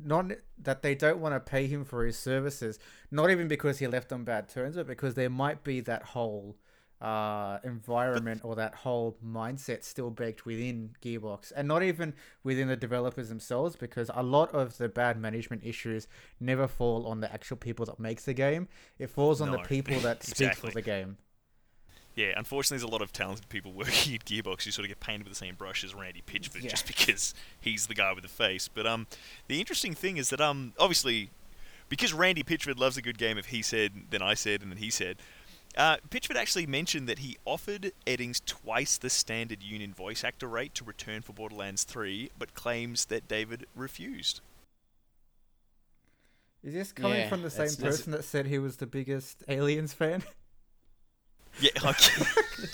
not 0.00 0.30
that 0.58 0.82
they 0.82 0.94
don't 0.94 1.18
want 1.18 1.34
to 1.34 1.40
pay 1.40 1.66
him 1.66 1.84
for 1.84 2.04
his 2.06 2.16
services, 2.18 2.78
not 3.10 3.30
even 3.30 3.48
because 3.48 3.78
he 3.78 3.86
left 3.86 4.12
on 4.12 4.24
bad 4.24 4.48
terms, 4.48 4.76
but 4.76 4.86
because 4.86 5.14
there 5.14 5.30
might 5.30 5.64
be 5.64 5.80
that 5.80 6.02
whole 6.02 6.56
uh, 7.00 7.58
environment 7.64 8.40
or 8.44 8.56
that 8.56 8.74
whole 8.74 9.16
mindset 9.24 9.84
still 9.84 10.10
baked 10.10 10.44
within 10.46 10.90
Gearbox, 11.02 11.52
and 11.54 11.66
not 11.68 11.82
even 11.82 12.12
within 12.42 12.68
the 12.68 12.76
developers 12.76 13.28
themselves, 13.28 13.76
because 13.76 14.10
a 14.14 14.22
lot 14.22 14.52
of 14.52 14.78
the 14.78 14.88
bad 14.88 15.20
management 15.20 15.62
issues 15.64 16.08
never 16.40 16.66
fall 16.66 17.06
on 17.06 17.20
the 17.20 17.32
actual 17.32 17.56
people 17.56 17.86
that 17.86 18.00
makes 18.00 18.24
the 18.24 18.34
game. 18.34 18.68
It 18.98 19.10
falls 19.10 19.40
on 19.40 19.50
the 19.50 19.58
people 19.58 19.98
that 20.00 20.22
speak 20.24 20.48
exactly. 20.48 20.70
for 20.70 20.74
the 20.74 20.82
game. 20.82 21.18
Yeah, 22.18 22.32
unfortunately, 22.36 22.78
there's 22.78 22.90
a 22.90 22.92
lot 22.92 23.00
of 23.00 23.12
talented 23.12 23.48
people 23.48 23.72
working 23.76 24.12
at 24.14 24.24
Gearbox 24.24 24.64
who 24.64 24.72
sort 24.72 24.84
of 24.84 24.88
get 24.88 24.98
painted 24.98 25.22
with 25.22 25.32
the 25.32 25.38
same 25.38 25.54
brush 25.54 25.84
as 25.84 25.94
Randy 25.94 26.20
Pitchford 26.26 26.64
Yeah. 26.64 26.70
just 26.70 26.84
because 26.88 27.32
he's 27.60 27.86
the 27.86 27.94
guy 27.94 28.12
with 28.12 28.22
the 28.22 28.28
face. 28.28 28.66
But 28.66 28.88
um, 28.88 29.06
the 29.46 29.60
interesting 29.60 29.94
thing 29.94 30.16
is 30.16 30.30
that 30.30 30.40
um, 30.40 30.72
obviously, 30.80 31.30
because 31.88 32.12
Randy 32.12 32.42
Pitchford 32.42 32.76
loves 32.76 32.96
a 32.96 33.02
good 33.02 33.18
game, 33.18 33.38
if 33.38 33.46
he 33.46 33.62
said, 33.62 33.92
then 34.10 34.20
I 34.20 34.34
said, 34.34 34.62
and 34.62 34.72
then 34.72 34.78
he 34.78 34.90
said. 34.90 35.18
Uh, 35.76 35.98
Pitchford 36.10 36.34
actually 36.34 36.66
mentioned 36.66 37.08
that 37.08 37.20
he 37.20 37.36
offered 37.44 37.92
Eddings 38.04 38.44
twice 38.44 38.98
the 38.98 39.10
standard 39.10 39.62
union 39.62 39.94
voice 39.94 40.24
actor 40.24 40.48
rate 40.48 40.74
to 40.74 40.82
return 40.84 41.22
for 41.22 41.32
Borderlands 41.34 41.84
3, 41.84 42.30
but 42.36 42.52
claims 42.54 43.04
that 43.04 43.28
David 43.28 43.64
refused. 43.76 44.40
Is 46.64 46.74
this 46.74 46.90
coming 46.90 47.20
Yeah, 47.20 47.28
from 47.28 47.42
the 47.42 47.50
same 47.50 47.58
that's- 47.58 47.76
that's- 47.76 47.96
person 47.98 48.10
that 48.12 48.24
said 48.24 48.46
he 48.46 48.58
was 48.58 48.78
the 48.78 48.86
biggest 48.88 49.44
Aliens 49.46 49.92
fan? 49.92 50.24
Yeah, 51.60 51.70
like, 51.84 52.00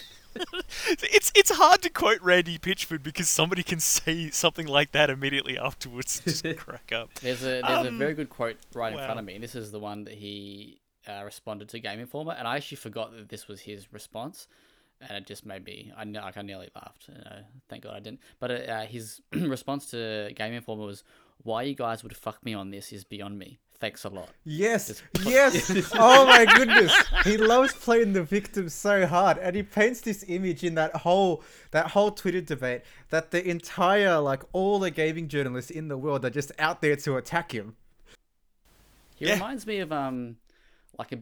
it's 1.03 1.33
it's 1.35 1.51
hard 1.51 1.83
to 1.83 1.91
quote 1.91 2.21
Randy 2.21 2.59
Pitchford 2.59 3.03
because 3.03 3.29
somebody 3.29 3.63
can 3.63 3.81
say 3.81 4.31
something 4.31 4.67
like 4.67 4.93
that 4.93 5.11
immediately 5.11 5.57
afterwards 5.59 6.21
and 6.25 6.35
just 6.35 6.59
crack 6.59 6.93
up. 6.93 7.15
There's 7.15 7.43
a 7.43 7.63
there's 7.63 7.87
a 7.87 7.89
Um, 7.89 7.99
very 7.99 8.15
good 8.15 8.31
quote 8.31 8.57
right 8.75 8.93
in 8.93 8.99
wow. 8.99 9.05
front 9.07 9.21
of 9.21 9.25
me. 9.27 9.35
and 9.35 9.43
This 9.45 9.55
is 9.55 9.71
the 9.73 9.79
one 9.81 10.05
that 10.05 10.15
he 10.15 10.81
uh, 11.07 11.23
responded 11.25 11.69
to 11.71 11.79
Game 11.81 12.01
Informer, 12.01 12.33
and 12.33 12.47
I 12.49 12.57
actually 12.57 12.77
forgot 12.79 13.13
that 13.17 13.29
this 13.29 13.47
was 13.49 13.61
his 13.61 13.93
response, 13.93 14.49
and 15.01 15.17
it 15.19 15.27
just 15.27 15.47
made 15.47 15.65
me 15.65 15.93
I 15.97 16.05
ne- 16.05 16.21
like 16.21 16.37
I 16.37 16.43
nearly 16.43 16.71
laughed. 16.75 17.09
Uh, 17.09 17.43
thank 17.69 17.85
God 17.85 17.95
I 17.95 18.01
didn't. 18.01 18.21
But 18.41 18.51
uh, 18.69 18.81
his 18.87 19.21
response 19.33 19.91
to 19.93 20.33
Game 20.35 20.53
Informer 20.53 20.85
was, 20.87 21.05
"Why 21.43 21.63
you 21.63 21.75
guys 21.75 22.03
would 22.03 22.17
fuck 22.17 22.45
me 22.45 22.55
on 22.55 22.71
this 22.71 22.93
is 22.93 23.05
beyond 23.05 23.39
me. 23.39 23.59
Thanks 23.85 24.05
a 24.05 24.09
lot." 24.09 24.31
Yes, 24.45 24.87
Just- 24.89 25.03
yes. 25.27 25.93
oh 25.95 26.25
my 26.27 26.47
goodness, 26.57 26.91
he 27.25 27.37
loves 27.37 27.75
playing 27.75 28.15
the 28.15 28.23
victim 28.23 28.69
so 28.71 29.07
hard, 29.07 29.37
and 29.39 29.55
he 29.55 29.63
paints 29.63 30.01
this 30.01 30.25
image 30.29 30.65
in 30.65 30.75
that 30.77 30.97
whole 30.97 31.43
that 31.73 31.89
whole 31.89 32.11
Twitter 32.11 32.41
debate 32.41 32.81
that 33.11 33.31
the 33.31 33.47
entire 33.47 34.19
like 34.21 34.43
all 34.53 34.79
the 34.79 34.91
gaming 34.91 35.29
journalists 35.29 35.71
in 35.71 35.89
the 35.89 35.99
world 35.99 36.25
are 36.25 36.31
just 36.31 36.51
out 36.59 36.81
there 36.81 36.97
to 36.97 37.17
attack 37.17 37.53
him. 37.53 37.77
He 39.17 39.27
Yeah. 39.27 39.35
reminds 39.35 39.67
me 39.67 39.81
of 39.81 39.93
um 39.93 40.37
like 40.99 41.13
a 41.13 41.19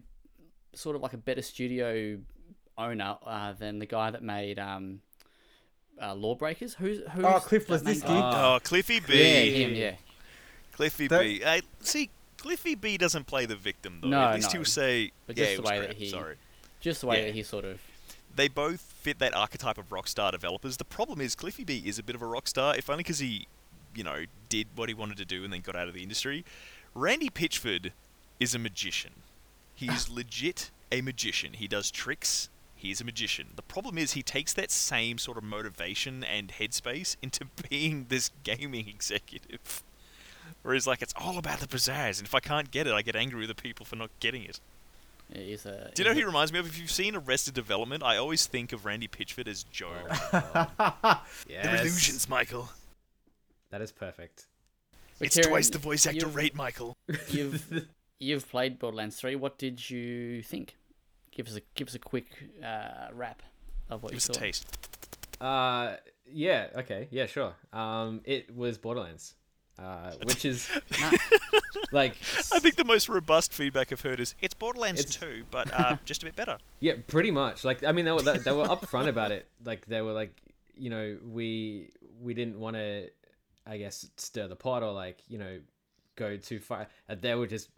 sort 0.75 0.95
of 0.97 1.03
like 1.03 1.15
a 1.15 1.19
better 1.29 1.43
studio 1.43 2.19
owner 2.79 3.17
uh, 3.27 3.53
than 3.53 3.79
the 3.81 3.87
guy 3.87 4.11
that 4.11 4.23
made 4.23 4.59
um 4.59 5.01
uh, 6.01 6.15
Lawbreakers. 6.15 6.75
Who's 6.75 7.01
who's 7.13 7.25
Oh, 7.25 7.41
Cliff 7.41 7.67
that 7.67 7.85
main 7.85 7.95
Bleszinski. 7.97 8.07
guy? 8.07 8.55
Oh, 8.55 8.59
Cliffy 8.63 9.01
B. 9.01 9.13
yeah, 9.19 9.67
him, 9.67 9.75
yeah. 9.75 9.95
Cliffy 10.73 11.07
That- 11.09 11.21
B. 11.21 11.43
Uh, 11.45 11.61
see, 11.81 12.09
Cliffy 12.43 12.75
B 12.75 12.97
doesn't 12.99 13.27
play 13.27 13.47
the 13.47 13.55
victim 13.57 14.01
though. 14.03 14.09
No, 14.09 14.21
At 14.21 14.35
least 14.35 14.49
no. 14.53 14.59
he'll 14.61 14.65
say, 14.65 15.13
But 15.27 15.37
"Yeah, 15.37 15.45
just 15.45 15.53
it 15.53 15.57
the 15.57 15.63
was 15.63 15.71
way 15.71 15.81
that 15.81 15.97
he- 15.97 16.09
Sorry." 16.11 16.37
Just 16.81 17.01
the 17.01 17.07
way 17.07 17.19
Yeah. 17.21 17.27
that 17.27 17.35
he 17.35 17.43
sort 17.45 17.65
of 17.65 17.81
They 18.35 18.49
both 18.49 18.81
fit 18.81 19.19
that 19.21 19.33
archetype 19.35 19.79
of 19.79 19.89
rockstar 19.91 20.33
developers. 20.33 20.79
The 20.79 20.85
problem 20.85 21.21
is 21.21 21.35
Cliffy 21.37 21.63
B 21.65 21.83
is 21.87 21.99
a 21.99 22.03
bit 22.03 22.17
of 22.17 22.23
a 22.23 22.25
rockstar, 22.25 22.77
if 22.77 22.89
only 22.91 23.03
because 23.05 23.19
he, 23.21 23.47
you 23.95 24.03
know, 24.03 24.25
did 24.49 24.67
what 24.75 24.89
he 24.89 24.95
wanted 24.95 25.19
to 25.19 25.25
do 25.25 25.45
and 25.45 25.53
then 25.53 25.61
got 25.61 25.77
out 25.77 25.87
of 25.87 25.95
the 25.95 26.03
industry. 26.03 26.45
Randy 26.95 27.29
Pitchford 27.31 27.93
is 28.41 28.55
a 28.55 28.59
magician. 28.59 29.13
He's 29.75 30.09
legit 30.19 30.71
a 30.91 31.01
magician. 31.03 31.53
He 31.53 31.69
does 31.69 31.91
tricks. 31.91 32.49
He's 32.75 33.01
a 33.01 33.05
magician. 33.05 33.49
The 33.55 33.63
problem 33.63 33.97
is 33.99 34.13
he 34.15 34.23
takes 34.25 34.53
that 34.55 34.71
same 34.73 35.19
sort 35.19 35.37
of 35.39 35.45
motivation 35.45 36.25
and 36.25 36.49
headspace 36.59 37.17
into 37.23 37.45
being 37.71 38.07
this 38.09 38.31
gaming 38.43 38.89
executive. 38.89 39.85
Where 40.63 40.75
he's 40.75 40.87
like, 40.87 41.03
it's 41.03 41.15
all 41.17 41.39
about 41.39 41.59
the 41.61 41.67
pizzazz, 41.67 42.19
and 42.19 42.27
if 42.27 42.35
I 42.35 42.41
can't 42.41 42.71
get 42.71 42.87
it, 42.87 42.93
I 42.93 43.03
get 43.03 43.17
angry 43.17 43.41
with 43.41 43.49
the 43.49 43.61
people 43.61 43.85
for 43.85 43.97
not 43.97 44.11
getting 44.21 44.45
it. 44.45 44.61
Yeah, 45.33 45.41
he's 45.41 45.67
a, 45.67 45.91
Do 45.95 46.03
you 46.03 46.05
know 46.05 46.11
who 46.11 46.17
he's 46.17 46.23
he 46.23 46.27
reminds 46.27 46.53
me 46.53 46.59
of? 46.59 46.67
If 46.67 46.79
you've 46.79 46.91
seen 46.91 47.17
Arrested 47.17 47.55
Development, 47.55 48.03
I 48.03 48.17
always 48.17 48.47
think 48.47 48.73
of 48.73 48.85
Randy 48.85 49.09
Pitchford 49.09 49.49
as 49.49 49.65
GOB. 49.77 49.91
Yes. 51.49 51.65
They're 51.65 51.77
illusions, 51.81 52.29
Michael. 52.29 52.69
That 53.71 53.81
is 53.81 53.91
perfect. 53.91 54.47
But 55.19 55.27
It's 55.27 55.37
Kieran, 55.37 55.51
twice 55.51 55.71
the 55.71 55.79
voice 55.79 56.07
actor 56.07 56.27
rate, 56.27 56.55
Michael. 56.55 56.97
You've 57.29 57.87
you've 58.21 58.49
played 58.49 58.79
Borderlands 58.79 59.17
Three. 59.17 59.35
What 59.37 59.59
did 59.59 59.89
you 59.91 60.43
think? 60.43 60.77
Give 61.31 61.47
us 61.47 61.57
a 61.57 61.61
give 61.75 61.89
us 61.89 61.95
a 61.95 61.99
quick 61.99 62.27
uh, 62.63 63.09
wrap 63.15 63.43
of 63.89 64.03
what 64.03 64.13
Give 64.13 64.17
you 64.17 64.19
us 64.19 64.29
a 64.29 64.33
taste. 64.33 64.67
Uh, 65.41 65.97
yeah, 66.31 66.69
okay, 66.77 67.09
yeah, 67.11 67.27
sure. 67.27 67.55
Um, 67.73 68.21
it 68.25 68.55
was 68.55 68.79
Borderlands, 68.79 69.35
uh, 69.79 70.13
which 70.25 70.45
is 70.45 70.69
like, 71.93 72.13
I 72.53 72.59
think 72.59 72.77
the 72.77 72.85
most 72.85 73.09
robust 73.09 73.53
feedback 73.53 73.93
I've 73.93 74.01
heard 74.01 74.21
is 74.21 74.35
it's 74.41 74.55
Borderlands 74.55 75.01
It's- 75.01 75.17
2, 75.17 75.45
but 75.51 75.73
uh, 75.73 75.97
just 76.05 76.23
a 76.23 76.27
bit 76.27 76.37
better. 76.37 76.59
yeah, 76.81 76.95
pretty 77.07 77.31
much. 77.31 77.65
Like, 77.65 77.85
I 77.85 77.93
mean, 77.93 78.05
they 78.05 78.13
were 78.13 78.23
they, 78.23 78.53
were 78.53 78.65
upfront 78.67 79.09
about 79.09 79.33
it. 79.33 79.47
Like, 79.65 79.87
they 79.87 80.03
were 80.03 80.13
like, 80.13 80.35
you 80.77 80.91
know, 80.91 81.19
we 81.31 81.91
we 82.21 82.35
didn't 82.35 82.59
want 82.59 82.77
to, 82.77 83.09
I 83.67 83.79
guess, 83.79 84.09
stir 84.17 84.49
the 84.49 84.57
pot 84.57 84.83
or 84.83 84.93
like, 84.93 85.19
you 85.29 85.39
know, 85.39 85.59
go 86.17 86.37
too 86.37 86.59
far. 86.61 86.87
And 87.09 87.21
they 87.21 87.35
were 87.35 87.47
just, 87.47 87.69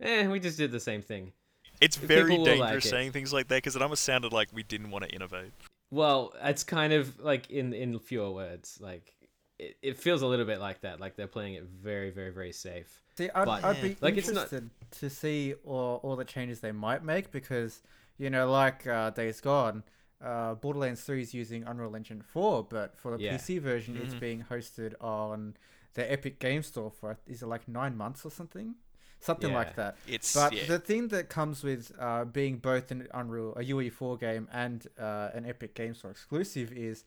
eh, 0.00 0.26
we 0.26 0.40
just 0.40 0.58
did 0.58 0.70
the 0.72 0.80
same 0.80 1.02
thing. 1.02 1.32
It's 1.80 1.96
very 1.96 2.36
dangerous 2.36 2.58
like 2.60 2.76
it. 2.76 2.84
saying 2.84 3.12
things 3.12 3.32
like 3.32 3.48
that 3.48 3.56
because 3.56 3.76
it 3.76 3.82
almost 3.82 4.02
sounded 4.04 4.32
like 4.32 4.48
we 4.52 4.62
didn't 4.62 4.90
want 4.90 5.04
to 5.04 5.10
innovate. 5.10 5.52
Well, 5.90 6.32
it's 6.42 6.64
kind 6.64 6.92
of 6.92 7.20
like 7.20 7.50
in 7.50 7.72
in 7.72 7.98
fewer 7.98 8.30
words. 8.30 8.78
Like, 8.80 9.14
it, 9.58 9.76
it 9.82 9.96
feels 9.98 10.22
a 10.22 10.26
little 10.26 10.44
bit 10.46 10.60
like 10.60 10.80
that. 10.82 11.00
Like 11.00 11.16
they're 11.16 11.26
playing 11.26 11.54
it 11.54 11.64
very, 11.64 12.10
very, 12.10 12.30
very 12.30 12.52
safe. 12.52 13.00
See, 13.16 13.30
I'd, 13.34 13.44
But- 13.46 13.64
I'd 13.64 13.80
be 13.82 13.96
Like, 14.00 14.16
it's 14.16 14.28
not- 14.28 14.52
interested 14.52 14.70
to 15.00 15.10
see 15.10 15.54
all, 15.64 16.00
all 16.02 16.16
the 16.16 16.24
changes 16.24 16.60
they 16.60 16.72
might 16.72 17.02
make 17.02 17.30
because, 17.32 17.82
you 18.18 18.28
know, 18.30 18.50
like 18.50 18.86
uh, 18.86 19.10
Days 19.10 19.40
Gone, 19.40 19.82
uh, 20.22 20.54
Borderlands 20.54 21.02
3 21.02 21.22
is 21.22 21.32
using 21.34 21.64
Unreal 21.64 21.94
Engine 21.96 22.20
4, 22.22 22.64
but 22.64 22.98
for 22.98 23.16
the 23.16 23.22
Yeah. 23.24 23.36
PC 23.36 23.58
version, 23.60 23.96
it's 23.96 24.14
Mhm. 24.14 24.20
being 24.20 24.44
hosted 24.50 24.94
on 25.00 25.56
the 25.94 26.10
Epic 26.12 26.38
Game 26.38 26.62
Store 26.62 26.90
for, 26.90 27.16
is 27.26 27.42
it 27.42 27.46
like 27.46 27.66
nine 27.66 27.96
months 27.96 28.24
or 28.26 28.30
something? 28.30 28.74
Something 29.18 29.50
Yeah. 29.52 29.56
like 29.56 29.76
that. 29.76 29.96
It's 30.06 30.34
But 30.34 30.52
yeah. 30.52 30.66
the 30.66 30.78
thing 30.78 31.08
that 31.08 31.30
comes 31.30 31.64
with 31.64 31.90
uh, 31.98 32.26
being 32.26 32.58
both 32.58 32.90
an 32.90 33.08
Unreal, 33.14 33.54
a 33.56 33.62
UE4 33.62 34.18
game 34.20 34.46
and 34.52 34.86
uh, 34.98 35.30
an 35.32 35.46
Epic 35.46 35.74
Game 35.74 35.94
Store 35.94 36.10
exclusive 36.10 36.70
is 36.72 37.04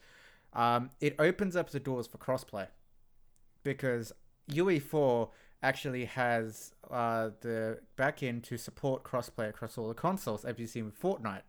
um, 0.54 0.90
it 1.00 1.16
opens 1.20 1.56
up 1.56 1.70
the 1.70 1.80
doors 1.80 2.08
for 2.08 2.18
crossplay 2.18 2.68
because 3.64 4.12
UE4 4.52 5.30
actually 5.62 6.06
has 6.06 6.74
uh, 6.90 7.30
the 7.42 7.80
backend 7.98 8.44
to 8.44 8.58
support 8.58 9.04
crossplay 9.04 9.50
across 9.50 9.78
all 9.78 9.88
the 9.88 9.94
consoles, 9.94 10.46
as 10.46 10.58
you've 10.58 10.70
seen 10.70 10.86
with 10.86 11.00
Fortnite. 11.00 11.42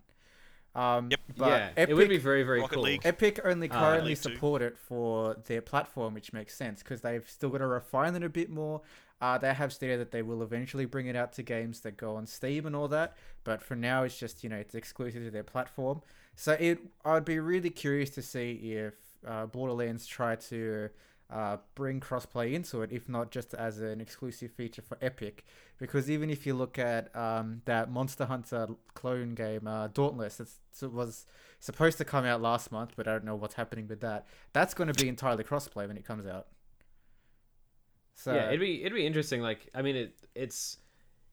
Um, 0.75 1.09
Yep. 1.11 1.21
But 1.37 1.47
yeah, 1.49 1.69
Epic, 1.77 1.89
it 1.91 1.95
would 1.95 2.09
be 2.09 2.19
very, 2.19 2.43
very 2.43 2.61
Rocket 2.61 2.75
cool. 2.75 2.83
League. 2.85 3.01
Epic 3.05 3.41
only 3.45 3.69
Uh, 3.71 3.79
currently 3.79 4.11
League 4.11 4.19
Two. 4.23 4.35
support 4.35 4.63
it 4.63 4.77
for 4.77 5.35
their 5.47 5.61
platform, 5.63 6.15
which 6.15 6.33
makes 6.33 6.55
sense 6.55 6.81
because 6.83 7.01
they've 7.01 7.29
still 7.29 7.51
got 7.51 7.59
to 7.59 7.67
refine 7.67 8.15
it 8.15 8.23
a 8.23 8.29
bit 8.29 8.51
more. 8.51 8.83
Uh, 9.21 9.37
they 9.39 9.53
have 9.53 9.73
stated 9.73 10.01
that 10.01 10.11
they 10.13 10.23
will 10.23 10.43
eventually 10.43 10.85
bring 10.87 11.07
it 11.07 11.15
out 11.15 11.33
to 11.35 11.43
games 11.43 11.81
that 11.81 11.97
go 11.97 12.17
on 12.17 12.27
Steam 12.27 12.67
and 12.67 12.75
all 12.75 12.89
that, 12.89 13.17
but 13.45 13.63
for 13.63 13.77
now 13.77 14.03
it's 14.03 14.19
just 14.19 14.43
you 14.43 14.49
know 14.51 14.57
it's 14.57 14.75
exclusive 14.75 15.23
to 15.25 15.31
their 15.31 15.45
platform. 15.45 16.03
So 16.37 16.53
it, 16.53 16.79
I'd 17.05 17.25
be 17.25 17.39
really 17.39 17.71
curious 17.71 18.11
to 18.11 18.23
see 18.23 18.53
if 18.73 18.95
uh, 19.27 19.47
Borderlands 19.47 20.07
try 20.07 20.37
to 20.37 20.89
uh, 21.31 21.59
bring 21.75 22.01
crossplay 22.01 22.55
into 22.55 22.83
it, 22.83 22.91
if 22.93 23.09
not 23.09 23.31
just 23.31 23.55
as 23.55 23.81
an 23.81 24.01
exclusive 24.01 24.51
feature 24.53 24.83
for 24.83 24.99
Epic. 25.01 25.45
Because 25.79 26.11
even 26.11 26.31
if 26.31 26.47
you 26.47 26.55
look 26.55 26.79
at 26.79 27.15
um, 27.17 27.63
that 27.67 27.91
Monster 27.91 28.25
Hunter 28.25 28.69
clone 28.95 29.35
game, 29.35 29.67
uh, 29.67 29.89
Dauntless, 29.89 30.41
it 30.41 30.93
was 30.93 31.27
supposed 31.61 31.99
to 31.99 32.05
come 32.05 32.25
out 32.25 32.41
last 32.43 32.73
month, 32.73 32.93
but 32.97 33.07
I 33.07 33.13
don't 33.13 33.25
know 33.25 33.37
what's 33.37 33.55
happening 33.55 33.87
with 33.87 34.01
that. 34.01 34.27
That's 34.53 34.75
going 34.75 34.93
to 34.93 34.95
be 34.95 35.09
entirely 35.09 35.45
crossplay 35.45 35.87
when 35.87 35.97
it 35.97 36.05
comes 36.05 36.27
out. 36.27 36.49
So 38.17 38.35
yeah, 38.35 38.49
it'd 38.49 38.61
be 38.61 38.83
it'd 38.83 38.95
be 38.95 39.07
interesting. 39.07 39.41
Like, 39.41 39.69
I 39.75 39.81
mean, 39.81 39.97
it 39.97 40.15
it's 40.35 40.77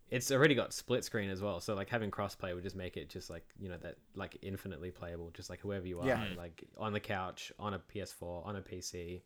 it's 0.10 0.32
already 0.32 0.56
got 0.56 0.74
split 0.74 1.04
screen 1.04 1.30
as 1.30 1.42
well. 1.42 1.60
So 1.60 1.74
like 1.76 1.90
having 1.90 2.12
crossplay 2.12 2.54
would 2.56 2.64
just 2.64 2.76
make 2.76 2.96
it 2.98 3.10
just 3.10 3.30
like 3.30 3.46
you 3.60 3.70
know 3.70 3.78
that 3.82 3.96
like 4.16 4.38
infinitely 4.42 4.92
playable, 4.92 5.32
just 5.34 5.50
like 5.50 5.60
whoever 5.60 5.86
you 5.88 6.00
are, 6.00 6.08
Yeah. 6.08 6.26
like 6.38 6.64
on 6.78 6.94
the 6.94 7.00
couch, 7.00 7.52
on 7.60 7.74
a 7.74 7.80
PS4, 7.80 8.46
on 8.46 8.56
a 8.56 8.62
PC, 8.62 9.22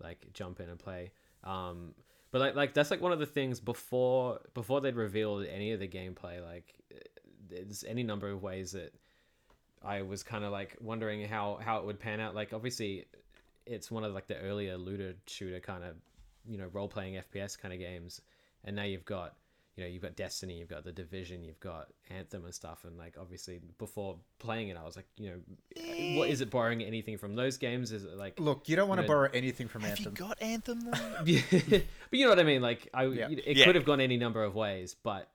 like 0.00 0.26
jump 0.32 0.60
in 0.60 0.68
and 0.68 0.78
play. 0.78 1.10
Um, 1.44 1.94
but 2.30 2.40
like 2.40 2.54
like 2.54 2.74
that's 2.74 2.90
like 2.90 3.00
one 3.00 3.12
of 3.12 3.18
the 3.18 3.26
things 3.26 3.58
before 3.60 4.40
before 4.54 4.80
they'd 4.80 4.94
revealed 4.96 5.46
any 5.46 5.72
of 5.72 5.80
the 5.80 5.88
gameplay. 5.88 6.40
Like, 6.44 6.74
there's 7.48 7.82
any 7.84 8.02
number 8.04 8.30
of 8.30 8.42
ways 8.42 8.72
that 8.72 8.94
I 9.82 10.02
was 10.02 10.22
kind 10.22 10.44
of 10.44 10.52
like 10.52 10.76
wondering 10.80 11.26
how 11.26 11.58
how 11.64 11.78
it 11.78 11.86
would 11.86 11.98
pan 11.98 12.20
out. 12.20 12.34
Like 12.36 12.52
obviously, 12.52 13.06
it's 13.66 13.90
one 13.90 14.04
of 14.04 14.14
like 14.14 14.28
the 14.28 14.36
earlier 14.38 14.76
looter 14.76 15.14
shooter 15.26 15.58
kind 15.58 15.82
of 15.82 15.96
you 16.46 16.56
know 16.58 16.68
role 16.72 16.86
playing 16.88 17.14
FPS 17.14 17.58
kind 17.58 17.74
of 17.74 17.80
games, 17.80 18.20
and 18.64 18.76
now 18.76 18.84
you've 18.84 19.04
got 19.04 19.34
you 19.80 19.86
know 19.86 19.90
you've 19.92 20.02
got 20.02 20.14
Destiny, 20.14 20.58
you've 20.58 20.68
got 20.68 20.84
the 20.84 20.92
Division, 20.92 21.42
you've 21.42 21.58
got 21.60 21.88
Anthem 22.10 22.44
and 22.44 22.54
stuff, 22.54 22.84
and 22.84 22.98
like 22.98 23.16
obviously 23.18 23.60
before 23.78 24.16
playing 24.38 24.68
it, 24.68 24.76
I 24.76 24.84
was 24.84 24.94
like 24.96 25.06
you 25.16 25.30
know 25.30 26.16
what 26.18 26.28
is 26.28 26.42
it 26.42 26.50
borrowing 26.50 26.82
anything 26.82 27.16
from 27.16 27.34
those 27.34 27.56
games? 27.56 27.90
Is 27.92 28.04
it 28.04 28.16
like 28.18 28.38
look, 28.38 28.68
you 28.68 28.76
don't 28.76 28.88
want 28.88 29.00
to 29.00 29.06
borrow 29.06 29.30
anything 29.32 29.68
from 29.68 29.82
Have 29.82 29.98
you 29.98 30.06
Anthem. 30.08 30.14
got 30.28 30.42
Anthem 30.42 30.80
though? 30.82 30.90
But 32.10 32.18
you 32.18 32.24
know 32.24 32.30
what 32.30 32.40
I 32.40 32.42
mean. 32.42 32.60
Like 32.60 32.88
I, 32.92 33.04
Yeah. 33.04 33.28
it 33.30 33.56
Yeah. 33.56 33.64
could 33.64 33.74
have 33.76 33.84
gone 33.84 34.00
any 34.00 34.16
number 34.16 34.42
of 34.44 34.54
ways, 34.54 34.94
but 35.02 35.30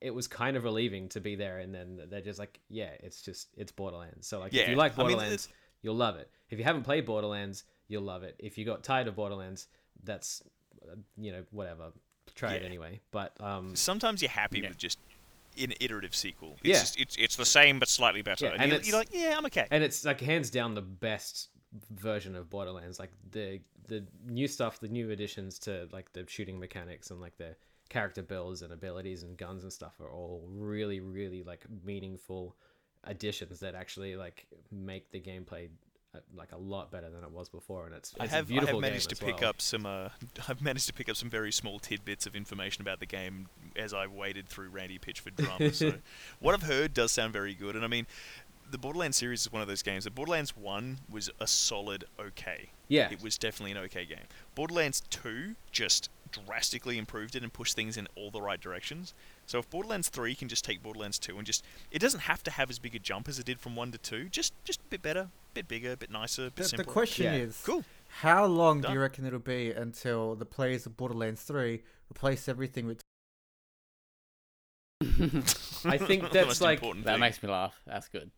it 0.00 0.14
was 0.14 0.26
kind 0.28 0.56
of 0.56 0.64
relieving 0.64 1.08
to 1.10 1.20
be 1.20 1.36
there. 1.36 1.58
And 1.58 1.74
then 1.74 2.00
they're 2.10 2.20
just 2.20 2.38
like, 2.38 2.58
yeah, 2.68 2.90
it's 3.00 3.22
just 3.22 3.48
it's 3.56 3.72
Borderlands. 3.72 4.26
So 4.26 4.40
like, 4.40 4.52
if 4.54 4.68
you 4.68 4.76
like 4.76 4.92
I 4.98 5.02
mean, 5.04 5.16
Borderlands, 5.16 5.48
you'll 5.82 5.94
love 5.94 6.16
it. 6.16 6.30
If 6.50 6.58
you 6.58 6.64
haven't 6.64 6.82
played 6.82 7.06
Borderlands, 7.06 7.64
you'll 7.88 8.02
love 8.02 8.22
it. 8.24 8.34
If 8.38 8.58
you 8.58 8.64
got 8.66 8.82
tired 8.82 9.08
of 9.08 9.14
Borderlands, 9.16 9.68
that's 10.02 10.42
uh, 10.82 10.96
you 11.16 11.32
know 11.32 11.44
whatever. 11.50 11.92
Try 12.34 12.54
it 12.54 12.62
anyway. 12.64 13.00
But 13.10 13.32
um, 13.40 13.76
Sometimes 13.76 14.22
you're 14.22 14.30
happy 14.30 14.60
Yeah. 14.60 14.68
with 14.68 14.78
just 14.78 14.98
an 15.60 15.72
iterative 15.80 16.14
sequel. 16.14 16.52
It's 16.60 16.68
Yeah. 16.68 16.74
just, 16.80 17.00
it's, 17.00 17.16
it's 17.16 17.36
the 17.36 17.44
same 17.44 17.78
but 17.78 17.88
slightly 17.88 18.22
better. 18.22 18.46
Yeah, 18.46 18.52
and 18.52 18.62
and 18.62 18.72
you're, 18.72 18.80
you're 18.82 18.96
like, 18.98 19.08
yeah, 19.12 19.34
I'm 19.36 19.44
okay. 19.46 19.66
and 19.70 19.82
it's 19.84 20.04
like 20.04 20.20
hands 20.20 20.50
down 20.50 20.74
the 20.74 20.82
best 20.82 21.48
version 21.90 22.34
of 22.36 22.48
Borderlands. 22.50 22.98
Like 22.98 23.10
the 23.30 23.60
the 23.88 24.04
new 24.26 24.46
stuff, 24.46 24.78
the 24.80 24.88
new 24.88 25.10
additions 25.10 25.58
to 25.60 25.88
like 25.92 26.12
the 26.12 26.24
shooting 26.28 26.58
mechanics 26.60 27.10
and 27.10 27.20
like 27.20 27.36
the 27.38 27.56
character 27.88 28.22
builds 28.22 28.62
and 28.62 28.72
abilities 28.72 29.24
and 29.24 29.36
guns 29.36 29.64
and 29.64 29.72
stuff 29.72 29.94
are 30.00 30.10
all 30.12 30.44
really 30.48 31.00
really 31.00 31.42
like 31.42 31.64
meaningful 31.84 32.56
additions 33.04 33.58
that 33.60 33.74
actually 33.74 34.14
like 34.14 34.46
make 34.70 35.10
the 35.10 35.20
gameplay 35.20 35.68
like 36.34 36.52
a 36.52 36.56
lot 36.56 36.90
better 36.90 37.08
than 37.08 37.22
it 37.22 37.30
was 37.30 37.48
before. 37.48 37.86
And 37.86 37.94
it's, 37.94 38.12
it's 38.12 38.20
I 38.20 38.26
have, 38.26 38.50
I 38.50 38.64
have 38.64 38.78
managed 38.80 39.10
to 39.10 39.16
pick 39.16 39.42
up 39.42 39.60
some. 39.60 39.86
Uh, 39.86 40.08
I've 40.48 40.62
managed 40.62 40.86
to 40.88 40.92
pick 40.92 41.08
up 41.08 41.16
some 41.16 41.30
very 41.30 41.52
small 41.52 41.78
tidbits 41.78 42.26
of 42.26 42.34
information 42.34 42.82
about 42.82 43.00
the 43.00 43.06
game 43.06 43.48
as 43.76 43.94
I 43.94 44.06
waded 44.06 44.48
through 44.48 44.70
Randy 44.70 44.98
Pitchford 44.98 45.36
drama. 45.36 45.72
so, 45.72 45.94
what 46.40 46.54
I've 46.54 46.64
heard 46.64 46.94
does 46.94 47.12
sound 47.12 47.32
very 47.32 47.54
good, 47.54 47.76
and 47.76 47.84
I 47.84 47.88
mean, 47.88 48.06
the 48.70 48.78
Borderlands 48.78 49.16
series 49.16 49.42
is 49.42 49.52
one 49.52 49.62
of 49.62 49.68
those 49.68 49.82
games. 49.82 50.04
The 50.04 50.10
Borderlands 50.10 50.56
One 50.56 50.98
was 51.10 51.30
a 51.40 51.46
solid 51.46 52.04
okay. 52.20 52.70
Yeah, 52.88 53.08
It 53.10 53.22
was 53.22 53.38
definitely 53.38 53.72
an 53.72 53.78
okay 53.84 54.04
game. 54.04 54.24
Borderlands 54.54 55.00
2 55.10 55.54
just 55.70 56.08
drastically 56.32 56.96
improved 56.98 57.34
it 57.36 57.42
and 57.42 57.52
pushed 57.52 57.74
things 57.74 57.96
in 57.96 58.06
all 58.16 58.30
the 58.30 58.40
right 58.42 58.60
directions. 58.60 59.14
So 59.46 59.58
if 59.58 59.68
Borderlands 59.70 60.08
3 60.08 60.34
can 60.34 60.48
just 60.48 60.64
take 60.64 60.82
Borderlands 60.82 61.18
2 61.18 61.36
and 61.38 61.46
just 61.46 61.64
it 61.90 61.98
doesn't 62.00 62.20
have 62.20 62.42
to 62.44 62.50
have 62.52 62.70
as 62.70 62.78
big 62.78 62.94
a 62.94 62.98
jump 62.98 63.28
as 63.28 63.38
it 63.38 63.46
did 63.46 63.58
from 63.60 63.74
1 63.76 63.92
to 63.92 63.98
2, 63.98 64.28
just 64.28 64.52
just 64.64 64.80
a 64.80 64.84
bit 64.84 65.02
better, 65.02 65.20
a 65.20 65.28
bit 65.54 65.68
bigger, 65.68 65.92
a 65.92 65.96
bit 65.96 66.10
nicer, 66.10 66.42
a 66.42 66.50
bit 66.50 66.56
The, 66.56 66.62
the 66.62 66.68
simpler. 66.68 66.92
question 66.92 67.24
Yeah. 67.26 67.34
is, 67.40 67.62
Cool. 67.64 67.84
how 68.20 68.44
long 68.46 68.80
do 68.80 68.92
you 68.92 69.00
reckon 69.00 69.24
it'll 69.24 69.38
be 69.38 69.70
until 69.72 70.34
the 70.36 70.44
players 70.46 70.86
of 70.86 70.96
Borderlands 70.96 71.42
3 71.42 71.82
replace 72.10 72.48
everything 72.48 72.86
with 72.86 73.00
I 75.84 75.96
think 75.98 76.30
that's 76.32 76.60
like- 76.60 76.80
that 76.80 77.04
thing. 77.04 77.20
makes 77.20 77.42
me 77.42 77.48
laugh. 77.48 77.74
That's 77.86 78.08
good. 78.08 78.30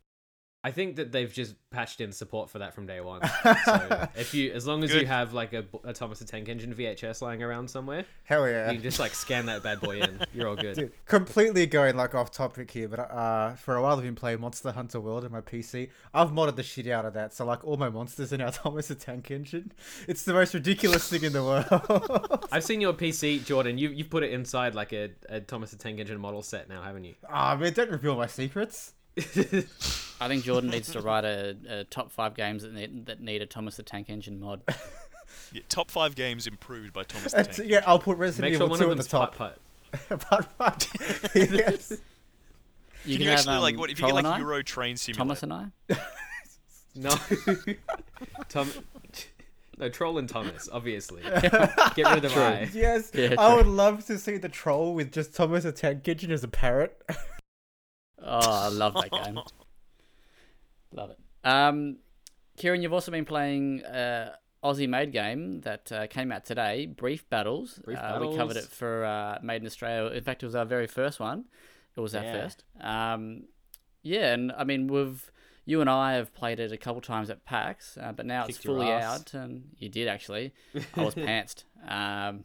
I 0.65 0.71
think 0.71 0.95
that 0.95 1.11
they've 1.11 1.31
just 1.31 1.55
patched 1.71 1.99
in 1.99 2.13
support 2.13 2.49
for 2.49 2.59
that 2.59 2.73
from 2.73 2.85
day 2.85 3.01
one. 3.01 3.21
so 3.65 4.07
if 4.15 4.33
you, 4.33 4.53
as 4.53 4.65
long 4.65 4.81
as 4.85 4.93
you 4.93 5.05
have 5.05 5.33
like 5.33 5.51
a, 5.51 5.65
a 5.83 5.91
Thomas 5.91 6.19
the 6.19 6.25
Tank 6.25 6.47
Engine 6.47 6.73
VHS 6.73 7.21
lying 7.21 7.43
around 7.43 7.69
somewhere, 7.69 8.05
Hell 8.23 8.47
yeah. 8.47 8.69
you 8.69 8.75
can 8.77 8.83
just 8.83 8.97
like 8.97 9.13
scan 9.13 9.47
that 9.47 9.61
bad 9.61 9.81
boy 9.81 9.99
in. 9.99 10.21
You're 10.33 10.47
all 10.47 10.55
good. 10.55 10.75
Dude, 10.75 10.93
completely 11.05 11.65
going 11.65 11.97
like 11.97 12.15
off 12.15 12.31
topic 12.31 12.71
here, 12.71 12.87
but 12.87 12.99
uh, 12.99 13.55
for 13.55 13.75
a 13.75 13.81
while 13.81 13.97
I've 13.97 14.03
been 14.03 14.15
playing 14.15 14.39
Monster 14.39 14.71
Hunter 14.71 15.01
World 15.01 15.25
on 15.25 15.33
my 15.33 15.41
PC. 15.41 15.89
I've 16.13 16.29
modded 16.29 16.55
the 16.55 16.63
shit 16.63 16.87
out 16.87 17.05
of 17.05 17.13
that, 17.15 17.33
so 17.33 17.45
like 17.45 17.65
all 17.65 17.75
my 17.75 17.89
monsters 17.89 18.31
are 18.31 18.37
now 18.37 18.49
Thomas 18.51 18.87
the 18.87 18.95
Tank 18.95 19.31
Engine. 19.31 19.73
It's 20.07 20.23
the 20.23 20.33
most 20.33 20.53
ridiculous 20.53 21.09
thing 21.09 21.23
in 21.23 21.33
the 21.33 21.43
world. 21.43 22.47
I've 22.53 22.63
seen 22.63 22.79
your 22.79 22.93
PC, 22.93 23.43
Jordan. 23.43 23.77
You 23.77 23.89
you've 23.89 24.09
put 24.09 24.23
it 24.23 24.31
inside 24.31 24.75
like 24.75 24.93
a, 24.93 25.09
a 25.27 25.41
Thomas 25.41 25.71
the 25.71 25.77
Tank 25.77 25.99
Engine 25.99 26.21
model 26.21 26.41
set 26.41 26.69
now, 26.69 26.81
haven't 26.81 27.03
you? 27.03 27.15
Ah 27.29 27.57
man, 27.57 27.73
don't 27.73 27.91
reveal 27.91 28.15
my 28.15 28.27
secrets. 28.27 28.93
I 30.21 30.27
think 30.27 30.43
Jordan 30.43 30.69
needs 30.69 30.91
to 30.91 31.01
write 31.01 31.25
a, 31.25 31.55
a 31.69 31.83
top 31.85 32.11
five 32.11 32.33
games 32.35 32.63
that 32.63 32.73
need, 32.73 33.05
that 33.07 33.21
need 33.21 33.41
a 33.41 33.45
Thomas 33.45 33.75
the 33.77 33.83
Tank 33.83 34.09
Engine 34.09 34.39
mod. 34.39 34.61
Yeah, 35.51 35.61
top 35.69 35.89
five 35.91 36.15
games 36.15 36.47
improved 36.47 36.93
by 36.93 37.03
Thomas 37.03 37.31
the 37.31 37.37
That's- 37.37 37.57
Tank. 37.57 37.69
yeah, 37.69 37.81
I'll 37.87 37.97
put 37.99 38.17
Resident 38.17 38.51
Make 38.51 38.57
sure 38.57 38.65
Evil 38.65 38.69
one 38.69 38.79
2 38.79 38.85
of 38.85 38.99
at 38.99 39.03
the 39.03 39.09
top. 39.09 39.35
putt 39.35 39.59
putt. 40.09 40.19
Part 40.21 40.45
five. 40.57 41.31
yes. 41.35 41.93
You 43.05 43.17
Can 43.17 43.23
you 43.23 43.29
have, 43.29 43.39
actually 43.39 43.57
like 43.57 43.73
um, 43.75 43.79
what 43.79 43.89
if 43.89 43.99
you 43.99 44.05
get 44.07 44.23
like? 44.23 44.39
Euro 44.39 44.61
Train 44.63 44.95
Simulator? 44.97 45.19
Thomas 45.19 45.43
and 45.43 45.53
I. 45.53 45.97
No. 46.95 47.15
Tom. 48.49 48.69
No, 49.79 49.89
Troll 49.89 50.17
and 50.19 50.29
Thomas, 50.29 50.69
obviously. 50.71 51.21
Get 51.23 52.11
rid 52.13 52.25
of 52.25 52.31
True. 52.31 52.41
I. 52.43 52.69
Yes. 52.73 53.11
Yeah, 53.13 53.35
I 53.37 53.55
would 53.55 53.65
love 53.67 54.05
to 54.07 54.17
see 54.19 54.37
the 54.37 54.49
troll 54.49 54.93
with 54.93 55.11
just 55.11 55.35
Thomas 55.35 55.63
the 55.63 55.71
Tank 55.71 56.07
Engine 56.07 56.31
as 56.31 56.43
a 56.43 56.47
parrot. 56.47 57.01
Oh, 58.23 58.39
I 58.51 58.67
love 58.69 58.93
that 58.95 59.11
game. 59.11 59.39
love 60.91 61.09
it. 61.11 61.19
Um, 61.43 61.97
Kieran, 62.57 62.81
you've 62.81 62.93
also 62.93 63.11
been 63.11 63.25
playing 63.25 63.83
uh, 63.83 64.35
Aussie 64.63 64.87
made 64.87 65.11
game 65.11 65.61
that 65.61 65.91
uh, 65.91 66.07
came 66.07 66.31
out 66.31 66.45
today, 66.45 66.85
Brief 66.85 67.29
Battles. 67.29 67.79
Brief 67.83 67.97
uh, 67.97 68.17
We 68.21 68.35
covered 68.35 68.57
it 68.57 68.65
for 68.65 69.03
uh, 69.05 69.39
Made 69.41 69.61
in 69.61 69.67
Australia. 69.67 70.11
In 70.11 70.23
fact, 70.23 70.43
it 70.43 70.45
was 70.45 70.55
our 70.55 70.65
very 70.65 70.87
first 70.87 71.19
one. 71.19 71.45
It 71.95 71.99
was 71.99 72.15
our 72.15 72.23
Yeah. 72.23 72.41
first. 72.43 72.63
Um, 72.79 73.43
yeah, 74.03 74.33
and 74.33 74.51
I 74.51 74.63
mean, 74.63 74.87
we've 74.87 75.29
you 75.65 75.79
and 75.79 75.89
I 75.89 76.13
have 76.15 76.33
played 76.33 76.59
it 76.59 76.71
a 76.73 76.77
couple 76.77 77.01
times 77.01 77.29
at 77.29 77.45
PAX, 77.45 77.97
uh, 77.97 78.11
but 78.11 78.25
now 78.25 78.45
it's 78.45 78.57
Kicked 78.57 78.65
your 78.65 78.75
fully 78.75 78.91
out, 78.91 79.33
and 79.33 79.69
you 79.79 79.87
did 79.89 80.07
actually. 80.09 80.53
I 80.95 81.03
was 81.03 81.15
pantsed. 81.15 81.63
Um, 81.87 82.43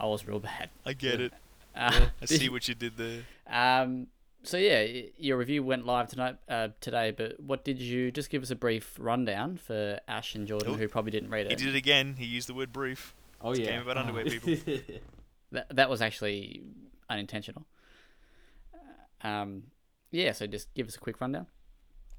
I 0.00 0.06
was 0.06 0.26
real 0.26 0.40
bad. 0.40 0.70
I 0.86 0.94
get 0.94 1.20
it. 1.20 1.32
Uh, 1.76 2.06
I 2.22 2.24
see 2.24 2.48
what 2.48 2.66
you 2.68 2.74
did 2.74 2.96
there. 2.96 3.22
um, 3.48 4.06
so 4.44 4.56
yeah, 4.56 4.86
your 5.16 5.36
review 5.36 5.62
went 5.62 5.86
live 5.86 6.08
tonight, 6.08 6.36
uh, 6.48 6.68
today. 6.80 7.10
But 7.10 7.40
what 7.40 7.64
did 7.64 7.80
you 7.80 8.10
just 8.10 8.30
give 8.30 8.42
us 8.42 8.50
a 8.50 8.56
brief 8.56 8.96
rundown 8.98 9.56
for 9.56 10.00
Ash 10.08 10.34
and 10.34 10.46
Jordan, 10.46 10.72
Oh, 10.72 10.76
who 10.76 10.88
probably 10.88 11.10
didn't 11.12 11.30
read 11.30 11.46
it? 11.46 11.50
He 11.50 11.56
did 11.56 11.74
it 11.74 11.78
again. 11.78 12.16
He 12.18 12.24
used 12.26 12.48
the 12.48 12.54
word 12.54 12.72
brief. 12.72 13.14
Oh, 13.40 13.50
It's 13.50 13.60
a 13.60 13.62
yeah. 13.62 13.70
game 13.72 13.82
about 13.82 13.96
underwear, 13.98 14.24
people. 14.24 14.56
That 15.52 15.76
that 15.76 15.90
was 15.90 16.00
actually 16.00 16.62
unintentional. 17.10 17.66
Um, 19.22 19.64
yeah. 20.10 20.32
So 20.32 20.46
just 20.46 20.72
give 20.74 20.88
us 20.88 20.96
a 20.96 20.98
quick 20.98 21.20
rundown. 21.20 21.46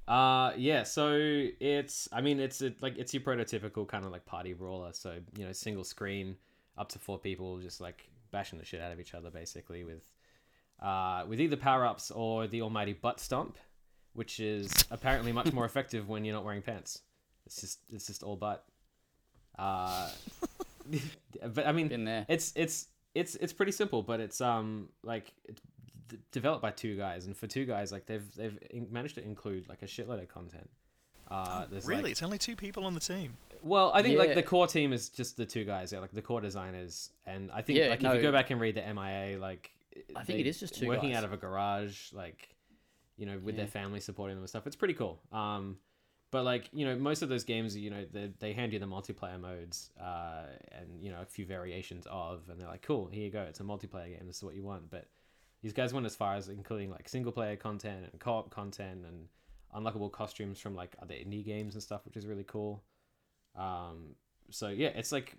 Uh 0.07 0.51
yeah, 0.57 0.83
so 0.83 1.15
it's 1.59 2.09
I 2.11 2.19
mean 2.21 2.39
it's 2.39 2.61
a, 2.61 2.73
like 2.81 2.97
it's 2.97 3.13
your 3.13 3.23
prototypical 3.23 3.87
kind 3.87 4.05
of 4.05 4.11
like 4.11 4.25
party 4.25 4.51
brawler. 4.53 4.91
So 4.93 5.15
you 5.37 5.45
know 5.45 5.51
single 5.53 5.83
screen, 5.85 6.35
up 6.77 6.89
to 6.89 6.99
four 6.99 7.17
people, 7.17 7.57
just 7.59 7.79
like 7.81 8.07
bashing 8.29 8.59
the 8.59 8.65
shit 8.65 8.81
out 8.81 8.91
of 8.91 8.99
each 8.99 9.13
other 9.13 9.29
basically 9.31 9.83
with, 9.83 10.03
uh, 10.83 11.23
with 11.27 11.39
either 11.41 11.55
power 11.55 11.85
ups 11.85 12.11
or 12.11 12.45
the 12.47 12.61
almighty 12.61 12.93
butt 12.93 13.19
stomp, 13.19 13.57
which 14.13 14.39
is 14.39 14.71
apparently 14.91 15.31
much 15.31 15.51
more 15.53 15.65
effective 15.65 16.09
when 16.09 16.23
you're 16.25 16.35
not 16.35 16.43
wearing 16.45 16.61
pants. 16.61 17.01
It's 17.45 17.59
just 17.61 17.79
it's 17.91 18.05
just 18.07 18.21
all 18.23 18.35
butt. 18.35 18.63
Uh, 19.57 20.09
but 21.53 21.65
I 21.67 21.71
mean 21.71 21.87
Been 21.87 22.05
there. 22.05 22.25
it's 22.27 22.53
it's 22.55 22.87
it's 23.15 23.35
it's 23.35 23.53
pretty 23.53 23.71
simple, 23.71 24.01
but 24.01 24.19
it's 24.19 24.41
um 24.41 24.89
like 25.03 25.31
it's 25.45 25.61
d- 26.09 26.17
developed 26.31 26.61
by 26.61 26.71
two 26.71 26.97
guys, 26.97 27.25
and 27.27 27.35
for 27.37 27.47
two 27.47 27.65
guys, 27.65 27.91
like 27.91 28.05
they've 28.05 28.23
they've 28.35 28.57
in- 28.71 28.87
managed 28.91 29.15
to 29.15 29.23
include 29.23 29.67
like 29.69 29.81
a 29.81 29.85
shitload 29.85 30.21
of 30.21 30.27
content. 30.27 30.69
Uh, 31.29 31.65
there's 31.71 31.85
Really, 31.85 32.03
like- 32.03 32.11
it's 32.11 32.23
only 32.23 32.37
two 32.37 32.55
people 32.55 32.85
on 32.85 32.93
the 32.93 32.99
team. 32.99 33.37
well, 33.61 33.91
I 33.93 34.01
think 34.01 34.17
like 34.19 34.35
the 34.35 34.43
core 34.43 34.67
team 34.67 34.91
is 34.93 35.09
just 35.09 35.37
the 35.37 35.45
two 35.45 35.63
guys, 35.63 35.91
yeah, 35.93 35.99
like 35.99 36.11
the 36.11 36.21
core 36.21 36.41
designers, 36.41 37.11
and 37.25 37.49
I 37.51 37.61
think 37.61 37.79
Yeah, 37.79 37.89
like 37.89 38.03
if 38.03 38.15
you 38.15 38.21
go 38.21 38.31
back 38.31 38.49
and 38.51 38.59
read 38.59 38.75
the 38.75 38.93
MIA, 38.93 39.37
like 39.39 39.71
I 40.15 40.23
think 40.23 40.39
it 40.39 40.47
is 40.47 40.59
just 40.59 40.75
two 40.75 40.87
working 40.87 41.09
guys. 41.11 41.19
out 41.19 41.23
of 41.23 41.33
a 41.33 41.37
garage, 41.37 42.11
like 42.13 42.55
you 43.17 43.25
know, 43.25 43.37
with 43.37 43.55
Yeah. 43.55 43.61
their 43.61 43.67
family 43.67 43.99
supporting 43.99 44.35
them 44.35 44.43
and 44.43 44.49
stuff. 44.49 44.65
It's 44.65 44.75
pretty 44.75 44.95
cool. 44.95 45.21
Um, 45.31 45.77
but 46.31 46.43
like 46.43 46.69
you 46.73 46.85
know, 46.85 46.95
most 46.95 47.21
of 47.21 47.29
those 47.29 47.43
games, 47.43 47.77
you 47.77 47.89
know, 47.91 48.05
they 48.11 48.31
they 48.39 48.53
hand 48.53 48.73
you 48.73 48.79
the 48.79 48.87
multiplayer 48.87 49.39
modes, 49.39 49.91
uh, 50.01 50.45
and 50.71 50.99
you 50.99 51.11
know 51.11 51.21
a 51.21 51.25
few 51.25 51.45
variations 51.45 52.07
of, 52.09 52.49
and 52.49 52.59
they're 52.59 52.67
like, 52.67 52.81
cool, 52.81 53.07
here 53.07 53.23
you 53.23 53.29
go, 53.31 53.43
it's 53.43 53.59
a 53.59 53.63
multiplayer 53.63 54.09
game. 54.09 54.25
This 54.25 54.37
is 54.37 54.43
what 54.43 54.55
you 54.55 54.63
want. 54.63 54.89
But 54.89 55.07
these 55.61 55.73
guys 55.73 55.93
went 55.93 56.05
as 56.07 56.15
far 56.15 56.35
as 56.35 56.49
including 56.49 56.89
like 56.89 57.07
single 57.07 57.31
player 57.31 57.55
content 57.55 58.07
and 58.11 58.19
co-op 58.19 58.49
content 58.49 59.05
and 59.05 59.27
unlockable 59.75 60.11
costumes 60.11 60.59
from 60.59 60.75
like 60.75 60.95
other 61.01 61.13
indie 61.13 61.45
games 61.45 61.75
and 61.75 61.83
stuff, 61.83 62.01
which 62.05 62.17
is 62.17 62.25
really 62.25 62.43
cool. 62.45 62.83
Um, 63.55 64.15
so 64.49 64.69
yeah, 64.69 64.89
it's 64.89 65.11
like 65.11 65.35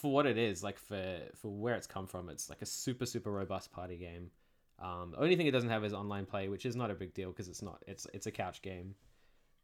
for 0.00 0.12
what 0.12 0.26
it 0.26 0.38
is, 0.38 0.62
like 0.62 0.78
for 0.78 1.18
for 1.36 1.48
where 1.48 1.74
it's 1.74 1.86
come 1.86 2.06
from, 2.06 2.28
it's 2.28 2.48
like 2.50 2.62
a 2.62 2.66
super 2.66 3.06
super 3.06 3.30
robust 3.30 3.72
party 3.72 3.96
game. 3.96 4.30
Um, 4.78 5.10
the 5.12 5.18
only 5.20 5.36
thing 5.36 5.46
it 5.46 5.50
doesn't 5.50 5.68
have 5.68 5.84
is 5.84 5.92
online 5.92 6.24
play, 6.26 6.48
which 6.48 6.64
is 6.64 6.74
not 6.74 6.90
a 6.90 6.94
big 6.94 7.12
deal 7.14 7.30
because 7.30 7.48
it's 7.48 7.62
not 7.62 7.82
it's 7.86 8.06
it's 8.14 8.26
a 8.26 8.30
couch 8.30 8.62
game. 8.62 8.94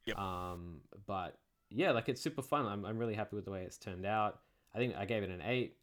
Yep. 0.05 0.19
Um, 0.19 0.81
but 1.07 1.39
yeah, 1.71 1.91
like 1.93 2.09
it's 2.09 2.21
super 2.21 2.43
fun. 2.43 2.67
I'm 2.67 2.85
I'm 2.85 2.99
really 2.99 3.15
happy 3.15 3.37
with 3.37 3.45
the 3.45 3.51
way 3.51 3.63
it's 3.63 3.79
turned 3.79 4.05
out. 4.07 4.41
I 4.75 4.79
think 4.79 4.95
I 4.97 5.05
gave 5.07 5.23
it 5.23 5.31
an 5.31 5.43
eight. 5.43 5.77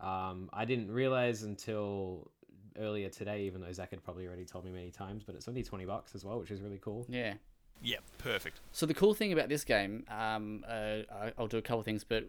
Um, 0.00 0.50
I 0.52 0.64
didn't 0.64 0.90
realize 0.90 1.42
until 1.44 2.30
earlier 2.78 3.08
today, 3.08 3.42
even 3.44 3.60
though 3.60 3.72
Zach 3.72 3.90
had 3.90 4.02
probably 4.04 4.26
already 4.26 4.44
told 4.44 4.64
me 4.64 4.70
many 4.70 4.90
times, 4.90 5.22
but 5.24 5.34
it's 5.34 5.48
only 5.48 5.62
twenty 5.62 5.86
bucks 5.86 6.14
as 6.14 6.24
well, 6.24 6.38
which 6.38 6.50
is 6.50 6.60
really 6.60 6.80
cool. 6.82 7.06
Yeah. 7.08 7.34
Yeah, 7.82 7.98
perfect. 8.18 8.60
So 8.72 8.86
the 8.86 8.94
cool 8.94 9.14
thing 9.14 9.32
about 9.32 9.48
this 9.48 9.64
game, 9.64 10.04
um, 10.08 10.64
uh, 10.66 11.02
I- 11.12 11.32
I'll 11.36 11.48
do 11.48 11.58
a 11.58 11.62
couple 11.62 11.80
of 11.80 11.84
things, 11.84 12.04
but 12.04 12.24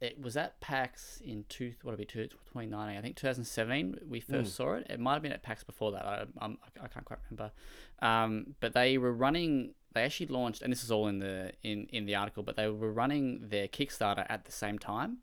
it 0.00 0.20
was 0.20 0.36
at 0.36 0.60
PAX 0.60 1.20
in 1.24 1.44
two, 1.48 1.74
what 1.82 1.92
would 1.92 2.00
it 2.00 2.08
be, 2.08 2.12
two, 2.12 2.26
2019, 2.28 2.96
I 2.96 3.00
think 3.02 3.16
2017. 3.16 3.98
We 4.08 4.20
first 4.20 4.52
Mm. 4.52 4.56
saw 4.56 4.72
it. 4.74 4.86
It 4.88 4.98
might 4.98 5.14
have 5.14 5.22
been 5.22 5.32
at 5.32 5.42
PAX 5.42 5.62
before 5.62 5.92
that. 5.92 6.04
I, 6.06 6.24
I'm, 6.40 6.56
I 6.82 6.88
can't 6.88 7.04
quite 7.04 7.18
remember. 7.30 7.52
Um, 8.00 8.54
but 8.60 8.72
they 8.72 8.96
were 8.98 9.12
running. 9.12 9.74
They 9.92 10.02
actually 10.02 10.26
launched, 10.28 10.62
and 10.62 10.72
this 10.72 10.82
is 10.84 10.90
all 10.90 11.06
in 11.08 11.18
the 11.18 11.52
in 11.62 11.86
in 11.92 12.06
the 12.06 12.14
article. 12.14 12.42
But 12.42 12.56
they 12.56 12.68
were 12.68 12.92
running 12.92 13.48
their 13.48 13.68
Kickstarter 13.68 14.24
at 14.28 14.44
the 14.44 14.52
same 14.52 14.78
time. 14.78 15.18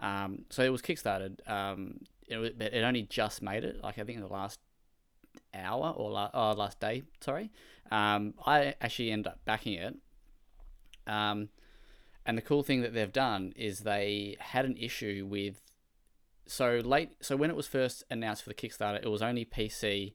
Um, 0.00 0.44
so 0.50 0.62
it 0.62 0.70
was 0.70 0.82
kickstarted. 0.82 1.48
Um, 1.48 2.00
it, 2.26 2.60
it 2.60 2.82
only 2.82 3.02
just 3.02 3.40
made 3.42 3.62
it. 3.64 3.82
Like 3.82 3.98
I 3.98 4.04
think 4.04 4.16
in 4.16 4.22
the 4.22 4.32
last 4.32 4.58
hour 5.54 5.90
or 5.96 6.10
la- 6.10 6.30
oh, 6.34 6.52
last 6.52 6.80
day. 6.80 7.02
Sorry. 7.20 7.50
Um, 7.90 8.34
I 8.44 8.74
actually 8.80 9.10
ended 9.12 9.28
up 9.28 9.38
backing 9.44 9.74
it. 9.74 9.96
Um, 11.06 11.48
and 12.26 12.36
the 12.36 12.42
cool 12.42 12.62
thing 12.62 12.82
that 12.82 12.92
they've 12.92 13.12
done 13.12 13.52
is 13.56 13.80
they 13.80 14.36
had 14.40 14.64
an 14.64 14.76
issue 14.76 15.26
with 15.28 15.62
so 16.46 16.80
late. 16.84 17.10
So 17.20 17.36
when 17.36 17.50
it 17.50 17.56
was 17.56 17.66
first 17.66 18.04
announced 18.10 18.42
for 18.42 18.50
the 18.50 18.54
Kickstarter, 18.54 19.02
it 19.02 19.08
was 19.08 19.22
only 19.22 19.44
PC 19.44 20.14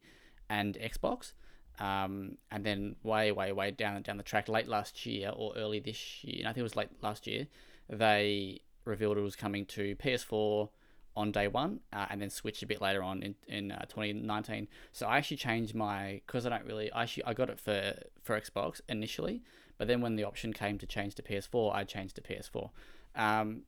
and 0.49 0.75
Xbox. 0.75 1.33
Um, 1.79 2.37
and 2.51 2.65
then 2.65 2.95
way, 3.01 3.31
way, 3.31 3.51
way 3.51 3.71
down 3.71 4.01
down 4.03 4.17
the 4.17 4.23
track, 4.23 4.47
late 4.47 4.67
last 4.67 5.05
year 5.05 5.31
or 5.35 5.53
early 5.55 5.79
this 5.79 6.23
year, 6.23 6.43
I 6.43 6.49
think 6.49 6.59
it 6.59 6.63
was 6.63 6.75
late 6.75 6.89
last 7.01 7.25
year, 7.25 7.47
they 7.89 8.61
revealed 8.85 9.17
it 9.17 9.21
was 9.21 9.35
coming 9.35 9.65
to 9.67 9.95
PS4 9.95 10.69
on 11.15 11.31
day 11.31 11.47
one, 11.47 11.79
uh, 11.91 12.05
and 12.09 12.21
then 12.21 12.29
switched 12.29 12.63
a 12.63 12.67
bit 12.67 12.81
later 12.81 13.01
on 13.01 13.23
in 13.23 13.35
in 13.47 13.71
uh, 13.71 13.85
2019. 13.89 14.67
So 14.91 15.07
I 15.07 15.17
actually 15.17 15.37
changed 15.37 15.73
my 15.73 16.21
because 16.25 16.45
I 16.45 16.49
don't 16.49 16.65
really 16.65 16.91
I 16.91 17.03
actually 17.03 17.23
I 17.23 17.33
got 17.33 17.49
it 17.49 17.59
for 17.59 17.93
for 18.21 18.39
Xbox 18.39 18.81
initially, 18.87 19.41
but 19.81 19.87
then 19.87 19.99
when 19.99 20.15
the 20.15 20.23
option 20.23 20.53
came 20.53 20.77
to 20.77 20.85
change 20.85 21.15
to 21.15 21.23
PS4, 21.23 21.73
I 21.73 21.83
changed 21.85 22.15
to 22.17 22.21
PS4. 22.21 22.69
Um, 23.15 23.63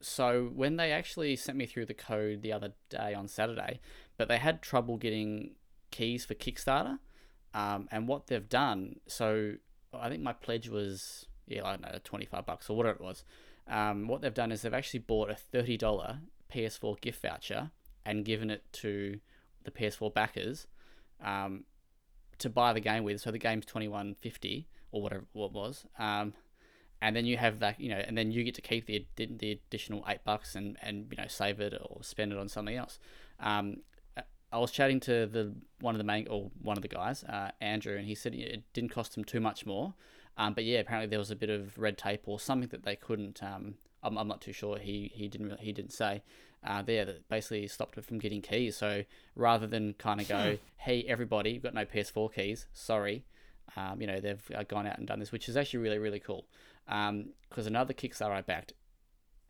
so 0.00 0.50
when 0.52 0.74
they 0.74 0.90
actually 0.90 1.36
sent 1.36 1.56
me 1.56 1.64
through 1.64 1.86
the 1.86 1.94
code 1.94 2.42
the 2.42 2.52
other 2.52 2.72
day 2.88 3.14
on 3.14 3.28
Saturday, 3.28 3.78
but 4.16 4.26
they 4.26 4.38
had 4.38 4.62
trouble 4.62 4.96
getting 4.96 5.52
keys 5.92 6.24
for 6.24 6.34
Kickstarter, 6.34 6.98
um, 7.54 7.86
and 7.92 8.08
what 8.08 8.26
they've 8.26 8.48
done. 8.48 8.96
So 9.06 9.52
I 9.94 10.08
think 10.08 10.24
my 10.24 10.32
pledge 10.32 10.68
was 10.68 11.26
yeah, 11.46 11.64
I 11.64 11.76
don't 11.76 11.82
know, 11.82 11.98
twenty 12.02 12.26
five 12.26 12.44
bucks 12.44 12.68
or 12.68 12.76
whatever 12.76 12.96
it 12.96 13.04
was. 13.04 13.22
Um, 13.68 14.08
what 14.08 14.22
they've 14.22 14.34
done 14.34 14.50
is 14.50 14.62
they've 14.62 14.74
actually 14.74 15.04
bought 15.06 15.30
a 15.30 15.36
thirty 15.36 15.76
dollar 15.76 16.18
PS4 16.52 17.00
gift 17.00 17.22
voucher 17.22 17.70
and 18.04 18.24
given 18.24 18.50
it 18.50 18.64
to 18.72 19.20
the 19.62 19.70
PS4 19.70 20.12
backers 20.12 20.66
um, 21.22 21.62
to 22.38 22.50
buy 22.50 22.72
the 22.72 22.80
game 22.80 23.04
with. 23.04 23.20
So 23.20 23.30
the 23.30 23.38
game's 23.38 23.66
twenty 23.66 23.86
one 23.86 24.16
fifty 24.16 24.66
or 24.90 25.02
whatever 25.02 25.24
what 25.32 25.46
it 25.46 25.52
was. 25.52 25.86
Um, 25.98 26.34
and 27.00 27.14
then 27.14 27.26
you 27.26 27.36
have 27.36 27.60
that, 27.60 27.80
you 27.80 27.90
know, 27.90 28.02
and 28.04 28.18
then 28.18 28.32
you 28.32 28.42
get 28.42 28.54
to 28.56 28.62
keep 28.62 28.86
the 28.86 29.06
the 29.16 29.52
additional 29.52 30.04
eight 30.08 30.24
bucks 30.24 30.54
and 30.54 30.76
and 30.82 31.06
you 31.10 31.16
know 31.16 31.28
save 31.28 31.60
it 31.60 31.74
or 31.80 32.02
spend 32.02 32.32
it 32.32 32.38
on 32.38 32.48
something 32.48 32.76
else. 32.76 32.98
Um, 33.40 33.78
I 34.50 34.58
was 34.58 34.70
chatting 34.70 35.00
to 35.00 35.26
the 35.26 35.54
one 35.80 35.94
of 35.94 35.98
the 35.98 36.04
main 36.04 36.26
or 36.28 36.50
one 36.62 36.76
of 36.76 36.82
the 36.82 36.88
guys, 36.88 37.22
uh, 37.24 37.50
Andrew, 37.60 37.96
and 37.96 38.06
he 38.06 38.14
said 38.14 38.34
it 38.34 38.62
didn't 38.72 38.90
cost 38.90 39.16
him 39.16 39.24
too 39.24 39.40
much 39.40 39.66
more. 39.66 39.94
Um, 40.36 40.54
but 40.54 40.64
yeah, 40.64 40.78
apparently 40.78 41.08
there 41.08 41.18
was 41.18 41.30
a 41.30 41.36
bit 41.36 41.50
of 41.50 41.76
red 41.78 41.98
tape 41.98 42.22
or 42.26 42.40
something 42.40 42.68
that 42.70 42.84
they 42.84 42.96
couldn't. 42.96 43.42
Um, 43.42 43.74
I'm, 44.02 44.16
I'm 44.16 44.28
not 44.28 44.40
too 44.40 44.52
sure. 44.52 44.78
He 44.78 45.12
he 45.14 45.28
didn't 45.28 45.48
really, 45.48 45.62
he 45.62 45.72
didn't 45.72 45.92
say. 45.92 46.22
Uh, 46.66 46.82
there 46.82 47.04
that 47.04 47.28
basically 47.28 47.68
stopped 47.68 47.96
it 47.98 48.04
from 48.04 48.18
getting 48.18 48.42
keys. 48.42 48.76
So 48.76 49.04
rather 49.36 49.66
than 49.66 49.92
kind 49.94 50.20
of 50.20 50.28
go, 50.28 50.58
hey 50.78 51.04
everybody, 51.06 51.50
you've 51.50 51.62
got 51.62 51.74
no 51.74 51.84
PS4 51.84 52.34
keys. 52.34 52.66
Sorry. 52.72 53.24
Um, 53.76 54.00
you 54.00 54.06
know 54.06 54.20
they've 54.20 54.50
uh, 54.54 54.62
gone 54.64 54.86
out 54.86 54.98
and 54.98 55.06
done 55.06 55.18
this, 55.20 55.32
which 55.32 55.48
is 55.48 55.56
actually 55.56 55.80
really 55.80 55.98
really 55.98 56.20
cool. 56.20 56.46
Because 56.86 57.66
another 57.66 57.92
Kickstarter 57.92 58.30
I 58.32 58.40
backed, 58.40 58.72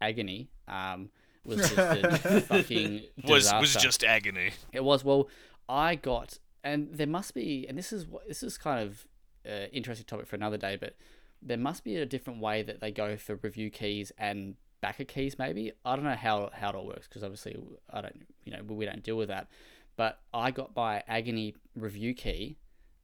Agony, 0.01 0.51
um, 0.67 1.11
was 1.45 1.59
just 1.59 1.77
a 1.79 2.41
fucking 2.43 3.03
Was 3.25 3.45
disaster. 3.45 3.61
was 3.61 3.75
just 3.77 4.05
agony. 4.05 4.51
It 4.73 4.83
was 4.85 5.05
well. 5.05 5.29
I 5.69 5.97
got 5.97 6.39
and 6.65 6.89
there 6.93 7.07
must 7.07 7.35
be, 7.35 7.67
and 7.69 7.79
this 7.79 7.93
is 7.93 8.07
what 8.07 8.27
this 8.27 8.43
is 8.43 8.59
kind 8.59 8.81
of 8.87 9.07
uh, 9.49 9.67
interesting 9.73 10.07
topic 10.07 10.27
for 10.27 10.37
another 10.37 10.57
day, 10.57 10.77
but 10.79 10.97
there 11.41 11.57
must 11.57 11.85
be 11.85 11.97
a 11.97 12.07
different 12.07 12.41
way 12.41 12.63
that 12.63 12.81
they 12.81 12.91
go 12.91 13.17
for 13.17 13.37
review 13.37 13.71
keys 13.71 14.11
and 14.19 14.57
backer 14.81 15.05
keys. 15.05 15.39
Maybe 15.39 15.73
I 15.85 15.95
don't 15.97 16.05
know 16.05 16.15
how 16.15 16.51
how 16.53 16.71
it 16.71 16.75
all 16.75 16.87
works 16.87 17.07
because 17.09 17.23
obviously 17.23 17.57
I 17.91 18.01
don't 18.01 18.27
you 18.45 18.53
know 18.53 18.63
we 18.63 18.85
don't 18.85 19.03
deal 19.03 19.17
with 19.17 19.29
that. 19.29 19.49
But 19.97 20.21
I 20.33 20.51
got 20.51 20.77
my 20.77 21.03
agony 21.09 21.55
review 21.75 22.15
key 22.15 22.57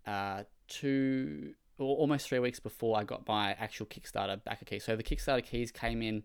uh, 0.07 0.45
two 0.69 1.55
or 1.78 1.97
almost 1.97 2.28
three 2.28 2.39
weeks 2.39 2.61
before 2.61 2.99
I 2.99 3.05
got 3.05 3.27
my 3.27 3.53
actual 3.53 3.86
Kickstarter 3.86 4.43
backer 4.43 4.65
key. 4.65 4.78
So 4.78 4.97
the 4.97 5.03
Kickstarter 5.03 5.45
keys 5.45 5.73
came 5.73 6.03
in 6.03 6.23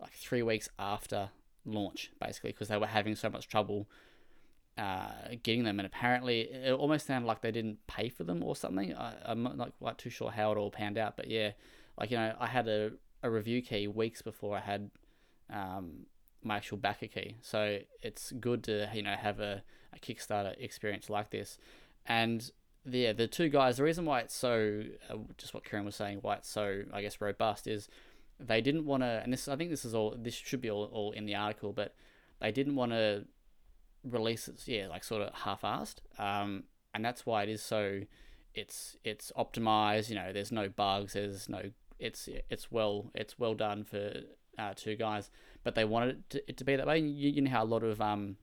like 0.00 0.12
three 0.12 0.42
weeks 0.42 0.68
after 0.78 1.30
launch, 1.64 2.10
basically, 2.20 2.52
because 2.52 2.68
they 2.68 2.76
were 2.76 2.86
having 2.86 3.14
so 3.14 3.28
much 3.28 3.48
trouble 3.48 3.88
uh, 4.78 5.08
getting 5.42 5.64
them. 5.64 5.78
And 5.78 5.86
apparently, 5.86 6.42
it 6.42 6.72
almost 6.72 7.06
sounded 7.06 7.26
like 7.26 7.42
they 7.42 7.50
didn't 7.50 7.86
pay 7.86 8.08
for 8.08 8.24
them 8.24 8.42
or 8.42 8.56
something. 8.56 8.94
I, 8.94 9.14
I'm 9.24 9.42
not 9.42 9.72
quite 9.78 9.98
too 9.98 10.10
sure 10.10 10.30
how 10.30 10.52
it 10.52 10.58
all 10.58 10.70
panned 10.70 10.98
out, 10.98 11.16
but 11.16 11.28
yeah, 11.28 11.52
like 11.98 12.10
you 12.10 12.16
know, 12.16 12.34
I 12.38 12.46
had 12.46 12.68
a, 12.68 12.92
a 13.22 13.30
review 13.30 13.62
key 13.62 13.88
weeks 13.88 14.22
before 14.22 14.56
I 14.56 14.60
had 14.60 14.90
um, 15.50 16.06
my 16.42 16.56
actual 16.56 16.78
backer 16.78 17.06
key. 17.06 17.36
So 17.42 17.80
it's 18.02 18.32
good 18.32 18.64
to 18.64 18.88
you 18.94 19.02
know 19.02 19.14
have 19.14 19.40
a, 19.40 19.62
a 19.94 19.98
Kickstarter 19.98 20.54
experience 20.58 21.10
like 21.10 21.30
this, 21.30 21.58
and 22.06 22.50
yeah, 22.88 23.12
the 23.12 23.26
two 23.26 23.48
guys. 23.48 23.76
The 23.78 23.84
reason 23.84 24.04
why 24.04 24.20
it's 24.20 24.34
so, 24.34 24.82
uh, 25.10 25.16
just 25.38 25.54
what 25.54 25.64
Kieran 25.64 25.84
was 25.84 25.96
saying, 25.96 26.18
why 26.22 26.36
it's 26.36 26.48
so, 26.48 26.82
I 26.92 27.02
guess, 27.02 27.20
robust 27.20 27.66
is 27.66 27.88
they 28.38 28.60
didn't 28.60 28.84
want 28.84 29.02
to, 29.02 29.20
and 29.22 29.32
this, 29.32 29.48
I 29.48 29.56
think 29.56 29.70
this 29.70 29.84
is 29.84 29.94
all, 29.94 30.14
this 30.16 30.34
should 30.34 30.60
be 30.60 30.70
all, 30.70 30.84
all 30.92 31.12
in 31.12 31.26
the 31.26 31.34
article, 31.34 31.72
but 31.72 31.94
they 32.40 32.52
didn't 32.52 32.76
want 32.76 32.92
to 32.92 33.24
release 34.04 34.46
it, 34.46 34.62
yeah, 34.66 34.86
like 34.86 35.04
sort 35.04 35.22
of 35.22 35.34
half-assed, 35.34 35.96
um, 36.18 36.64
and 36.94 37.04
that's 37.04 37.26
why 37.26 37.42
it 37.42 37.48
is 37.48 37.62
so, 37.62 38.02
it's 38.54 38.96
it's 39.04 39.32
optimized. 39.36 40.08
You 40.08 40.14
know, 40.14 40.32
there's 40.32 40.52
no 40.52 40.68
bugs, 40.68 41.12
there's 41.12 41.48
no, 41.48 41.72
it's 41.98 42.28
it's 42.48 42.70
well 42.70 43.10
it's 43.14 43.38
well 43.38 43.54
done 43.54 43.84
for 43.84 44.12
uh, 44.58 44.72
two 44.74 44.96
guys, 44.96 45.30
but 45.62 45.74
they 45.74 45.84
wanted 45.84 46.10
it 46.10 46.30
to, 46.30 46.48
it 46.48 46.56
to 46.56 46.64
be 46.64 46.76
that 46.76 46.86
way. 46.86 46.98
You, 46.98 47.30
you 47.30 47.42
know 47.42 47.50
how 47.50 47.64
a 47.64 47.66
lot 47.66 47.82
of 47.82 48.00
um, 48.00 48.36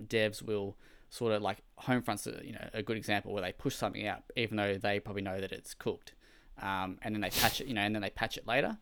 devs 0.00 0.42
will 0.42 0.76
sort 1.12 1.32
of 1.34 1.42
like 1.42 1.58
Homefront's 1.82 2.26
you 2.42 2.52
know 2.52 2.70
a 2.72 2.82
good 2.82 2.96
example 2.96 3.34
where 3.34 3.42
they 3.42 3.52
push 3.52 3.76
something 3.76 4.06
out 4.06 4.22
even 4.34 4.56
though 4.56 4.78
they 4.78 4.98
probably 4.98 5.20
know 5.20 5.42
that 5.42 5.52
it's 5.52 5.74
cooked, 5.74 6.14
um, 6.60 6.98
and 7.02 7.14
then 7.14 7.20
they 7.20 7.28
patch 7.28 7.60
it, 7.60 7.66
you 7.66 7.74
know, 7.74 7.82
and 7.82 7.94
then 7.94 8.00
they 8.00 8.08
patch 8.10 8.38
it 8.38 8.46
later. 8.46 8.78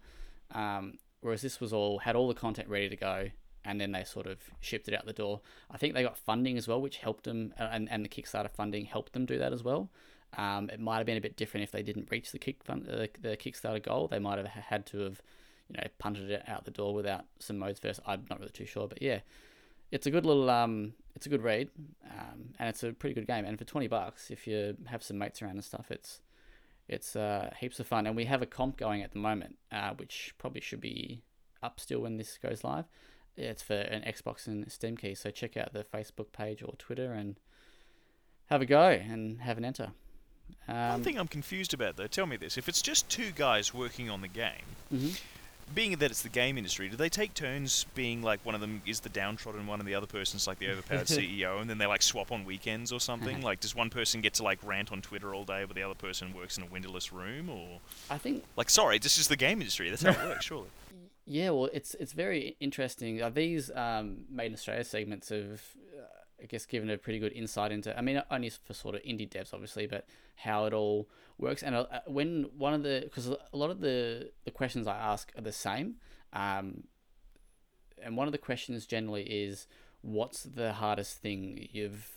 Um, 0.53 0.99
whereas 1.23 1.43
this 1.43 1.61
was 1.61 1.73
all 1.73 1.99
had 1.99 2.15
all 2.15 2.29
the 2.29 2.35
content 2.35 2.69
ready 2.69 2.89
to 2.89 2.95
go, 2.95 3.31
and 3.65 3.81
then 3.81 3.91
they 3.91 4.05
sort 4.05 4.29
of 4.29 4.39
shipped 4.61 4.87
it 4.87 4.95
out 4.95 5.07
the 5.07 5.13
door. 5.13 5.41
I 5.73 5.77
think 5.77 5.95
they 5.95 6.05
got 6.05 6.17
funding 6.17 6.57
as 6.57 6.69
well, 6.69 6.81
which 6.81 6.99
helped 6.99 7.25
them, 7.25 7.53
and, 7.59 7.91
and 7.91 8.05
the 8.05 8.09
Kickstarter 8.09 8.51
funding 8.51 8.85
helped 8.85 9.13
them 9.13 9.27
do 9.27 9.37
that 9.39 9.53
as 9.53 9.65
well. 9.65 9.91
Um, 10.39 10.71
it 10.71 10.79
might 10.79 10.99
have 10.99 11.07
been 11.07 11.17
a 11.17 11.21
bit 11.21 11.37
different 11.37 11.65
if 11.65 11.73
they 11.73 11.83
didn't 11.83 12.13
reach 12.13 12.31
the 12.31 12.39
kick 12.39 12.63
fund, 12.63 12.89
uh, 12.89 13.09
the 13.21 13.37
Kickstarter 13.37 13.83
goal. 13.83 14.07
They 14.07 14.21
might 14.21 14.39
have 14.39 14.47
had 14.47 14.87
to 14.87 15.01
have, 15.01 15.21
you 15.69 15.79
know, 15.79 15.89
punted 15.99 16.31
it 16.31 16.45
out 16.47 16.65
the 16.65 16.71
door 16.71 16.95
without 16.95 17.25
some 17.41 17.59
modes 17.59 17.81
first. 17.81 17.99
I'm 18.07 18.25
not 18.31 18.39
really 18.39 18.53
too 18.53 18.67
sure, 18.67 18.87
but 18.87 19.03
yeah, 19.03 19.19
it's 19.91 20.07
a 20.07 20.11
good 20.11 20.27
little 20.27 20.49
um, 20.51 20.95
it's 21.15 21.27
a 21.27 21.29
good 21.29 21.43
read, 21.43 21.69
um, 22.05 22.55
and 22.59 22.69
it's 22.69 22.83
a 22.83 22.93
pretty 22.93 23.15
good 23.15 23.27
game. 23.27 23.45
And 23.45 23.59
for 23.59 23.65
twenty 23.65 23.89
bucks, 23.89 24.31
if 24.31 24.47
you 24.47 24.77
have 24.87 25.03
some 25.03 25.19
mates 25.19 25.43
around 25.43 25.53
and 25.53 25.65
stuff, 25.65 25.91
it's 25.91 26.21
it's 26.89 27.17
uh, 27.17 27.53
heaps 27.59 27.81
of 27.81 27.87
fun. 27.87 28.07
And 28.07 28.17
we 28.17 28.25
have 28.25 28.43
a 28.43 28.47
comp 28.47 28.77
going 28.77 29.03
at 29.03 29.13
the 29.13 29.19
moment, 29.19 29.57
uh, 29.73 29.93
which 29.97 30.35
probably 30.39 30.61
should 30.61 30.81
be 30.81 31.23
up 31.63 31.81
still 31.81 32.01
when 32.01 32.17
this 32.17 32.39
goes 32.39 32.65
live. 32.65 32.87
It's 33.37 33.63
for 33.63 33.75
an 33.75 34.03
Xbox 34.03 34.47
and 34.47 34.71
Steam 34.71 34.97
key, 34.97 35.15
so 35.15 35.31
check 35.31 35.57
out 35.57 35.73
the 35.73 35.85
Facebook 35.85 36.33
page 36.33 36.63
or 36.63 36.75
Twitter 36.79 37.13
and 37.13 37.39
have 38.47 38.61
a 38.61 38.67
go 38.67 38.89
and 38.89 39.41
have 39.41 39.57
an 39.57 39.65
enter. 39.65 39.93
Um, 40.67 40.91
One 40.91 41.03
thing 41.05 41.19
I'm 41.19 41.29
confused 41.29 41.73
about, 41.73 41.97
though, 41.97 42.09
tell 42.09 42.27
me 42.27 42.37
this: 42.37 42.59
if 42.59 42.69
it's 42.69 42.83
just 42.83 43.09
two 43.09 43.31
guys 43.31 43.73
working 43.73 44.11
on 44.11 44.21
the 44.21 44.29
game, 44.29 44.67
mm-hmm 44.93 45.15
being 45.75 45.97
that 45.97 46.11
it's 46.11 46.23
the 46.23 46.29
game 46.29 46.59
industry, 46.59 46.89
do 46.89 46.97
they 46.97 47.09
take 47.09 47.35
turns 47.35 47.87
being 47.95 48.23
like 48.23 48.45
one 48.45 48.55
of 48.55 48.61
them 48.61 48.83
is 48.87 49.01
the 49.01 49.09
downtrodden 49.09 49.67
one 49.67 49.81
and 49.81 49.89
the 49.89 49.95
other 49.95 50.07
person's 50.07 50.47
like 50.47 50.59
the 50.59 50.69
overpowered 50.69 51.07
CEO, 51.07 51.61
and 51.61 51.69
then 51.69 51.79
they 51.79 51.87
like 51.87 52.03
swap 52.03 52.33
on 52.33 52.45
weekends 52.45 52.93
or 52.93 53.01
something? 53.01 53.41
like, 53.41 53.61
does 53.61 53.75
one 53.75 53.91
person 53.91 54.21
get 54.21 54.35
to 54.35 54.43
like 54.43 54.59
rant 54.65 54.93
on 54.93 55.01
Twitter 55.01 55.35
all 55.35 55.45
day, 55.45 55.65
but 55.67 55.77
the 55.77 55.83
other 55.83 55.95
person 55.95 56.33
works 56.35 56.59
in 56.59 56.65
a 56.65 56.67
windowless 56.67 57.13
room? 57.13 57.49
Or 57.49 57.81
I 58.09 58.19
think 58.19 58.45
like, 58.57 58.71
sorry, 58.71 58.99
this 58.99 59.19
is 59.19 59.29
the 59.29 59.37
game 59.37 59.61
industry. 59.61 59.91
That's 59.91 60.03
how 60.03 60.11
it 60.11 60.29
works, 60.29 60.45
surely. 60.45 60.69
Yeah, 61.27 61.51
well, 61.51 61.69
it's 61.73 61.95
it's 61.95 62.13
very 62.13 62.57
interesting. 62.59 63.23
Uh, 63.23 63.31
these 63.31 63.71
um, 63.77 64.25
made 64.29 64.47
in 64.47 64.55
Australia 64.55 64.83
segments 64.83 65.29
have, 65.29 65.63
uh, 65.79 65.80
I 66.43 66.47
guess, 66.47 66.67
given 66.67 66.91
a 66.91 66.99
pretty 66.99 67.19
good 67.19 67.33
insight 67.33 67.73
into. 67.73 67.97
I 67.97 68.01
mean, 68.01 68.23
only 68.31 68.51
for 68.51 68.75
sort 68.75 68.95
of 68.95 69.03
indie 69.03 69.29
devs, 69.29 69.53
obviously, 69.53 69.87
but 69.87 70.07
how 70.37 70.65
it 70.67 70.73
all 70.73 71.09
works. 71.39 71.63
And 71.63 71.75
uh, 71.75 71.87
when 72.07 72.47
one 72.57 72.75
of 72.75 72.83
the 72.83 73.03
because 73.05 73.29
a 73.29 73.39
lot 73.53 73.71
of 73.71 73.81
the 73.81 74.31
the 74.45 74.51
questions 74.51 74.87
I 74.87 74.97
ask 74.97 75.33
are 75.37 75.43
the 75.43 75.53
same, 75.53 75.97
um, 76.33 76.85
and 78.03 78.17
one 78.17 78.27
of 78.29 78.33
the 78.33 78.39
questions 78.39 78.87
generally 78.87 79.25
is, 79.25 79.67
"What's 80.03 80.43
the 80.43 80.75
hardest 80.75 81.19
thing 81.19 81.69
you've 81.73 82.09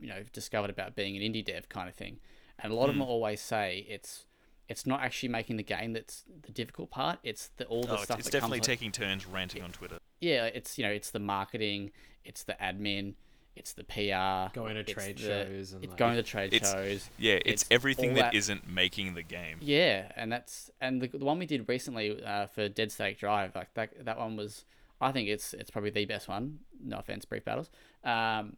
you 0.00 0.08
know 0.08 0.22
discovered 0.32 0.70
about 0.70 0.94
being 0.94 1.16
an 1.16 1.22
indie 1.22 1.44
dev?" 1.44 1.68
kind 1.68 1.88
of 1.88 1.94
thing. 1.94 2.18
And 2.58 2.72
a 2.72 2.76
lot 2.76 2.86
mm. 2.86 2.90
of 2.90 2.94
them 2.96 3.04
hmm. 3.04 3.10
always 3.10 3.40
say 3.40 3.86
it's 3.88 4.26
it's 4.68 4.86
not 4.86 5.02
actually 5.02 5.28
making 5.28 5.56
the 5.56 5.62
game 5.62 5.92
that's 5.92 6.24
the 6.42 6.52
difficult 6.52 6.90
part. 6.90 7.18
It's 7.22 7.50
the 7.56 7.66
all 7.66 7.82
the 7.82 7.98
oh, 7.98 8.02
stuff. 8.02 8.18
It's, 8.18 8.30
definitely 8.30 8.60
taking 8.60 8.92
turns 8.92 9.26
ranting 9.26 9.62
on 9.62 9.70
Twitter. 9.70 9.98
Yeah, 10.20 10.46
it's 10.46 10.78
you 10.78 10.84
know 10.84 10.90
it's 10.90 11.10
the 11.10 11.18
marketing, 11.18 11.90
it's 12.24 12.44
the 12.44 12.54
admin, 12.54 13.14
it's 13.54 13.74
the 13.74 13.84
PR, 13.84 14.54
going 14.58 14.74
to 14.74 14.84
trade 14.84 15.18
the, 15.18 15.22
shows, 15.22 15.72
and 15.72 15.84
it's 15.84 15.90
like, 15.90 15.98
going 15.98 16.16
to 16.16 16.22
trade 16.22 16.54
it's, 16.54 16.70
shows. 16.70 17.10
Yeah, 17.18 17.34
it's, 17.34 17.62
it's 17.62 17.64
everything 17.70 18.14
that, 18.14 18.32
that 18.32 18.34
isn't 18.34 18.68
making 18.68 19.14
the 19.14 19.22
game. 19.22 19.58
Yeah, 19.60 20.10
and 20.16 20.32
that's 20.32 20.70
and 20.80 21.02
the, 21.02 21.08
the 21.08 21.24
one 21.24 21.38
we 21.38 21.46
did 21.46 21.68
recently 21.68 22.22
uh, 22.24 22.46
for 22.46 22.68
Dead 22.68 22.90
Static 22.90 23.18
Drive, 23.18 23.54
like 23.54 23.74
that 23.74 24.04
that 24.04 24.18
one 24.18 24.36
was, 24.36 24.64
I 25.00 25.12
think 25.12 25.28
it's 25.28 25.52
it's 25.52 25.70
probably 25.70 25.90
the 25.90 26.06
best 26.06 26.28
one. 26.28 26.60
No 26.82 26.98
offense, 26.98 27.24
brief 27.24 27.44
battles. 27.44 27.70
Um, 28.04 28.56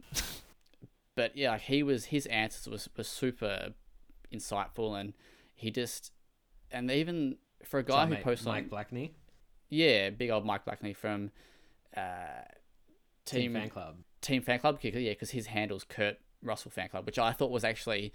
but 1.17 1.37
yeah, 1.37 1.51
like 1.51 1.63
he 1.63 1.83
was 1.83 2.07
his 2.07 2.27
answers 2.27 2.69
was 2.69 2.89
was 2.97 3.09
super 3.09 3.75
insightful, 4.33 4.99
and 4.99 5.13
he 5.55 5.71
just 5.71 6.13
and 6.71 6.91
even 6.91 7.37
for 7.65 7.81
a 7.81 7.85
guy 7.85 8.07
who 8.07 8.17
posts 8.17 8.47
like 8.47 8.55
Mike 8.55 8.63
on, 8.65 8.69
Blackney. 8.69 9.15
Yeah, 9.71 10.11
big 10.11 10.31
old 10.31 10.45
Mike 10.45 10.65
Blackney 10.65 10.93
from 10.93 11.33
uh, 11.97 12.43
Team, 13.25 13.41
Team 13.41 13.53
Fan 13.55 13.71
Club. 13.71 13.97
Team 14.25 14.43
Fan 14.43 14.59
Club 14.59 14.81
kicker, 14.81 14.99
yeah, 14.99 15.13
because 15.13 15.31
his 15.31 15.47
handle's 15.47 15.85
Kurt 15.85 16.19
Russell 16.43 16.71
Fan 16.71 16.89
Club, 16.89 17.07
which 17.07 17.19
I 17.19 17.33
thought 17.33 17.51
was 17.51 17.65
actually. 17.65 18.13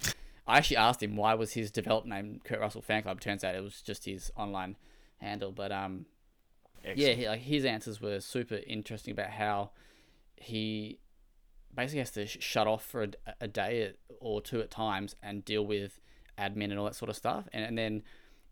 I 0.47 0.57
actually 0.57 0.77
asked 0.77 1.03
him 1.03 1.15
why 1.15 1.35
was 1.35 1.53
his 1.53 1.69
development 1.69 2.25
name 2.25 2.41
Kurt 2.43 2.59
Russell 2.59 2.81
Fan 2.81 3.03
Club. 3.03 3.21
Turns 3.21 3.43
out 3.43 3.53
it 3.53 3.63
was 3.63 3.81
just 3.81 4.05
his 4.05 4.31
online 4.35 4.77
handle. 5.19 5.51
But 5.51 5.71
um, 5.71 6.05
yeah, 6.83 7.13
he, 7.13 7.27
like 7.27 7.41
his 7.41 7.65
answers 7.65 8.01
were 8.01 8.19
super 8.19 8.59
interesting 8.65 9.11
about 9.11 9.29
how 9.29 9.69
he 10.35 10.97
basically 11.75 11.99
has 11.99 12.11
to 12.11 12.25
sh- 12.25 12.37
shut 12.39 12.65
off 12.65 12.83
for 12.83 13.03
a, 13.03 13.09
a 13.41 13.47
day 13.47 13.93
or 14.19 14.41
two 14.41 14.59
at 14.59 14.71
times 14.71 15.15
and 15.21 15.45
deal 15.45 15.63
with 15.65 15.99
admin 16.37 16.71
and 16.71 16.79
all 16.79 16.85
that 16.85 16.95
sort 16.95 17.09
of 17.09 17.15
stuff, 17.15 17.47
and, 17.53 17.63
and 17.63 17.77
then 17.77 18.01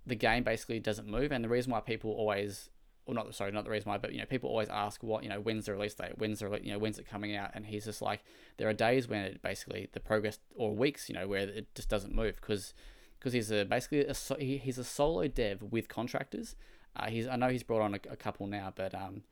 the 0.05 0.15
game 0.15 0.43
basically 0.43 0.79
doesn't 0.79 1.07
move. 1.07 1.31
And 1.31 1.43
the 1.43 1.49
reason 1.49 1.71
why 1.71 1.79
people 1.79 2.11
always 2.11 2.69
or 3.07 3.13
not 3.13 3.33
sorry, 3.33 3.51
not 3.51 3.63
the 3.63 3.71
reason 3.71 3.89
why, 3.89 3.97
but 3.97 4.11
you 4.11 4.19
know, 4.19 4.25
people 4.25 4.49
always 4.49 4.69
ask 4.69 5.01
what 5.01 5.23
you 5.23 5.29
know, 5.29 5.39
when's 5.39 5.65
the 5.65 5.71
release 5.71 5.95
date, 5.95 6.17
when's 6.17 6.39
the 6.39 6.59
you 6.61 6.71
know, 6.71 6.77
when's 6.77 6.99
it 6.99 7.07
coming 7.07 7.35
out, 7.35 7.51
and 7.53 7.65
he's 7.65 7.85
just 7.85 8.01
like, 8.01 8.23
there 8.57 8.67
are 8.67 8.73
days 8.73 9.07
when 9.07 9.21
it 9.21 9.41
basically 9.41 9.87
the 9.93 9.99
progress 9.99 10.39
or 10.55 10.75
weeks, 10.75 11.09
you 11.09 11.15
know, 11.15 11.27
where 11.27 11.47
it 11.47 11.73
just 11.73 11.89
doesn't 11.89 12.13
move 12.13 12.35
because 12.35 12.73
because 13.17 13.33
he's 13.33 13.49
a 13.49 13.63
basically 13.63 14.05
a, 14.05 14.13
he's 14.43 14.77
a 14.77 14.83
solo 14.83 15.27
dev 15.27 15.63
with 15.63 15.87
contractors. 15.87 16.55
Uh, 16.95 17.07
he's 17.07 17.27
I 17.27 17.37
know 17.37 17.49
he's 17.49 17.63
brought 17.63 17.81
on 17.81 17.95
a, 17.95 17.99
a 18.11 18.15
couple 18.17 18.45
now, 18.45 18.73
but 18.75 18.93
um, 18.93 19.23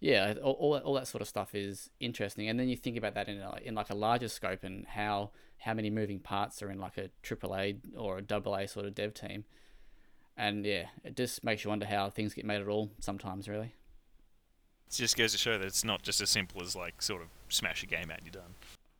yeah, 0.00 0.34
all, 0.42 0.52
all, 0.52 0.76
all 0.78 0.94
that 0.94 1.08
sort 1.08 1.22
of 1.22 1.28
stuff 1.28 1.54
is 1.54 1.90
interesting. 1.98 2.48
And 2.48 2.58
then 2.60 2.68
you 2.68 2.76
think 2.76 2.96
about 2.96 3.14
that 3.14 3.28
in 3.28 3.38
a, 3.40 3.58
in 3.64 3.74
like 3.74 3.90
a 3.90 3.94
larger 3.94 4.28
scope 4.28 4.62
and 4.62 4.86
how 4.86 5.30
how 5.58 5.74
many 5.74 5.90
moving 5.90 6.20
parts 6.20 6.62
are 6.62 6.70
in 6.70 6.78
like 6.78 6.98
a 6.98 7.10
AAA 7.22 7.78
or 7.96 8.18
a 8.18 8.34
AA 8.34 8.66
sort 8.66 8.86
of 8.86 8.94
dev 8.94 9.14
team 9.14 9.44
and 10.36 10.64
yeah, 10.64 10.86
it 11.04 11.16
just 11.16 11.44
makes 11.44 11.64
you 11.64 11.70
wonder 11.70 11.86
how 11.86 12.10
things 12.10 12.34
get 12.34 12.44
made 12.44 12.60
at 12.60 12.68
all 12.68 12.90
sometimes, 13.00 13.48
really. 13.48 13.74
It 14.88 14.92
just 14.92 15.16
goes 15.16 15.32
to 15.32 15.38
show 15.38 15.58
that 15.58 15.66
it's 15.66 15.84
not 15.84 16.02
just 16.02 16.20
as 16.20 16.30
simple 16.30 16.62
as 16.62 16.76
like 16.76 17.02
sort 17.02 17.22
of 17.22 17.28
smash 17.48 17.82
a 17.82 17.86
game 17.86 18.10
out 18.10 18.18
and 18.18 18.26
you're 18.26 18.42
done. 18.42 18.54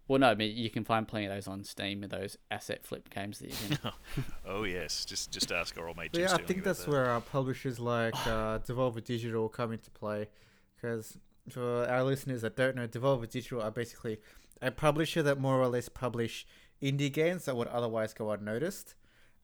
Well, 0.06 0.19
no, 0.19 0.28
I 0.28 0.35
mean 0.35 0.55
you 0.56 0.69
can 0.69 0.85
find 0.85 1.09
plenty 1.09 1.27
of 1.27 1.32
those 1.32 1.48
on 1.48 1.65
Steam, 1.65 2.02
with 2.02 2.11
those 2.11 2.36
asset 2.51 2.85
flip 2.85 3.09
games 3.09 3.39
that 3.39 3.51
you 3.51 3.56
can. 3.56 3.93
oh 4.47 4.65
yes, 4.65 5.05
just 5.05 5.31
just 5.31 5.51
ask 5.51 5.78
our 5.78 5.89
old 5.89 5.97
mate. 5.97 6.11
yeah, 6.12 6.35
I 6.35 6.43
think 6.43 6.62
that's 6.62 6.85
that. 6.85 6.90
where 6.90 7.06
our 7.06 7.20
publishers 7.20 7.81
like 7.81 8.15
uh, 8.27 8.59
Devolver 8.59 9.02
Digital 9.02 9.48
come 9.48 9.73
into 9.73 9.90
play, 9.90 10.28
because 10.77 11.16
for 11.48 11.86
our 11.89 12.05
listeners 12.05 12.43
that 12.43 12.55
don't 12.55 12.77
know, 12.77 12.86
Devolver 12.86 13.28
Digital 13.28 13.62
are 13.62 13.70
basically 13.70 14.19
a 14.61 14.70
publisher 14.70 15.23
that 15.23 15.40
more 15.40 15.61
or 15.61 15.69
less 15.69 15.89
publish 15.89 16.47
indie 16.82 17.12
games 17.12 17.47
that 17.47 17.56
would 17.56 17.69
otherwise 17.69 18.12
go 18.12 18.31
unnoticed. 18.31 18.94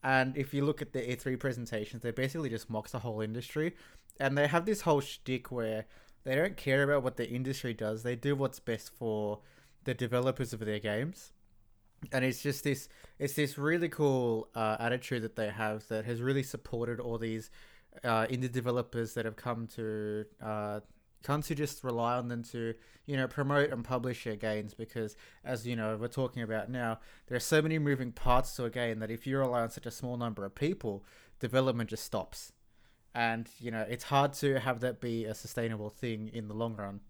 And 0.02 0.36
if 0.36 0.54
you 0.54 0.64
look 0.64 0.80
at 0.80 0.92
the 0.92 1.00
E3 1.00 1.38
presentations, 1.38 2.02
they 2.02 2.10
basically 2.10 2.48
just 2.48 2.70
mocks 2.70 2.92
the 2.92 3.00
whole 3.00 3.20
industry. 3.20 3.76
And 4.18 4.36
they 4.36 4.46
have 4.46 4.64
this 4.64 4.82
whole 4.82 5.00
shtick 5.00 5.50
where 5.50 5.86
they 6.24 6.34
don't 6.34 6.56
care 6.56 6.82
about 6.82 7.02
what 7.02 7.16
the 7.16 7.28
industry 7.28 7.74
does. 7.74 8.02
They 8.02 8.16
do 8.16 8.34
what's 8.34 8.60
best 8.60 8.90
for 8.94 9.40
the 9.84 9.94
developers 9.94 10.52
of 10.52 10.60
their 10.60 10.78
games. 10.78 11.32
and 12.12 12.24
it's 12.24 12.42
just 12.42 12.64
this 12.64 12.88
it's 13.18 13.34
this 13.34 13.58
really 13.58 13.88
cool 13.88 14.48
uh, 14.54 14.76
attitude 14.80 15.22
that 15.22 15.36
they 15.36 15.50
have 15.50 15.86
that 15.88 16.04
has 16.04 16.20
really 16.22 16.42
supported 16.42 16.98
all 17.00 17.18
these 17.18 17.50
uh, 18.04 18.26
indie 18.26 18.50
developers 18.50 19.14
that 19.14 19.24
have 19.24 19.36
come 19.36 19.66
to 19.66 20.24
uh, 20.42 20.80
come 21.22 21.42
you 21.46 21.56
just 21.56 21.84
rely 21.84 22.16
on 22.16 22.28
them 22.28 22.42
to 22.42 22.74
you 23.06 23.16
know 23.16 23.26
promote 23.26 23.70
and 23.70 23.84
publish 23.84 24.24
your 24.26 24.36
games 24.36 24.74
because 24.74 25.16
as 25.44 25.66
you 25.66 25.76
know 25.76 25.96
we're 26.00 26.08
talking 26.08 26.42
about 26.42 26.70
now 26.70 26.98
there 27.26 27.36
are 27.36 27.40
so 27.40 27.60
many 27.60 27.78
moving 27.78 28.12
parts 28.12 28.54
to 28.56 28.64
a 28.64 28.70
game 28.70 28.98
that 28.98 29.10
if 29.10 29.26
you 29.26 29.38
rely 29.38 29.60
on 29.60 29.70
such 29.70 29.86
a 29.86 29.90
small 29.90 30.16
number 30.16 30.44
of 30.44 30.54
people 30.54 31.04
development 31.38 31.90
just 31.90 32.04
stops 32.04 32.52
and 33.14 33.48
you 33.58 33.70
know 33.70 33.84
it's 33.88 34.04
hard 34.04 34.32
to 34.32 34.58
have 34.60 34.80
that 34.80 35.00
be 35.00 35.24
a 35.24 35.34
sustainable 35.34 35.90
thing 35.90 36.30
in 36.32 36.48
the 36.48 36.54
long 36.54 36.76
run 36.76 37.00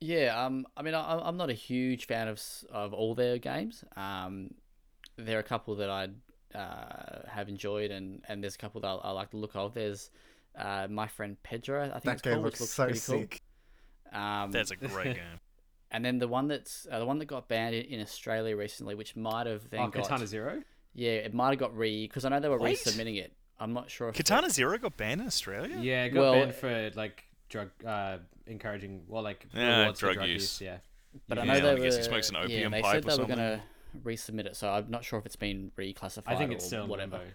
Yeah, 0.00 0.44
um, 0.44 0.66
I 0.76 0.82
mean, 0.82 0.94
I, 0.94 1.20
I'm 1.28 1.36
not 1.36 1.48
a 1.48 1.54
huge 1.54 2.06
fan 2.06 2.26
of 2.26 2.42
of 2.72 2.92
all 2.92 3.14
their 3.14 3.38
games. 3.38 3.84
Um, 3.96 4.50
there 5.16 5.36
are 5.36 5.40
a 5.40 5.44
couple 5.44 5.76
that 5.76 5.90
I 5.90 6.08
uh, 6.58 7.28
have 7.28 7.48
enjoyed, 7.48 7.92
and, 7.92 8.22
and 8.28 8.42
there's 8.42 8.56
a 8.56 8.58
couple 8.58 8.80
that 8.80 8.88
I, 8.88 8.94
I 8.94 9.10
like 9.12 9.30
the 9.30 9.36
look 9.36 9.54
of. 9.54 9.74
There's 9.74 10.10
uh, 10.56 10.88
my 10.90 11.06
friend 11.06 11.36
Pedro, 11.42 11.84
I 11.84 12.00
think 12.00 12.04
that 12.04 12.12
it's 12.14 12.22
game 12.22 12.32
called, 12.34 12.44
looks 12.44 12.60
looks 12.60 12.72
so 12.72 12.92
sick 12.92 13.30
cool. 13.30 13.41
Um, 14.12 14.50
That's 14.50 14.70
a 14.70 14.76
great 14.76 15.14
game. 15.16 15.40
and 15.90 16.04
then 16.04 16.18
the 16.18 16.28
one 16.28 16.48
that's 16.48 16.86
uh, 16.90 16.98
the 16.98 17.06
one 17.06 17.18
that 17.18 17.26
got 17.26 17.48
banned 17.48 17.74
in, 17.74 17.84
in 17.86 18.00
Australia 18.00 18.56
recently, 18.56 18.94
which 18.94 19.16
might 19.16 19.46
have 19.46 19.68
then 19.70 19.80
Oh, 19.80 19.88
got 19.88 20.02
Katana 20.04 20.26
Zero. 20.26 20.62
yeah, 20.94 21.12
it 21.12 21.32
might 21.34 21.50
have 21.50 21.58
got 21.58 21.76
re 21.76 22.06
because 22.06 22.24
I 22.24 22.28
know 22.28 22.40
they 22.40 22.48
were 22.48 22.58
Wait. 22.58 22.76
resubmitting 22.78 23.18
it. 23.18 23.32
I'm 23.58 23.72
not 23.72 23.90
sure 23.90 24.08
if 24.08 24.14
it- 24.14 24.18
Katana 24.18 24.50
Zero 24.50 24.76
got 24.78 24.96
banned 24.96 25.20
in 25.20 25.26
Australia. 25.26 25.76
Yeah, 25.80 26.04
it 26.04 26.10
got 26.10 26.20
Well- 26.20 26.32
banned 26.34 26.54
for 26.54 26.90
like 26.94 27.24
drug 27.48 27.70
uh, 27.86 28.18
encouraging, 28.46 29.04
well, 29.08 29.22
like 29.22 29.46
Yeah, 29.54 29.92
drug 29.96 30.14
drug 30.16 30.28
use. 30.28 30.42
use. 30.42 30.60
Yeah, 30.60 30.78
But 31.28 31.38
I 31.38 31.44
know 31.44 31.54
can- 31.54 31.62
they 31.62 31.70
I 31.70 31.74
were. 31.74 31.80
guess 31.80 31.96
he 31.96 32.02
smokes 32.02 32.28
an 32.30 32.34
yeah, 32.36 32.42
opium 32.42 32.72
they 32.72 32.82
pipe 32.82 33.04
said 33.04 33.12
or 33.12 33.16
they 33.16 33.22
were 33.22 33.28
gonna 33.28 33.62
resubmit 34.04 34.46
it, 34.46 34.56
so 34.56 34.70
I'm 34.70 34.90
not 34.90 35.04
sure 35.04 35.18
if 35.18 35.26
it's 35.26 35.36
been 35.36 35.70
reclassified. 35.78 36.22
I 36.26 36.36
think 36.36 36.52
it's 36.52 36.64
or 36.64 36.68
still 36.68 36.86
whatever. 36.86 37.18
limbo. 37.18 37.32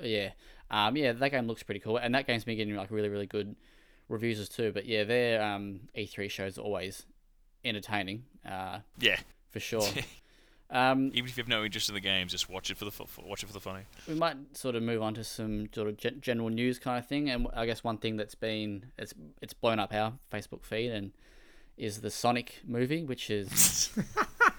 Yeah, 0.00 0.30
um, 0.70 0.96
yeah, 0.96 1.12
that 1.12 1.30
game 1.30 1.46
looks 1.48 1.62
pretty 1.64 1.80
cool, 1.80 1.96
and 1.96 2.14
that 2.14 2.26
game's 2.26 2.44
been 2.44 2.56
getting 2.56 2.76
like 2.76 2.90
really, 2.90 3.08
really 3.08 3.26
good 3.26 3.56
reviews 4.08 4.38
as 4.40 4.48
too. 4.48 4.72
But 4.72 4.86
yeah, 4.86 5.04
their 5.04 5.42
um, 5.42 5.80
E3 5.96 6.30
shows 6.30 6.58
are 6.58 6.62
always 6.62 7.04
entertaining, 7.64 8.24
uh, 8.48 8.80
Yeah. 8.98 9.18
for 9.50 9.60
sure. 9.60 9.82
um, 10.70 11.10
Even 11.14 11.28
if 11.30 11.36
you 11.36 11.42
have 11.42 11.48
no 11.48 11.64
interest 11.64 11.88
in 11.88 11.94
the 11.94 12.00
games, 12.00 12.32
just 12.32 12.48
watch 12.48 12.70
it 12.70 12.76
for 12.76 12.84
the 12.84 12.90
fu- 12.90 13.06
watch 13.24 13.42
it 13.42 13.46
for 13.46 13.52
the 13.52 13.60
funny. 13.60 13.82
we 14.06 14.14
might 14.14 14.36
sort 14.56 14.74
of 14.76 14.82
move 14.82 15.02
on 15.02 15.14
to 15.14 15.24
some 15.24 15.68
sort 15.74 15.88
of 15.88 15.96
gen- 15.96 16.20
general 16.20 16.48
news 16.50 16.78
kind 16.78 16.98
of 16.98 17.06
thing, 17.06 17.28
and 17.30 17.48
I 17.54 17.66
guess 17.66 17.82
one 17.84 17.98
thing 17.98 18.16
that's 18.16 18.34
been 18.34 18.86
it's 18.98 19.12
it's 19.42 19.52
blown 19.54 19.78
up 19.78 19.92
our 19.94 20.12
Facebook 20.32 20.64
feed 20.64 20.90
and 20.90 21.12
is 21.76 22.00
the 22.00 22.10
Sonic 22.10 22.60
movie, 22.66 23.04
which 23.04 23.30
is 23.30 23.90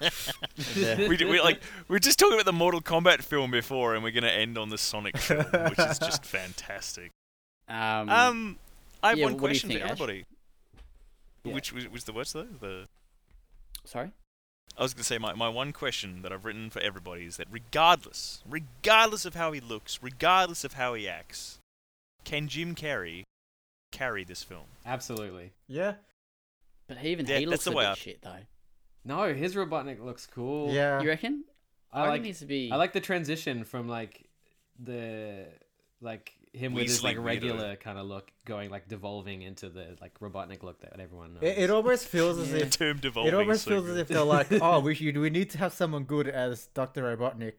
we, 0.98 1.08
we 1.08 1.40
like 1.40 1.60
we 1.88 1.96
are 1.96 2.00
just 2.00 2.18
talking 2.18 2.34
about 2.34 2.46
the 2.46 2.52
Mortal 2.52 2.80
Kombat 2.80 3.22
film 3.22 3.50
before, 3.50 3.94
and 3.94 4.02
we're 4.02 4.10
gonna 4.12 4.28
end 4.28 4.56
on 4.58 4.70
the 4.70 4.78
Sonic 4.78 5.16
film, 5.18 5.44
which 5.68 5.78
is 5.78 5.98
just 5.98 6.24
fantastic. 6.26 7.10
um, 7.68 8.08
Um, 8.08 8.58
I 9.02 9.10
have 9.10 9.18
yeah, 9.18 9.24
one 9.24 9.34
what 9.34 9.38
do 9.38 9.44
you 9.44 9.48
question 9.48 9.68
think, 9.70 9.80
for 9.80 9.86
Ash? 9.86 9.92
everybody. 9.92 10.24
Yeah. 11.44 11.54
Which 11.54 11.72
was, 11.72 11.88
was 11.88 12.04
the 12.04 12.12
worst 12.12 12.32
though? 12.34 12.46
The 12.60 12.86
sorry. 13.84 14.10
I 14.78 14.82
was 14.82 14.94
gonna 14.94 15.04
say 15.04 15.18
my, 15.18 15.34
my 15.34 15.48
one 15.48 15.72
question 15.72 16.22
that 16.22 16.32
I've 16.32 16.44
written 16.44 16.70
for 16.70 16.80
everybody 16.80 17.24
is 17.24 17.36
that 17.38 17.48
regardless, 17.50 18.42
regardless 18.48 19.24
of 19.24 19.34
how 19.34 19.52
he 19.52 19.60
looks, 19.60 19.98
regardless 20.02 20.64
of 20.64 20.74
how 20.74 20.94
he 20.94 21.08
acts, 21.08 21.58
can 22.24 22.46
Jim 22.48 22.74
Carrey 22.74 23.24
carry 23.90 24.22
this 24.24 24.42
film? 24.42 24.66
Absolutely. 24.86 25.52
yeah 25.66 25.94
But 26.86 26.98
he 26.98 27.08
even 27.10 27.26
Yeah, 27.26 27.38
he 27.38 27.46
looks 27.46 27.64
the 27.64 27.72
a 27.72 27.74
way 27.76 27.84
bit 27.84 27.90
I- 27.90 27.94
shit 27.94 28.22
though. 28.22 28.36
No, 29.02 29.32
his 29.32 29.54
Robotnik 29.54 30.04
looks 30.04 30.26
cool. 30.26 30.72
yeah 30.72 31.00
You 31.00 31.08
reckon? 31.08 31.44
I 31.92 32.00
reckon 32.00 32.10
like. 32.12 32.20
it 32.20 32.24
needs 32.24 32.38
to 32.40 32.46
be. 32.46 32.70
I 32.70 32.76
like 32.76 32.92
the 32.92 33.00
transition 33.00 33.64
from 33.64 33.88
like 33.88 34.28
the 34.78 35.46
like 36.00 36.32
him 36.52 36.74
with 36.74 36.84
his 36.84 37.04
like 37.04 37.16
regular 37.18 37.76
kind 37.76 37.98
of 37.98 38.06
look 38.06 38.30
going 38.44 38.70
like 38.70 38.88
devolving 38.88 39.42
into 39.42 39.68
the 39.68 39.96
like 40.00 40.18
Robotnik 40.18 40.62
look 40.62 40.80
that 40.80 40.98
everyone 40.98 41.34
knows. 41.34 41.42
it, 41.42 41.58
it 41.58 41.70
almost 41.70 42.06
feels 42.06 42.38
as 42.38 42.52
if 42.52 42.70
Term 42.70 42.98
devolving. 42.98 43.32
It 43.32 43.36
almost 43.36 43.64
so 43.64 43.70
feels 43.70 43.86
good. 43.86 43.92
as 43.92 43.98
if 43.98 44.08
they're 44.08 44.24
like, 44.24 44.50
oh, 44.60 44.80
we 44.80 44.94
should, 44.94 45.16
we 45.16 45.30
need 45.30 45.50
to 45.50 45.58
have 45.58 45.72
someone 45.72 46.04
good 46.04 46.28
as 46.28 46.66
Doctor 46.74 47.02
Robotnik, 47.02 47.54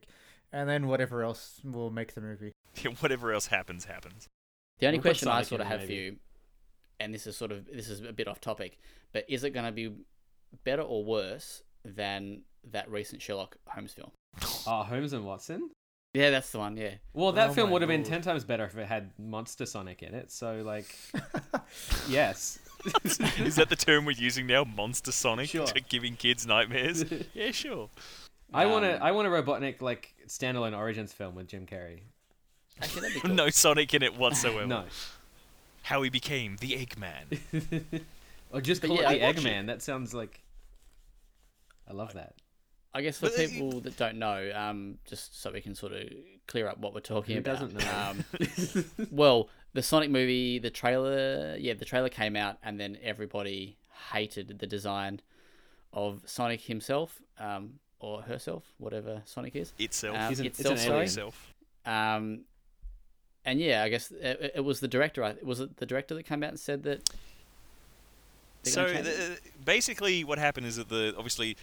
and 0.52 0.68
then 0.68 0.88
whatever 0.88 1.24
else 1.24 1.62
will 1.64 1.90
make 1.90 2.14
the 2.14 2.22
movie. 2.22 2.52
Yeah, 2.82 2.92
whatever 3.00 3.34
else 3.34 3.48
happens, 3.48 3.86
happens. 3.86 4.28
The 4.80 4.88
only 4.88 5.00
We'll 5.00 5.04
question 5.04 5.28
I 5.28 5.44
sort 5.44 5.62
of 5.62 5.68
have 5.68 5.80
there, 5.80 5.88
for 5.88 5.94
you, 5.94 6.16
and 7.00 7.14
this 7.14 7.28
is 7.28 7.38
sort 7.38 7.52
of 7.52 7.66
this 7.66 7.90
is 7.90 8.02
a 8.02 8.14
bit 8.14 8.28
off 8.28 8.42
topic, 8.42 8.78
but 9.14 9.26
is 9.28 9.44
it 9.44 9.52
going 9.52 9.66
to 9.66 9.72
be 9.72 9.92
better 10.64 10.82
or 10.82 11.04
worse 11.04 11.64
than 11.86 12.42
that 12.72 12.90
recent 12.90 13.22
Sherlock 13.22 13.56
Holmes 13.68 13.94
film? 13.94 14.12
Oh, 14.68 14.84
Holmes 14.84 15.14
and 15.14 15.26
Watson. 15.26 15.70
Yeah, 16.14 16.30
that's 16.30 16.50
the 16.52 16.60
one. 16.60 16.76
Yeah, 16.76 16.96
Well, 17.14 17.32
that 17.34 17.52
Oh 17.52 17.54
film 17.54 17.72
would 17.72 17.82
have 17.82 17.88
been 17.90 18.04
ten 18.04 18.22
times 18.22 18.44
better 18.44 18.66
if 18.66 18.76
it 18.78 18.86
had 18.86 19.12
Monster 19.18 19.66
Sonic 19.66 20.04
in 20.04 20.14
it. 20.14 20.30
So 20.32 20.62
like, 20.66 20.94
yes. 22.10 22.60
Is 23.06 23.56
that 23.56 23.70
the 23.70 23.76
term 23.78 24.06
we're 24.06 24.12
using 24.12 24.46
now? 24.48 24.64
Monster 24.66 25.12
Sonic, 25.12 25.50
Sure. 25.50 25.68
giving 25.88 26.16
kids 26.16 26.46
nightmares. 26.48 27.06
yeah, 27.34 27.52
sure. 27.52 27.90
I 28.54 28.66
want 28.66 28.84
a 28.84 28.96
Um, 28.98 29.04
I 29.04 29.12
want 29.12 29.28
a 29.28 29.32
Robotnik 29.32 29.82
like 29.82 30.14
standalone 30.28 30.76
Origins 30.78 31.14
film 31.14 31.36
with 31.36 31.48
Jim 31.48 31.66
Carrey. 31.66 32.02
actually 32.82 33.12
cool. 33.12 33.32
No 33.34 33.50
Sonic 33.50 33.94
in 33.94 34.04
it 34.04 34.18
whatsoever. 34.18 34.68
No, 34.68 34.84
How 35.84 36.02
he 36.02 36.10
became 36.10 36.58
the 36.60 36.72
Eggman. 36.86 38.02
or 38.52 38.60
just 38.60 38.82
call 38.82 38.98
yeah, 38.98 39.12
it 39.12 39.20
the 39.20 39.26
I'd 39.28 39.38
it. 39.38 39.44
Eggman. 39.44 39.68
That 39.68 39.82
sounds 39.82 40.14
like. 40.14 40.42
I 41.90 41.94
love 41.94 42.14
that. 42.14 42.34
I 42.94 43.02
guess 43.02 43.18
for 43.20 43.28
But, 43.28 43.34
uh, 43.40 43.48
people 43.48 43.80
that 43.82 43.96
don't 43.98 44.18
know, 44.18 44.52
um, 44.54 44.98
just 45.06 45.42
so 45.42 45.52
we 45.52 45.62
can 45.62 45.76
sort 45.76 45.94
of 45.94 46.10
clear 46.48 46.68
up 46.68 46.78
what 46.80 46.94
we're 46.94 47.00
talking 47.00 47.36
Who 47.36 47.40
about. 47.40 47.60
doesn't 47.60 47.74
know? 47.74 48.10
Um, 49.00 49.08
well, 49.12 49.50
the 49.74 49.82
Sonic 49.82 50.10
movie, 50.10 50.60
the 50.60 50.70
trailer, 50.70 51.56
yeah, 51.58 51.74
the 51.74 51.86
trailer 51.86 52.10
came 52.10 52.36
out, 52.36 52.58
and 52.64 52.78
then 52.80 52.98
everybody 53.02 53.78
hated 54.12 54.60
the 54.60 54.68
design 54.68 55.22
of 55.94 56.22
Sonic 56.26 56.62
himself, 56.62 57.22
um, 57.40 57.80
or 58.00 58.24
herself, 58.24 58.64
whatever 58.78 59.22
Sonic 59.26 59.56
is. 59.56 59.72
Itself. 59.80 60.18
Um, 60.18 60.28
He's 60.30 60.40
an- 60.42 60.46
it's 60.48 60.60
itself, 60.60 60.74
an 60.80 60.84
sorry. 60.84 60.92
alien. 60.96 61.06
Itself. 61.08 61.54
Um, 61.86 62.42
and 63.46 63.60
yeah, 63.60 63.84
I 63.84 63.90
guess 63.90 64.12
it, 64.12 64.52
it 64.56 64.62
was 64.66 64.82
the 64.82 64.88
director. 64.90 65.24
I- 65.24 65.36
Was 65.44 65.62
it 65.62 65.78
the 65.78 65.86
director 65.86 66.14
that 66.16 66.24
came 66.24 66.44
out 66.44 66.50
and 66.50 66.60
said 66.60 66.84
that? 66.84 67.10
So 68.64 68.82
gonna 68.86 68.94
change 68.96 69.08
it? 69.08 69.18
the, 69.18 69.40
basically, 69.66 70.24
what 70.24 70.38
happened 70.40 70.68
is 70.68 70.76
that 70.76 70.90
the 70.90 71.14
obviously 71.18 71.56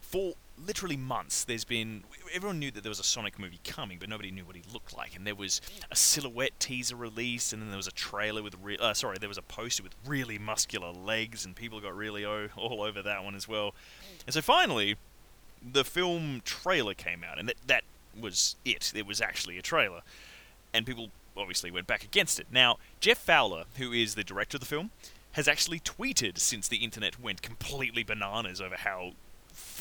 for 0.00 0.34
literally 0.58 0.96
months 0.96 1.44
there's 1.44 1.64
been 1.64 2.04
everyone 2.32 2.58
knew 2.58 2.70
that 2.70 2.82
there 2.82 2.90
was 2.90 3.00
a 3.00 3.04
Sonic 3.04 3.38
movie 3.38 3.60
coming, 3.64 3.98
but 3.98 4.08
nobody 4.08 4.30
knew 4.30 4.44
what 4.44 4.56
he 4.56 4.62
looked 4.72 4.96
like. 4.96 5.16
And 5.16 5.26
there 5.26 5.34
was 5.34 5.60
a 5.90 5.96
silhouette 5.96 6.58
teaser 6.58 6.96
release, 6.96 7.52
and 7.52 7.60
then 7.60 7.68
there 7.68 7.76
was 7.76 7.86
a 7.86 7.92
trailer 7.92 8.42
with 8.42 8.56
re- 8.62 8.78
uh, 8.78 8.94
sorry, 8.94 9.18
there 9.18 9.28
was 9.28 9.38
a 9.38 9.42
poster 9.42 9.82
with 9.82 9.94
really 10.06 10.38
muscular 10.38 10.90
legs, 10.90 11.44
and 11.44 11.54
people 11.54 11.80
got 11.80 11.96
really 11.96 12.24
o- 12.24 12.48
all 12.56 12.82
over 12.82 13.02
that 13.02 13.24
one 13.24 13.34
as 13.34 13.46
well. 13.48 13.74
And 14.26 14.34
so 14.34 14.40
finally, 14.40 14.96
the 15.62 15.84
film 15.84 16.42
trailer 16.44 16.94
came 16.94 17.22
out, 17.24 17.38
and 17.38 17.48
that 17.48 17.56
that 17.66 17.84
was 18.18 18.56
it. 18.64 18.92
It 18.94 19.06
was 19.06 19.20
actually 19.20 19.58
a 19.58 19.62
trailer, 19.62 20.00
and 20.72 20.86
people 20.86 21.10
obviously 21.36 21.70
went 21.70 21.86
back 21.86 22.04
against 22.04 22.38
it. 22.38 22.46
Now 22.50 22.78
Jeff 23.00 23.18
Fowler, 23.18 23.64
who 23.76 23.92
is 23.92 24.14
the 24.14 24.24
director 24.24 24.56
of 24.56 24.60
the 24.60 24.66
film, 24.66 24.90
has 25.32 25.48
actually 25.48 25.80
tweeted 25.80 26.38
since 26.38 26.68
the 26.68 26.78
internet 26.78 27.18
went 27.20 27.40
completely 27.42 28.02
bananas 28.02 28.60
over 28.60 28.76
how 28.76 29.12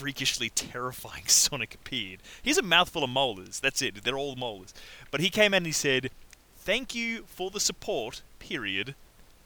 freakishly 0.01 0.49
terrifying 0.49 1.23
Sonic 1.27 1.75
appeared. 1.75 2.19
He 2.41 2.49
has 2.49 2.57
a 2.57 2.63
mouthful 2.63 3.03
of 3.03 3.09
molars. 3.11 3.59
That's 3.59 3.83
it. 3.83 4.03
They're 4.03 4.17
all 4.17 4.35
molars. 4.35 4.73
But 5.11 5.21
he 5.21 5.29
came 5.29 5.53
out 5.53 5.57
and 5.57 5.65
he 5.67 5.71
said, 5.71 6.09
"Thank 6.57 6.95
you 6.95 7.25
for 7.27 7.51
the 7.51 7.59
support." 7.59 8.23
Period. 8.39 8.95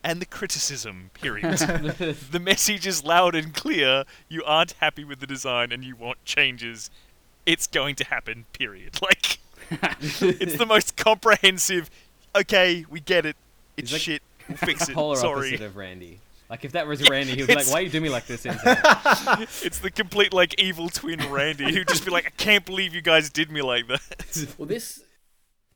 And 0.02 0.22
the 0.22 0.26
criticism, 0.26 1.10
period. 1.15 1.57
the 1.57 2.40
message 2.40 2.86
is 2.86 3.03
loud 3.03 3.34
and 3.34 3.53
clear. 3.56 4.03
You 4.30 4.44
aren't 4.45 4.73
happy 4.73 5.03
with 5.03 5.19
the 5.19 5.26
design 5.26 5.72
and 5.72 5.84
you 5.84 5.95
want 5.95 6.23
changes. 6.26 6.91
It's 7.45 7.65
going 7.65 7.95
to 7.95 8.03
happen, 8.06 8.45
period. 8.53 8.99
Like, 9.02 9.40
it's 10.22 10.57
the 10.57 10.65
most 10.68 10.95
comprehensive. 10.95 11.90
Okay, 12.36 12.86
we 12.88 12.99
get 12.99 13.26
it. 13.26 13.36
It's 13.77 13.91
like 13.91 14.02
shit. 14.02 14.22
We'll 14.48 14.57
fix 14.57 14.88
it. 14.88 14.94
Polar 14.94 15.15
Sorry. 15.15 15.49
opposite 15.49 15.65
of 15.65 15.76
Randy. 15.76 16.19
Like 16.50 16.64
if 16.64 16.74
that 16.74 16.86
was 16.88 17.08
Randy, 17.10 17.34
he 17.34 17.42
would 17.42 17.48
be 17.48 17.54
like, 17.56 17.62
it's- 17.64 17.74
"Why 17.74 17.80
you 17.82 17.90
do 17.90 18.00
me 18.02 18.10
like 18.10 18.28
this?" 18.28 18.46
It's 19.64 19.80
the 19.80 19.92
complete 19.92 20.32
like 20.34 20.60
evil 20.62 20.90
twin 20.90 21.20
Randy 21.32 21.74
who'd 21.74 21.88
just 21.88 22.06
be 22.06 22.12
like, 22.12 22.26
I 22.28 22.30
can't 22.32 22.66
believe 22.66 22.94
you 22.94 23.02
guys 23.02 23.30
did 23.30 23.52
me 23.52 23.62
like 23.62 23.88
that. 23.88 24.48
Well, 24.58 24.68
this 24.68 25.04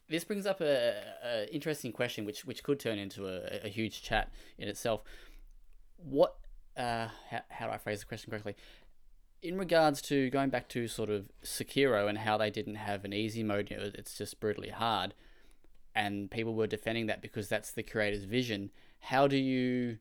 this 0.09 0.23
brings 0.23 0.45
up 0.45 0.59
a, 0.61 0.93
a 1.23 1.53
interesting 1.53 1.91
question, 1.91 2.25
which 2.25 2.45
which 2.45 2.63
could 2.63 2.79
turn 2.79 2.97
into 2.99 3.27
a, 3.27 3.65
a 3.65 3.69
huge 3.69 4.01
chat 4.03 4.31
in 4.57 4.67
itself. 4.67 5.01
What? 5.97 6.35
Uh, 6.77 7.09
how, 7.29 7.41
how 7.49 7.65
do 7.67 7.73
I 7.73 7.77
phrase 7.77 7.99
the 7.99 8.05
question 8.05 8.29
correctly? 8.29 8.55
In 9.41 9.57
regards 9.57 10.01
to 10.03 10.29
going 10.29 10.49
back 10.49 10.67
to 10.69 10.87
sort 10.87 11.09
of 11.09 11.29
Sekiro 11.43 12.07
and 12.07 12.19
how 12.19 12.37
they 12.37 12.49
didn't 12.49 12.75
have 12.75 13.05
an 13.05 13.13
easy 13.13 13.43
mode, 13.43 13.69
you 13.71 13.77
know, 13.77 13.89
it's 13.95 14.17
just 14.17 14.39
brutally 14.39 14.69
hard, 14.69 15.13
and 15.95 16.29
people 16.29 16.53
were 16.53 16.67
defending 16.67 17.07
that 17.07 17.21
because 17.21 17.47
that's 17.49 17.71
the 17.71 17.83
creator's 17.83 18.23
vision. 18.23 18.71
How 19.01 19.27
do 19.27 19.37
you 19.37 19.97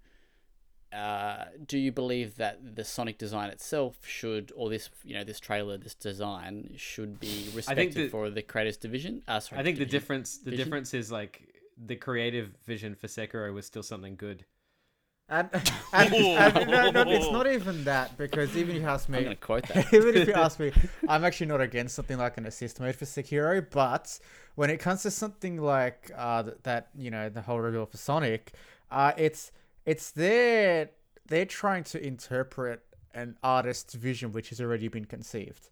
uh, 0.93 1.45
do 1.67 1.79
you 1.79 1.93
believe 1.93 2.37
that 2.37 2.77
the 2.77 2.85
Sonic 2.85 3.19
design 3.19 3.51
itself 3.51 3.97
should, 4.07 4.53
or 4.57 4.71
this, 4.71 4.89
you 5.05 5.15
know, 5.15 5.25
this 5.25 5.39
trailer, 5.41 5.77
this 5.77 5.95
design 5.95 6.75
should 6.77 7.21
be 7.21 7.49
respected 7.55 7.95
that- 7.95 8.11
for 8.11 8.31
the 8.31 8.43
creators 8.43 8.77
division? 8.77 9.23
Uh, 9.29 9.41
sorry, 9.41 9.61
I 9.61 9.65
think 9.65 9.79
the 9.79 9.87
difference 9.87 10.39
the 10.39 10.51
Vision? 10.51 10.65
difference 10.65 10.95
is 10.95 11.13
like 11.13 11.55
the 11.77 11.97
creative 11.97 12.55
vision 12.67 12.95
for 12.95 13.07
Sekiro 13.07 13.53
was 13.53 13.67
still 13.67 13.83
something 13.83 14.17
good. 14.17 14.45
And, 15.31 15.51
and, 15.93 16.15
and 16.15 16.71
no, 16.71 16.91
no, 16.91 17.11
it's 17.11 17.31
not 17.31 17.47
even 17.59 17.85
that 17.85 18.17
because 18.17 18.57
even 18.57 18.77
if 18.77 18.83
you 18.83 18.89
ask 18.89 19.09
I'm 19.09 19.13
me, 19.17 19.25
going 19.25 19.37
to 19.37 19.41
quote 19.41 19.67
that. 19.69 19.93
even 19.93 20.17
if 20.17 20.27
you 20.27 20.33
ask 20.35 20.59
me, 20.59 20.73
I'm 21.07 21.23
actually 21.23 21.49
not 21.49 21.61
against 21.61 21.95
something 21.95 22.17
like 22.17 22.39
an 22.39 22.47
assist 22.47 22.81
mode 22.81 22.97
for 22.97 23.05
Sekiro, 23.05 23.65
but 23.71 24.19
when 24.55 24.71
it 24.71 24.79
comes 24.79 25.03
to 25.03 25.11
something 25.11 25.61
like 25.61 26.11
uh, 26.17 26.45
th- 26.45 26.57
that, 26.63 26.89
you 26.97 27.11
know, 27.11 27.29
the 27.29 27.43
whole 27.43 27.61
reveal 27.61 27.85
for 27.85 27.99
Sonic, 27.99 28.53
uh, 28.91 29.13
it's 29.19 29.53
it's 29.87 30.11
their 30.11 30.91
they're 31.27 31.47
trying 31.47 31.85
to 31.85 32.05
interpret 32.05 32.83
an 33.15 33.37
artist's 33.43 33.95
vision 33.95 34.33
which 34.33 34.51
has 34.51 34.61
already 34.61 34.89
been 34.89 35.05
conceived. 35.05 35.71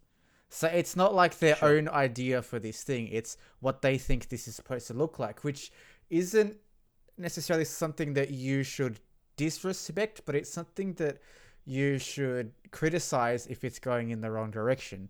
So 0.48 0.68
it's 0.68 0.94
not 0.96 1.14
like 1.14 1.38
their 1.38 1.56
own 1.62 1.88
idea 1.88 2.40
for 2.42 2.58
this 2.58 2.82
thing; 2.82 3.08
it's 3.08 3.36
what 3.60 3.82
they 3.82 3.98
think 3.98 4.28
this 4.28 4.46
is 4.46 4.54
supposed 4.54 4.86
to 4.88 4.94
look 4.94 5.18
like, 5.18 5.44
which 5.44 5.72
isn't 6.08 6.56
necessarily 7.18 7.64
something 7.64 8.14
that 8.14 8.30
you 8.30 8.62
should 8.62 9.00
disrespect, 9.36 10.22
but 10.24 10.34
it's 10.34 10.50
something 10.50 10.94
that 10.94 11.18
you 11.64 11.98
should 11.98 12.52
criticize 12.70 13.46
if 13.48 13.64
it's 13.64 13.78
going 13.78 14.10
in 14.10 14.20
the 14.20 14.30
wrong 14.30 14.50
direction. 14.50 15.08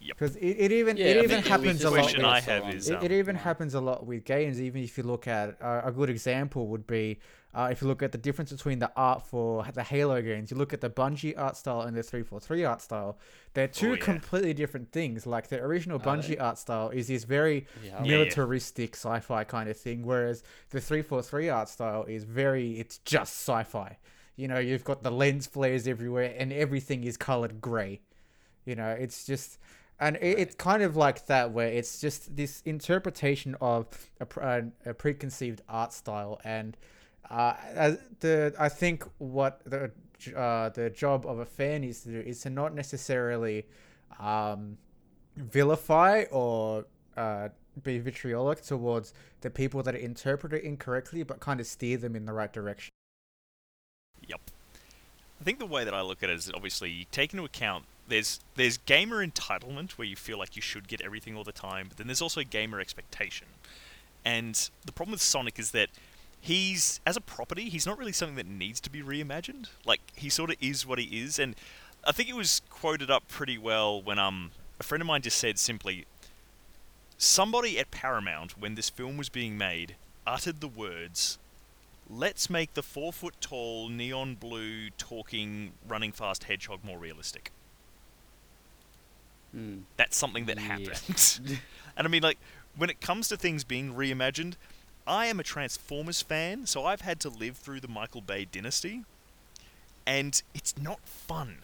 Yep. 0.00 0.16
Because 0.16 0.36
it, 0.36 0.46
it 0.46 0.72
even 0.72 0.96
Yeah, 0.96 1.06
it 1.06 1.16
I 1.18 1.22
even 1.24 1.42
happens 1.42 1.82
a 1.84 1.90
lot. 1.90 1.94
question 1.98 2.22
With, 2.22 2.30
I 2.30 2.40
have 2.40 2.64
on. 2.64 2.72
is 2.72 2.88
it, 2.88 2.96
um, 2.96 3.04
it 3.04 3.12
even 3.12 3.36
happens 3.36 3.74
a 3.74 3.80
lot 3.80 4.06
with 4.06 4.24
games. 4.24 4.60
Even 4.60 4.82
if 4.82 4.96
you 4.96 5.04
look 5.04 5.26
at 5.26 5.60
uh, 5.60 5.82
a 5.84 5.92
good 5.92 6.10
example 6.10 6.66
would 6.68 6.86
be 6.86 7.18
uh, 7.54 7.68
if 7.72 7.80
you 7.82 7.88
look 7.88 8.02
at 8.02 8.12
the 8.12 8.18
difference 8.18 8.52
between 8.52 8.78
the 8.78 8.92
art 8.96 9.22
for 9.26 9.64
the 9.74 9.82
Halo 9.82 10.20
games. 10.22 10.50
You 10.50 10.56
look 10.56 10.72
at 10.72 10.80
the 10.80 10.90
Bungie 10.90 11.34
art 11.36 11.56
style 11.56 11.80
and 11.82 11.96
the 11.96 12.02
three 12.02 12.22
four 12.22 12.40
three 12.40 12.64
art 12.64 12.80
style. 12.82 13.18
They're 13.54 13.68
two 13.68 13.92
Oh, 13.92 13.94
yeah. 13.94 14.04
completely 14.04 14.54
different 14.54 14.92
things. 14.92 15.26
Like 15.26 15.48
the 15.48 15.60
original 15.60 15.98
Are 15.98 16.02
Bungie 16.04 16.28
they? 16.28 16.38
art 16.38 16.58
style 16.58 16.90
is 16.90 17.08
this 17.08 17.24
very 17.24 17.66
Yeah, 17.82 18.02
Yeah, 18.04 18.04
yeah. 18.04 18.08
militaristic 18.08 18.94
sci-fi 18.94 19.44
kind 19.44 19.68
of 19.68 19.76
thing, 19.76 20.04
whereas 20.04 20.42
the 20.70 20.80
three 20.80 21.02
four 21.02 21.22
three 21.22 21.48
art 21.48 21.68
style 21.68 22.04
is 22.04 22.24
very 22.24 22.78
it's 22.78 22.98
just 22.98 23.34
sci-fi. 23.48 23.96
You 24.36 24.46
know, 24.46 24.58
you've 24.58 24.84
got 24.84 25.02
the 25.02 25.10
lens 25.10 25.46
flares 25.46 25.88
everywhere 25.88 26.32
and 26.38 26.52
everything 26.52 27.02
is 27.04 27.16
colored 27.16 27.60
gray. 27.60 28.00
You 28.64 28.74
know, 28.76 28.90
it's 28.90 29.24
just 29.24 29.58
and 29.98 30.16
it, 30.16 30.38
it's 30.38 30.54
kind 30.54 30.82
of 30.82 30.96
like 30.96 31.26
that 31.26 31.50
where 31.52 31.68
it's 31.68 32.00
just 32.00 32.36
this 32.36 32.60
interpretation 32.64 33.56
of 33.60 33.88
a, 34.20 34.26
a, 34.40 34.90
a 34.90 34.94
preconceived 34.94 35.62
art 35.68 35.92
style 35.92 36.40
and 36.44 36.76
uh, 37.30 37.54
the 38.20 38.54
I 38.58 38.68
think 38.68 39.04
what 39.18 39.60
the 39.64 39.90
uh, 40.36 40.70
the 40.70 40.90
job 40.90 41.26
of 41.26 41.38
a 41.38 41.44
fan 41.44 41.84
is 41.84 42.02
to 42.02 42.08
do 42.10 42.20
is 42.20 42.40
to 42.40 42.50
not 42.50 42.74
necessarily 42.74 43.66
um, 44.18 44.78
vilify 45.36 46.24
or 46.30 46.86
uh, 47.16 47.48
be 47.82 47.98
vitriolic 47.98 48.62
towards 48.62 49.12
the 49.40 49.50
people 49.50 49.82
that 49.82 49.94
interpret 49.94 50.52
it 50.52 50.64
incorrectly, 50.64 51.22
but 51.22 51.40
kind 51.40 51.60
of 51.60 51.66
steer 51.66 51.96
them 51.96 52.16
in 52.16 52.26
the 52.26 52.32
right 52.32 52.52
direction. 52.52 52.90
Yep. 54.26 54.40
I 55.40 55.44
think 55.44 55.58
the 55.58 55.66
way 55.66 55.84
that 55.84 55.94
I 55.94 56.00
look 56.00 56.22
at 56.22 56.30
it 56.30 56.36
is 56.36 56.50
obviously 56.52 56.90
you 56.90 57.04
take 57.12 57.32
into 57.32 57.44
account 57.44 57.84
there's 58.08 58.40
there's 58.56 58.78
gamer 58.78 59.24
entitlement 59.24 59.92
where 59.92 60.06
you 60.06 60.16
feel 60.16 60.38
like 60.38 60.56
you 60.56 60.62
should 60.62 60.88
get 60.88 61.00
everything 61.02 61.36
all 61.36 61.44
the 61.44 61.52
time, 61.52 61.86
but 61.88 61.98
then 61.98 62.06
there's 62.06 62.22
also 62.22 62.42
gamer 62.42 62.80
expectation. 62.80 63.46
And 64.24 64.68
the 64.84 64.92
problem 64.92 65.12
with 65.12 65.22
Sonic 65.22 65.58
is 65.58 65.70
that 65.72 65.90
he's 66.40 67.00
as 67.06 67.16
a 67.16 67.20
property, 67.20 67.68
he's 67.68 67.86
not 67.86 67.98
really 67.98 68.12
something 68.12 68.36
that 68.36 68.46
needs 68.46 68.80
to 68.82 68.90
be 68.90 69.02
reimagined. 69.02 69.68
Like 69.84 70.00
he 70.14 70.28
sort 70.28 70.50
of 70.50 70.56
is 70.60 70.86
what 70.86 70.98
he 70.98 71.20
is, 71.22 71.38
and 71.38 71.54
I 72.06 72.12
think 72.12 72.28
it 72.28 72.36
was 72.36 72.62
quoted 72.70 73.10
up 73.10 73.28
pretty 73.28 73.58
well 73.58 74.00
when 74.02 74.18
um 74.18 74.50
a 74.80 74.82
friend 74.82 75.00
of 75.02 75.06
mine 75.08 75.22
just 75.22 75.38
said 75.38 75.58
simply 75.58 76.06
somebody 77.16 77.78
at 77.78 77.90
Paramount 77.90 78.58
when 78.58 78.74
this 78.76 78.88
film 78.88 79.16
was 79.16 79.28
being 79.28 79.58
made 79.58 79.96
uttered 80.26 80.60
the 80.60 80.68
words 80.68 81.38
let's 82.08 82.48
make 82.48 82.72
the 82.74 82.82
four 82.82 83.12
foot 83.12 83.34
tall, 83.40 83.88
neon 83.90 84.34
blue, 84.34 84.88
talking, 84.96 85.72
running 85.86 86.10
fast 86.12 86.44
hedgehog 86.44 86.82
more 86.82 86.98
realistic. 86.98 87.50
Mm. 89.54 89.82
That's 89.96 90.16
something 90.16 90.46
that 90.46 90.56
Yeah. 90.56 90.62
happened. 90.62 91.60
and 91.96 92.06
I 92.06 92.08
mean, 92.08 92.22
like, 92.22 92.38
when 92.76 92.88
it 92.90 93.00
comes 93.00 93.28
to 93.28 93.36
things 93.36 93.64
being 93.64 93.94
reimagined, 93.94 94.54
I 95.08 95.26
am 95.26 95.40
a 95.40 95.42
Transformers 95.42 96.22
fan, 96.22 96.66
so 96.66 96.84
I've 96.84 97.00
had 97.00 97.18
to 97.20 97.28
live 97.28 97.56
through 97.56 97.80
the 97.80 97.88
Michael 97.88 98.20
Bay 98.20 98.44
dynasty, 98.44 99.04
and 100.06 100.40
it's 100.54 100.74
not 100.78 101.00
fun. 101.00 101.58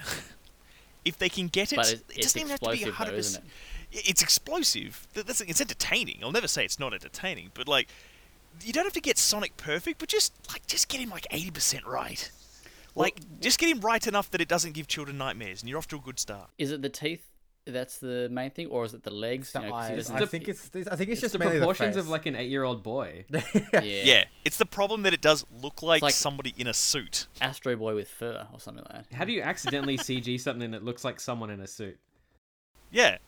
if 1.04 1.18
they 1.18 1.28
can 1.28 1.48
get 1.48 1.72
it, 1.72 1.78
it, 1.78 2.04
it 2.16 2.22
doesn't 2.22 2.40
even 2.40 2.50
have 2.50 2.60
to 2.60 2.70
be 2.70 2.82
explosive, 2.82 3.12
100%. 3.12 3.18
isn't 3.18 3.44
it? 3.92 4.08
It's 4.08 4.22
explosive. 4.22 5.06
That's, 5.12 5.40
it's 5.42 5.60
entertaining. 5.60 6.18
I'll 6.22 6.32
never 6.32 6.48
say 6.48 6.64
it's 6.64 6.80
not 6.80 6.94
entertaining, 6.94 7.50
but 7.54 7.68
like, 7.68 7.88
you 8.62 8.72
don't 8.72 8.84
have 8.84 8.92
to 8.94 9.00
get 9.00 9.18
Sonic 9.18 9.56
perfect, 9.56 9.98
but 9.98 10.08
just 10.08 10.32
like 10.50 10.66
just 10.66 10.88
get 10.88 11.00
him 11.00 11.10
like 11.10 11.26
eighty 11.30 11.50
percent 11.50 11.84
right. 11.86 12.30
Like, 12.96 13.18
just 13.40 13.58
get 13.58 13.68
him 13.68 13.80
right 13.80 14.06
enough 14.06 14.30
that 14.30 14.40
it 14.40 14.46
doesn't 14.46 14.72
give 14.72 14.86
children 14.86 15.18
nightmares, 15.18 15.60
and 15.60 15.68
you're 15.68 15.78
off 15.78 15.88
to 15.88 15.96
a 15.96 16.00
good 16.00 16.20
start. 16.20 16.50
Is 16.58 16.70
it 16.70 16.80
the 16.80 16.88
teeth 16.88 17.26
that's 17.66 17.98
the 17.98 18.28
main 18.30 18.50
thing, 18.50 18.66
or 18.68 18.84
is 18.84 18.94
it 18.94 19.02
the 19.02 19.10
legs? 19.12 19.52
The 19.52 19.60
You 19.60 19.66
know, 19.66 19.72
'cause 19.72 19.88
he 19.88 19.94
eyes. 19.94 20.10
I 20.10 20.26
think 20.26 20.48
it's 20.48 20.64
I 20.74 20.96
think 20.96 21.08
it's, 21.10 21.10
It's, 21.10 21.20
just 21.20 21.32
the 21.32 21.38
proportions 21.38 21.94
the 21.94 22.00
of 22.00 22.08
like 22.08 22.26
an 22.26 22.36
eight-year-old 22.36 22.82
boy. 22.82 23.24
yeah. 23.30 23.80
Yeah, 23.82 24.24
it's 24.44 24.58
the 24.58 24.66
problem 24.66 25.02
that 25.02 25.14
it 25.14 25.20
does 25.20 25.44
look 25.62 25.82
like, 25.82 26.02
like- 26.02 26.14
somebody 26.14 26.54
in 26.58 26.66
a 26.66 26.74
suit. 26.74 27.26
Astro 27.40 27.76
Boy 27.76 27.94
with 27.94 28.08
fur 28.08 28.46
or 28.52 28.60
something 28.60 28.84
like 28.90 29.08
that. 29.08 29.16
How 29.16 29.24
do 29.24 29.32
you 29.32 29.42
accidentally 29.42 29.96
CG 29.96 30.38
something 30.40 30.70
that 30.72 30.84
looks 30.84 31.04
like 31.04 31.20
someone 31.20 31.50
in 31.50 31.60
a 31.60 31.66
suit? 31.66 31.98
Yeah. 32.90 33.18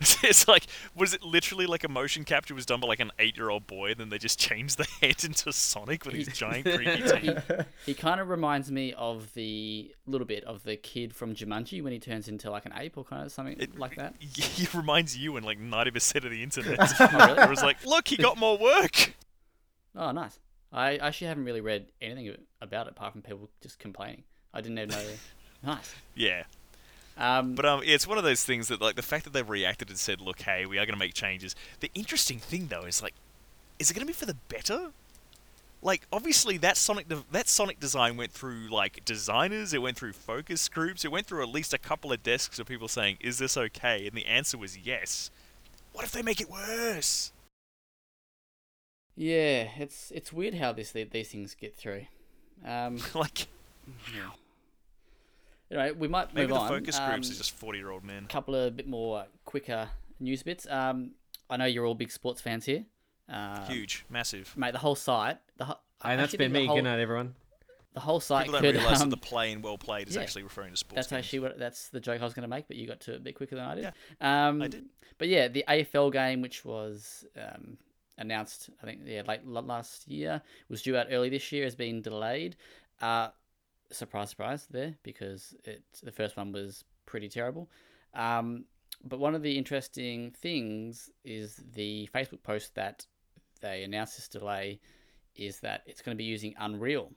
It's 0.22 0.48
like, 0.48 0.66
was 0.94 1.14
it 1.14 1.22
literally 1.22 1.66
like 1.66 1.84
a 1.84 1.88
motion 1.88 2.24
capture 2.24 2.54
was 2.54 2.64
done 2.66 2.80
by 2.80 2.86
like 2.88 3.00
an 3.00 3.12
eight-year-old 3.18 3.66
boy, 3.66 3.90
and 3.92 4.00
then 4.00 4.08
they 4.08 4.18
just 4.18 4.38
changed 4.38 4.78
the 4.78 4.84
head 5.00 5.22
into 5.24 5.52
Sonic 5.52 6.04
with 6.04 6.14
his 6.14 6.28
giant 6.28 6.64
creepy 6.64 7.02
teeth? 7.20 7.50
He, 7.84 7.92
he 7.92 7.94
kind 7.94 8.20
of 8.20 8.28
reminds 8.28 8.70
me 8.72 8.92
of 8.94 9.32
the 9.34 9.94
little 10.06 10.26
bit 10.26 10.44
of 10.44 10.62
the 10.64 10.76
kid 10.76 11.14
from 11.14 11.34
Jumanji 11.34 11.82
when 11.82 11.92
he 11.92 11.98
turns 11.98 12.28
into 12.28 12.50
like 12.50 12.64
an 12.66 12.72
ape 12.76 12.96
or 12.96 13.04
kind 13.04 13.24
of 13.24 13.32
something 13.32 13.56
It- 13.58 13.78
like 13.78 13.96
that. 13.96 14.14
He 14.18 14.66
reminds 14.76 15.16
you 15.16 15.36
and 15.36 15.44
like 15.44 15.58
ninety 15.58 15.90
percent 15.90 16.24
of 16.24 16.30
the 16.30 16.42
internet. 16.42 16.78
Oh, 17.00 17.08
really? 17.28 17.42
It 17.42 17.50
was 17.50 17.62
like, 17.62 17.84
look, 17.86 18.08
he 18.08 18.16
got 18.16 18.36
more 18.38 18.56
work. 18.58 19.14
Oh, 19.96 20.10
nice. 20.10 20.38
I 20.72 20.96
actually 20.96 21.28
haven't 21.28 21.44
really 21.44 21.60
read 21.60 21.86
anything 22.02 22.34
about 22.60 22.86
it 22.88 22.90
apart 22.92 23.12
from 23.12 23.22
people 23.22 23.48
just 23.62 23.78
complaining. 23.78 24.24
I 24.52 24.60
didn't 24.60 24.78
even 24.78 24.88
know. 24.90 25.04
nice. 25.62 25.94
Yeah, 26.16 26.42
Um, 27.16 27.54
but 27.54 27.64
um, 27.64 27.82
yeah, 27.84 27.94
it's 27.94 28.06
one 28.06 28.18
of 28.18 28.24
those 28.24 28.44
things 28.44 28.68
that 28.68 28.80
like 28.80 28.96
the 28.96 29.02
fact 29.02 29.24
that 29.24 29.32
they've 29.32 29.48
reacted 29.48 29.88
and 29.88 29.98
said, 29.98 30.20
look, 30.20 30.42
hey, 30.42 30.66
we 30.66 30.78
are 30.78 30.86
going 30.86 30.94
to 30.94 30.98
make 30.98 31.14
changes. 31.14 31.54
The 31.80 31.90
interesting 31.94 32.38
thing 32.38 32.66
though 32.68 32.82
is 32.82 33.02
like, 33.02 33.14
is 33.78 33.90
it 33.90 33.94
going 33.94 34.06
to 34.06 34.06
be 34.06 34.12
for 34.12 34.26
the 34.26 34.36
better? 34.48 34.90
Like, 35.82 36.06
obviously, 36.10 36.56
that 36.58 36.78
Sonic 36.78 37.08
de- 37.08 37.24
that 37.30 37.46
Sonic 37.46 37.78
design 37.78 38.16
went 38.16 38.32
through 38.32 38.68
like 38.70 39.04
designers, 39.04 39.74
it 39.74 39.82
went 39.82 39.98
through 39.98 40.14
focus 40.14 40.68
groups, 40.68 41.04
it 41.04 41.12
went 41.12 41.26
through 41.26 41.42
at 41.42 41.50
least 41.50 41.74
a 41.74 41.78
couple 41.78 42.10
of 42.10 42.22
desks 42.22 42.58
of 42.58 42.66
people 42.66 42.88
saying, 42.88 43.18
"Is 43.20 43.38
this 43.38 43.56
okay?" 43.56 44.06
And 44.06 44.16
the 44.16 44.24
answer 44.24 44.56
was 44.56 44.78
yes. 44.78 45.30
What 45.92 46.04
if 46.04 46.10
they 46.10 46.22
make 46.22 46.40
it 46.40 46.50
worse? 46.50 47.32
yeah, 49.16 49.68
it's 49.78 50.10
it's 50.10 50.32
weird 50.32 50.54
how 50.54 50.72
this 50.72 50.92
these 50.92 51.28
things 51.28 51.54
get 51.54 51.76
through. 51.76 52.06
Um, 52.64 52.98
like, 53.14 53.46
yeah. 54.14 54.30
Anyway, 55.74 55.92
we 55.98 56.08
might 56.08 56.32
maybe 56.34 56.46
move 56.48 56.56
the 56.56 56.60
on. 56.62 56.68
focus 56.68 56.98
groups 56.98 57.26
Um, 57.28 57.32
is 57.32 57.38
just 57.38 57.52
forty-year-old 57.52 58.04
men. 58.04 58.24
A 58.24 58.28
couple 58.28 58.54
of 58.54 58.76
bit 58.76 58.86
more 58.88 59.26
quicker 59.44 59.88
news 60.20 60.42
bits. 60.42 60.66
Um, 60.70 61.12
I 61.50 61.56
know 61.56 61.64
you're 61.66 61.84
all 61.86 61.94
big 61.94 62.10
sports 62.12 62.40
fans 62.40 62.64
here. 62.64 62.84
Um, 63.28 63.62
Huge, 63.66 64.04
massive. 64.08 64.56
mate. 64.56 64.72
The 64.72 64.78
whole 64.78 64.94
site, 64.94 65.38
the 65.56 65.64
ho- 65.64 65.78
I 66.00 66.12
And 66.12 66.20
that's 66.20 66.34
actually 66.34 66.46
been 66.46 66.52
me. 66.52 66.66
Whole, 66.66 66.76
Good 66.76 66.84
night, 66.84 67.00
everyone. 67.00 67.34
the 67.94 68.00
whole 68.00 68.20
site 68.20 68.46
People 68.46 68.60
don't 68.60 68.72
could. 68.72 68.80
realize 68.80 69.00
um, 69.02 69.10
that 69.10 69.16
the 69.20 69.26
play 69.26 69.52
and 69.52 69.62
well 69.62 69.78
played 69.78 70.08
is 70.08 70.14
yeah. 70.16 70.22
actually 70.22 70.42
referring 70.44 70.70
to 70.70 70.76
sports. 70.76 70.94
that's 70.96 71.08
games. 71.08 71.24
actually 71.24 71.38
what 71.40 71.58
that's 71.58 71.88
the 71.88 72.00
joke 72.00 72.20
I 72.20 72.24
was 72.24 72.34
going 72.34 72.42
to 72.42 72.48
make, 72.48 72.68
but 72.68 72.76
you 72.76 72.86
got 72.86 73.00
to 73.00 73.14
it 73.14 73.16
a 73.16 73.20
bit 73.20 73.34
quicker 73.34 73.56
than 73.56 73.64
I 73.64 73.74
did. 73.74 73.92
Um, 74.20 74.62
I 74.62 74.68
did. 74.68 74.84
But 75.18 75.28
yeah, 75.28 75.48
the 75.48 75.64
AFL 75.68 76.12
game, 76.12 76.40
which 76.42 76.64
was 76.64 77.24
um, 77.40 77.78
announced, 78.18 78.68
I 78.82 78.86
think, 78.86 79.00
yeah, 79.04 79.22
late 79.26 79.46
last 79.46 80.06
year, 80.08 80.42
was 80.68 80.82
due 80.82 80.96
out 80.96 81.06
early 81.10 81.28
this 81.30 81.50
year, 81.52 81.64
has 81.64 81.74
been 81.76 82.02
delayed. 82.02 82.56
Uh, 83.00 83.28
surprise, 83.94 84.30
surprise, 84.30 84.66
there 84.70 84.94
because 85.02 85.54
it 85.64 85.82
the 86.02 86.12
first 86.12 86.36
one 86.36 86.52
was 86.52 86.84
pretty 87.06 87.28
terrible. 87.28 87.70
Um, 88.14 88.64
but 89.04 89.18
one 89.18 89.34
of 89.34 89.42
the 89.42 89.58
interesting 89.58 90.30
things 90.40 91.10
is 91.24 91.62
the 91.74 92.08
Facebook 92.14 92.42
post 92.42 92.74
that 92.76 93.06
they 93.60 93.82
announced 93.82 94.16
this 94.16 94.28
delay 94.28 94.80
is 95.36 95.60
that 95.60 95.82
it's 95.86 96.00
going 96.02 96.16
to 96.16 96.18
be 96.18 96.24
using 96.24 96.54
Unreal. 96.58 97.10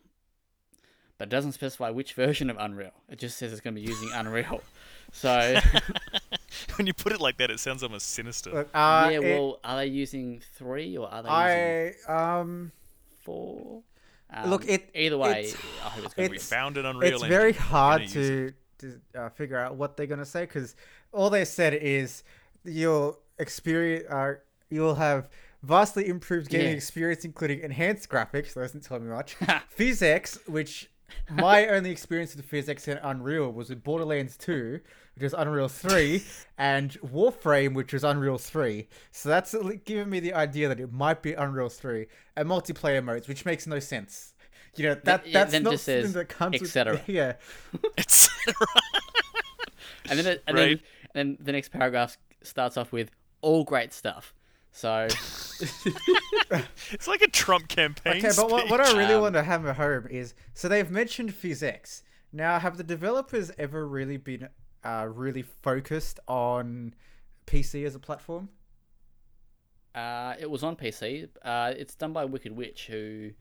But 1.18 1.28
it 1.28 1.32
doesn't 1.32 1.54
specify 1.54 1.90
which 1.90 2.14
version 2.14 2.50
of 2.50 2.58
Unreal. 2.60 2.92
It 3.10 3.20
just 3.20 3.38
says 3.38 3.52
it's 3.52 3.62
going 3.62 3.76
to 3.76 3.82
be 3.82 3.88
using 3.88 4.10
Unreal. 4.14 4.62
So 5.12 5.60
when 6.78 6.88
you 6.88 6.94
put 6.94 7.12
it 7.12 7.22
like 7.22 7.38
that, 7.38 7.50
it 7.52 7.60
sounds 7.60 7.84
almost 7.84 8.10
sinister. 8.12 8.52
Look, 8.52 8.70
uh, 8.74 9.10
yeah, 9.12 9.20
it- 9.20 9.24
well, 9.24 9.60
are 9.64 9.78
they 9.78 9.88
using 9.88 10.42
three 10.56 10.98
or 10.98 11.08
are 11.08 11.24
they 11.24 11.30
using 11.30 11.96
I 12.08 12.40
um 12.42 12.72
four? 13.24 13.84
Um, 14.30 14.50
Look, 14.50 14.68
it- 14.68 14.90
either 14.94 15.18
way, 15.18 15.46
it's- 15.46 15.56
I 15.84 15.90
hope 15.90 16.06
it's 16.06 16.14
going 16.14 16.30
to 16.30 16.34
be. 16.34 16.40
found 16.40 16.78
an 16.78 16.86
Unreal 16.86 17.14
it's 17.16 17.24
very 17.24 17.54
hard 17.54 18.08
to, 18.10 18.52
to 18.80 19.02
uh, 19.16 19.30
figure 19.30 19.58
out 19.58 19.76
what 19.76 19.96
they're 19.98 20.06
gonna 20.06 20.26
say 20.26 20.42
because 20.42 20.76
all 21.12 21.30
they 21.30 21.46
said 21.46 21.74
is 21.74 22.24
you'll 22.66 23.18
experience 23.40 24.06
uh, 24.12 24.34
you'll 24.70 24.96
have 24.96 25.30
vastly 25.64 26.08
improved 26.08 26.50
gaming 26.50 26.68
Yeah. 26.68 26.74
experience, 26.74 27.24
including 27.26 27.62
enhanced 27.62 28.10
graphics. 28.10 28.54
That 28.54 28.62
doesn't 28.62 28.84
tell 28.84 29.00
me 29.00 29.10
much. 29.10 29.36
physics, 29.70 30.38
which 30.46 30.90
my 31.32 31.68
only 31.68 31.92
experience 31.92 32.36
with 32.36 32.46
physics 32.46 32.88
in 32.88 32.98
Unreal 32.98 33.52
was 33.52 33.70
with 33.70 33.84
Borderlands 33.84 34.38
2, 34.38 34.80
which 35.16 35.24
is 35.24 35.34
Unreal 35.38 35.68
3, 35.68 36.24
and 36.58 36.92
Warframe, 37.02 37.74
which 37.74 37.94
is 37.94 38.04
Unreal 38.04 38.38
3. 38.38 38.88
So 39.12 39.30
that's 39.30 39.56
giving 39.86 40.10
me 40.10 40.20
the 40.20 40.34
idea 40.34 40.68
that 40.68 40.80
it 40.80 40.92
might 40.92 41.22
be 41.22 41.34
Unreal 41.34 41.70
3 41.70 42.06
and 42.36 42.48
multiplayer 42.50 43.04
modes, 43.04 43.28
which 43.28 43.46
makes 43.46 43.68
no 43.68 43.80
sense. 43.80 44.34
You 44.76 44.90
know 44.90 44.96
that 45.06 45.26
yeah, 45.26 45.40
that's 45.40 45.52
then 45.54 45.64
not 45.64 45.72
just 45.72 45.86
something 45.86 46.04
says 46.04 46.14
that 46.14 46.30
comes 46.30 46.56
et 46.56 46.62
with 46.62 46.70
cetera. 46.72 47.02
yeah. 47.08 47.34
It's 47.98 48.30
and 50.08 50.20
then 50.20 50.26
it, 50.28 50.44
and 50.46 50.56
Right. 50.56 50.66
then 50.68 50.80
and 51.16 51.38
then 51.38 51.46
the 51.46 51.52
next 51.52 51.70
paragraph 51.70 52.18
starts 52.44 52.78
off 52.78 52.92
with 52.92 53.10
all 53.42 53.64
great 53.64 53.92
stuff. 53.92 54.36
So 54.72 55.08
it's 56.92 57.08
like 57.08 57.22
a 57.22 57.28
Trump 57.28 57.68
campaign. 57.68 58.24
Okay, 58.24 58.32
but 58.36 58.50
what, 58.50 58.70
what 58.70 58.80
I 58.82 58.92
really 58.92 59.16
Um, 59.16 59.22
want 59.22 59.36
to 59.36 59.44
hammer 59.44 59.74
home 59.74 60.08
is 60.10 60.34
so 60.54 60.68
they've 60.68 60.90
mentioned 60.90 61.34
PhysX. 61.34 62.04
Now, 62.32 62.60
have 62.60 62.78
the 62.78 62.84
developers 62.84 63.52
ever 63.58 63.88
really 63.88 64.18
been 64.18 64.50
uh, 64.84 65.08
really 65.12 65.42
focused 65.44 66.20
on 66.28 66.94
PC 67.46 67.86
as 67.86 67.96
a 67.96 68.00
platform? 68.00 68.50
uh, 69.96 70.36
it 70.40 70.50
was 70.50 70.64
on 70.64 70.76
PC. 70.76 71.28
Uh, 71.42 71.74
it's 71.76 71.96
done 71.96 72.14
by 72.14 72.26
Wicked 72.26 72.56
Witch, 72.56 72.88
who 72.88 73.32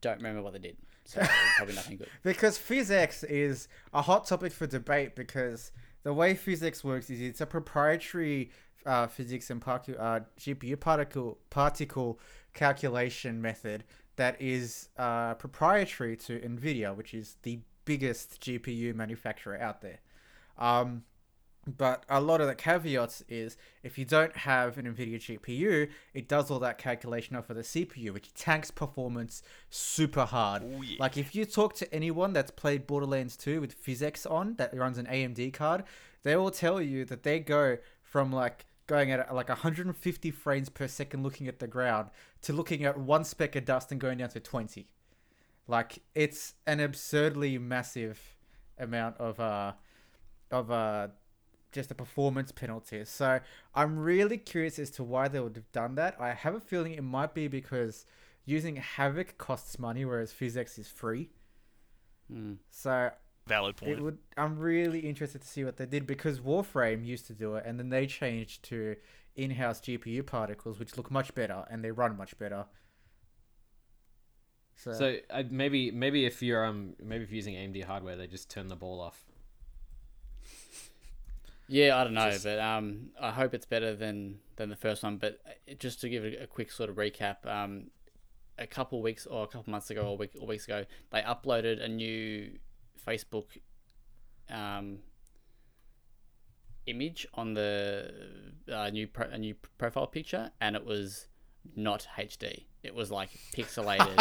don't 0.00 0.16
remember 0.16 0.42
what 0.42 0.52
they 0.52 0.58
did. 0.58 0.76
So 1.04 1.22
probably 1.56 1.74
nothing 1.74 1.96
good. 1.96 2.10
Because 2.22 2.58
PhysX 2.58 3.24
is 3.28 3.68
a 3.94 4.02
hot 4.02 4.26
topic 4.26 4.52
for 4.52 4.66
debate 4.66 5.16
because 5.16 5.72
the 6.02 6.12
way 6.12 6.34
PhysX 6.34 6.84
works 6.84 7.08
is 7.10 7.20
it's 7.20 7.40
a 7.40 7.46
proprietary 7.46 8.50
uh, 8.88 9.06
physics 9.06 9.50
and 9.50 9.62
uh, 9.62 10.20
GPU 10.40 10.80
particle 10.80 11.38
particle 11.50 12.18
calculation 12.54 13.40
method 13.40 13.84
that 14.16 14.40
is 14.40 14.88
uh, 14.96 15.34
proprietary 15.34 16.16
to 16.16 16.40
NVIDIA, 16.40 16.96
which 16.96 17.14
is 17.14 17.36
the 17.42 17.60
biggest 17.84 18.40
GPU 18.40 18.94
manufacturer 18.94 19.60
out 19.60 19.82
there. 19.82 20.00
Um, 20.58 21.04
but 21.76 22.04
a 22.08 22.20
lot 22.20 22.40
of 22.40 22.46
the 22.46 22.54
caveats 22.54 23.22
is 23.28 23.58
if 23.82 23.98
you 23.98 24.06
don't 24.06 24.34
have 24.36 24.78
an 24.78 24.86
NVIDIA 24.86 25.38
GPU, 25.38 25.88
it 26.14 26.26
does 26.26 26.50
all 26.50 26.58
that 26.60 26.78
calculation 26.78 27.36
off 27.36 27.50
of 27.50 27.56
the 27.56 27.62
CPU, 27.62 28.12
which 28.12 28.32
tanks 28.32 28.70
performance 28.70 29.42
super 29.68 30.24
hard. 30.24 30.62
Oh, 30.64 30.82
yeah. 30.82 30.96
Like 30.98 31.18
if 31.18 31.34
you 31.34 31.44
talk 31.44 31.74
to 31.74 31.94
anyone 31.94 32.32
that's 32.32 32.50
played 32.50 32.86
Borderlands 32.86 33.36
2 33.36 33.60
with 33.60 33.80
PhysX 33.84 34.28
on 34.30 34.54
that 34.54 34.74
runs 34.74 34.96
an 34.96 35.06
AMD 35.06 35.52
card, 35.52 35.84
they 36.22 36.36
will 36.36 36.50
tell 36.50 36.80
you 36.80 37.04
that 37.04 37.22
they 37.22 37.38
go 37.38 37.76
from 38.02 38.32
like 38.32 38.64
going 38.88 39.12
at 39.12 39.32
like 39.32 39.48
150 39.48 40.30
frames 40.32 40.68
per 40.68 40.88
second 40.88 41.22
looking 41.22 41.46
at 41.46 41.60
the 41.60 41.68
ground 41.68 42.08
to 42.42 42.52
looking 42.52 42.84
at 42.84 42.98
one 42.98 43.22
speck 43.22 43.54
of 43.54 43.64
dust 43.64 43.92
and 43.92 44.00
going 44.00 44.18
down 44.18 44.30
to 44.30 44.40
20. 44.40 44.88
Like 45.68 46.00
it's 46.16 46.54
an 46.66 46.80
absurdly 46.80 47.58
massive 47.58 48.34
amount 48.78 49.18
of 49.18 49.38
uh 49.38 49.72
of 50.50 50.70
uh 50.70 51.08
just 51.70 51.90
a 51.90 51.94
performance 51.94 52.50
penalty. 52.50 53.04
So 53.04 53.40
I'm 53.74 53.98
really 53.98 54.38
curious 54.38 54.78
as 54.78 54.90
to 54.92 55.04
why 55.04 55.28
they 55.28 55.38
would 55.38 55.56
have 55.56 55.70
done 55.70 55.94
that. 55.96 56.16
I 56.18 56.32
have 56.32 56.54
a 56.54 56.60
feeling 56.60 56.94
it 56.94 57.04
might 57.04 57.34
be 57.34 57.46
because 57.46 58.06
using 58.46 58.76
Havok 58.96 59.36
costs 59.36 59.78
money, 59.78 60.06
whereas 60.06 60.32
PhysX 60.32 60.78
is 60.78 60.88
free. 60.88 61.28
Hmm. 62.32 62.54
So 62.70 63.10
Valid 63.48 63.76
point. 63.76 63.92
it 63.92 64.02
would. 64.02 64.18
I'm 64.36 64.58
really 64.58 65.00
interested 65.00 65.40
to 65.42 65.48
see 65.48 65.64
what 65.64 65.76
they 65.76 65.86
did 65.86 66.06
because 66.06 66.40
Warframe 66.40 67.04
used 67.04 67.26
to 67.26 67.32
do 67.32 67.56
it, 67.56 67.64
and 67.66 67.78
then 67.78 67.88
they 67.88 68.06
changed 68.06 68.62
to 68.64 68.96
in-house 69.36 69.80
GPU 69.80 70.26
particles, 70.26 70.78
which 70.78 70.96
look 70.96 71.10
much 71.10 71.34
better 71.34 71.64
and 71.70 71.84
they 71.84 71.90
run 71.90 72.16
much 72.16 72.36
better. 72.38 72.66
So, 74.76 74.92
So 74.92 75.16
uh, 75.30 75.42
maybe 75.50 75.90
maybe 75.90 76.24
if 76.26 76.42
you're 76.42 76.64
um 76.64 76.94
maybe 77.02 77.24
if 77.24 77.30
you're 77.30 77.36
using 77.36 77.54
AMD 77.54 77.84
hardware, 77.84 78.16
they 78.16 78.26
just 78.26 78.50
turn 78.50 78.68
the 78.68 78.76
ball 78.76 79.00
off. 79.00 79.24
Yeah, 81.70 81.98
I 81.98 82.04
don't 82.04 82.14
know, 82.14 82.30
Just- 82.30 82.44
but 82.44 82.58
um, 82.58 83.10
I 83.20 83.30
hope 83.30 83.54
it's 83.54 83.66
better 83.66 83.94
than 83.94 84.38
than 84.56 84.70
the 84.70 84.76
first 84.76 85.02
one. 85.02 85.18
But 85.18 85.40
uh, 85.46 85.74
just 85.78 86.00
to 86.00 86.08
give 86.08 86.24
a, 86.24 86.44
a 86.44 86.46
quick 86.46 86.72
sort 86.72 86.88
of 86.90 86.96
recap, 86.96 87.44
um, 87.46 87.90
a 88.58 88.66
couple 88.66 89.02
weeks 89.02 89.26
or 89.26 89.44
a 89.44 89.46
couple 89.46 89.70
months 89.70 89.90
ago 89.90 90.02
or, 90.02 90.16
week, 90.16 90.30
or 90.40 90.46
weeks 90.46 90.64
ago, 90.64 90.84
they 91.10 91.20
uploaded 91.20 91.82
a 91.82 91.88
new 91.88 92.50
Facebook 93.06 93.46
um, 94.50 94.98
image 96.86 97.26
on 97.34 97.54
the 97.54 98.12
uh, 98.72 98.90
new 98.90 99.06
pro- 99.06 99.28
a 99.30 99.38
new 99.38 99.54
profile 99.78 100.06
picture, 100.06 100.50
and 100.60 100.76
it 100.76 100.84
was 100.84 101.26
not 101.76 102.06
HD. 102.16 102.64
It 102.82 102.94
was 102.94 103.10
like 103.10 103.30
pixelated. 103.54 104.16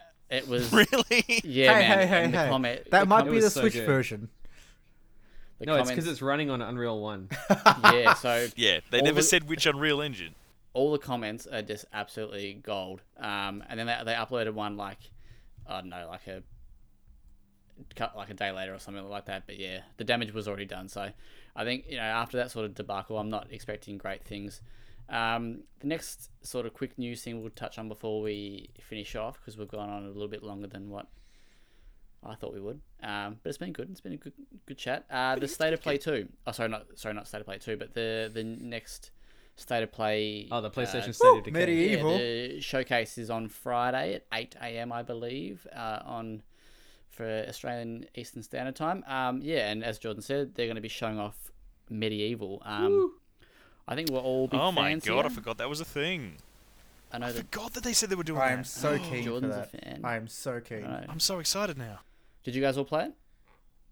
it 0.30 0.48
was 0.48 0.72
really? 0.72 1.24
yeah, 1.44 1.74
hey, 1.78 1.88
man. 1.88 1.98
hey, 1.98 2.06
hey, 2.06 2.30
the 2.30 2.38
hey. 2.44 2.48
comment, 2.48 2.90
that 2.90 3.00
the 3.00 3.06
might 3.06 3.22
com- 3.24 3.30
be 3.30 3.40
the 3.40 3.50
so 3.50 3.60
Switch 3.62 3.74
good. 3.74 3.86
version. 3.86 4.28
the 5.58 5.66
no, 5.66 5.74
it's 5.76 5.90
because 5.90 6.06
it's 6.06 6.22
running 6.22 6.50
on 6.50 6.62
Unreal 6.62 7.00
One. 7.00 7.28
yeah. 7.92 8.14
So 8.14 8.46
Yeah, 8.56 8.80
they 8.90 9.02
never 9.02 9.16
the- 9.20 9.22
said 9.26 9.48
which 9.48 9.66
Unreal 9.66 10.00
Engine. 10.00 10.34
all 10.72 10.92
the 10.92 10.98
comments 10.98 11.46
are 11.46 11.62
just 11.62 11.84
absolutely 11.92 12.54
gold. 12.54 13.02
Um, 13.18 13.62
and 13.68 13.78
then 13.78 13.86
they, 13.86 13.98
they 14.04 14.14
uploaded 14.14 14.54
one 14.54 14.76
like 14.76 14.98
I 15.66 15.80
don't 15.80 15.90
know, 15.90 16.06
like 16.08 16.26
a 16.28 16.42
cut 17.94 18.16
like 18.16 18.30
a 18.30 18.34
day 18.34 18.50
later 18.50 18.74
or 18.74 18.78
something 18.78 19.08
like 19.08 19.26
that. 19.26 19.44
But 19.46 19.58
yeah, 19.58 19.80
the 19.96 20.04
damage 20.04 20.32
was 20.32 20.48
already 20.48 20.64
done. 20.64 20.88
So 20.88 21.10
I 21.56 21.64
think 21.64 21.84
you 21.88 21.96
know 21.96 22.02
after 22.02 22.36
that 22.38 22.50
sort 22.50 22.64
of 22.64 22.74
debacle, 22.74 23.18
I'm 23.18 23.30
not 23.30 23.48
expecting 23.50 23.98
great 23.98 24.24
things. 24.24 24.60
Um, 25.08 25.60
the 25.80 25.86
next 25.86 26.30
sort 26.46 26.66
of 26.66 26.74
quick 26.74 26.98
news 26.98 27.22
thing 27.22 27.40
we'll 27.40 27.50
touch 27.50 27.78
on 27.78 27.88
before 27.88 28.20
we 28.20 28.70
finish 28.80 29.16
off 29.16 29.38
because 29.40 29.56
we've 29.56 29.68
gone 29.68 29.88
on 29.88 30.04
a 30.04 30.08
little 30.08 30.28
bit 30.28 30.42
longer 30.42 30.66
than 30.66 30.90
what 30.90 31.06
I 32.22 32.34
thought 32.34 32.52
we 32.52 32.60
would. 32.60 32.80
Um, 33.02 33.38
but 33.42 33.48
it's 33.48 33.58
been 33.58 33.72
good. 33.72 33.88
It's 33.90 34.00
been 34.00 34.12
a 34.12 34.16
good 34.16 34.34
good 34.66 34.78
chat. 34.78 35.06
Uh, 35.10 35.36
the 35.36 35.48
state 35.48 35.72
of 35.72 35.80
play 35.80 35.98
two. 35.98 36.28
Oh, 36.46 36.52
sorry, 36.52 36.68
not 36.68 36.86
sorry, 36.96 37.14
not 37.14 37.26
state 37.26 37.40
of 37.40 37.46
play 37.46 37.58
two, 37.58 37.76
but 37.76 37.94
the 37.94 38.30
the 38.32 38.44
next 38.44 39.10
state 39.58 39.82
of 39.82 39.92
play. 39.92 40.48
Oh, 40.50 40.60
the 40.60 40.68
uh, 40.68 40.70
PlayStation 40.70 41.14
State 41.14 41.38
of 41.38 41.44
Decay. 41.44 41.66
MediEvil. 41.66 42.12
yeah, 42.12 42.54
the 42.54 42.60
showcase 42.60 43.18
is 43.18 43.30
on 43.30 43.48
Friday 43.48 44.14
at 44.14 44.24
8 44.32 44.56
a.m. 44.62 44.92
I 44.92 45.02
believe 45.02 45.66
uh, 45.74 46.00
on 46.04 46.42
for 47.18 47.44
Australian 47.48 48.06
Eastern 48.14 48.42
Standard 48.44 48.76
Time. 48.76 49.04
Um, 49.08 49.40
yeah, 49.42 49.70
and 49.70 49.82
as 49.84 49.98
Jordan 49.98 50.22
said, 50.22 50.54
they're 50.54 50.66
going 50.66 50.76
to 50.76 50.80
be 50.80 50.88
showing 50.88 51.18
off 51.18 51.50
MediEvil. 51.90 52.64
Um, 52.64 53.12
I 53.88 53.96
think 53.96 54.08
we're 54.10 54.20
all 54.20 54.46
big 54.46 54.60
Oh 54.60 54.70
my 54.70 54.90
fans 54.90 55.04
god, 55.04 55.26
I 55.26 55.28
forgot 55.28 55.58
that 55.58 55.68
was 55.68 55.80
a 55.80 55.84
thing. 55.84 56.36
I 57.12 57.18
know 57.18 57.26
I 57.26 57.32
that 57.32 57.38
forgot 57.50 57.72
that 57.74 57.82
they 57.82 57.92
said 57.92 58.08
they 58.10 58.14
were 58.14 58.22
doing 58.22 58.40
I 58.40 58.52
am 58.52 58.58
that. 58.58 58.66
so 58.66 58.98
keen 58.98 59.24
Jordan's 59.24 59.54
for 59.54 59.60
a 59.62 59.66
fan. 59.66 60.00
I 60.04 60.14
am 60.16 60.28
so 60.28 60.60
keen. 60.60 60.84
I 60.84 61.00
know. 61.00 61.06
I'm 61.08 61.18
so 61.20 61.40
excited 61.40 61.76
now. 61.76 61.98
Did 62.44 62.54
you 62.54 62.62
guys 62.62 62.78
all 62.78 62.84
play 62.84 63.06
it? 63.06 63.12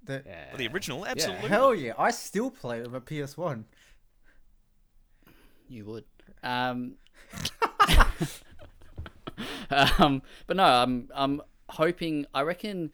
The- 0.04 0.22
Yeah. 0.24 0.44
Well, 0.50 0.58
the 0.58 0.68
original, 0.68 1.04
absolutely. 1.04 1.48
Hell 1.48 1.74
yeah! 1.74 1.94
I 1.98 2.12
still 2.12 2.50
play 2.50 2.78
it 2.78 2.90
with 2.90 2.94
a 2.94 3.00
PS1. 3.00 3.64
You 5.68 5.84
would. 5.86 6.04
Um, 6.44 6.92
um, 9.98 10.22
but 10.46 10.56
no, 10.56 10.64
I'm 10.64 11.08
I'm 11.14 11.42
hoping. 11.70 12.26
I 12.32 12.42
reckon. 12.42 12.92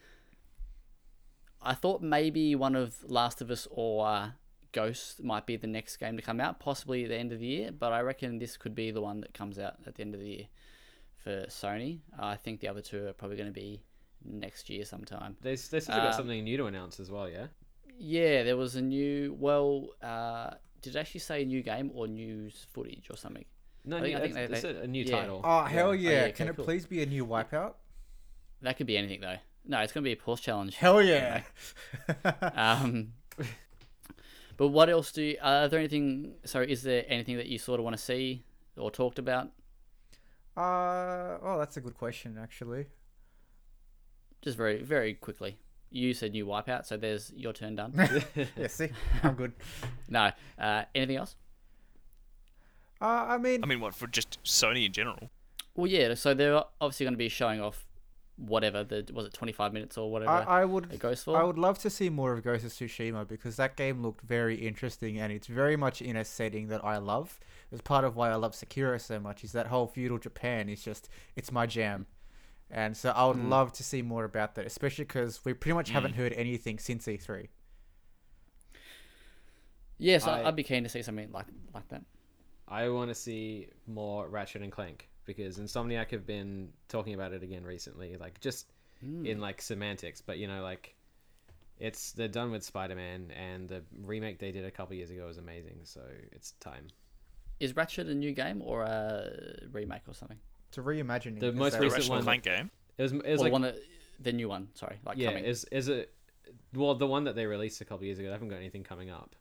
I 1.62 1.74
thought 1.74 2.02
maybe 2.02 2.54
one 2.54 2.74
of 2.74 2.96
Last 3.10 3.40
of 3.40 3.50
Us 3.50 3.68
or 3.70 4.06
uh, 4.06 4.30
Ghost 4.72 5.22
might 5.22 5.46
be 5.46 5.56
the 5.56 5.66
next 5.66 5.96
game 5.98 6.16
to 6.16 6.22
come 6.22 6.40
out, 6.40 6.58
possibly 6.60 7.04
at 7.04 7.08
the 7.10 7.16
end 7.16 7.32
of 7.32 7.38
the 7.38 7.46
year. 7.46 7.70
But 7.72 7.92
I 7.92 8.00
reckon 8.00 8.38
this 8.38 8.56
could 8.56 8.74
be 8.74 8.90
the 8.90 9.00
one 9.00 9.20
that 9.20 9.32
comes 9.34 9.58
out 9.58 9.74
at 9.86 9.94
the 9.94 10.02
end 10.02 10.14
of 10.14 10.20
the 10.20 10.26
year 10.28 10.46
for 11.22 11.44
Sony. 11.46 12.00
I 12.18 12.36
think 12.36 12.60
the 12.60 12.68
other 12.68 12.80
two 12.80 13.06
are 13.06 13.12
probably 13.12 13.36
going 13.36 13.48
to 13.48 13.52
be 13.52 13.82
next 14.24 14.68
year 14.70 14.84
sometime. 14.84 15.36
They 15.40 15.50
they 15.50 15.56
said 15.56 15.82
they 15.82 15.98
got 15.98 16.14
something 16.14 16.42
new 16.42 16.56
to 16.56 16.66
announce 16.66 16.98
as 17.00 17.10
well. 17.10 17.28
Yeah. 17.28 17.46
Yeah, 17.98 18.42
there 18.42 18.56
was 18.56 18.74
a 18.76 18.82
new. 18.82 19.36
Well, 19.38 19.90
uh, 20.02 20.50
did 20.80 20.96
it 20.96 20.98
actually 20.98 21.20
say 21.20 21.42
a 21.42 21.46
new 21.46 21.62
game 21.62 21.90
or 21.94 22.08
news 22.08 22.66
footage 22.72 23.06
or 23.10 23.16
something? 23.16 23.44
No, 23.84 23.98
I 23.98 24.00
think- 24.00 24.10
new- 24.10 24.16
I 24.16 24.20
think 24.22 24.36
it's- 24.36 24.62
they- 24.62 24.72
they- 24.72 24.78
a, 24.80 24.82
a 24.82 24.86
new 24.86 25.04
yeah. 25.04 25.16
title. 25.20 25.40
Oh 25.44 25.62
hell 25.64 25.94
yeah! 25.94 26.10
yeah, 26.10 26.20
okay, 26.24 26.32
Can 26.32 26.48
it 26.48 26.56
cool. 26.56 26.64
please 26.64 26.86
be 26.86 27.02
a 27.02 27.06
new 27.06 27.26
Wipeout? 27.26 27.74
That 28.62 28.76
could 28.76 28.86
be 28.86 28.96
anything 28.96 29.20
though. 29.20 29.36
No, 29.64 29.78
it's 29.80 29.92
going 29.92 30.02
to 30.02 30.08
be 30.08 30.12
a 30.12 30.16
pulse 30.16 30.40
challenge. 30.40 30.76
Hell 30.76 31.02
yeah! 31.02 31.42
Um, 32.54 33.12
but 34.56 34.68
what 34.68 34.88
else 34.90 35.12
do 35.12 35.22
you, 35.22 35.36
are 35.42 35.68
there 35.68 35.78
anything? 35.78 36.34
Sorry, 36.44 36.70
is 36.70 36.82
there 36.82 37.04
anything 37.08 37.36
that 37.36 37.46
you 37.46 37.58
sort 37.58 37.80
of 37.80 37.84
want 37.84 37.96
to 37.96 38.02
see 38.02 38.44
or 38.76 38.90
talked 38.90 39.18
about? 39.18 39.50
uh 40.54 41.38
oh, 41.42 41.56
that's 41.58 41.76
a 41.78 41.80
good 41.80 41.96
question 41.96 42.36
actually. 42.40 42.86
Just 44.42 44.56
very, 44.56 44.82
very 44.82 45.14
quickly. 45.14 45.56
You 45.90 46.12
said 46.14 46.32
new 46.32 46.46
wipeout, 46.46 46.84
so 46.86 46.96
there's 46.96 47.32
your 47.34 47.52
turn 47.52 47.76
done. 47.76 47.92
Yeah, 48.56 48.66
see, 48.66 48.88
I'm 49.22 49.34
good. 49.34 49.52
no, 50.08 50.30
uh, 50.58 50.84
anything 50.94 51.16
else? 51.16 51.36
Uh, 53.00 53.04
I 53.28 53.38
mean, 53.38 53.62
I 53.62 53.66
mean, 53.66 53.80
what 53.80 53.94
for 53.94 54.06
just 54.06 54.42
Sony 54.44 54.86
in 54.86 54.92
general? 54.92 55.30
Well, 55.74 55.86
yeah. 55.86 56.14
So 56.14 56.34
they're 56.34 56.62
obviously 56.80 57.04
going 57.04 57.14
to 57.14 57.18
be 57.18 57.28
showing 57.28 57.60
off 57.60 57.86
whatever 58.36 58.82
the 58.82 59.06
was 59.12 59.26
it 59.26 59.32
twenty 59.32 59.52
five 59.52 59.72
minutes 59.72 59.96
or 59.98 60.10
whatever 60.10 60.30
I, 60.32 60.62
I 60.62 60.64
would 60.64 60.92
it 60.92 60.98
goes 60.98 61.22
for. 61.22 61.36
I 61.36 61.42
would 61.44 61.58
love 61.58 61.78
to 61.80 61.90
see 61.90 62.08
more 62.08 62.32
of 62.32 62.42
Ghost 62.42 62.64
of 62.64 62.72
Tsushima 62.72 63.28
because 63.28 63.56
that 63.56 63.76
game 63.76 64.02
looked 64.02 64.22
very 64.22 64.56
interesting 64.66 65.18
and 65.20 65.32
it's 65.32 65.46
very 65.46 65.76
much 65.76 66.00
in 66.02 66.16
a 66.16 66.24
setting 66.24 66.68
that 66.68 66.84
I 66.84 66.96
love. 66.96 67.38
It's 67.70 67.82
part 67.82 68.04
of 68.04 68.16
why 68.16 68.30
I 68.30 68.34
love 68.36 68.52
Sekiro 68.52 69.00
so 69.00 69.20
much 69.20 69.44
is 69.44 69.52
that 69.52 69.66
whole 69.68 69.86
feudal 69.86 70.18
Japan 70.18 70.68
is 70.68 70.82
just 70.82 71.08
it's 71.36 71.52
my 71.52 71.66
jam. 71.66 72.06
And 72.70 72.96
so 72.96 73.10
I 73.10 73.26
would 73.26 73.36
Mm. 73.36 73.50
love 73.50 73.72
to 73.74 73.82
see 73.84 74.00
more 74.00 74.24
about 74.24 74.54
that, 74.54 74.64
especially 74.66 75.04
because 75.04 75.44
we 75.44 75.52
pretty 75.52 75.74
much 75.74 75.90
haven't 75.90 76.14
heard 76.14 76.32
anything 76.32 76.78
since 76.78 77.06
E 77.06 77.18
E3. 77.18 77.48
yes, 79.98 80.26
I, 80.26 80.40
I- 80.40 80.48
I'd 80.48 80.56
be 80.56 80.62
keen 80.62 80.82
to 80.84 80.88
see 80.88 81.02
something 81.02 81.30
like 81.32 81.46
like 81.74 81.88
that. 81.88 82.02
I 82.68 82.88
want 82.88 83.10
to 83.10 83.14
see 83.14 83.68
more 83.86 84.26
Ratchet 84.28 84.62
and 84.62 84.72
Clank 84.72 85.08
because 85.24 85.58
Insomniac 85.58 86.10
have 86.10 86.26
been 86.26 86.70
talking 86.88 87.14
about 87.14 87.32
it 87.32 87.42
again 87.42 87.64
recently, 87.64 88.16
like 88.16 88.40
just 88.40 88.72
Hmm. 89.00 89.26
in 89.26 89.40
like 89.40 89.60
semantics, 89.60 90.20
but 90.20 90.38
you 90.38 90.46
know, 90.46 90.62
like 90.62 90.94
it's 91.80 92.12
they're 92.12 92.28
done 92.28 92.50
with 92.52 92.62
Spider-Man 92.62 93.32
and 93.36 93.68
the 93.68 93.82
remake 94.04 94.38
they 94.38 94.52
did 94.52 94.64
a 94.64 94.70
couple 94.70 94.94
years 94.94 95.10
ago 95.10 95.26
was 95.26 95.38
amazing, 95.38 95.80
so 95.84 96.00
it's 96.30 96.52
time. 96.60 96.86
Is 97.58 97.74
Ratchet 97.74 98.06
a 98.08 98.14
new 98.14 98.32
game 98.32 98.62
or 98.62 98.82
a 98.82 99.30
remake 99.72 100.02
or 100.08 100.14
something? 100.14 100.38
To 100.72 100.82
reimagine 100.82 101.38
The 101.40 101.52
most 101.52 101.72
The 101.74 101.80
recent 101.80 101.92
Ratchet 102.02 102.10
one- 102.10 102.22
Clank 102.22 102.42
game. 102.44 102.70
It 102.98 103.02
was 103.02 103.12
it 103.12 103.24
was 103.26 103.38
the 103.38 103.42
like 103.44 103.52
one 103.52 103.62
that 103.62 103.78
the 104.20 104.32
new 104.32 104.48
one? 104.48 104.68
Sorry, 104.74 104.98
like 105.04 105.18
yeah, 105.18 105.28
coming. 105.30 105.44
is 105.46 105.64
is 105.72 105.88
it 105.88 106.14
well 106.74 106.94
the 106.94 107.06
one 107.06 107.24
that 107.24 107.34
they 107.34 107.46
released 107.46 107.80
a 107.80 107.84
couple 107.84 108.04
years 108.06 108.18
ago? 108.20 108.28
They 108.28 108.32
haven't 108.32 108.48
got 108.50 108.56
anything 108.56 108.84
coming 108.84 109.10
up. 109.10 109.34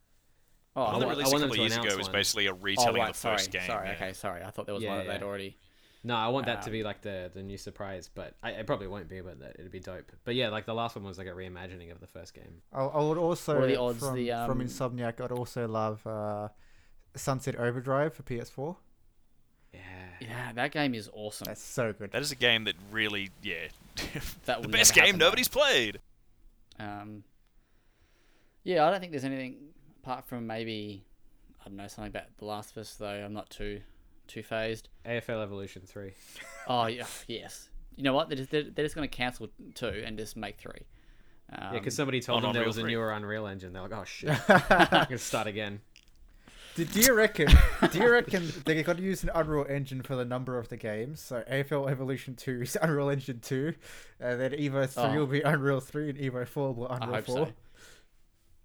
oh, 0.76 0.86
The 0.86 0.92
one 0.92 1.00
that 1.02 1.06
want- 1.08 1.18
released 1.18 1.34
a 1.34 1.38
couple 1.40 1.52
of 1.52 1.58
years 1.60 1.74
ago 1.74 1.82
announce 1.84 1.98
was 1.98 2.10
basically 2.10 2.48
a 2.48 2.54
oh, 2.54 2.58
retelling 2.60 2.96
right, 3.02 3.10
of 3.10 3.16
the 3.16 3.20
sorry, 3.20 3.38
first 3.38 3.52
game. 3.52 3.62
sorry. 3.68 3.88
yeah. 3.90 3.94
Okay, 3.96 4.14
sorry. 4.14 4.42
I 4.44 4.50
thought 4.50 4.66
there 4.66 4.74
was 4.74 4.84
Yeah, 4.84 4.96
one 4.98 5.06
that 5.06 5.20
they'd 5.20 5.26
already. 5.26 5.58
No, 6.04 6.16
I 6.16 6.30
want 6.30 6.48
that 6.48 6.64
to 6.64 6.70
Um, 6.70 6.72
be 6.72 6.84
like 6.84 7.02
the 7.02 7.30
the 7.32 7.44
new 7.44 7.58
surprise, 7.58 8.10
but 8.14 8.34
I, 8.42 8.52
it 8.52 8.66
probably 8.66 8.88
won't 8.88 9.08
be, 9.08 9.22
but 9.22 9.40
that, 9.40 9.56
it'd 9.60 9.72
be 9.72 9.80
dope. 9.80 10.12
But 10.24 10.34
yeah, 10.36 10.50
like 10.50 10.66
the 10.66 10.74
last 10.74 10.96
one 10.96 11.06
was 11.06 11.18
like 11.20 11.28
a 11.28 11.32
reimagining 11.32 11.92
of 11.92 12.00
the 12.00 12.08
first 12.08 12.34
game. 12.34 12.62
I, 12.74 12.82
I 12.82 13.02
would 13.04 13.18
also 13.20 13.60
What 13.60 13.68
the 13.68 13.80
odds 13.80 14.00
from, 14.00 14.16
the, 14.16 14.30
from 14.30 14.62
um, 14.62 14.62
Insomniac. 14.62 15.22
I'd 15.22 15.32
also 15.32 15.68
love 15.68 16.06
uh, 16.08 16.50
Sunset 17.16 17.56
Overdrive 17.56 18.14
for 18.16 18.24
PS4. 18.24 18.76
Yeah. 19.74 19.80
Yeah, 20.20 20.54
that 20.54 20.72
game 20.72 20.94
is 20.96 21.10
awesome. 21.14 21.46
That's 21.46 21.62
so 21.62 21.94
good. 21.94 22.12
That 22.12 22.22
is 22.22 22.32
a 22.32 22.36
game 22.36 22.64
that 22.66 22.76
really, 22.92 23.30
yeah, 23.42 23.68
That 24.46 24.62
the 24.64 24.68
best 24.68 24.94
game 24.94 25.06
happen, 25.06 25.20
though. 25.20 25.26
nobody's 25.26 25.48
played. 25.48 26.00
Um, 26.80 27.24
yeah, 28.64 28.86
I 28.86 28.92
don't 28.92 29.00
think 29.00 29.12
there's 29.12 29.24
anything 29.24 29.56
apart 30.04 30.26
from 30.26 30.48
maybe 30.48 31.04
I 31.62 31.66
don't 31.70 31.78
know 31.78 31.88
something 31.88 32.10
about 32.10 32.36
The 32.38 32.46
Last 32.46 32.72
of 32.72 32.78
Us 32.78 32.96
though. 32.96 33.08
I'm 33.08 33.34
not 33.34 33.50
too 33.50 33.82
too 34.28 34.44
fazed. 34.44 34.90
AFL 35.06 35.44
Evolution 35.44 35.82
Three. 35.86 36.14
Oh 36.68 36.86
yeah, 36.88 37.06
yes. 37.28 37.70
You 37.96 38.04
know 38.04 38.14
what? 38.14 38.30
They're 38.30 38.38
just, 38.38 38.50
they're, 38.52 38.64
they're 38.64 38.86
just 38.86 38.96
going 38.96 39.08
to 39.08 39.16
cancel 39.16 39.50
two 39.76 40.02
and 40.06 40.18
just 40.18 40.36
make 40.38 40.58
three. 40.58 40.86
Um, 41.52 41.60
Yeah, 41.74 41.80
because 41.80 41.96
somebody 41.96 42.22
told 42.22 42.38
on 42.38 42.44
them 42.44 42.54
there 42.54 42.62
Unreal 42.62 42.70
was 42.70 42.78
a 42.78 42.82
3. 42.82 42.92
newer 42.94 43.12
Unreal 43.12 43.48
Engine. 43.48 43.74
They're 43.74 43.82
like, 43.82 43.92
oh 43.94 44.06
shit, 44.06 44.30
I'm 44.50 45.06
gonna 45.06 45.18
start 45.18 45.48
again. 45.48 45.82
Do, 46.76 46.86
do 46.86 47.02
you 47.02 47.14
reckon? 47.14 47.48
do 47.92 48.00
you 48.00 48.10
reckon 48.10 48.50
they've 48.66 48.86
got 48.86 48.96
to 48.96 49.04
use 49.04 49.24
an 49.24 49.32
Unreal 49.36 49.66
Engine 49.68 50.02
for 50.02 50.16
the 50.16 50.24
number 50.24 50.58
of 50.58 50.70
the 50.70 50.78
games? 50.78 51.20
So 51.20 51.44
AFL 51.52 51.92
Evolution 51.92 52.36
Two 52.36 52.62
is 52.62 52.78
Unreal 52.82 53.10
Engine 53.10 53.40
Two, 53.42 53.74
and 54.22 54.40
then 54.40 54.52
Evo 54.52 54.88
Three 54.90 55.04
Oh. 55.04 55.16
will 55.20 55.28
be 55.28 55.42
Unreal 55.42 55.82
Three, 55.82 56.10
and 56.10 56.18
Evo 56.18 56.48
Four 56.48 56.74
will 56.74 56.88
be 56.88 56.92
I 56.94 56.96
Unreal 56.98 57.16
hope 57.16 57.26
Four. 57.26 57.46
so. 57.48 57.54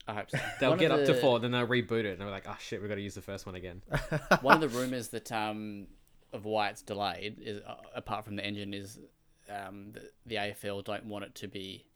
I 0.09 0.15
hope 0.15 0.31
so. 0.31 0.39
They'll 0.61 0.70
One 0.70 0.77
of 0.78 0.81
get 0.81 0.91
up 0.93 1.05
to 1.07 1.12
the- 1.15 1.20
four, 1.20 1.41
then 1.41 1.51
they'll 1.51 1.66
reboot 1.66 2.05
it, 2.05 2.12
and 2.12 2.20
they're 2.20 2.31
like, 2.31 2.47
oh 2.49 2.57
shit, 2.61 2.81
we've 2.81 2.89
got 2.89 2.95
to 2.97 3.01
use 3.01 3.15
the 3.15 3.23
first 3.23 3.45
one 3.47 3.55
again. 3.57 3.83
One 4.41 4.55
of 4.55 4.61
the 4.73 4.78
rumors 4.78 5.09
that 5.09 5.33
um 5.33 5.87
of 6.33 6.45
why 6.45 6.69
it's 6.69 6.83
delayed 6.83 7.39
is 7.41 7.61
uh, 7.66 7.74
apart 7.95 8.24
from 8.24 8.37
the 8.37 8.45
engine 8.45 8.73
is 8.74 8.99
um 9.51 9.93
the, 9.93 10.03
the 10.27 10.35
AFL 10.37 10.85
don't 10.85 11.07
want 11.07 11.24
it 11.24 11.35
to 11.37 11.49
be 11.49 11.87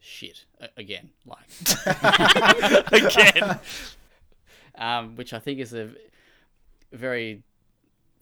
shit 0.00 0.44
a- 0.60 0.68
again 0.76 1.10
like 1.26 1.38
Again. 2.92 3.58
um 4.76 5.16
which 5.16 5.32
I 5.32 5.38
think 5.38 5.58
is 5.60 5.74
a 5.74 5.90
very 6.92 7.42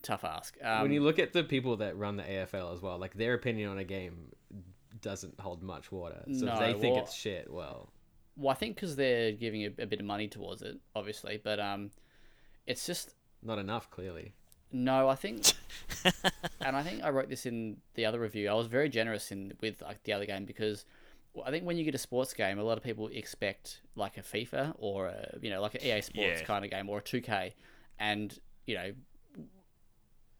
tough 0.02 0.24
ask. 0.24 0.56
Um, 0.62 0.82
when 0.82 0.92
you 0.92 1.00
look 1.02 1.18
at 1.18 1.32
the 1.32 1.42
people 1.44 1.76
that 1.78 1.96
run 1.96 2.16
the 2.16 2.22
AFL 2.22 2.72
as 2.74 2.80
well, 2.82 2.98
like 2.98 3.14
their 3.14 3.34
opinion 3.34 3.70
on 3.70 3.78
a 3.78 3.84
game 3.84 4.32
doesn't 5.02 5.38
hold 5.40 5.62
much 5.62 5.90
water. 5.92 6.22
So 6.32 6.46
No, 6.46 6.54
if 6.54 6.58
they 6.60 6.72
think 6.80 6.94
well- 6.96 7.04
it's 7.04 7.14
shit, 7.14 7.50
well, 7.52 7.90
Well, 8.36 8.50
I 8.50 8.54
think 8.54 8.74
because 8.76 8.96
they're 8.96 9.32
giving 9.32 9.64
a, 9.64 9.70
a 9.78 9.86
bit 9.86 10.00
of 10.00 10.04
money 10.06 10.28
towards 10.28 10.62
it, 10.62 10.76
obviously, 10.94 11.40
but 11.42 11.58
um, 11.58 11.90
it's 12.66 12.86
just 12.86 13.14
not 13.42 13.58
enough 13.58 13.90
clearly. 13.90 14.32
no. 14.72 15.08
I 15.08 15.14
think, 15.14 15.52
and 16.60 16.76
I 16.76 16.82
think 16.82 17.02
I 17.02 17.10
wrote 17.10 17.28
this 17.30 17.46
in 17.46 17.78
the 17.94 18.04
other 18.06 18.20
review. 18.20 18.48
I 18.50 18.54
was 18.54 18.66
very 18.66 18.88
generous 18.88 19.32
in 19.32 19.52
with 19.60 19.80
like 19.82 20.02
the 20.04 20.12
other 20.12 20.26
game 20.26 20.44
because 20.44 20.84
I 21.44 21.50
think 21.50 21.64
when 21.64 21.76
you 21.78 21.84
get 21.84 21.94
a 21.94 21.98
sports 21.98 22.34
game, 22.34 22.58
a 22.58 22.62
lot 22.64 22.76
of 22.76 22.84
people 22.84 23.08
expect 23.08 23.80
like 23.94 24.16
a 24.18 24.22
FIFA 24.22 24.74
or 24.78 25.06
a 25.06 25.38
you 25.40 25.50
know 25.50 25.60
like 25.62 25.74
an 25.74 25.82
EA 25.82 26.00
Sports 26.02 26.40
Yeah. 26.40 26.44
kind 26.44 26.64
of 26.64 26.70
game 26.70 26.88
or 26.90 26.98
a 26.98 27.02
2K, 27.02 27.52
and 27.98 28.38
you 28.66 28.74
know, 28.74 28.92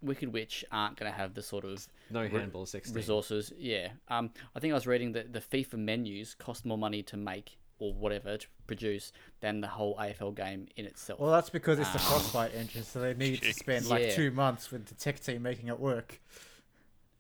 Wicked 0.03 0.33
Witch 0.33 0.65
aren't 0.71 0.97
going 0.99 1.11
to 1.11 1.17
have 1.17 1.35
the 1.35 1.43
sort 1.43 1.65
of 1.65 1.87
No 2.11 2.29
handball 2.29 2.67
sixteen. 2.67 2.95
resources. 2.95 3.53
Yeah. 3.59 3.89
Um, 4.09 4.31
I 4.55 4.61
think 4.61 4.73
I 4.73 4.75
was 4.75 4.87
reading 4.87 5.13
that 5.13 5.33
the 5.33 5.41
FIFA 5.41 5.79
menus 5.79 6.35
cost 6.35 6.65
more 6.67 6.79
money 6.79 7.03
to 7.05 7.17
make 7.17 7.57
or 7.79 7.93
whatever 7.93 8.37
to 8.39 8.47
produce 8.67 9.13
than 9.41 9.61
the 9.61 9.67
whole 9.69 9.95
AFL 9.97 10.35
game 10.35 10.67
in 10.77 10.87
itself. 10.87 11.21
Well, 11.21 11.31
that's 11.31 11.51
because 11.51 11.79
it's 11.79 11.91
the 11.93 11.99
Ah. 11.99 12.09
Frostbite 12.09 12.55
engine, 12.55 12.83
so 12.85 13.01
they 13.01 13.15
need 13.15 13.43
to 13.43 13.53
spend 13.53 13.87
like 13.87 14.05
Yeah. 14.07 14.15
two 14.17 14.31
months 14.31 14.71
with 14.71 14.87
the 14.87 14.95
tech 14.95 15.21
team 15.21 15.43
making 15.43 15.69
it 15.69 15.79
work. 15.79 16.21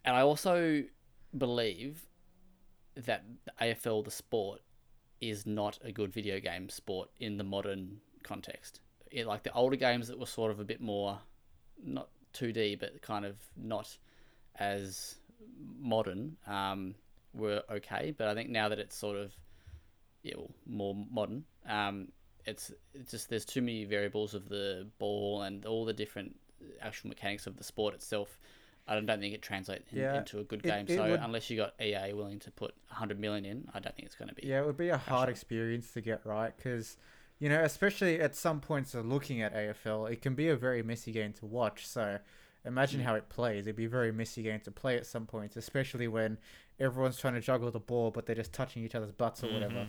and 0.05 0.15
I 0.15 0.20
also 0.23 0.85
believe 1.37 2.09
that 2.95 3.24
the 3.45 3.53
AFL, 3.61 4.03
the 4.05 4.11
sport, 4.11 4.62
is 5.20 5.45
not 5.47 5.78
a 5.83 5.91
good 5.91 6.12
video 6.12 6.39
game 6.39 6.69
sport 6.69 7.11
in 7.19 7.37
the 7.39 7.45
modern 7.45 8.01
context. 8.23 8.81
It, 9.11 9.27
like 9.27 9.43
the 9.43 9.53
older 9.53 9.74
games 9.77 10.07
that 10.09 10.19
were 10.19 10.27
sort 10.27 10.51
of 10.53 10.61
a 10.61 10.65
bit 10.65 10.81
more, 10.81 11.19
not 11.83 12.09
2D, 12.35 12.77
but 12.78 13.03
kind 13.03 13.24
of 13.24 13.37
not 13.57 13.99
as 14.55 15.16
modern, 15.78 16.37
um, 16.47 16.95
were 17.35 17.62
okay. 17.70 18.15
But 18.16 18.28
I 18.28 18.35
think 18.35 18.51
now 18.51 18.69
that 18.69 18.78
it's 18.78 18.97
sort 18.97 19.16
of 19.16 19.35
yeah, 20.27 20.35
well, 20.36 20.51
more 20.66 20.94
modern, 21.11 21.44
um, 21.69 22.09
it's, 22.44 22.73
it's 22.94 23.11
just 23.11 23.31
there's 23.31 23.44
too 23.44 23.62
many 23.62 23.85
variables 23.85 24.35
of 24.35 24.48
the 24.48 24.86
ball 24.98 25.43
and 25.43 25.65
all 25.66 25.85
the 25.85 25.93
different 25.93 26.36
uh, 26.61 26.66
actual 26.81 27.09
mechanics 27.09 27.47
of 27.47 27.57
the 27.57 27.65
sport 27.65 27.94
itself. 27.94 28.39
I 28.89 28.94
don't 28.94 29.07
think 29.07 29.35
it 29.35 29.43
translates 29.43 29.93
in, 29.93 29.98
Yeah, 29.98 30.19
into 30.19 30.39
a 30.39 30.44
good 30.44 30.62
game. 30.62 30.86
it 30.89 30.97
so 30.97 31.11
would- 31.11 31.20
unless 31.20 31.51
you 31.51 31.57
got 31.57 31.74
EA 31.81 32.12
willing 32.12 32.39
to 32.40 32.51
put 32.51 32.74
100 32.89 33.19
million 33.19 33.44
in, 33.44 33.69
I 33.74 33.81
don't 33.81 33.94
think 33.97 34.07
it's 34.07 34.15
going 34.15 34.28
to 34.28 34.35
be. 34.35 34.47
Yeah, 34.47 34.61
it 34.61 34.66
would 34.66 34.77
be 34.77 34.90
a 34.90 34.97
hard 34.97 35.28
Actually. 35.28 35.32
experience 35.32 35.93
to 35.93 36.01
get 36.01 36.24
right 36.24 36.57
because, 36.57 36.97
you 37.40 37.48
know, 37.48 37.62
especially 37.62 38.20
at 38.20 38.36
some 38.36 38.61
points 38.61 38.94
of 38.94 39.05
looking 39.05 39.43
at 39.43 39.55
AFL, 39.55 40.11
it 40.11 40.23
can 40.23 40.35
be 40.35 40.48
a 40.48 40.57
very 40.57 40.82
messy 40.82 41.11
game 41.11 41.32
to 41.35 41.47
watch. 41.47 41.86
So 41.86 42.19
imagine 42.65 43.01
mm. 43.01 43.05
how 43.05 43.16
it 43.16 43.28
plays. 43.28 43.66
It'd 43.66 43.77
be 43.77 43.86
a 43.86 43.89
very 43.89 44.12
messy 44.12 44.43
game 44.44 44.61
to 44.61 44.70
play 44.70 44.97
at 44.97 45.07
some 45.07 45.27
points, 45.27 45.57
especially 45.57 46.07
when 46.07 46.39
everyone's 46.78 47.19
trying 47.19 47.35
to 47.35 47.40
juggle 47.40 47.70
the 47.73 47.81
ball, 47.81 48.12
but 48.12 48.27
they're 48.27 48.36
just 48.36 48.53
touching 48.53 48.85
each 48.85 48.94
other's 48.94 49.12
butts 49.12 49.43
or 49.43 49.47
mm-hmm. 49.47 49.55
whatever. 49.55 49.86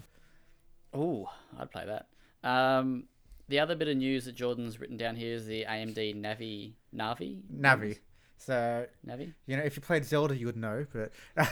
Ooh, 0.95 1.25
I'd 1.59 1.71
play 1.71 1.85
that. 1.85 2.07
Um, 2.47 3.05
the 3.49 3.59
other 3.59 3.75
bit 3.75 3.87
of 3.87 3.97
news 3.97 4.25
that 4.25 4.35
Jordan's 4.35 4.79
written 4.79 4.97
down 4.97 5.15
here 5.15 5.35
is 5.35 5.45
the 5.45 5.65
AMD 5.65 6.21
Navi 6.21 6.73
Navi 6.95 7.41
Navi. 7.53 7.99
So 8.37 8.85
Navi. 9.05 9.33
You 9.45 9.57
know, 9.57 9.63
if 9.63 9.75
you 9.75 9.81
played 9.81 10.05
Zelda, 10.05 10.35
you 10.35 10.45
would 10.45 10.57
know. 10.57 10.85
But 10.93 11.11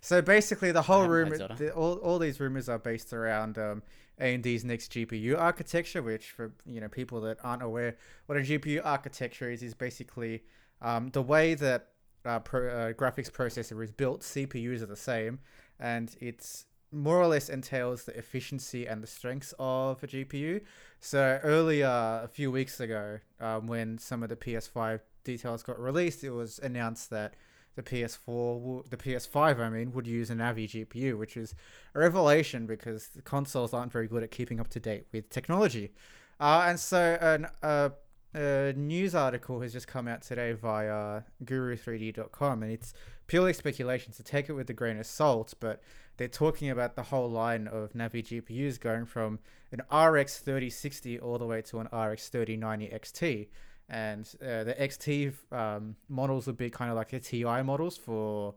so 0.00 0.22
basically, 0.22 0.72
the 0.72 0.82
whole 0.82 1.06
rumor, 1.06 1.36
the, 1.36 1.72
all, 1.72 1.94
all 1.96 2.18
these 2.18 2.40
rumors 2.40 2.68
are 2.68 2.78
based 2.78 3.12
around 3.12 3.58
um, 3.58 3.82
AMD's 4.20 4.64
next 4.64 4.92
GPU 4.92 5.38
architecture. 5.38 6.02
Which, 6.02 6.30
for 6.30 6.52
you 6.66 6.80
know, 6.80 6.88
people 6.88 7.20
that 7.22 7.38
aren't 7.44 7.62
aware, 7.62 7.96
what 8.26 8.38
a 8.38 8.40
GPU 8.40 8.80
architecture 8.84 9.50
is 9.50 9.62
is 9.62 9.74
basically 9.74 10.42
um, 10.82 11.10
the 11.10 11.22
way 11.22 11.54
that 11.54 11.88
uh, 12.24 12.40
pro, 12.40 12.68
uh, 12.68 12.92
graphics 12.92 13.30
processor 13.30 13.82
is 13.82 13.92
built. 13.92 14.22
CPUs 14.22 14.82
are 14.82 14.86
the 14.86 14.96
same, 14.96 15.40
and 15.78 16.16
it's 16.20 16.66
more 16.90 17.20
or 17.20 17.26
less 17.26 17.48
entails 17.48 18.04
the 18.04 18.16
efficiency 18.16 18.86
and 18.86 19.02
the 19.02 19.06
strengths 19.06 19.54
of 19.58 20.02
a 20.02 20.06
GPU. 20.06 20.62
So 21.00 21.40
earlier, 21.42 21.86
a 21.86 22.28
few 22.28 22.50
weeks 22.50 22.80
ago, 22.80 23.18
um, 23.40 23.66
when 23.66 23.98
some 23.98 24.22
of 24.22 24.28
the 24.28 24.36
PS5 24.36 25.00
details 25.24 25.62
got 25.62 25.78
released, 25.78 26.24
it 26.24 26.30
was 26.30 26.58
announced 26.58 27.10
that 27.10 27.34
the 27.76 27.82
PS4, 27.82 28.26
wo- 28.26 28.84
the 28.90 28.96
PS5, 28.96 29.60
I 29.60 29.68
mean, 29.68 29.92
would 29.92 30.06
use 30.06 30.30
a 30.30 30.34
Navi 30.34 30.68
GPU, 30.68 31.16
which 31.16 31.36
is 31.36 31.54
a 31.94 32.00
revelation 32.00 32.66
because 32.66 33.08
the 33.08 33.22
consoles 33.22 33.72
aren't 33.72 33.92
very 33.92 34.08
good 34.08 34.22
at 34.22 34.30
keeping 34.30 34.58
up 34.58 34.68
to 34.68 34.80
date 34.80 35.06
with 35.12 35.30
technology. 35.30 35.92
Uh, 36.40 36.64
and 36.66 36.80
so 36.80 37.18
an, 37.20 37.46
uh, 37.62 37.90
a 38.34 38.72
news 38.76 39.14
article 39.14 39.60
has 39.60 39.72
just 39.72 39.86
come 39.86 40.08
out 40.08 40.22
today 40.22 40.52
via 40.52 41.22
Guru3D.com, 41.44 42.62
and 42.62 42.72
it's 42.72 42.94
purely 43.26 43.52
speculation, 43.52 44.12
so 44.12 44.24
take 44.24 44.48
it 44.48 44.54
with 44.54 44.68
a 44.70 44.74
grain 44.74 44.98
of 44.98 45.06
salt. 45.06 45.54
But 45.60 45.80
they're 46.18 46.28
talking 46.28 46.68
about 46.70 46.96
the 46.96 47.04
whole 47.04 47.30
line 47.30 47.66
of 47.66 47.92
Navi 47.94 48.22
GPUs 48.22 48.78
going 48.78 49.06
from 49.06 49.38
an 49.72 49.80
RX 49.96 50.38
3060 50.38 51.18
all 51.20 51.38
the 51.38 51.46
way 51.46 51.62
to 51.62 51.78
an 51.78 51.86
RX 51.86 52.28
3090 52.28 52.88
XT. 52.88 53.48
and 53.88 54.34
uh, 54.42 54.64
the 54.64 54.74
XT 54.74 55.32
um, 55.52 55.96
models 56.08 56.46
would 56.46 56.58
be 56.58 56.68
kind 56.68 56.90
of 56.90 56.96
like 56.96 57.10
the 57.10 57.20
TI 57.20 57.62
models 57.62 57.96
for 57.96 58.54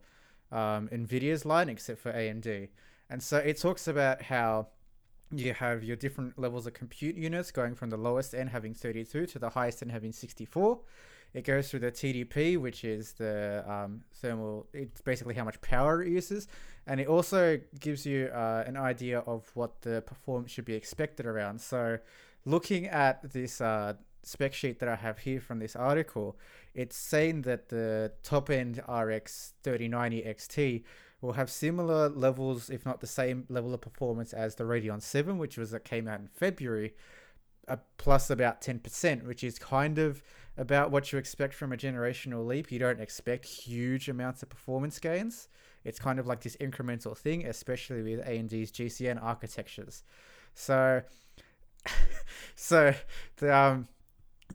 um, 0.51 0.89
Nvidia's 0.89 1.45
line, 1.45 1.69
except 1.69 1.99
for 1.99 2.11
AMD. 2.11 2.69
And 3.09 3.23
so 3.23 3.38
it 3.38 3.57
talks 3.57 3.88
about 3.88 4.23
how 4.23 4.67
you 5.31 5.53
have 5.53 5.83
your 5.83 5.95
different 5.95 6.38
levels 6.38 6.67
of 6.67 6.73
compute 6.73 7.15
units 7.15 7.51
going 7.51 7.75
from 7.75 7.89
the 7.89 7.97
lowest 7.97 8.33
end 8.33 8.49
having 8.49 8.73
32 8.73 9.25
to 9.27 9.39
the 9.39 9.49
highest 9.49 9.81
end 9.81 9.91
having 9.91 10.11
64. 10.11 10.79
It 11.33 11.45
goes 11.45 11.69
through 11.69 11.79
the 11.79 11.91
TDP, 11.91 12.57
which 12.57 12.83
is 12.83 13.13
the 13.13 13.63
um, 13.67 14.01
thermal, 14.15 14.67
it's 14.73 15.01
basically 15.01 15.33
how 15.33 15.45
much 15.45 15.61
power 15.61 16.03
it 16.03 16.09
uses. 16.09 16.47
And 16.87 16.99
it 16.99 17.07
also 17.07 17.59
gives 17.79 18.05
you 18.05 18.25
uh, 18.33 18.63
an 18.67 18.75
idea 18.75 19.19
of 19.19 19.49
what 19.53 19.81
the 19.81 20.01
performance 20.01 20.51
should 20.51 20.65
be 20.65 20.73
expected 20.73 21.25
around. 21.25 21.61
So, 21.61 21.99
looking 22.43 22.87
at 22.87 23.31
this 23.31 23.61
uh, 23.61 23.93
spec 24.23 24.53
sheet 24.53 24.79
that 24.79 24.89
I 24.89 24.95
have 24.95 25.19
here 25.19 25.39
from 25.39 25.59
this 25.59 25.75
article, 25.75 26.37
it's 26.73 26.97
saying 26.97 27.43
that 27.43 27.69
the 27.69 28.11
top 28.23 28.49
end 28.49 28.81
RX 28.87 29.53
3090 29.63 30.23
XT 30.23 30.83
will 31.21 31.33
have 31.33 31.49
similar 31.49 32.09
levels, 32.09 32.69
if 32.69 32.85
not 32.85 32.99
the 32.99 33.07
same 33.07 33.45
level 33.47 33.73
of 33.73 33.81
performance 33.81 34.33
as 34.33 34.55
the 34.55 34.63
Radeon 34.63 35.01
7, 35.01 35.37
which 35.37 35.57
was 35.57 35.71
that 35.71 35.85
came 35.85 36.07
out 36.07 36.19
in 36.19 36.27
February, 36.27 36.95
uh, 37.67 37.77
plus 37.97 38.29
about 38.29 38.61
10%, 38.61 39.25
which 39.25 39.43
is 39.43 39.59
kind 39.59 39.99
of 39.99 40.23
about 40.57 40.91
what 40.91 41.11
you 41.11 41.18
expect 41.18 41.53
from 41.53 41.72
a 41.72 41.78
generational 41.78 42.45
leap. 42.45 42.72
You 42.72 42.80
don't 42.80 42.99
expect 42.99 43.45
huge 43.45 44.10
amounts 44.10 44.44
of 44.44 44.49
performance 44.49 44.99
gains. 44.99 45.48
It's 45.84 45.99
kind 45.99 46.19
of 46.19 46.28
like 46.28 46.41
this 46.41 46.56
incremental 46.57 47.18
thing, 47.18 47.45
especially 47.45 48.03
with 48.03 48.26
AMD's 48.26 48.72
GCN 48.72 49.22
architectures. 49.22 50.03
So, 50.53 51.02
so 52.56 52.94
the 53.38 53.56
um, 53.56 53.88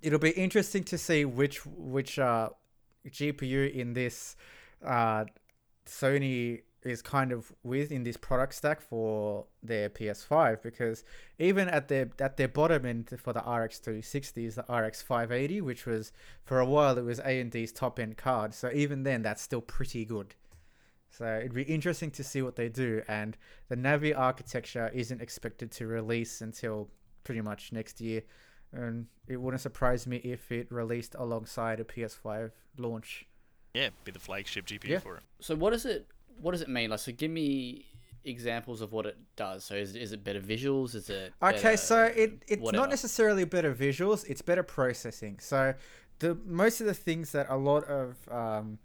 it'll 0.02 0.18
be 0.18 0.30
interesting 0.30 0.84
to 0.84 0.98
see 0.98 1.24
which 1.24 1.64
which 1.66 2.18
uh 2.18 2.50
GPU 3.08 3.72
in 3.72 3.94
this 3.94 4.36
uh 4.84 5.24
Sony 5.86 6.62
is 6.86 7.02
kind 7.02 7.32
of 7.32 7.52
with 7.62 7.90
in 7.90 8.04
this 8.04 8.16
product 8.16 8.54
stack 8.54 8.80
for 8.80 9.46
their 9.62 9.88
PS5 9.90 10.62
because 10.62 11.04
even 11.38 11.68
at 11.68 11.88
their 11.88 12.10
at 12.20 12.36
their 12.36 12.48
bottom 12.48 12.86
end 12.86 13.10
for 13.18 13.32
the 13.32 13.40
RX 13.40 13.78
360 13.78 14.44
is 14.46 14.54
the 14.54 14.62
RX 14.72 15.02
580 15.02 15.60
which 15.60 15.84
was 15.86 16.12
for 16.44 16.60
a 16.60 16.66
while 16.66 16.96
it 16.96 17.04
was 17.04 17.20
AMD's 17.20 17.72
top 17.72 17.98
end 17.98 18.16
card. 18.16 18.54
So 18.54 18.70
even 18.72 19.02
then 19.02 19.22
that's 19.22 19.42
still 19.42 19.60
pretty 19.60 20.04
good. 20.04 20.34
So 21.10 21.24
it'd 21.38 21.54
be 21.54 21.62
interesting 21.62 22.10
to 22.12 22.24
see 22.24 22.42
what 22.42 22.56
they 22.56 22.68
do. 22.68 23.02
And 23.08 23.36
the 23.68 23.76
Navi 23.76 24.16
architecture 24.16 24.90
isn't 24.94 25.22
expected 25.22 25.70
to 25.72 25.86
release 25.86 26.40
until 26.42 26.90
pretty 27.24 27.40
much 27.40 27.72
next 27.72 28.00
year. 28.00 28.22
And 28.72 29.06
it 29.26 29.40
wouldn't 29.40 29.62
surprise 29.62 30.06
me 30.06 30.16
if 30.18 30.52
it 30.52 30.70
released 30.70 31.14
alongside 31.18 31.80
a 31.80 31.84
PS5 31.84 32.50
launch. 32.76 33.26
Yeah, 33.72 33.90
be 34.04 34.12
the 34.12 34.18
flagship 34.18 34.66
GPU 34.66 34.88
Yeah. 34.88 34.98
for 34.98 35.16
it. 35.16 35.22
So 35.40 35.54
what 35.54 35.72
is 35.72 35.86
it 35.86 36.06
what 36.40 36.52
does 36.52 36.62
it 36.62 36.68
mean? 36.68 36.90
Like, 36.90 37.00
so 37.00 37.12
give 37.12 37.30
me 37.30 37.86
examples 38.24 38.80
of 38.80 38.92
what 38.92 39.06
it 39.06 39.16
does. 39.36 39.64
So 39.64 39.74
is, 39.74 39.94
is 39.96 40.12
it 40.12 40.24
better 40.24 40.40
visuals? 40.40 40.94
Is 40.94 41.08
it 41.10 41.32
Okay, 41.42 41.76
so 41.76 42.04
it 42.04 42.42
it's 42.48 42.62
whatever? 42.62 42.80
not 42.82 42.90
necessarily 42.90 43.44
better 43.44 43.74
visuals; 43.74 44.24
it's 44.28 44.42
better 44.42 44.62
processing. 44.62 45.38
So 45.40 45.74
the 46.18 46.36
most 46.46 46.80
of 46.80 46.86
the 46.86 46.94
things 46.94 47.32
that 47.32 47.46
a 47.50 47.56
lot 47.56 47.84
of 47.84 48.16
um, 48.30 48.78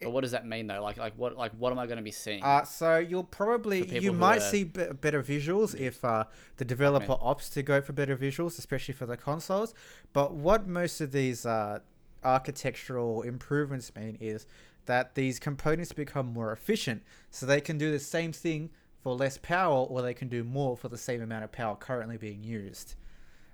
But 0.00 0.10
what 0.10 0.20
does 0.22 0.32
that 0.32 0.46
mean 0.46 0.66
though? 0.66 0.82
Like 0.82 0.98
like 0.98 1.14
what 1.16 1.36
like 1.36 1.52
what 1.52 1.72
am 1.72 1.78
I 1.78 1.86
going 1.86 1.96
to 1.96 2.02
be 2.02 2.10
seeing? 2.10 2.42
uh, 2.42 2.64
so 2.64 2.98
you'll 2.98 3.24
probably 3.24 3.86
you 4.00 4.12
might 4.12 4.42
see 4.42 4.64
be- 4.64 4.86
better 5.00 5.22
visuals 5.22 5.74
if 5.78 6.04
uh, 6.04 6.24
the 6.56 6.64
developer 6.64 7.12
Okay. 7.12 7.22
opts 7.24 7.50
to 7.54 7.62
go 7.62 7.80
for 7.80 7.92
better 7.92 8.16
visuals, 8.16 8.58
especially 8.58 8.94
for 8.94 9.06
the 9.06 9.16
consoles. 9.16 9.72
But 10.12 10.34
what 10.34 10.66
most 10.66 11.00
of 11.00 11.12
these 11.12 11.46
uh, 11.46 11.78
architectural 12.22 13.22
improvements 13.22 13.94
mean 13.94 14.18
is 14.20 14.46
that 14.86 15.14
these 15.14 15.38
components 15.38 15.92
become 15.92 16.26
more 16.32 16.52
efficient, 16.52 17.02
so 17.30 17.46
they 17.46 17.60
can 17.60 17.78
do 17.78 17.90
the 17.90 17.98
same 17.98 18.32
thing 18.32 18.70
for 19.02 19.14
less 19.14 19.38
power, 19.38 19.84
or 19.84 20.02
they 20.02 20.14
can 20.14 20.28
do 20.28 20.44
more 20.44 20.76
for 20.76 20.88
the 20.88 20.98
same 20.98 21.20
amount 21.22 21.44
of 21.44 21.52
power 21.52 21.76
currently 21.76 22.16
being 22.16 22.42
used. 22.42 22.94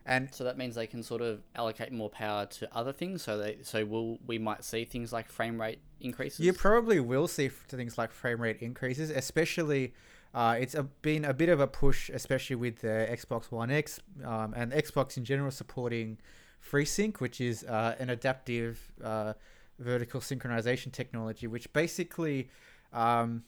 And 0.06 0.32
so 0.34 0.44
that 0.44 0.56
means 0.56 0.74
they 0.74 0.86
can 0.86 1.02
sort 1.02 1.20
of 1.20 1.42
allocate 1.54 1.92
more 1.92 2.08
power 2.08 2.46
to 2.46 2.76
other 2.76 2.92
things. 2.92 3.22
So 3.22 3.38
they 3.38 3.58
so 3.62 3.84
will 3.84 4.18
we 4.26 4.38
might 4.38 4.64
see 4.64 4.84
things 4.84 5.12
like 5.12 5.28
frame 5.28 5.60
rate 5.60 5.80
increases. 6.00 6.40
You 6.40 6.52
probably 6.52 7.00
will 7.00 7.28
see 7.28 7.46
f- 7.46 7.64
things 7.68 7.98
like 7.98 8.10
frame 8.10 8.40
rate 8.40 8.58
increases, 8.60 9.10
especially. 9.10 9.92
Uh, 10.32 10.56
it's 10.60 10.76
a, 10.76 10.84
been 10.84 11.24
a 11.24 11.34
bit 11.34 11.48
of 11.48 11.58
a 11.58 11.66
push, 11.66 12.08
especially 12.08 12.54
with 12.54 12.80
the 12.82 13.08
Xbox 13.10 13.50
One 13.50 13.68
X 13.70 13.98
um, 14.24 14.54
and 14.56 14.70
Xbox 14.70 15.16
in 15.16 15.24
general 15.24 15.50
supporting 15.50 16.18
FreeSync, 16.64 17.18
which 17.18 17.40
is 17.40 17.64
uh, 17.64 17.96
an 17.98 18.10
adaptive 18.10 18.92
uh, 19.02 19.32
vertical 19.80 20.20
synchronization 20.20 20.92
technology, 20.92 21.46
which 21.46 21.72
basically 21.72 22.48
um, 22.92 23.42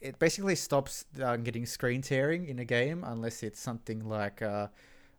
it 0.00 0.18
basically 0.18 0.54
stops 0.54 1.04
uh, 1.22 1.36
getting 1.36 1.66
screen 1.66 2.02
tearing 2.02 2.46
in 2.46 2.58
a 2.58 2.64
game 2.64 3.02
unless 3.04 3.42
it's 3.42 3.60
something 3.60 4.08
like 4.08 4.40
uh, 4.42 4.68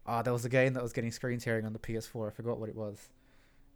uh, 0.06 0.22
there 0.22 0.34
was 0.34 0.46
a 0.46 0.50
game 0.50 0.74
that 0.74 0.84
was 0.84 0.94
getting 0.94 1.12
screen 1.12 1.40
tearing 1.40 1.66
on 1.66 1.74
the 1.74 1.80
PS4. 1.80 2.28
I 2.28 2.32
forgot 2.32 2.60
what 2.60 2.70
it 2.70 2.76
was. 2.76 3.10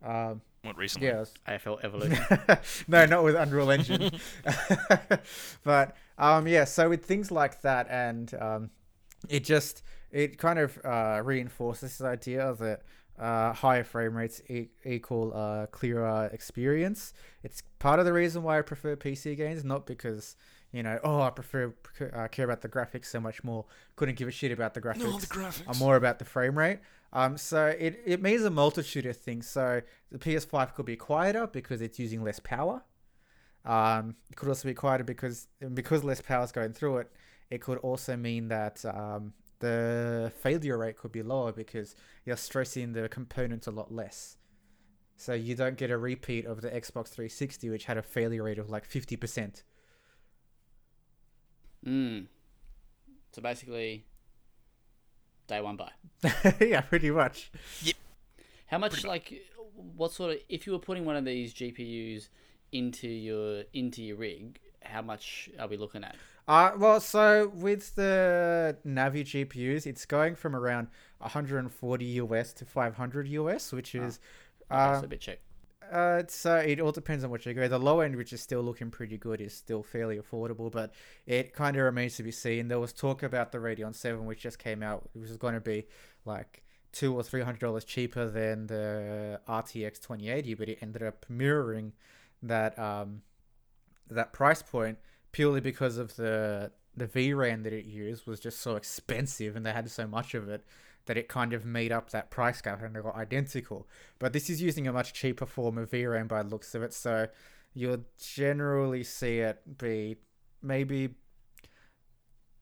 Um, 0.03 0.41
What 0.63 0.77
recently? 0.77 1.07
yeah, 1.07 1.19
was- 1.19 1.33
AFL 1.47 1.83
Evolution. 1.83 2.23
no, 2.87 3.05
not 3.05 3.23
with 3.23 3.35
Unreal 3.35 3.71
Engine. 3.71 4.11
but 5.63 5.95
um, 6.17 6.47
yeah, 6.47 6.63
so 6.63 6.89
with 6.89 7.05
things 7.05 7.31
like 7.31 7.61
that, 7.61 7.87
and 7.89 8.33
um, 8.39 8.69
it 9.29 9.43
just 9.43 9.83
it 10.11 10.37
kind 10.37 10.59
of 10.59 10.77
uh, 10.85 11.21
reinforces 11.23 11.97
this 11.97 12.05
idea 12.05 12.53
that 12.59 12.81
uh, 13.19 13.53
higher 13.53 13.83
frame 13.83 14.15
rates 14.15 14.41
e- 14.49 14.69
equal 14.85 15.33
uh, 15.33 15.67
clearer 15.67 16.29
experience. 16.33 17.13
It's 17.43 17.61
part 17.79 17.99
of 17.99 18.05
the 18.05 18.13
reason 18.13 18.43
why 18.43 18.59
I 18.59 18.61
prefer 18.61 18.95
PC 18.95 19.37
games, 19.37 19.63
not 19.63 19.85
because 19.85 20.35
you 20.71 20.81
know, 20.81 20.99
oh, 21.03 21.21
I 21.21 21.29
prefer 21.29 21.73
uh, 22.13 22.27
care 22.29 22.45
about 22.45 22.61
the 22.61 22.67
graphics 22.67 23.05
so 23.05 23.19
much 23.19 23.43
more. 23.43 23.65
Couldn't 23.95 24.17
give 24.17 24.27
a 24.27 24.31
shit 24.31 24.51
about 24.51 24.73
the 24.73 24.81
graphics. 24.81 24.99
No, 24.99 25.19
the 25.19 25.27
graphics. 25.27 25.63
I'm 25.67 25.77
more 25.77 25.95
about 25.95 26.17
the 26.17 26.25
frame 26.25 26.57
rate. 26.57 26.79
Um, 27.13 27.37
so 27.37 27.67
it, 27.67 28.01
it 28.05 28.23
means 28.23 28.43
a 28.43 28.49
multitude 28.49 29.05
of 29.05 29.15
things. 29.15 29.47
So 29.47 29.83
the 30.11 30.17
PS5 30.17 30.73
could 30.73 30.87
be 30.87 30.95
quieter 30.95 31.45
because 31.45 31.79
it's 31.79 31.99
using 31.99 32.23
less 32.23 32.39
power. 32.39 32.81
Um, 33.65 34.15
it 34.31 34.35
could 34.35 34.49
also 34.49 34.67
be 34.67 34.73
quieter 34.73 35.03
because 35.03 35.47
because 35.73 36.03
less 36.03 36.21
power 36.21 36.43
is 36.43 36.51
going 36.51 36.73
through 36.73 36.97
it. 36.97 37.11
It 37.51 37.61
could 37.61 37.77
also 37.77 38.17
mean 38.17 38.47
that 38.47 38.83
um, 38.83 39.33
the 39.63 40.29
failure 40.41 40.77
rate 40.77 40.97
could 40.97 41.13
be 41.13 41.23
lower 41.23 41.53
because 41.53 41.95
you're 42.25 42.35
stressing 42.35 42.91
the 42.91 43.07
components 43.07 43.65
a 43.65 43.71
lot 43.71 43.93
less. 43.93 44.35
So 45.15 45.33
you 45.33 45.55
don't 45.55 45.77
get 45.77 45.89
a 45.89 45.97
repeat 45.97 46.45
of 46.45 46.59
the 46.59 46.69
Xbox 46.69 47.07
360, 47.07 47.69
which 47.69 47.85
had 47.85 47.97
a 47.97 48.01
failure 48.01 48.43
rate 48.43 48.59
of 48.59 48.69
like 48.69 48.87
50%. 48.87 49.63
mm. 51.87 52.27
So 53.31 53.41
basically, 53.41 54.05
day 55.47 55.61
one 55.61 55.77
buy. 55.77 55.91
yeah, 56.59 56.81
pretty 56.81 57.09
much. 57.09 57.49
Yep. 57.83 57.95
How 58.67 58.77
much 58.79 59.05
like 59.05 59.43
what 59.95 60.11
sort 60.11 60.33
of 60.33 60.37
if 60.49 60.67
you 60.67 60.73
were 60.73 60.79
putting 60.79 61.05
one 61.05 61.15
of 61.15 61.23
these 61.23 61.53
GPUs 61.53 62.27
into 62.73 63.07
your 63.07 63.63
into 63.73 64.03
your 64.03 64.17
rig, 64.17 64.59
how 64.83 65.01
much 65.01 65.49
are 65.59 65.67
we 65.67 65.77
looking 65.77 66.03
at? 66.03 66.15
Uh, 66.47 66.71
well, 66.77 66.99
so 66.99 67.51
with 67.55 67.95
the 67.95 68.75
Navi 68.85 69.21
GPUs, 69.23 69.85
it's 69.87 70.05
going 70.05 70.35
from 70.35 70.55
around 70.55 70.87
140 71.19 72.05
US 72.05 72.53
to 72.53 72.65
500 72.65 73.27
US, 73.29 73.71
which 73.71 73.95
is, 73.95 74.19
Okay, 74.71 74.81
uh, 74.81 74.99
so 74.99 75.05
a 75.05 75.07
bit 75.07 75.21
cheap. 75.21 75.39
uh, 75.91 76.23
so 76.27 76.57
it 76.57 76.79
all 76.81 76.91
depends 76.91 77.23
on 77.23 77.29
what 77.29 77.45
you 77.45 77.53
go. 77.53 77.67
The 77.67 77.79
low 77.79 78.01
end, 78.01 78.15
which 78.17 78.33
is 78.33 78.41
still 78.41 78.61
looking 78.61 78.91
pretty 78.91 79.17
good, 79.17 79.39
is 79.39 79.53
still 79.53 79.83
fairly 79.83 80.17
affordable, 80.19 80.69
but 80.71 80.93
it 81.25 81.53
kind 81.53 81.77
of 81.77 81.83
remains 81.83 82.17
to 82.17 82.23
be 82.23 82.31
seen. 82.31 82.67
There 82.67 82.79
was 82.79 82.91
talk 82.91 83.23
about 83.23 83.51
the 83.53 83.59
Radeon 83.59 83.95
7, 83.95 84.25
which 84.25 84.41
just 84.41 84.59
came 84.59 84.83
out, 84.83 85.09
which 85.13 85.29
is 85.29 85.37
going 85.37 85.53
to 85.53 85.61
be 85.61 85.85
like 86.25 86.63
two 86.91 87.15
or 87.15 87.23
three 87.23 87.41
hundred 87.41 87.59
dollars 87.61 87.83
cheaper 87.85 88.29
than 88.29 88.67
the 88.67 89.39
RTX 89.47 89.99
2080, 90.01 90.53
but 90.55 90.69
it 90.69 90.77
ended 90.81 91.01
up 91.03 91.25
mirroring 91.29 91.93
that 92.43 92.77
um 92.77 93.21
that 94.09 94.33
price 94.33 94.61
point 94.61 94.97
purely 95.31 95.59
because 95.59 95.97
of 95.97 96.15
the 96.15 96.71
the 96.95 97.07
VRAM 97.07 97.63
that 97.63 97.73
it 97.73 97.85
used 97.85 98.27
was 98.27 98.39
just 98.39 98.59
so 98.59 98.75
expensive 98.75 99.55
and 99.55 99.65
they 99.65 99.71
had 99.71 99.89
so 99.89 100.05
much 100.05 100.35
of 100.35 100.47
it 100.47 100.63
that 101.05 101.17
it 101.17 101.27
kind 101.27 101.53
of 101.53 101.65
made 101.65 101.91
up 101.91 102.11
that 102.11 102.29
price 102.29 102.61
gap 102.61 102.81
and 102.81 102.95
they 102.95 103.01
got 103.01 103.15
identical. 103.15 103.87
But 104.19 104.31
this 104.31 104.49
is 104.49 104.61
using 104.61 104.87
a 104.87 104.93
much 104.93 105.13
cheaper 105.13 105.45
form 105.45 105.77
of 105.77 105.89
VRAM 105.91 106.27
by 106.27 106.43
the 106.43 106.49
looks 106.49 106.75
of 106.75 106.83
it, 106.83 106.93
so 106.93 107.27
you'll 107.73 108.05
generally 108.17 109.03
see 109.03 109.39
it 109.39 109.59
be 109.77 110.17
maybe 110.61 111.15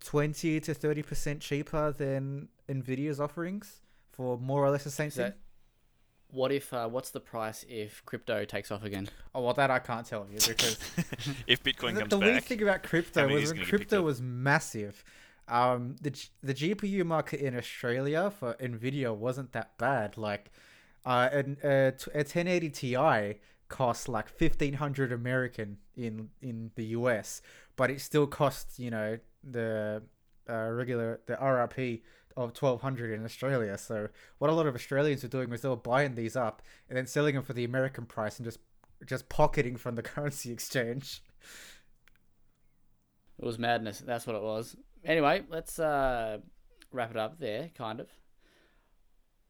20 0.04 0.60
to 0.62 0.74
30% 0.74 1.40
cheaper 1.40 1.92
than 1.92 2.48
Nvidia's 2.68 3.20
offerings 3.20 3.82
for 4.12 4.38
more 4.38 4.64
or 4.64 4.72
less 4.72 4.86
the 4.86 4.90
same 4.90 5.10
Is 5.10 5.16
thing. 5.16 5.34
That- 6.32 6.38
What 6.38 6.52
if 6.52 6.74
uh, 6.74 6.88
what's 6.88 7.10
the 7.12 7.20
price 7.20 7.66
if 7.70 8.04
crypto 8.06 8.46
takes 8.46 8.72
off 8.72 8.84
again? 8.84 9.10
Oh, 9.36 9.42
well, 9.42 9.54
that 9.54 9.70
I 9.72 9.80
can't 9.80 10.06
tell 10.06 10.28
you 10.32 10.38
because 10.48 10.78
if 11.48 11.64
Bitcoin 11.64 11.94
the, 11.96 12.00
comes 12.02 12.10
the 12.10 12.18
weird 12.20 12.44
thing 12.44 12.62
about 12.62 12.84
crypto 12.84 13.24
was 13.28 13.34
when 13.34 13.44
gonna 13.44 13.56
get 13.56 13.60
picked 13.60 13.70
crypto 13.70 14.02
was 14.02 14.22
massive. 14.22 15.04
Um, 15.48 15.96
the 16.02 16.12
the 16.42 16.54
GPU 16.54 17.06
market 17.06 17.42
in 17.42 17.58
Australia 17.58 18.32
for 18.32 18.54
Nvidia 18.56 19.14
wasn't 19.16 19.52
that 19.54 19.78
bad. 19.78 20.18
Like, 20.18 20.52
Uh, 21.06 21.30
and 21.34 21.58
uh, 21.66 21.92
t- 21.92 22.12
a 22.14 22.20
1080 22.24 22.70
Ti 22.70 23.40
costs 23.68 24.08
like 24.08 24.28
1500 24.30 25.12
American 25.12 25.78
in 25.96 26.30
in 26.42 26.72
the 26.76 26.86
US, 26.98 27.42
but 27.76 27.90
it 27.90 28.00
still 28.02 28.28
costs 28.28 28.80
you 28.80 28.92
know 28.92 29.18
the 29.44 30.04
uh, 30.50 30.70
regular 30.70 31.20
the 31.26 31.36
RRP 31.36 32.02
of 32.38 32.50
1200 32.60 33.12
in 33.12 33.26
Australia. 33.26 33.78
So 33.78 34.10
what 34.38 34.50
a 34.50 34.54
lot 34.54 34.68
of 34.68 34.76
Australians 34.76 35.24
were 35.24 35.30
doing 35.30 35.50
was 35.50 35.62
they 35.62 35.70
were 35.70 35.76
buying 35.76 36.16
these 36.16 36.36
up 36.36 36.62
and 36.90 36.98
then 36.98 37.08
selling 37.08 37.36
them 37.36 37.44
for 37.44 37.54
the 37.54 37.64
American 37.64 38.06
price 38.06 38.38
and 38.38 38.46
just 38.46 38.60
just 39.06 39.30
pocketing 39.30 39.78
from 39.78 39.96
the 39.96 40.02
currency 40.04 40.52
exchange. 40.52 41.22
It 43.40 43.46
was 43.46 43.58
madness. 43.58 44.00
That's 44.00 44.28
what 44.28 44.36
it 44.36 44.42
was. 44.42 44.76
Anyway, 45.04 45.44
let's 45.50 45.80
uh, 45.80 46.38
wrap 46.92 47.12
it 47.12 47.18
up 47.18 47.40
there, 47.40 47.72
kind 47.76 48.00
of. 48.00 48.08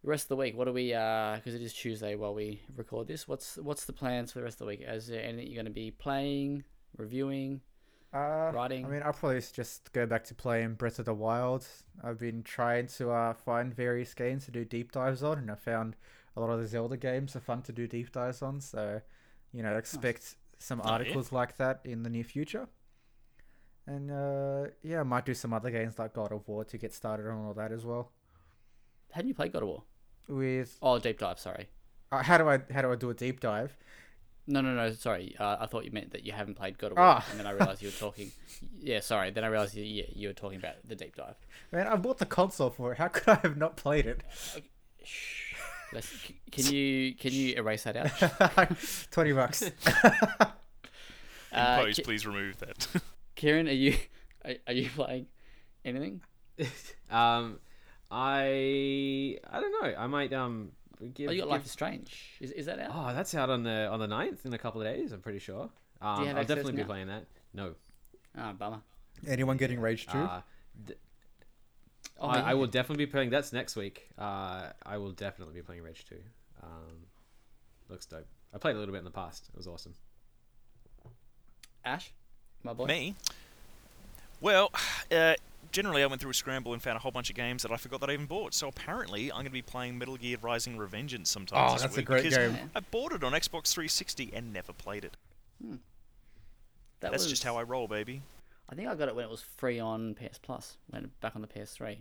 The 0.03 0.09
rest 0.09 0.25
of 0.25 0.29
the 0.29 0.35
week, 0.37 0.57
what 0.57 0.67
are 0.67 0.73
we? 0.73 0.87
Because 0.87 1.53
it 1.53 1.61
is 1.61 1.73
Tuesday 1.73 2.15
while 2.15 2.33
we 2.33 2.61
record 2.75 3.07
this. 3.07 3.27
What's 3.27 3.57
what's 3.57 3.85
the 3.85 3.93
plans 3.93 4.31
for 4.31 4.39
the 4.39 4.45
rest 4.45 4.55
of 4.55 4.59
the 4.59 4.65
week? 4.65 4.83
Is 4.87 5.07
there 5.07 5.21
anything 5.21 5.47
you're 5.47 5.61
going 5.61 5.65
to 5.65 5.71
be 5.71 5.91
playing, 5.91 6.63
reviewing? 6.97 7.61
Uh, 8.13 8.51
Writing. 8.53 8.85
I 8.85 8.89
mean, 8.89 9.01
I'll 9.05 9.13
probably 9.13 9.41
just 9.53 9.93
go 9.93 10.05
back 10.05 10.25
to 10.25 10.35
playing 10.35 10.73
Breath 10.73 10.99
of 10.99 11.05
the 11.05 11.13
Wild. 11.13 11.65
I've 12.03 12.19
been 12.19 12.43
trying 12.43 12.87
to 12.87 13.11
uh, 13.11 13.33
find 13.33 13.73
various 13.73 14.13
games 14.13 14.45
to 14.45 14.51
do 14.51 14.65
deep 14.65 14.91
dives 14.91 15.23
on, 15.23 15.37
and 15.37 15.49
I 15.49 15.55
found 15.55 15.95
a 16.35 16.41
lot 16.41 16.49
of 16.49 16.59
the 16.59 16.67
Zelda 16.67 16.97
games 16.97 17.35
are 17.35 17.39
fun 17.39 17.61
to 17.63 17.71
do 17.71 17.87
deep 17.87 18.11
dives 18.11 18.41
on. 18.41 18.59
So, 18.59 19.01
you 19.53 19.63
know, 19.63 19.77
expect 19.77 20.35
some 20.59 20.81
Oh, 20.81 20.87
yeah. 20.87 20.91
articles 20.91 21.31
like 21.31 21.55
that 21.57 21.79
in 21.85 22.03
the 22.03 22.09
near 22.09 22.25
future. 22.25 22.67
And 23.87 24.11
uh, 24.11 24.71
yeah, 24.83 24.99
I 24.99 25.03
might 25.03 25.25
do 25.25 25.33
some 25.33 25.53
other 25.53 25.71
games 25.71 25.97
like 25.97 26.13
God 26.13 26.31
of 26.31 26.47
War 26.47 26.65
to 26.65 26.77
get 26.77 26.93
started 26.93 27.27
on 27.27 27.45
all 27.45 27.53
that 27.53 27.71
as 27.71 27.85
well. 27.85 28.11
Hadn't 29.11 29.29
you 29.29 29.33
played 29.33 29.53
God 29.53 29.63
of 29.63 29.69
War? 29.69 29.83
With 30.27 30.77
Oh, 30.81 30.99
deep 30.99 31.17
dive. 31.19 31.39
Sorry. 31.39 31.67
uh, 32.11 32.21
how 32.23 32.37
do 32.37 32.47
I 32.49 32.59
how 32.71 32.81
do 32.81 32.91
I 32.91 32.95
do 32.95 33.09
a 33.09 33.13
deep 33.13 33.39
dive? 33.39 33.75
No, 34.47 34.59
no, 34.61 34.73
no. 34.73 34.91
Sorry. 34.91 35.35
Uh, 35.39 35.57
I 35.59 35.65
thought 35.67 35.85
you 35.85 35.91
meant 35.91 36.11
that 36.11 36.25
you 36.25 36.31
haven't 36.31 36.55
played 36.55 36.77
God 36.77 36.91
of 36.91 36.97
War, 36.97 37.05
Ah. 37.05 37.25
and 37.29 37.39
then 37.39 37.47
I 37.47 37.51
realized 37.51 37.81
you 37.81 37.87
were 37.89 37.93
talking. 37.93 38.31
Yeah, 38.83 38.99
sorry. 38.99 39.29
Then 39.31 39.43
I 39.43 39.47
realized 39.47 39.75
you, 39.75 39.83
yeah, 39.83 40.05
you 40.13 40.27
were 40.27 40.33
talking 40.33 40.57
about 40.57 40.75
the 40.87 40.95
deep 40.95 41.15
dive. 41.15 41.35
Man, 41.71 41.87
I 41.87 41.95
bought 41.95 42.17
the 42.17 42.25
console 42.25 42.69
for 42.71 42.91
it. 42.91 42.97
How 42.97 43.07
could 43.09 43.27
I 43.29 43.35
have 43.43 43.55
not 43.57 43.75
played 43.77 44.05
it? 44.07 44.21
Shh. 45.03 45.53
Let's, 45.93 46.09
can 46.51 46.65
you 46.73 47.13
can 47.15 47.31
you 47.33 47.55
erase 47.55 47.83
that 47.83 47.95
out? 47.97 48.71
Twenty 49.11 49.33
bucks. 49.33 49.63
Uh, 51.53 51.83
Post, 51.83 51.97
Ki- 51.97 52.03
please 52.03 52.25
remove 52.25 52.57
that. 52.59 52.87
Kieran, 53.35 53.67
are 53.67 53.71
you 53.71 53.95
are, 54.45 54.53
are 54.67 54.73
you 54.73 54.89
playing 54.89 55.25
anything? 55.83 56.21
um, 57.09 57.59
I 58.09 59.37
I 59.49 59.59
don't 59.59 59.83
know. 59.83 59.93
I 59.97 60.07
might 60.07 60.31
um 60.33 60.71
give. 61.09 61.29
Oh, 61.29 61.31
you 61.31 61.39
got 61.41 61.45
give- 61.45 61.51
Life 61.51 61.65
is 61.65 61.71
Strange. 61.71 62.37
Is, 62.39 62.51
is 62.51 62.65
that 62.67 62.79
out? 62.79 62.91
Oh, 62.93 63.13
that's 63.13 63.33
out 63.35 63.49
on 63.49 63.63
the 63.63 63.87
on 63.87 63.99
the 63.99 64.07
9th 64.07 64.45
in 64.45 64.53
a 64.53 64.57
couple 64.57 64.81
of 64.81 64.87
days. 64.87 65.11
I'm 65.11 65.21
pretty 65.21 65.39
sure. 65.39 65.69
Um, 66.01 66.25
have 66.25 66.37
I'll 66.37 66.43
definitely 66.43 66.73
be 66.73 66.81
now? 66.81 66.87
playing 66.87 67.07
that. 67.07 67.25
No. 67.53 67.75
Ah, 68.37 68.53
bummer. 68.53 68.81
Anyone 69.27 69.57
getting 69.57 69.79
Rage 69.79 70.07
2? 70.07 70.17
Uh, 70.17 70.41
th- 70.87 70.97
Oh, 72.19 72.27
I, 72.27 72.51
I 72.51 72.53
will 72.53 72.67
definitely 72.67 73.05
be 73.05 73.11
playing. 73.11 73.31
That's 73.31 73.51
next 73.51 73.75
week. 73.75 74.07
Uh, 74.17 74.67
I 74.85 74.97
will 74.97 75.11
definitely 75.11 75.55
be 75.55 75.63
playing 75.63 75.81
Rage 75.81 76.05
2. 76.07 76.15
Um, 76.61 76.69
looks 77.89 78.05
dope. 78.05 78.27
I 78.53 78.59
played 78.59 78.75
a 78.75 78.79
little 78.79 78.91
bit 78.91 78.99
in 78.99 79.05
the 79.05 79.11
past. 79.11 79.49
It 79.51 79.57
was 79.57 79.65
awesome. 79.65 79.95
Ash, 81.83 82.11
my 82.63 82.73
boy. 82.73 82.85
Me? 82.85 83.15
Well, 84.41 84.71
uh, 85.11 85.35
generally 85.71 86.03
I 86.03 86.07
went 86.07 86.21
through 86.21 86.31
a 86.31 86.35
scramble 86.35 86.73
and 86.73 86.81
found 86.81 86.97
a 86.97 86.99
whole 86.99 87.11
bunch 87.11 87.29
of 87.29 87.35
games 87.35 87.63
that 87.63 87.71
I 87.71 87.77
forgot 87.77 88.01
that 88.01 88.09
I 88.09 88.13
even 88.13 88.25
bought. 88.25 88.53
So 88.53 88.67
apparently 88.67 89.31
I'm 89.31 89.37
going 89.37 89.45
to 89.45 89.51
be 89.51 89.61
playing 89.61 89.97
Metal 89.97 90.17
Gear 90.17 90.37
Rising 90.41 90.77
Revengeance 90.77 91.27
sometime 91.27 91.69
Oh, 91.69 91.73
this 91.73 91.83
that's 91.83 91.97
a 91.97 92.01
great 92.01 92.29
game. 92.29 92.57
I 92.75 92.79
bought 92.79 93.13
it 93.13 93.23
on 93.23 93.31
Xbox 93.31 93.71
360 93.71 94.31
and 94.33 94.51
never 94.51 94.73
played 94.73 95.05
it. 95.05 95.15
That 96.99 97.11
That's 97.11 97.23
was, 97.23 97.31
just 97.31 97.43
how 97.43 97.55
I 97.57 97.63
roll, 97.63 97.87
baby. 97.87 98.21
I 98.69 98.75
think 98.75 98.87
I 98.87 98.95
got 98.95 99.07
it 99.07 99.15
when 99.15 99.25
it 99.25 99.31
was 99.31 99.41
free 99.41 99.79
on 99.79 100.15
PS 100.15 100.37
Plus. 100.37 100.77
When 100.89 101.11
back 101.19 101.35
on 101.35 101.41
the 101.41 101.47
PS3. 101.47 101.97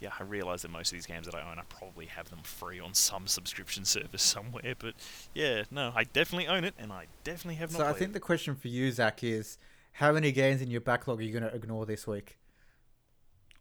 Yeah, 0.00 0.10
I 0.18 0.24
realise 0.24 0.62
that 0.62 0.70
most 0.70 0.88
of 0.88 0.96
these 0.98 1.06
games 1.06 1.26
that 1.26 1.34
I 1.34 1.40
own, 1.40 1.58
I 1.58 1.62
probably 1.68 2.06
have 2.06 2.28
them 2.28 2.40
free 2.42 2.80
on 2.80 2.92
some 2.92 3.26
subscription 3.26 3.84
service 3.86 4.22
somewhere. 4.22 4.74
But 4.78 4.94
yeah, 5.34 5.62
no, 5.70 5.92
I 5.94 6.04
definitely 6.04 6.48
own 6.48 6.64
it, 6.64 6.74
and 6.78 6.92
I 6.92 7.06
definitely 7.24 7.56
have 7.56 7.72
not 7.72 7.78
So 7.78 7.86
I 7.86 7.92
think 7.92 8.10
it. 8.10 8.14
the 8.14 8.20
question 8.20 8.54
for 8.54 8.68
you, 8.68 8.90
Zach, 8.90 9.22
is 9.22 9.58
how 9.96 10.12
many 10.12 10.30
games 10.30 10.60
in 10.60 10.70
your 10.70 10.82
backlog 10.82 11.20
are 11.20 11.22
you 11.22 11.32
going 11.32 11.50
to 11.50 11.54
ignore 11.54 11.86
this 11.86 12.06
week? 12.06 12.38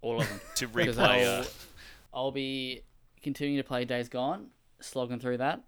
All 0.02 0.20
of 0.20 0.28
them. 0.28 0.42
to 0.56 0.68
replay. 0.70 0.98
I'll, 1.26 1.42
Uh, 1.42 1.46
I'll 2.14 2.32
be 2.32 2.82
continuing 3.24 3.58
to 3.58 3.64
play 3.68 3.86
Days 3.86 4.10
Gone, 4.10 4.48
slogging 4.82 5.20
through 5.20 5.38
that. 5.38 5.62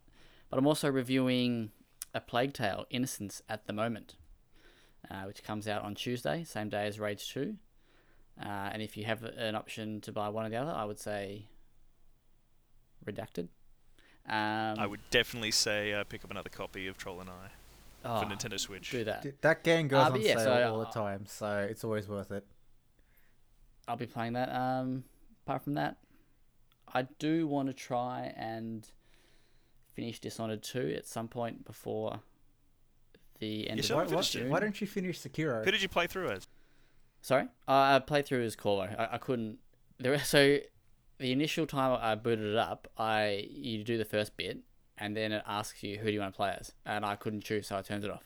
But 0.50 0.60
I'm 0.60 0.68
also 0.68 0.90
reviewing 0.92 1.72
A 2.14 2.20
Plague 2.20 2.54
Tale 2.54 2.86
Innocence 2.90 3.42
at 3.48 3.66
the 3.66 3.72
moment, 3.74 4.16
uh, 5.10 5.24
which 5.24 5.42
comes 5.42 5.70
out 5.70 5.84
on 5.84 5.96
Tuesday, 5.96 6.44
same 6.44 6.68
day 6.68 6.86
as 6.86 7.00
Rage 7.00 7.30
2. 7.32 7.56
Uh, 8.42 8.46
and 8.46 8.82
if 8.82 8.98
you 8.98 9.06
have 9.06 9.24
an 9.24 9.56
option 9.56 10.02
to 10.02 10.12
buy 10.12 10.28
one 10.28 10.46
or 10.46 10.50
the 10.50 10.58
other, 10.58 10.72
I 10.72 10.84
would 10.84 11.00
say 11.00 11.48
Redacted. 13.06 13.48
Um, 14.28 14.76
I 14.78 14.86
would 14.86 15.00
definitely 15.12 15.52
say 15.52 15.94
uh, 15.94 16.04
pick 16.04 16.26
up 16.26 16.32
another 16.32 16.50
copy 16.50 16.88
of 16.88 16.98
Troll 16.98 17.22
and 17.22 17.30
I 17.30 17.52
oh, 18.08 18.20
for 18.22 18.26
Nintendo 18.26 18.60
Switch. 18.60 18.90
do 18.92 19.04
that. 19.04 19.42
That 19.42 19.64
game 19.64 19.88
goes 19.88 20.00
Uh, 20.04 20.06
on 20.08 20.12
but 20.14 20.22
yeah, 20.22 20.36
sale 20.38 20.44
so, 20.46 20.74
all 20.74 20.80
the 20.80 20.86
time, 20.88 21.26
so 21.26 21.68
it's 21.70 21.84
always 21.84 22.08
worth 22.08 22.32
it. 22.32 22.46
I'll 23.88 23.96
be 23.98 24.06
playing 24.06 24.34
that. 24.34 24.50
Um, 24.54 25.04
apart 25.46 25.64
from 25.64 25.76
that, 25.76 25.98
I 26.94 27.04
do 27.20 27.48
want 27.48 27.68
to 27.68 27.74
try 27.74 28.34
and 28.36 28.88
finish 29.94 30.20
Dishonored 30.20 30.62
2 30.64 30.94
at 30.98 31.06
some 31.08 31.28
point 31.28 31.66
before 31.66 32.20
the 33.40 33.70
end 33.70 33.78
You 33.78 33.82
of 33.82 33.86
still 33.86 33.98
Why, 33.98 34.04
haven't 34.04 34.16
why, 34.16 34.22
finished 34.22 34.36
it? 34.36 34.40
June. 34.40 34.50
why 34.50 34.60
don't 34.60 34.82
you 34.82 34.88
finish 34.88 35.20
Sekiro? 35.20 35.64
Who 35.66 35.72
did 35.72 35.82
you 35.82 35.90
play 35.90 36.08
through 36.08 36.32
as? 36.32 36.48
Sorry, 37.22 37.44
uh, 37.68 37.72
I 37.96 38.00
played 38.00 38.26
through 38.26 38.44
as 38.44 38.56
Corvo. 38.56 38.84
I, 38.98 39.16
I 39.16 39.18
couldn't. 39.18 39.58
There, 40.00 40.18
so 40.24 40.58
the 41.20 41.32
initial 41.32 41.66
time 41.66 41.98
I 42.02 42.16
booted 42.16 42.46
it 42.46 42.58
up, 42.58 42.88
I 42.98 43.48
you 43.50 43.84
do 43.84 43.98
the 43.98 44.06
first 44.06 44.38
bit, 44.38 44.60
and 44.98 45.16
then 45.16 45.32
it 45.32 45.44
asks 45.48 45.84
you 45.84 45.98
who 45.98 46.06
do 46.08 46.12
you 46.14 46.20
want 46.20 46.34
to 46.34 46.38
play 46.38 46.56
as, 46.60 46.72
and 46.86 47.06
I 47.06 47.16
couldn't 47.16 47.44
choose, 47.44 47.68
so 47.68 47.78
I 47.78 47.82
turned 47.82 48.04
it 48.04 48.12
off. 48.12 48.24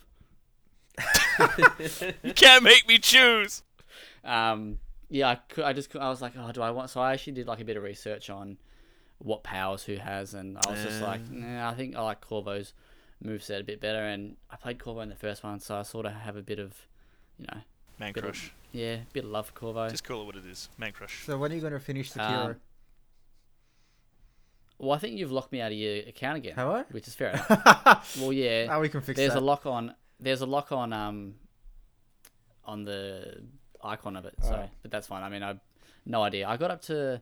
You 2.23 2.33
can't 2.33 2.63
make 2.63 2.87
me 2.87 2.97
choose. 2.99 3.63
Um, 4.23 4.79
yeah, 5.09 5.29
I, 5.29 5.35
could, 5.35 5.63
I 5.63 5.73
just 5.73 5.95
I 5.95 6.09
was 6.09 6.21
like, 6.21 6.33
oh, 6.37 6.51
do 6.51 6.61
I 6.61 6.71
want? 6.71 6.89
So 6.89 7.01
I 7.01 7.13
actually 7.13 7.33
did 7.33 7.47
like 7.47 7.59
a 7.59 7.65
bit 7.65 7.77
of 7.77 7.83
research 7.83 8.29
on 8.29 8.57
what 9.17 9.43
powers 9.43 9.83
who 9.83 9.95
has, 9.95 10.33
and 10.33 10.57
I 10.65 10.71
was 10.71 10.83
just 10.83 11.01
like, 11.01 11.29
nah, 11.29 11.69
I 11.69 11.73
think 11.73 11.95
I 11.95 12.01
like 12.01 12.21
Corvo's 12.21 12.73
moveset 13.23 13.59
a 13.59 13.63
bit 13.63 13.79
better, 13.81 13.99
and 14.03 14.35
I 14.49 14.55
played 14.55 14.79
Corvo 14.79 15.01
in 15.01 15.09
the 15.09 15.15
first 15.15 15.43
one, 15.43 15.59
so 15.59 15.75
I 15.77 15.83
sort 15.83 16.05
of 16.05 16.13
have 16.13 16.35
a 16.35 16.41
bit 16.41 16.59
of, 16.59 16.73
you 17.37 17.45
know, 17.51 17.61
Man 17.99 18.13
Bit 18.13 18.23
of- 18.23 18.31
crush. 18.31 18.51
yeah, 18.71 18.93
a 18.95 18.99
bit 19.13 19.23
of 19.25 19.29
love 19.31 19.47
for 19.47 19.53
Corvo. 19.53 19.89
Just 19.89 20.03
call 20.03 20.21
it 20.21 20.25
what 20.25 20.35
it 20.35 20.45
is. 20.45 20.69
Man 20.77 20.91
crush. 20.91 21.23
So 21.25 21.37
when 21.37 21.51
are 21.51 21.55
you 21.55 21.61
going 21.61 21.73
to 21.73 21.79
finish 21.79 22.11
Sekiro? 22.11 22.45
Um, 22.51 22.55
Well, 24.81 24.93
I 24.93 24.97
think 24.97 25.17
you've 25.19 25.31
locked 25.31 25.51
me 25.51 25.61
out 25.61 25.71
of 25.71 25.77
your 25.77 25.97
account 26.07 26.37
again, 26.37 26.55
Have 26.55 26.67
I? 26.67 26.81
which 26.89 27.07
is 27.07 27.13
fair 27.13 27.29
enough. 27.33 28.17
well, 28.19 28.33
yeah, 28.33 28.65
Now 28.65 28.81
we 28.81 28.89
can 28.89 29.01
fix 29.01 29.15
there's 29.15 29.33
that. 29.33 29.39
a 29.39 29.45
lock 29.45 29.67
on. 29.67 29.93
There's 30.19 30.41
a 30.41 30.45
lock 30.47 30.71
on 30.71 30.91
um 30.91 31.35
on 32.65 32.83
the 32.83 33.43
icon 33.83 34.15
of 34.15 34.25
it. 34.25 34.33
So, 34.41 34.55
Oh. 34.55 34.69
but 34.81 34.89
that's 34.89 35.05
fine. 35.05 35.21
I 35.23 35.29
mean, 35.29 35.43
I 35.43 35.59
no 36.05 36.23
idea. 36.23 36.47
I 36.47 36.57
got 36.57 36.71
up 36.71 36.81
to. 36.83 37.21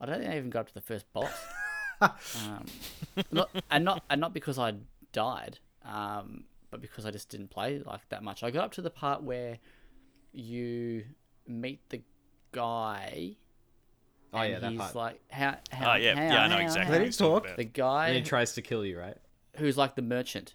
I 0.00 0.06
don't 0.06 0.20
think 0.20 0.30
I 0.30 0.36
even 0.36 0.50
got 0.50 0.60
up 0.60 0.68
to 0.68 0.74
the 0.74 0.80
first 0.80 1.12
boss. 1.12 1.32
um, 2.00 2.66
not 3.32 3.50
and 3.70 3.84
not 3.84 4.04
and 4.08 4.20
not 4.20 4.32
because 4.32 4.56
I 4.58 4.74
died, 5.12 5.58
um, 5.84 6.44
but 6.70 6.80
because 6.80 7.04
I 7.04 7.10
just 7.10 7.28
didn't 7.30 7.48
play 7.50 7.80
like 7.84 8.08
that 8.10 8.22
much. 8.22 8.44
I 8.44 8.50
got 8.52 8.64
up 8.64 8.72
to 8.72 8.82
the 8.82 8.90
part 8.90 9.22
where 9.24 9.58
you 10.32 11.04
meet 11.48 11.80
the 11.90 12.02
guy. 12.52 13.36
Oh, 14.36 14.40
and 14.42 14.52
yeah, 14.52 14.58
that 14.60 14.70
he's 14.72 14.80
part. 14.80 14.94
like, 14.94 15.20
how, 15.30 15.56
how, 15.70 15.92
Oh 15.92 15.94
yeah, 15.96 16.14
hang 16.14 16.32
yeah, 16.32 16.42
I 16.42 16.48
know 16.48 16.54
hang 16.56 16.60
on, 16.60 16.62
exactly. 16.62 16.92
Let 16.92 17.00
what 17.00 17.06
him 17.06 17.12
talk. 17.12 17.44
about. 17.44 17.56
The 17.56 17.62
And 17.62 17.72
guy 17.74 18.12
he 18.14 18.22
tries 18.22 18.52
to 18.54 18.62
kill 18.62 18.84
you, 18.84 18.98
right? 18.98 19.16
who's 19.56 19.76
like 19.78 19.94
the 19.94 20.02
merchant, 20.02 20.54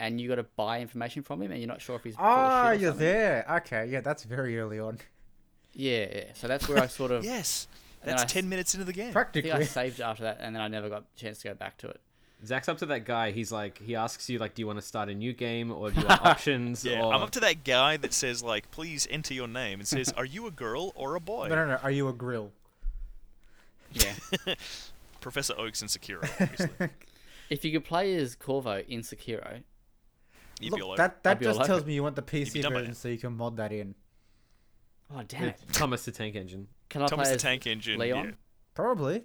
and 0.00 0.20
you 0.20 0.28
got 0.28 0.36
to 0.36 0.42
buy 0.56 0.80
information 0.80 1.22
from 1.22 1.42
him, 1.42 1.50
and 1.50 1.60
you're 1.60 1.68
not 1.68 1.80
sure 1.82 1.96
if 1.96 2.04
he's. 2.04 2.16
full 2.16 2.24
of 2.24 2.30
Ah, 2.30 2.70
shit 2.72 2.78
or 2.78 2.80
you're 2.82 2.90
something. 2.92 3.06
there. 3.06 3.46
Okay, 3.58 3.86
yeah, 3.86 4.00
that's 4.00 4.24
very 4.24 4.58
early 4.58 4.78
on. 4.80 4.98
Yeah, 5.72 6.06
yeah. 6.12 6.24
So 6.34 6.48
that's 6.48 6.68
where 6.68 6.78
I 6.82 6.86
sort 6.86 7.10
of. 7.10 7.24
Yes, 7.34 7.68
And 8.02 8.10
that's 8.10 8.22
I- 8.22 8.26
ten 8.26 8.48
minutes 8.48 8.74
into 8.74 8.84
the 8.86 8.92
game. 8.92 9.02
I 9.02 9.06
think 9.06 9.12
Practically. 9.14 9.52
I 9.52 9.64
saved 9.64 10.00
after 10.00 10.22
that, 10.24 10.38
and 10.40 10.54
then 10.54 10.62
I 10.62 10.68
never 10.68 10.88
got 10.88 11.02
a 11.02 11.20
chance 11.20 11.38
to 11.40 11.48
go 11.48 11.54
back 11.54 11.76
to 11.78 11.88
it. 11.88 12.00
Zach's 12.46 12.68
up 12.68 12.76
to 12.78 12.86
that 12.86 13.06
guy. 13.06 13.30
He's 13.30 13.50
like, 13.50 13.80
he 13.80 13.96
asks 13.96 14.28
you 14.28 14.38
like, 14.38 14.54
do 14.54 14.60
you 14.60 14.66
want 14.66 14.78
to 14.78 14.84
start 14.84 15.08
a 15.08 15.14
new 15.14 15.32
game 15.32 15.70
or 15.70 15.90
do 15.90 16.00
you 16.00 16.06
want 16.08 16.26
options? 16.26 16.84
Yeah, 16.84 17.00
or... 17.02 17.14
I'm 17.14 17.22
up 17.22 17.30
to 17.30 17.40
that 17.40 17.64
guy 17.64 17.96
that 17.96 18.12
says 18.12 18.42
like, 18.42 18.70
please 18.70 19.06
enter 19.10 19.32
your 19.32 19.48
name 19.48 19.80
and 19.80 19.88
says, 19.88 20.12
are 20.14 20.26
you 20.26 20.46
a 20.46 20.50
girl 20.50 20.92
or 20.94 21.14
a 21.14 21.20
boy? 21.20 21.46
No, 21.50 21.54
no, 21.54 21.66
no. 21.66 21.76
Are 21.76 21.90
you 21.90 22.06
a 22.08 22.12
grill? 22.12 22.52
Yeah. 23.94 24.54
Professor 25.20 25.54
Oak's 25.56 25.80
in 25.80 25.88
Sekiro, 25.88 26.22
obviously. 26.40 26.88
if 27.50 27.64
you 27.64 27.72
could 27.72 27.84
play 27.84 28.14
as 28.16 28.34
Corvo 28.34 28.82
in 28.86 29.00
Sekiro, 29.00 29.62
you'd 30.60 30.72
Look, 30.72 30.78
be 30.78 30.82
all. 30.82 30.96
That, 30.96 31.22
that 31.22 31.38
all 31.38 31.54
just 31.54 31.64
tells 31.64 31.84
me 31.84 31.94
you 31.94 32.02
want 32.02 32.16
the 32.16 32.22
PC 32.22 32.62
version 32.68 32.94
so 32.94 33.08
you 33.08 33.18
can 33.18 33.36
mod 33.36 33.56
that 33.56 33.72
in. 33.72 33.94
oh 35.10 35.22
damn 35.26 35.44
it! 35.44 35.60
Thomas 35.72 36.04
the 36.04 36.12
Tank 36.12 36.34
Engine. 36.34 36.68
Can 36.90 37.02
I 37.02 37.06
Thomas 37.06 37.28
play 37.28 37.32
the 37.32 37.36
as 37.36 37.42
Tank 37.42 37.66
Engine. 37.66 37.98
Leon? 37.98 38.24
yeah. 38.24 38.30
Probably. 38.74 39.24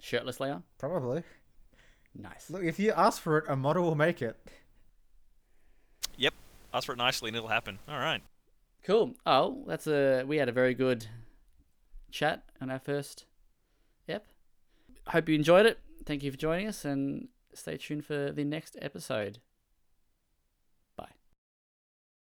shirtless 0.00 0.38
Leon? 0.38 0.62
Probably. 0.78 1.22
Nice. 2.14 2.50
Look, 2.50 2.62
if 2.62 2.78
you 2.78 2.92
ask 2.92 3.20
for 3.20 3.38
it, 3.38 3.44
a 3.48 3.56
model 3.56 3.84
will 3.84 3.94
make 3.94 4.22
it. 4.22 4.36
Yep. 6.16 6.34
Ask 6.74 6.86
for 6.86 6.92
it 6.92 6.98
nicely 6.98 7.28
and 7.28 7.36
it'll 7.36 7.48
happen. 7.48 7.78
All 7.88 7.98
right. 7.98 8.22
Cool. 8.82 9.14
Oh, 9.26 9.64
that's 9.66 9.86
a 9.86 10.24
we 10.24 10.36
had 10.36 10.48
a 10.48 10.52
very 10.52 10.74
good 10.74 11.06
chat 12.10 12.44
on 12.60 12.70
our 12.70 12.78
first 12.78 13.24
hope 15.08 15.28
you 15.28 15.34
enjoyed 15.34 15.66
it. 15.66 15.78
Thank 16.04 16.22
you 16.22 16.30
for 16.30 16.38
joining 16.38 16.68
us 16.68 16.84
and 16.84 17.28
stay 17.54 17.76
tuned 17.76 18.04
for 18.04 18.32
the 18.32 18.44
next 18.44 18.76
episode. 18.80 19.38